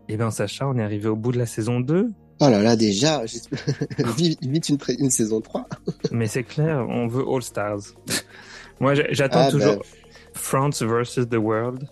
Et 0.08 0.18
bien, 0.18 0.30
Sacha, 0.30 0.68
on 0.68 0.78
est 0.78 0.84
arrivé 0.84 1.08
au 1.10 1.16
bout 1.16 1.32
de 1.32 1.40
la 1.40 1.46
saison 1.48 1.80
2. 1.80 2.10
Oh 2.44 2.50
là 2.50 2.62
là, 2.62 2.76
déjà, 2.76 3.24
vite, 4.18 4.70
une, 4.70 5.10
saison 5.10 5.42
3. 5.42 5.68
Mais 6.12 6.28
c'est 6.28 6.44
clair, 6.44 6.86
on 6.90 7.08
veut 7.08 7.24
All 7.28 7.42
Stars. 7.42 7.80
Moi, 8.80 8.94
j'attends 9.12 9.46
Ah, 9.48 9.52
toujours 9.52 9.78
bah, 9.78 9.86
France 10.34 10.82
versus 10.82 11.28
the 11.30 11.36
World. 11.38 11.88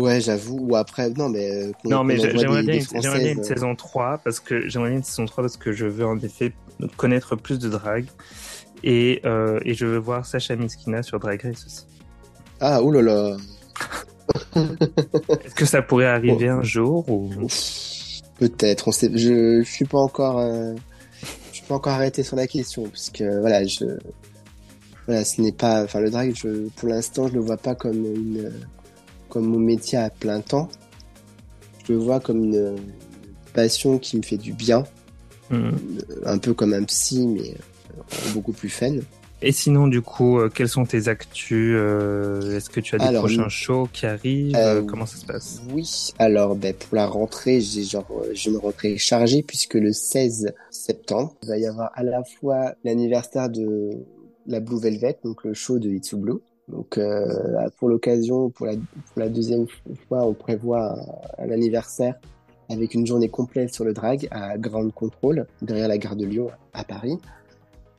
Ouais, 0.00 0.20
j'avoue. 0.20 0.58
Ou 0.60 0.76
après, 0.76 1.10
non, 1.10 1.28
mais. 1.28 1.50
euh, 1.50 1.72
Non, 1.84 2.04
mais 2.04 2.16
j'aimerais 2.18 2.62
bien, 2.62 2.74
une- 2.80 3.00
bien 3.00 3.38
euh, 3.38 3.42
saison 3.42 3.74
3 3.74 4.18
parce 4.24 4.40
que 4.40 4.68
j'aimerais 4.68 4.90
bien 4.90 4.98
une 4.98 5.04
saison 5.04 5.24
3 5.26 5.42
parce 5.44 5.56
que 5.56 5.72
je 5.72 5.86
veux 5.86 6.06
en 6.06 6.18
effet 6.20 6.52
connaître 6.96 7.36
plus 7.36 7.58
de 7.58 7.68
drag 7.68 8.06
et, 8.84 9.20
euh, 9.24 9.58
et 9.64 9.74
je 9.74 9.86
veux 9.86 9.98
voir 9.98 10.24
Sacha 10.26 10.54
Miskina 10.56 11.02
sur 11.02 11.18
Drag 11.18 11.40
Race 11.42 11.64
aussi. 11.66 11.86
Ah, 12.60 12.82
oulala. 12.82 13.36
Est-ce 14.56 15.54
que 15.54 15.64
ça 15.66 15.82
pourrait 15.82 16.06
arriver 16.06 16.48
un 16.48 16.62
jour 16.62 17.08
ou? 17.10 17.30
Peut-être. 18.38 18.88
On 18.88 18.92
sait. 18.92 19.10
Je, 19.14 19.62
je 19.62 19.70
suis 19.70 19.84
pas 19.84 19.98
encore. 19.98 20.38
euh, 20.38 20.74
je 21.50 21.56
suis 21.58 21.66
pas 21.66 21.74
encore 21.74 21.92
arrêté 21.94 22.22
sur 22.22 22.36
la 22.36 22.46
question 22.46 22.84
parce 22.84 23.10
que 23.10 23.40
voilà, 23.40 23.64
je. 23.64 23.84
Voilà, 25.06 25.24
ce 25.24 25.40
n'est 25.40 25.52
pas. 25.52 25.84
Enfin, 25.84 26.00
le 26.00 26.10
drag, 26.10 26.34
je, 26.34 26.68
pour 26.76 26.88
l'instant, 26.88 27.28
je 27.28 27.34
le 27.34 27.40
vois 27.40 27.56
pas 27.56 27.74
comme 27.74 28.04
une, 28.04 28.52
comme 29.28 29.46
mon 29.46 29.58
métier 29.58 29.98
à 29.98 30.10
plein 30.10 30.40
temps. 30.40 30.68
Je 31.86 31.92
le 31.92 31.98
vois 31.98 32.20
comme 32.20 32.44
une 32.44 32.76
passion 33.54 33.98
qui 33.98 34.16
me 34.16 34.22
fait 34.22 34.36
du 34.38 34.52
bien, 34.52 34.84
Hmm. 35.48 35.70
un 36.24 36.38
peu 36.38 36.54
comme 36.54 36.74
un 36.74 36.82
psy, 36.82 37.24
mais 37.28 37.50
euh, 37.52 38.32
beaucoup 38.34 38.52
plus 38.52 38.68
fun. 38.68 38.96
Et 39.42 39.52
sinon, 39.52 39.86
du 39.86 40.02
coup, 40.02 40.40
euh, 40.40 40.48
quelles 40.48 40.68
sont 40.68 40.84
tes 40.84 41.06
actus 41.06 41.74
euh, 41.78 42.56
Est-ce 42.56 42.68
que 42.68 42.80
tu 42.80 42.96
as 42.96 42.98
des 42.98 43.04
Alors, 43.04 43.22
prochains 43.22 43.48
shows 43.48 43.88
qui 43.92 44.06
arrivent 44.06 44.56
Euh, 44.56 44.82
Comment 44.82 45.06
ça 45.06 45.18
se 45.18 45.24
passe? 45.24 45.62
Oui, 45.72 46.10
alors 46.18 46.56
ben, 46.56 46.74
pour 46.74 46.96
la 46.96 47.06
rentrée, 47.06 47.60
j'ai 47.60 47.84
genre 47.84 48.10
j'ai 48.32 48.50
une 48.50 48.56
rentrée 48.56 48.98
chargée 48.98 49.42
puisque 49.44 49.74
le 49.74 49.92
16 49.92 50.52
septembre, 50.70 51.36
il 51.44 51.48
va 51.48 51.58
y 51.58 51.66
avoir 51.66 51.92
à 51.94 52.02
la 52.02 52.24
fois 52.24 52.74
l'anniversaire 52.82 53.48
de 53.48 53.90
la 54.48 54.58
Blue 54.58 54.80
Velvet, 54.80 55.18
donc 55.22 55.44
le 55.44 55.54
show 55.54 55.78
de 55.78 55.90
Itsu 55.90 56.16
Blue. 56.16 56.40
Donc 56.68 56.98
euh, 56.98 57.68
pour 57.78 57.88
l'occasion, 57.88 58.50
pour 58.50 58.66
la, 58.66 58.72
pour 58.74 59.18
la 59.18 59.28
deuxième 59.28 59.66
fois, 60.08 60.26
on 60.26 60.34
prévoit 60.34 60.94
un, 61.38 61.44
un 61.44 61.50
anniversaire 61.50 62.16
avec 62.68 62.94
une 62.94 63.06
journée 63.06 63.28
complète 63.28 63.72
sur 63.72 63.84
le 63.84 63.92
drag 63.92 64.26
à 64.32 64.58
Grand 64.58 64.90
Control, 64.92 65.46
derrière 65.62 65.86
la 65.86 65.98
gare 65.98 66.16
de 66.16 66.26
Lyon 66.26 66.50
à 66.72 66.82
Paris. 66.82 67.18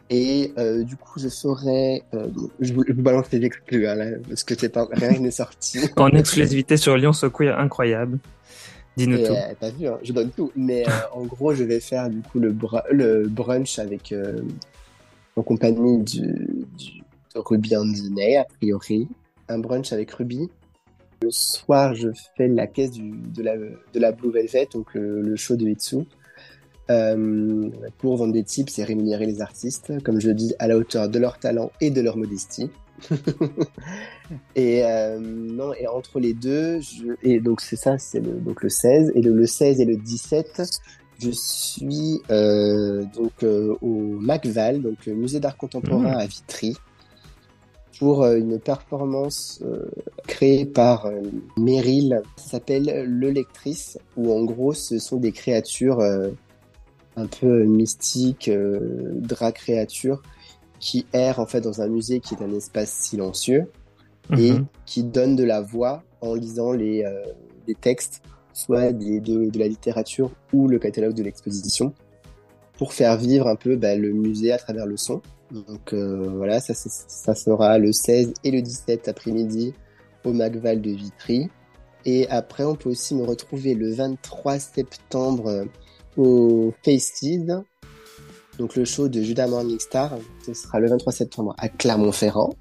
Et 0.09 0.53
euh, 0.57 0.84
du 0.84 0.95
coup, 0.97 1.20
je 1.20 1.28
ferai... 1.30 2.03
euh, 2.13 2.28
je, 2.59 2.74
vous, 2.74 2.84
balance 2.95 3.32
les 3.32 3.43
exclus, 3.45 3.88
hein, 3.88 3.95
là, 3.95 4.05
parce 4.28 4.43
que 4.43 4.55
c'est 4.57 4.70
pas, 4.70 4.88
rien 4.91 5.20
n'est 5.20 5.32
sorti. 5.32 5.80
En 5.97 6.09
exclusivité 6.09 6.76
sur 6.78 6.97
Lyon 6.97 7.13
Secoué, 7.13 7.49
incroyable. 7.49 8.20
Dis-nous 8.97 9.18
tout. 9.18 9.32
euh, 9.34 9.53
T'as 9.59 9.70
vu, 9.70 9.88
hein, 9.88 9.97
je 10.03 10.11
donne 10.11 10.30
tout. 10.32 10.51
Mais 10.55 10.84
en 11.13 11.24
gros, 11.24 11.53
je 11.53 11.63
vais 11.63 11.80
faire 11.80 12.09
du 12.09 12.22
coup 12.22 12.39
le, 12.39 12.51
br- 12.51 12.84
le 12.91 13.28
brunch 13.28 13.80
avec 13.80 14.13
en 15.36 15.43
compagnie 15.43 15.99
du, 16.03 16.24
Ruby 17.36 17.75
and 17.75 17.93
the 17.93 18.09
Nay, 18.11 18.38
a 18.38 18.45
priori. 18.45 19.07
Un 19.49 19.59
brunch 19.59 19.93
avec 19.93 20.11
Ruby. 20.11 20.49
Le 21.21 21.32
soir, 21.32 21.95
je 21.95 22.09
fais 22.36 22.47
la 22.47 22.67
caisse 22.67 22.91
du, 22.91 23.11
de, 23.11 23.41
la, 23.41 23.55
de 23.57 23.99
la 23.99 24.11
Blue 24.11 24.32
Velvet, 24.32 24.67
donc 24.71 24.93
le, 24.93 25.21
le 25.21 25.36
show 25.36 25.55
de 25.55 25.67
Itsu. 25.67 25.97
Euh, 26.89 27.69
pour 27.97 28.15
vendre 28.15 28.32
des 28.32 28.43
tips 28.43 28.80
et 28.80 28.84
rémunérer 28.84 29.25
les 29.25 29.41
artistes, 29.41 29.91
comme 30.03 30.21
je 30.21 30.30
dis, 30.30 30.53
à 30.59 30.67
la 30.67 30.78
hauteur 30.78 31.09
de 31.09 31.19
leur 31.19 31.38
talent 31.38 31.71
et 31.82 31.91
de 31.91 31.99
leur 31.99 32.15
modestie. 32.15 32.69
et 34.55 34.86
euh, 34.86 35.19
non, 35.19 35.73
et 35.73 35.88
entre 35.88 36.19
les 36.19 36.34
deux, 36.34 36.80
je, 36.80 37.13
et 37.23 37.39
donc 37.39 37.61
c'est 37.61 37.75
ça, 37.75 37.97
c'est 37.97 38.19
le, 38.19 38.32
donc 38.34 38.63
le 38.63 38.69
16 38.69 39.11
et 39.15 39.21
le, 39.21 39.34
le 39.34 39.45
16 39.45 39.82
et 39.82 39.86
le 39.86 39.97
17, 39.97 40.61
je 41.19 41.32
suis 41.32 42.21
euh, 42.30 43.03
donc 43.15 43.43
euh, 43.43 43.75
au 43.82 44.17
MacVal, 44.19 44.82
donc 44.82 45.07
euh, 45.07 45.13
musée 45.13 45.39
d'art 45.39 45.57
contemporain 45.57 46.13
Mmh. 46.13 46.19
à 46.19 46.25
Vitry, 46.28 46.75
pour 47.99 48.23
euh, 48.23 48.37
une 48.37 48.59
performance 48.59 49.61
euh, 49.65 49.89
créée 50.27 50.65
par 50.65 51.07
euh, 51.07 51.21
Meryl, 51.57 52.21
ça 52.35 52.51
s'appelle 52.51 53.05
Le 53.07 53.29
Lectrice, 53.31 53.97
où 54.15 54.31
en 54.31 54.43
gros 54.43 54.73
ce 54.73 54.99
sont 54.99 55.17
des 55.17 55.31
créatures 55.31 55.99
euh, 55.99 56.29
un 57.15 57.25
peu 57.27 57.63
mystiques, 57.63 58.51
drag 58.51 59.53
créatures, 59.55 60.21
qui 60.79 61.07
errent 61.13 61.39
en 61.39 61.47
fait 61.47 61.61
dans 61.61 61.81
un 61.81 61.87
musée 61.87 62.19
qui 62.19 62.35
est 62.35 62.43
un 62.43 62.53
espace 62.53 62.91
silencieux 62.91 63.71
et 64.37 64.51
Mhm. 64.51 64.65
qui 64.85 65.03
donne 65.03 65.35
de 65.35 65.43
la 65.43 65.61
voix 65.61 66.03
en 66.21 66.35
lisant 66.35 66.73
les, 66.73 67.03
les 67.67 67.73
textes, 67.73 68.21
soit 68.53 68.91
des, 68.91 69.19
de, 69.19 69.49
de 69.49 69.57
la 69.57 69.67
littérature 69.67 70.29
ou 70.53 70.67
le 70.67 70.77
catalogue 70.77 71.15
de 71.15 71.23
l'exposition, 71.23 71.93
pour 72.77 72.93
faire 72.93 73.17
vivre 73.17 73.47
un 73.47 73.55
peu 73.55 73.77
bah, 73.77 73.95
le 73.95 74.11
musée 74.11 74.51
à 74.51 74.57
travers 74.57 74.85
le 74.85 74.97
son. 74.97 75.21
Donc 75.51 75.93
euh, 75.93 76.29
voilà, 76.35 76.59
ça, 76.59 76.73
sera 77.35 77.77
le 77.77 77.91
16 77.91 78.33
et 78.43 78.51
le 78.51 78.61
17 78.61 79.07
après-midi 79.07 79.73
au 80.23 80.33
Macval 80.33 80.81
de 80.81 80.91
Vitry. 80.91 81.49
Et 82.05 82.27
après, 82.29 82.63
on 82.63 82.75
peut 82.75 82.89
aussi 82.89 83.15
me 83.15 83.23
retrouver 83.23 83.73
le 83.73 83.93
23 83.93 84.59
septembre 84.59 85.47
euh, 85.47 85.65
au 86.15 86.73
Faces, 86.83 87.23
donc 88.57 88.75
le 88.75 88.85
show 88.85 89.07
de 89.07 89.21
Judas 89.21 89.47
Morningstar. 89.47 90.17
Ce 90.45 90.53
sera 90.53 90.79
le 90.79 90.89
23 90.89 91.13
septembre 91.13 91.55
à 91.57 91.69
Clermont-Ferrand. 91.69 92.53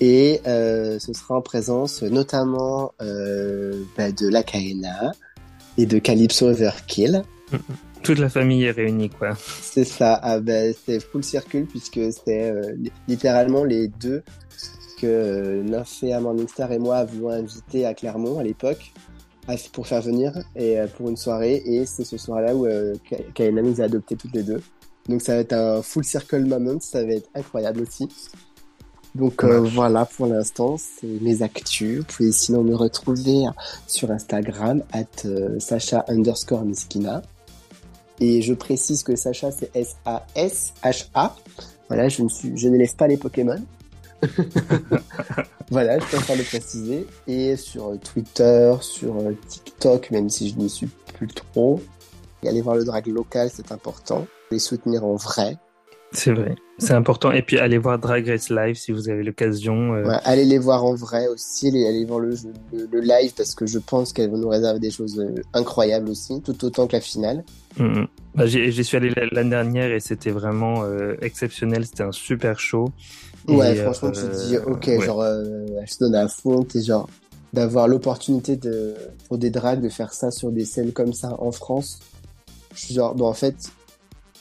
Et 0.00 0.40
euh, 0.46 0.98
ce 0.98 1.12
sera 1.12 1.36
en 1.36 1.42
présence 1.42 2.02
notamment 2.02 2.92
euh, 3.00 3.82
bah, 3.96 4.12
de 4.12 4.28
la 4.28 4.42
Kaena 4.42 5.12
et 5.78 5.86
de 5.86 5.98
Calypso 5.98 6.46
Overkill. 6.46 7.22
Toute 8.06 8.18
la 8.18 8.28
famille 8.28 8.64
est 8.64 8.70
réunie, 8.70 9.10
quoi. 9.10 9.36
C'est 9.62 9.84
ça, 9.84 10.18
ah, 10.22 10.40
bah, 10.40 10.72
c'est 10.86 11.00
full 11.00 11.24
circle 11.24 11.64
puisque 11.64 12.00
c'est 12.24 12.50
euh, 12.50 12.72
li- 12.76 12.92
littéralement 13.08 13.64
les 13.64 13.88
deux 13.88 14.22
que 15.00 15.06
euh, 15.06 15.62
Nymphéa 15.62 16.20
Morningstar 16.20 16.72
et 16.72 16.78
moi 16.78 16.96
avions 16.96 17.28
invités 17.30 17.84
à 17.84 17.92
Clermont 17.94 18.38
à 18.38 18.42
l'époque 18.42 18.92
pour 19.72 19.86
faire 19.86 20.02
venir 20.02 20.32
et 20.56 20.76
pour 20.96 21.08
une 21.08 21.16
soirée. 21.16 21.62
Et 21.66 21.86
c'est 21.86 22.04
ce 22.04 22.16
soir-là 22.16 22.56
où 22.56 22.66
Kaina 23.34 23.62
nous 23.62 23.80
a 23.80 23.84
adoptés 23.84 24.16
toutes 24.16 24.34
les 24.34 24.42
deux. 24.42 24.60
Donc 25.08 25.22
ça 25.22 25.34
va 25.34 25.40
être 25.40 25.52
un 25.52 25.82
full 25.82 26.02
circle 26.04 26.44
moment, 26.46 26.80
ça 26.80 27.04
va 27.04 27.12
être 27.12 27.28
incroyable 27.34 27.82
aussi. 27.82 28.08
Donc 29.14 29.44
euh, 29.44 29.60
voilà 29.60 30.04
pour 30.04 30.26
l'instant, 30.26 30.76
c'est 30.78 31.06
mes 31.22 31.42
actus. 31.42 31.98
Vous 31.98 32.04
pouvez 32.04 32.32
sinon 32.32 32.64
me 32.64 32.74
retrouver 32.74 33.44
sur 33.86 34.10
Instagram 34.10 34.82
at 34.92 35.04
euh, 35.26 35.60
Sacha 35.60 36.04
underscore 36.08 36.64
Miskina. 36.64 37.22
Et 38.20 38.42
je 38.42 38.54
précise 38.54 39.02
que 39.02 39.16
Sacha 39.16 39.50
c'est 39.50 39.74
S-A-S-H-A. 39.74 41.36
Voilà, 41.88 42.08
je 42.08 42.22
ne 42.22 42.28
suis, 42.28 42.56
je 42.56 42.68
n'élève 42.68 42.94
pas 42.96 43.06
les 43.06 43.16
Pokémon. 43.16 43.60
voilà, 45.70 45.98
je 45.98 46.04
préfère 46.04 46.36
le 46.36 46.42
préciser. 46.42 47.06
Et 47.26 47.56
sur 47.56 47.98
Twitter, 48.00 48.74
sur 48.80 49.14
TikTok, 49.48 50.10
même 50.10 50.30
si 50.30 50.48
je 50.50 50.56
n'y 50.56 50.70
suis 50.70 50.88
plus 51.14 51.28
trop. 51.28 51.80
Et 52.42 52.48
allez 52.48 52.60
voir 52.60 52.76
le 52.76 52.84
drag 52.84 53.06
local, 53.06 53.50
c'est 53.52 53.72
important. 53.72 54.26
Les 54.50 54.58
soutenir 54.58 55.04
en 55.04 55.16
vrai. 55.16 55.58
C'est 56.16 56.32
vrai, 56.32 56.54
c'est 56.78 56.94
important. 56.94 57.30
Et 57.30 57.42
puis 57.42 57.58
allez 57.58 57.76
voir 57.76 57.98
Drag 57.98 58.26
Race 58.26 58.48
Live 58.48 58.76
si 58.76 58.90
vous 58.90 59.10
avez 59.10 59.22
l'occasion. 59.22 59.92
Euh. 59.94 60.16
allez 60.24 60.46
les 60.46 60.58
voir 60.58 60.82
en 60.82 60.94
vrai 60.94 61.28
aussi, 61.28 61.68
allez, 61.68 62.06
voir 62.06 62.20
le, 62.20 62.34
le, 62.72 63.00
live 63.00 63.34
parce 63.36 63.54
que 63.54 63.66
je 63.66 63.78
pense 63.78 64.14
qu'elles 64.14 64.30
vont 64.30 64.38
nous 64.38 64.48
réserver 64.48 64.80
des 64.80 64.90
choses 64.90 65.20
euh, 65.20 65.42
incroyables 65.52 66.08
aussi, 66.08 66.40
tout 66.40 66.64
autant 66.64 66.86
que 66.86 66.94
la 66.94 67.02
finale. 67.02 67.44
Mm-hmm. 67.78 68.06
Bah, 68.34 68.46
j'y 68.46 68.82
suis 68.82 68.96
allé 68.96 69.12
l'année 69.30 69.50
dernière 69.50 69.92
et 69.92 70.00
c'était 70.00 70.30
vraiment 70.30 70.84
euh, 70.84 71.16
exceptionnel, 71.20 71.84
c'était 71.84 72.04
un 72.04 72.12
super 72.12 72.58
show. 72.58 72.90
Ouais, 73.46 73.74
franchement, 73.74 74.10
tu 74.10 74.22
te 74.22 74.48
dis, 74.48 74.56
ok, 74.56 75.04
genre, 75.04 75.22
je 75.22 75.92
se 75.92 75.98
donne 75.98 76.14
à 76.14 76.28
fond, 76.28 76.62
t'es 76.62 76.80
genre, 76.80 77.10
d'avoir 77.52 77.88
l'opportunité 77.88 78.56
de, 78.56 78.94
pour 79.28 79.36
des 79.36 79.50
drags 79.50 79.82
de 79.82 79.90
faire 79.90 80.14
ça 80.14 80.30
sur 80.30 80.50
des 80.50 80.64
scènes 80.64 80.92
comme 80.92 81.12
ça 81.12 81.36
en 81.38 81.52
France. 81.52 82.00
Genre, 82.90 83.14
bon, 83.14 83.26
en 83.26 83.34
fait, 83.34 83.70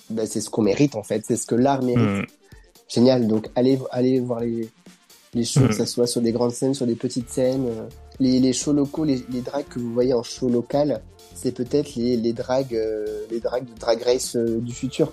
bah, 0.09 0.25
c'est 0.25 0.41
ce 0.41 0.49
qu'on 0.49 0.61
mérite 0.61 0.95
en 0.95 1.03
fait, 1.03 1.23
c'est 1.25 1.35
ce 1.35 1.45
que 1.45 1.55
l'art 1.55 1.81
mérite. 1.81 2.23
Mm. 2.23 2.25
Génial, 2.87 3.27
donc 3.27 3.49
allez, 3.55 3.79
allez 3.91 4.19
voir 4.19 4.41
les, 4.41 4.69
les 5.33 5.43
shows, 5.43 5.61
mm. 5.61 5.67
que 5.69 5.73
ça 5.73 5.85
soit 5.85 6.07
sur 6.07 6.21
des 6.21 6.31
grandes 6.31 6.51
scènes, 6.51 6.73
sur 6.73 6.85
des 6.85 6.95
petites 6.95 7.29
scènes. 7.29 7.67
Euh, 7.67 7.87
les, 8.19 8.39
les 8.39 8.53
shows 8.53 8.73
locaux, 8.73 9.03
les, 9.03 9.23
les 9.29 9.41
drags 9.41 9.67
que 9.67 9.79
vous 9.79 9.91
voyez 9.91 10.13
en 10.13 10.23
show 10.23 10.47
local, 10.47 11.01
c'est 11.33 11.51
peut-être 11.51 11.95
les, 11.95 12.15
les 12.15 12.33
drags, 12.33 12.73
euh, 12.73 13.25
les 13.29 13.39
drags 13.39 13.65
de 13.65 13.79
Drag 13.79 14.01
Race 14.03 14.35
euh, 14.35 14.59
du 14.59 14.73
futur. 14.73 15.11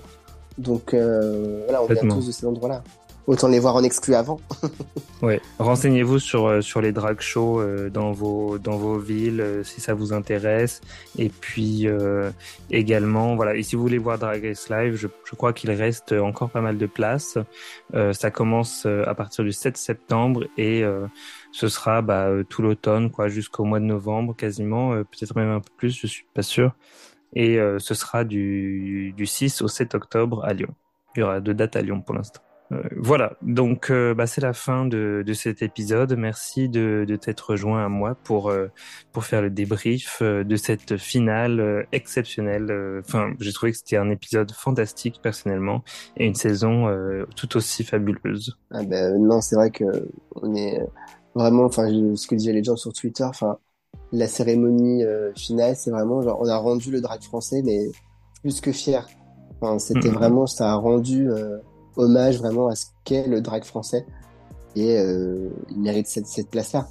Donc 0.59 0.95
voilà, 0.95 1.83
on 1.83 1.87
vient 1.87 2.09
tous 2.09 2.27
de 2.27 2.33
ces 2.33 2.47
endroits-là 2.47 2.85
autant 3.27 3.49
les 3.49 3.59
voir 3.59 3.77
en 3.77 3.83
exclu 3.83 4.15
avant. 4.15 4.41
ouais, 5.23 5.41
renseignez-vous 5.59 6.19
sur 6.19 6.47
euh, 6.47 6.61
sur 6.61 6.81
les 6.81 6.93
drag 6.93 7.21
shows 7.21 7.61
euh, 7.61 7.89
dans 7.89 8.13
vos 8.13 8.59
dans 8.59 8.77
vos 8.77 8.99
villes 8.99 9.41
euh, 9.41 9.65
si 9.65 9.81
ça 9.81 9.95
vous 9.95 10.13
intéresse 10.13 10.81
et 11.19 11.29
puis 11.29 11.87
également 12.71 13.37
voilà, 13.37 13.55
et 13.55 13.63
si 13.63 13.77
vous 13.77 13.83
voulez 13.83 13.99
voir 13.99 14.19
Drag 14.19 14.45
Race 14.45 14.69
live, 14.71 14.95
je, 14.95 15.09
je 15.25 15.37
crois 15.37 15.53
qu'il 15.53 15.71
reste 15.71 16.13
encore 16.13 16.51
pas 16.51 16.61
mal 16.61 16.79
de 16.79 16.87
places. 16.87 17.39
ça 18.13 18.31
commence 18.31 18.87
à 18.87 19.15
partir 19.15 19.45
du 19.45 19.53
7 19.53 19.77
septembre 19.77 20.45
et 20.57 20.85
ce 21.53 21.69
sera 21.69 22.03
bah, 22.03 22.31
tout 22.49 22.63
l'automne 22.63 23.11
quoi 23.11 23.29
jusqu'au 23.29 23.65
mois 23.65 23.81
de 23.81 23.85
novembre 23.85 24.35
quasiment, 24.35 24.91
peut-être 25.05 25.37
même 25.37 25.51
un 25.51 25.61
peu 25.61 25.71
plus, 25.77 25.97
je 25.99 26.07
suis 26.07 26.27
pas 26.35 26.43
sûr. 26.43 26.75
Et 27.35 27.59
ce 27.79 27.95
sera 27.95 28.25
du 28.25 29.13
du 29.17 29.27
6 29.27 29.63
au 29.63 29.69
7 29.69 29.95
octobre 29.95 30.45
à 30.45 30.53
Lyon. 30.53 30.75
Il 31.17 31.21
y 31.21 31.23
aura 31.23 31.41
deux 31.41 31.55
dates 31.55 31.77
à 31.77 31.83
Lyon 31.83 32.01
pour 32.01 32.15
l'instant. 32.15 32.43
Euh, 32.73 32.83
voilà, 32.97 33.37
donc 33.43 33.91
euh, 33.91 34.15
bah, 34.15 34.27
c'est 34.27 34.41
la 34.41 34.53
fin 34.53 34.87
de, 34.87 35.23
de, 35.27 35.33
cet 35.33 35.63
épisode. 35.63 36.17
Merci 36.17 36.69
de, 36.69 37.05
de 37.07 37.17
t'être 37.17 37.51
rejoint 37.51 37.85
à 37.85 37.89
moi 37.89 38.17
pour 38.25 38.51
euh, 38.51 38.69
pour 39.13 39.25
faire 39.25 39.43
le 39.43 39.51
débrief 39.51 40.23
de 40.23 40.57
cette 40.57 40.97
finale 40.97 41.87
exceptionnelle. 41.93 43.01
Enfin, 43.01 43.33
j'ai 43.41 43.53
trouvé 43.53 43.73
que 43.73 43.79
c'était 43.79 43.97
un 43.97 44.11
épisode 44.11 44.53
fantastique 44.53 45.21
personnellement 45.23 45.83
et 46.17 46.27
une 46.27 46.35
saison 46.35 46.87
tout 47.37 47.57
aussi 47.57 47.85
fabuleuse. 47.85 48.57
Ah 48.71 48.83
ben 48.83 49.19
non, 49.19 49.41
c'est 49.41 49.57
vrai 49.57 49.71
que 49.71 49.85
on 50.37 50.55
est 50.55 50.81
vraiment, 51.35 51.65
enfin 51.65 51.89
ce 51.89 52.27
que 52.27 52.35
disaient 52.35 52.53
les 52.53 52.65
gens 52.65 52.77
sur 52.77 52.93
Twitter, 52.93 53.25
enfin 53.25 53.59
la 54.13 54.29
cérémonie 54.29 55.05
finale, 55.37 55.77
c'est 55.77 55.91
vraiment 55.91 56.23
genre 56.23 56.39
on 56.41 56.49
a 56.49 56.57
rendu 56.57 56.91
le 56.91 57.01
drag 57.01 57.23
français, 57.23 57.63
mais 57.65 57.91
plus 58.41 58.61
que 58.61 58.73
fier. 58.73 59.07
Enfin, 59.61 59.79
c'était 59.79 60.09
mm-hmm. 60.09 60.13
vraiment, 60.13 60.47
ça 60.47 60.73
a 60.73 60.75
rendu 60.75 61.29
hommage 61.97 62.39
vraiment 62.39 62.69
à 62.69 62.75
ce 62.75 62.87
qu'est 63.05 63.27
le 63.27 63.41
drag 63.41 63.65
français. 63.65 64.07
Et 64.77 64.99
euh, 64.99 65.51
il 65.71 65.81
mérite 65.81 66.07
cette, 66.07 66.27
cette 66.27 66.51
place-là. 66.51 66.89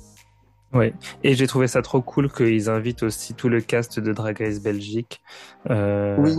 Oui, 0.73 0.93
et 1.23 1.35
j'ai 1.35 1.47
trouvé 1.47 1.67
ça 1.67 1.81
trop 1.81 2.01
cool 2.01 2.31
qu'ils 2.31 2.69
invitent 2.69 3.03
aussi 3.03 3.33
tout 3.33 3.49
le 3.49 3.59
cast 3.59 3.99
de 3.99 4.13
Drag 4.13 4.37
Race 4.39 4.61
Belgique. 4.61 5.21
Euh, 5.69 6.15
oui, 6.17 6.35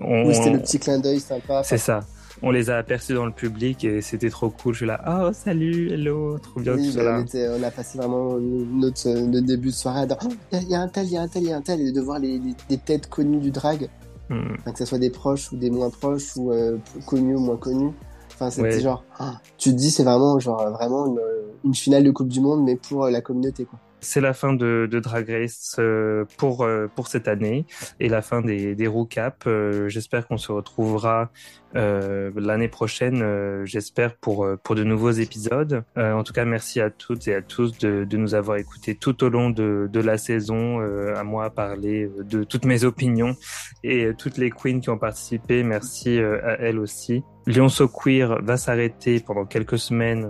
oui 0.00 0.34
c'était 0.34 0.50
le 0.50 0.58
petit 0.58 0.80
clin 0.80 0.98
d'œil 0.98 1.20
sympa. 1.20 1.62
C'est 1.62 1.78
ça. 1.78 2.00
On 2.42 2.50
les 2.50 2.70
a 2.70 2.78
aperçus 2.78 3.12
dans 3.12 3.26
le 3.26 3.32
public 3.32 3.84
et 3.84 4.00
c'était 4.00 4.30
trop 4.30 4.48
cool. 4.48 4.72
Je 4.72 4.78
suis 4.78 4.86
là, 4.86 5.00
oh 5.06 5.32
salut, 5.32 5.92
hello, 5.92 6.38
trop 6.38 6.60
bien 6.60 6.74
oui, 6.74 6.92
bah, 6.96 7.22
On, 7.22 7.62
a 7.62 7.70
passé 7.70 7.98
vraiment 7.98 8.38
notre, 8.38 9.08
notre 9.08 9.46
début 9.46 9.68
de 9.68 9.74
soirée 9.74 10.00
à 10.00 10.18
oh, 10.24 10.28
il 10.52 10.68
y 10.68 10.74
a 10.74 10.80
un 10.80 10.88
tel, 10.88 11.06
il 11.06 11.12
y 11.12 11.16
a 11.16 11.22
un 11.22 11.28
tel, 11.28 11.42
il 11.42 11.48
y 11.50 11.52
a 11.52 11.56
un 11.56 11.62
tel, 11.62 11.80
et 11.80 11.92
de 11.92 12.00
voir 12.00 12.18
les, 12.18 12.40
les, 12.70 12.78
têtes 12.78 13.08
connues 13.08 13.40
du 13.40 13.50
drag. 13.50 13.88
Hmm. 14.30 14.54
que 14.64 14.78
ce 14.78 14.84
soit 14.84 14.98
des 14.98 15.10
proches 15.10 15.50
ou 15.50 15.56
des 15.56 15.70
moins 15.70 15.90
proches 15.90 16.36
ou 16.36 16.52
euh, 16.52 16.78
connus 17.04 17.34
ou 17.34 17.40
moins 17.40 17.56
connus. 17.56 17.92
Enfin, 18.32 18.48
c'était 18.48 18.80
genre, 18.80 19.04
ah, 19.18 19.40
tu 19.58 19.70
te 19.70 19.74
dis, 19.74 19.90
c'est 19.90 20.04
vraiment 20.04 20.38
genre 20.38 20.70
vraiment 20.70 21.06
une, 21.06 21.20
une, 21.64 21.74
finale 21.74 22.04
de 22.04 22.12
Coupe 22.12 22.28
du 22.28 22.40
Monde, 22.40 22.62
mais 22.62 22.76
pour 22.76 23.04
euh, 23.04 23.10
la 23.10 23.20
communauté, 23.20 23.64
quoi 23.64 23.80
c'est 24.00 24.20
la 24.20 24.32
fin 24.32 24.52
de, 24.52 24.88
de, 24.90 25.00
Drag 25.00 25.28
Race 25.28 25.76
euh, 25.78 26.24
pour 26.36 26.64
euh, 26.64 26.88
pour 26.94 27.06
cette 27.08 27.28
année 27.28 27.66
et 27.98 28.08
la 28.08 28.22
fin 28.22 28.40
des 28.40 28.74
des 28.74 28.86
Roucaps. 28.86 29.46
Euh, 29.46 29.88
j'espère 29.88 30.26
qu'on 30.26 30.38
se 30.38 30.52
retrouvera 30.52 31.30
l'année 31.72 32.66
prochaine. 32.66 33.64
J'espère 33.64 34.16
pour 34.16 34.44
pour 34.64 34.74
de 34.74 34.82
nouveaux 34.82 35.12
épisodes. 35.12 35.84
en 35.96 36.24
tout 36.24 36.32
cas, 36.32 36.44
merci 36.44 36.80
à 36.80 36.90
toutes 36.90 37.28
et 37.28 37.34
à 37.36 37.42
tous 37.42 37.78
de, 37.78 38.02
de 38.02 38.16
nous 38.16 38.34
avoir 38.34 38.56
écoutés 38.56 38.96
tout 38.96 39.22
au 39.22 39.28
long 39.28 39.50
de 39.50 39.88
de 39.90 40.00
la 40.00 40.18
saison. 40.18 40.80
à 41.14 41.22
moi 41.22 41.50
parler 41.50 42.10
de 42.24 42.42
toutes 42.42 42.64
mes 42.64 42.82
opinions 42.82 43.36
et 43.84 44.10
toutes 44.18 44.36
les 44.36 44.50
queens 44.50 44.80
qui 44.80 44.90
ont 44.90 44.98
participé. 44.98 45.62
Merci 45.62 46.18
à 46.18 46.56
elles 46.58 46.80
aussi. 46.80 47.22
So 47.68 47.86
Queer 47.86 48.42
va 48.42 48.56
s'arrêter 48.56 49.20
pendant 49.20 49.44
quelques 49.44 49.78
semaines 49.78 50.26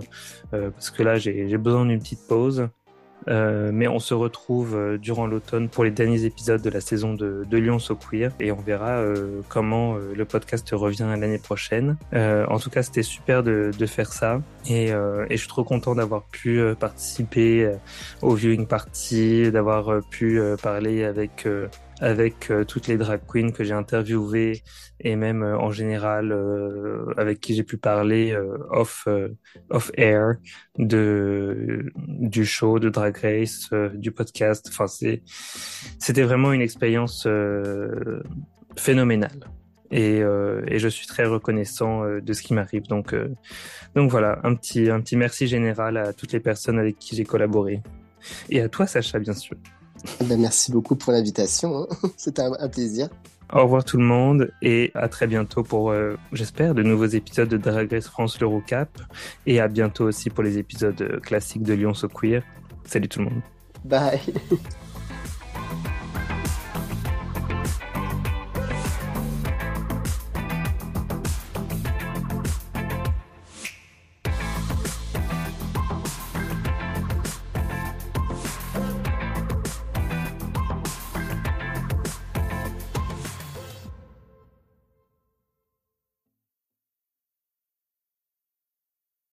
parce 0.51 0.91
que 0.91 1.01
là 1.01 1.17
j'ai 1.17 1.57
besoin 1.57 1.87
d'une 1.87 1.99
petite 1.99 2.27
pause. 2.29 2.69
Euh, 3.27 3.71
mais 3.73 3.87
on 3.87 3.99
se 3.99 4.13
retrouve 4.13 4.75
euh, 4.75 4.97
durant 4.97 5.27
l'automne 5.27 5.69
pour 5.69 5.83
les 5.83 5.91
derniers 5.91 6.25
épisodes 6.25 6.61
de 6.61 6.69
la 6.69 6.81
saison 6.81 7.13
de, 7.13 7.45
de 7.49 7.57
Lyon 7.57 7.79
So 7.79 7.95
Queer 7.95 8.31
et 8.39 8.51
on 8.51 8.59
verra 8.59 8.97
euh, 8.97 9.41
comment 9.49 9.95
le 9.95 10.25
podcast 10.25 10.69
revient 10.71 11.07
l'année 11.19 11.37
prochaine. 11.37 11.97
en 12.13 12.59
tout 12.59 12.69
cas, 12.69 12.83
c'était 12.83 13.03
super 13.03 13.43
de, 13.43 13.71
de, 13.77 13.85
faire 13.85 14.11
ça 14.11 14.41
et, 14.67 14.87
et, 14.87 14.93
je 15.29 15.37
suis 15.37 15.47
trop 15.47 15.63
content 15.63 15.95
d'avoir 15.95 16.23
pu 16.23 16.61
participer 16.79 17.71
au 18.21 18.33
viewing 18.33 18.65
party, 18.65 19.51
d'avoir 19.51 20.01
pu 20.09 20.39
parler 20.61 21.03
avec 21.03 21.47
avec 22.01 22.49
euh, 22.49 22.65
toutes 22.65 22.87
les 22.87 22.97
drag 22.97 23.21
queens 23.31 23.51
que 23.51 23.63
j'ai 23.63 23.73
interviewées 23.73 24.63
et 24.99 25.15
même 25.15 25.43
euh, 25.43 25.57
en 25.57 25.69
général 25.69 26.31
euh, 26.31 27.13
avec 27.15 27.39
qui 27.39 27.53
j'ai 27.53 27.63
pu 27.63 27.77
parler 27.77 28.35
off 28.71 29.07
off 29.69 29.91
air 29.95 30.35
de 30.77 31.85
du 31.95 32.45
show 32.45 32.79
de 32.79 32.89
Drag 32.89 33.15
Race 33.17 33.69
du 33.93 34.11
podcast. 34.11 34.67
Enfin 34.69 34.87
c'est 34.87 35.21
c'était 35.99 36.23
vraiment 36.23 36.51
une 36.51 36.61
expérience 36.61 37.27
phénoménale. 38.75 39.49
Et, 39.93 40.19
et, 40.19 40.79
je 40.79 40.87
suis 40.87 41.05
très 41.05 41.25
reconnaissant 41.25 42.05
de 42.05 42.33
ce 42.33 42.41
qui 42.41 42.53
m'arrive. 42.53 42.83
Donc 42.83 43.13
donc 43.95 44.09
voilà 44.09 44.39
un 44.43 44.55
petit 44.55 44.89
un 44.89 45.01
petit 45.01 45.17
merci 45.17 45.47
général 45.47 45.97
à 45.97 46.13
toutes 46.13 46.31
les 46.31 46.39
personnes 46.39 46.79
avec 46.79 46.97
qui 46.97 47.15
j'ai 47.15 47.25
collaboré. 47.25 47.81
Et 48.49 48.61
à 48.61 48.69
toi 48.69 48.87
Sacha 48.87 49.19
bien 49.19 49.33
sûr 49.33 49.57
ben, 50.25 50.39
merci 50.39 50.71
beaucoup 50.71 50.95
pour 50.95 51.13
l'invitation. 51.13 51.87
Hein. 51.89 52.07
C'était 52.17 52.41
un, 52.41 52.69
plaisir. 52.69 53.09
Au 53.53 53.63
revoir 53.63 53.83
tout 53.83 53.97
le 53.97 54.05
monde 54.05 54.51
et 54.61 54.91
à 54.95 55.09
très 55.09 55.27
bientôt 55.27 55.63
pour, 55.63 55.91
euh, 55.91 56.15
j'espère, 56.31 56.73
de 56.73 56.83
nouveaux 56.83 57.05
épisodes 57.05 57.49
de 57.49 57.57
Drag 57.57 57.91
Race 57.91 58.07
France 58.07 58.39
l'Eurocap 58.39 58.89
et 59.45 59.59
à 59.59 59.67
bientôt 59.67 60.05
aussi 60.05 60.29
pour 60.29 60.43
les 60.43 60.57
épisodes 60.57 61.19
classiques 61.21 61.63
de 61.63 61.73
Lyon 61.73 61.93
So 61.93 62.07
Queer. 62.07 62.43
Salut 62.85 63.09
tout 63.09 63.19
le 63.19 63.25
monde. 63.25 63.41
Bye. 63.83 64.21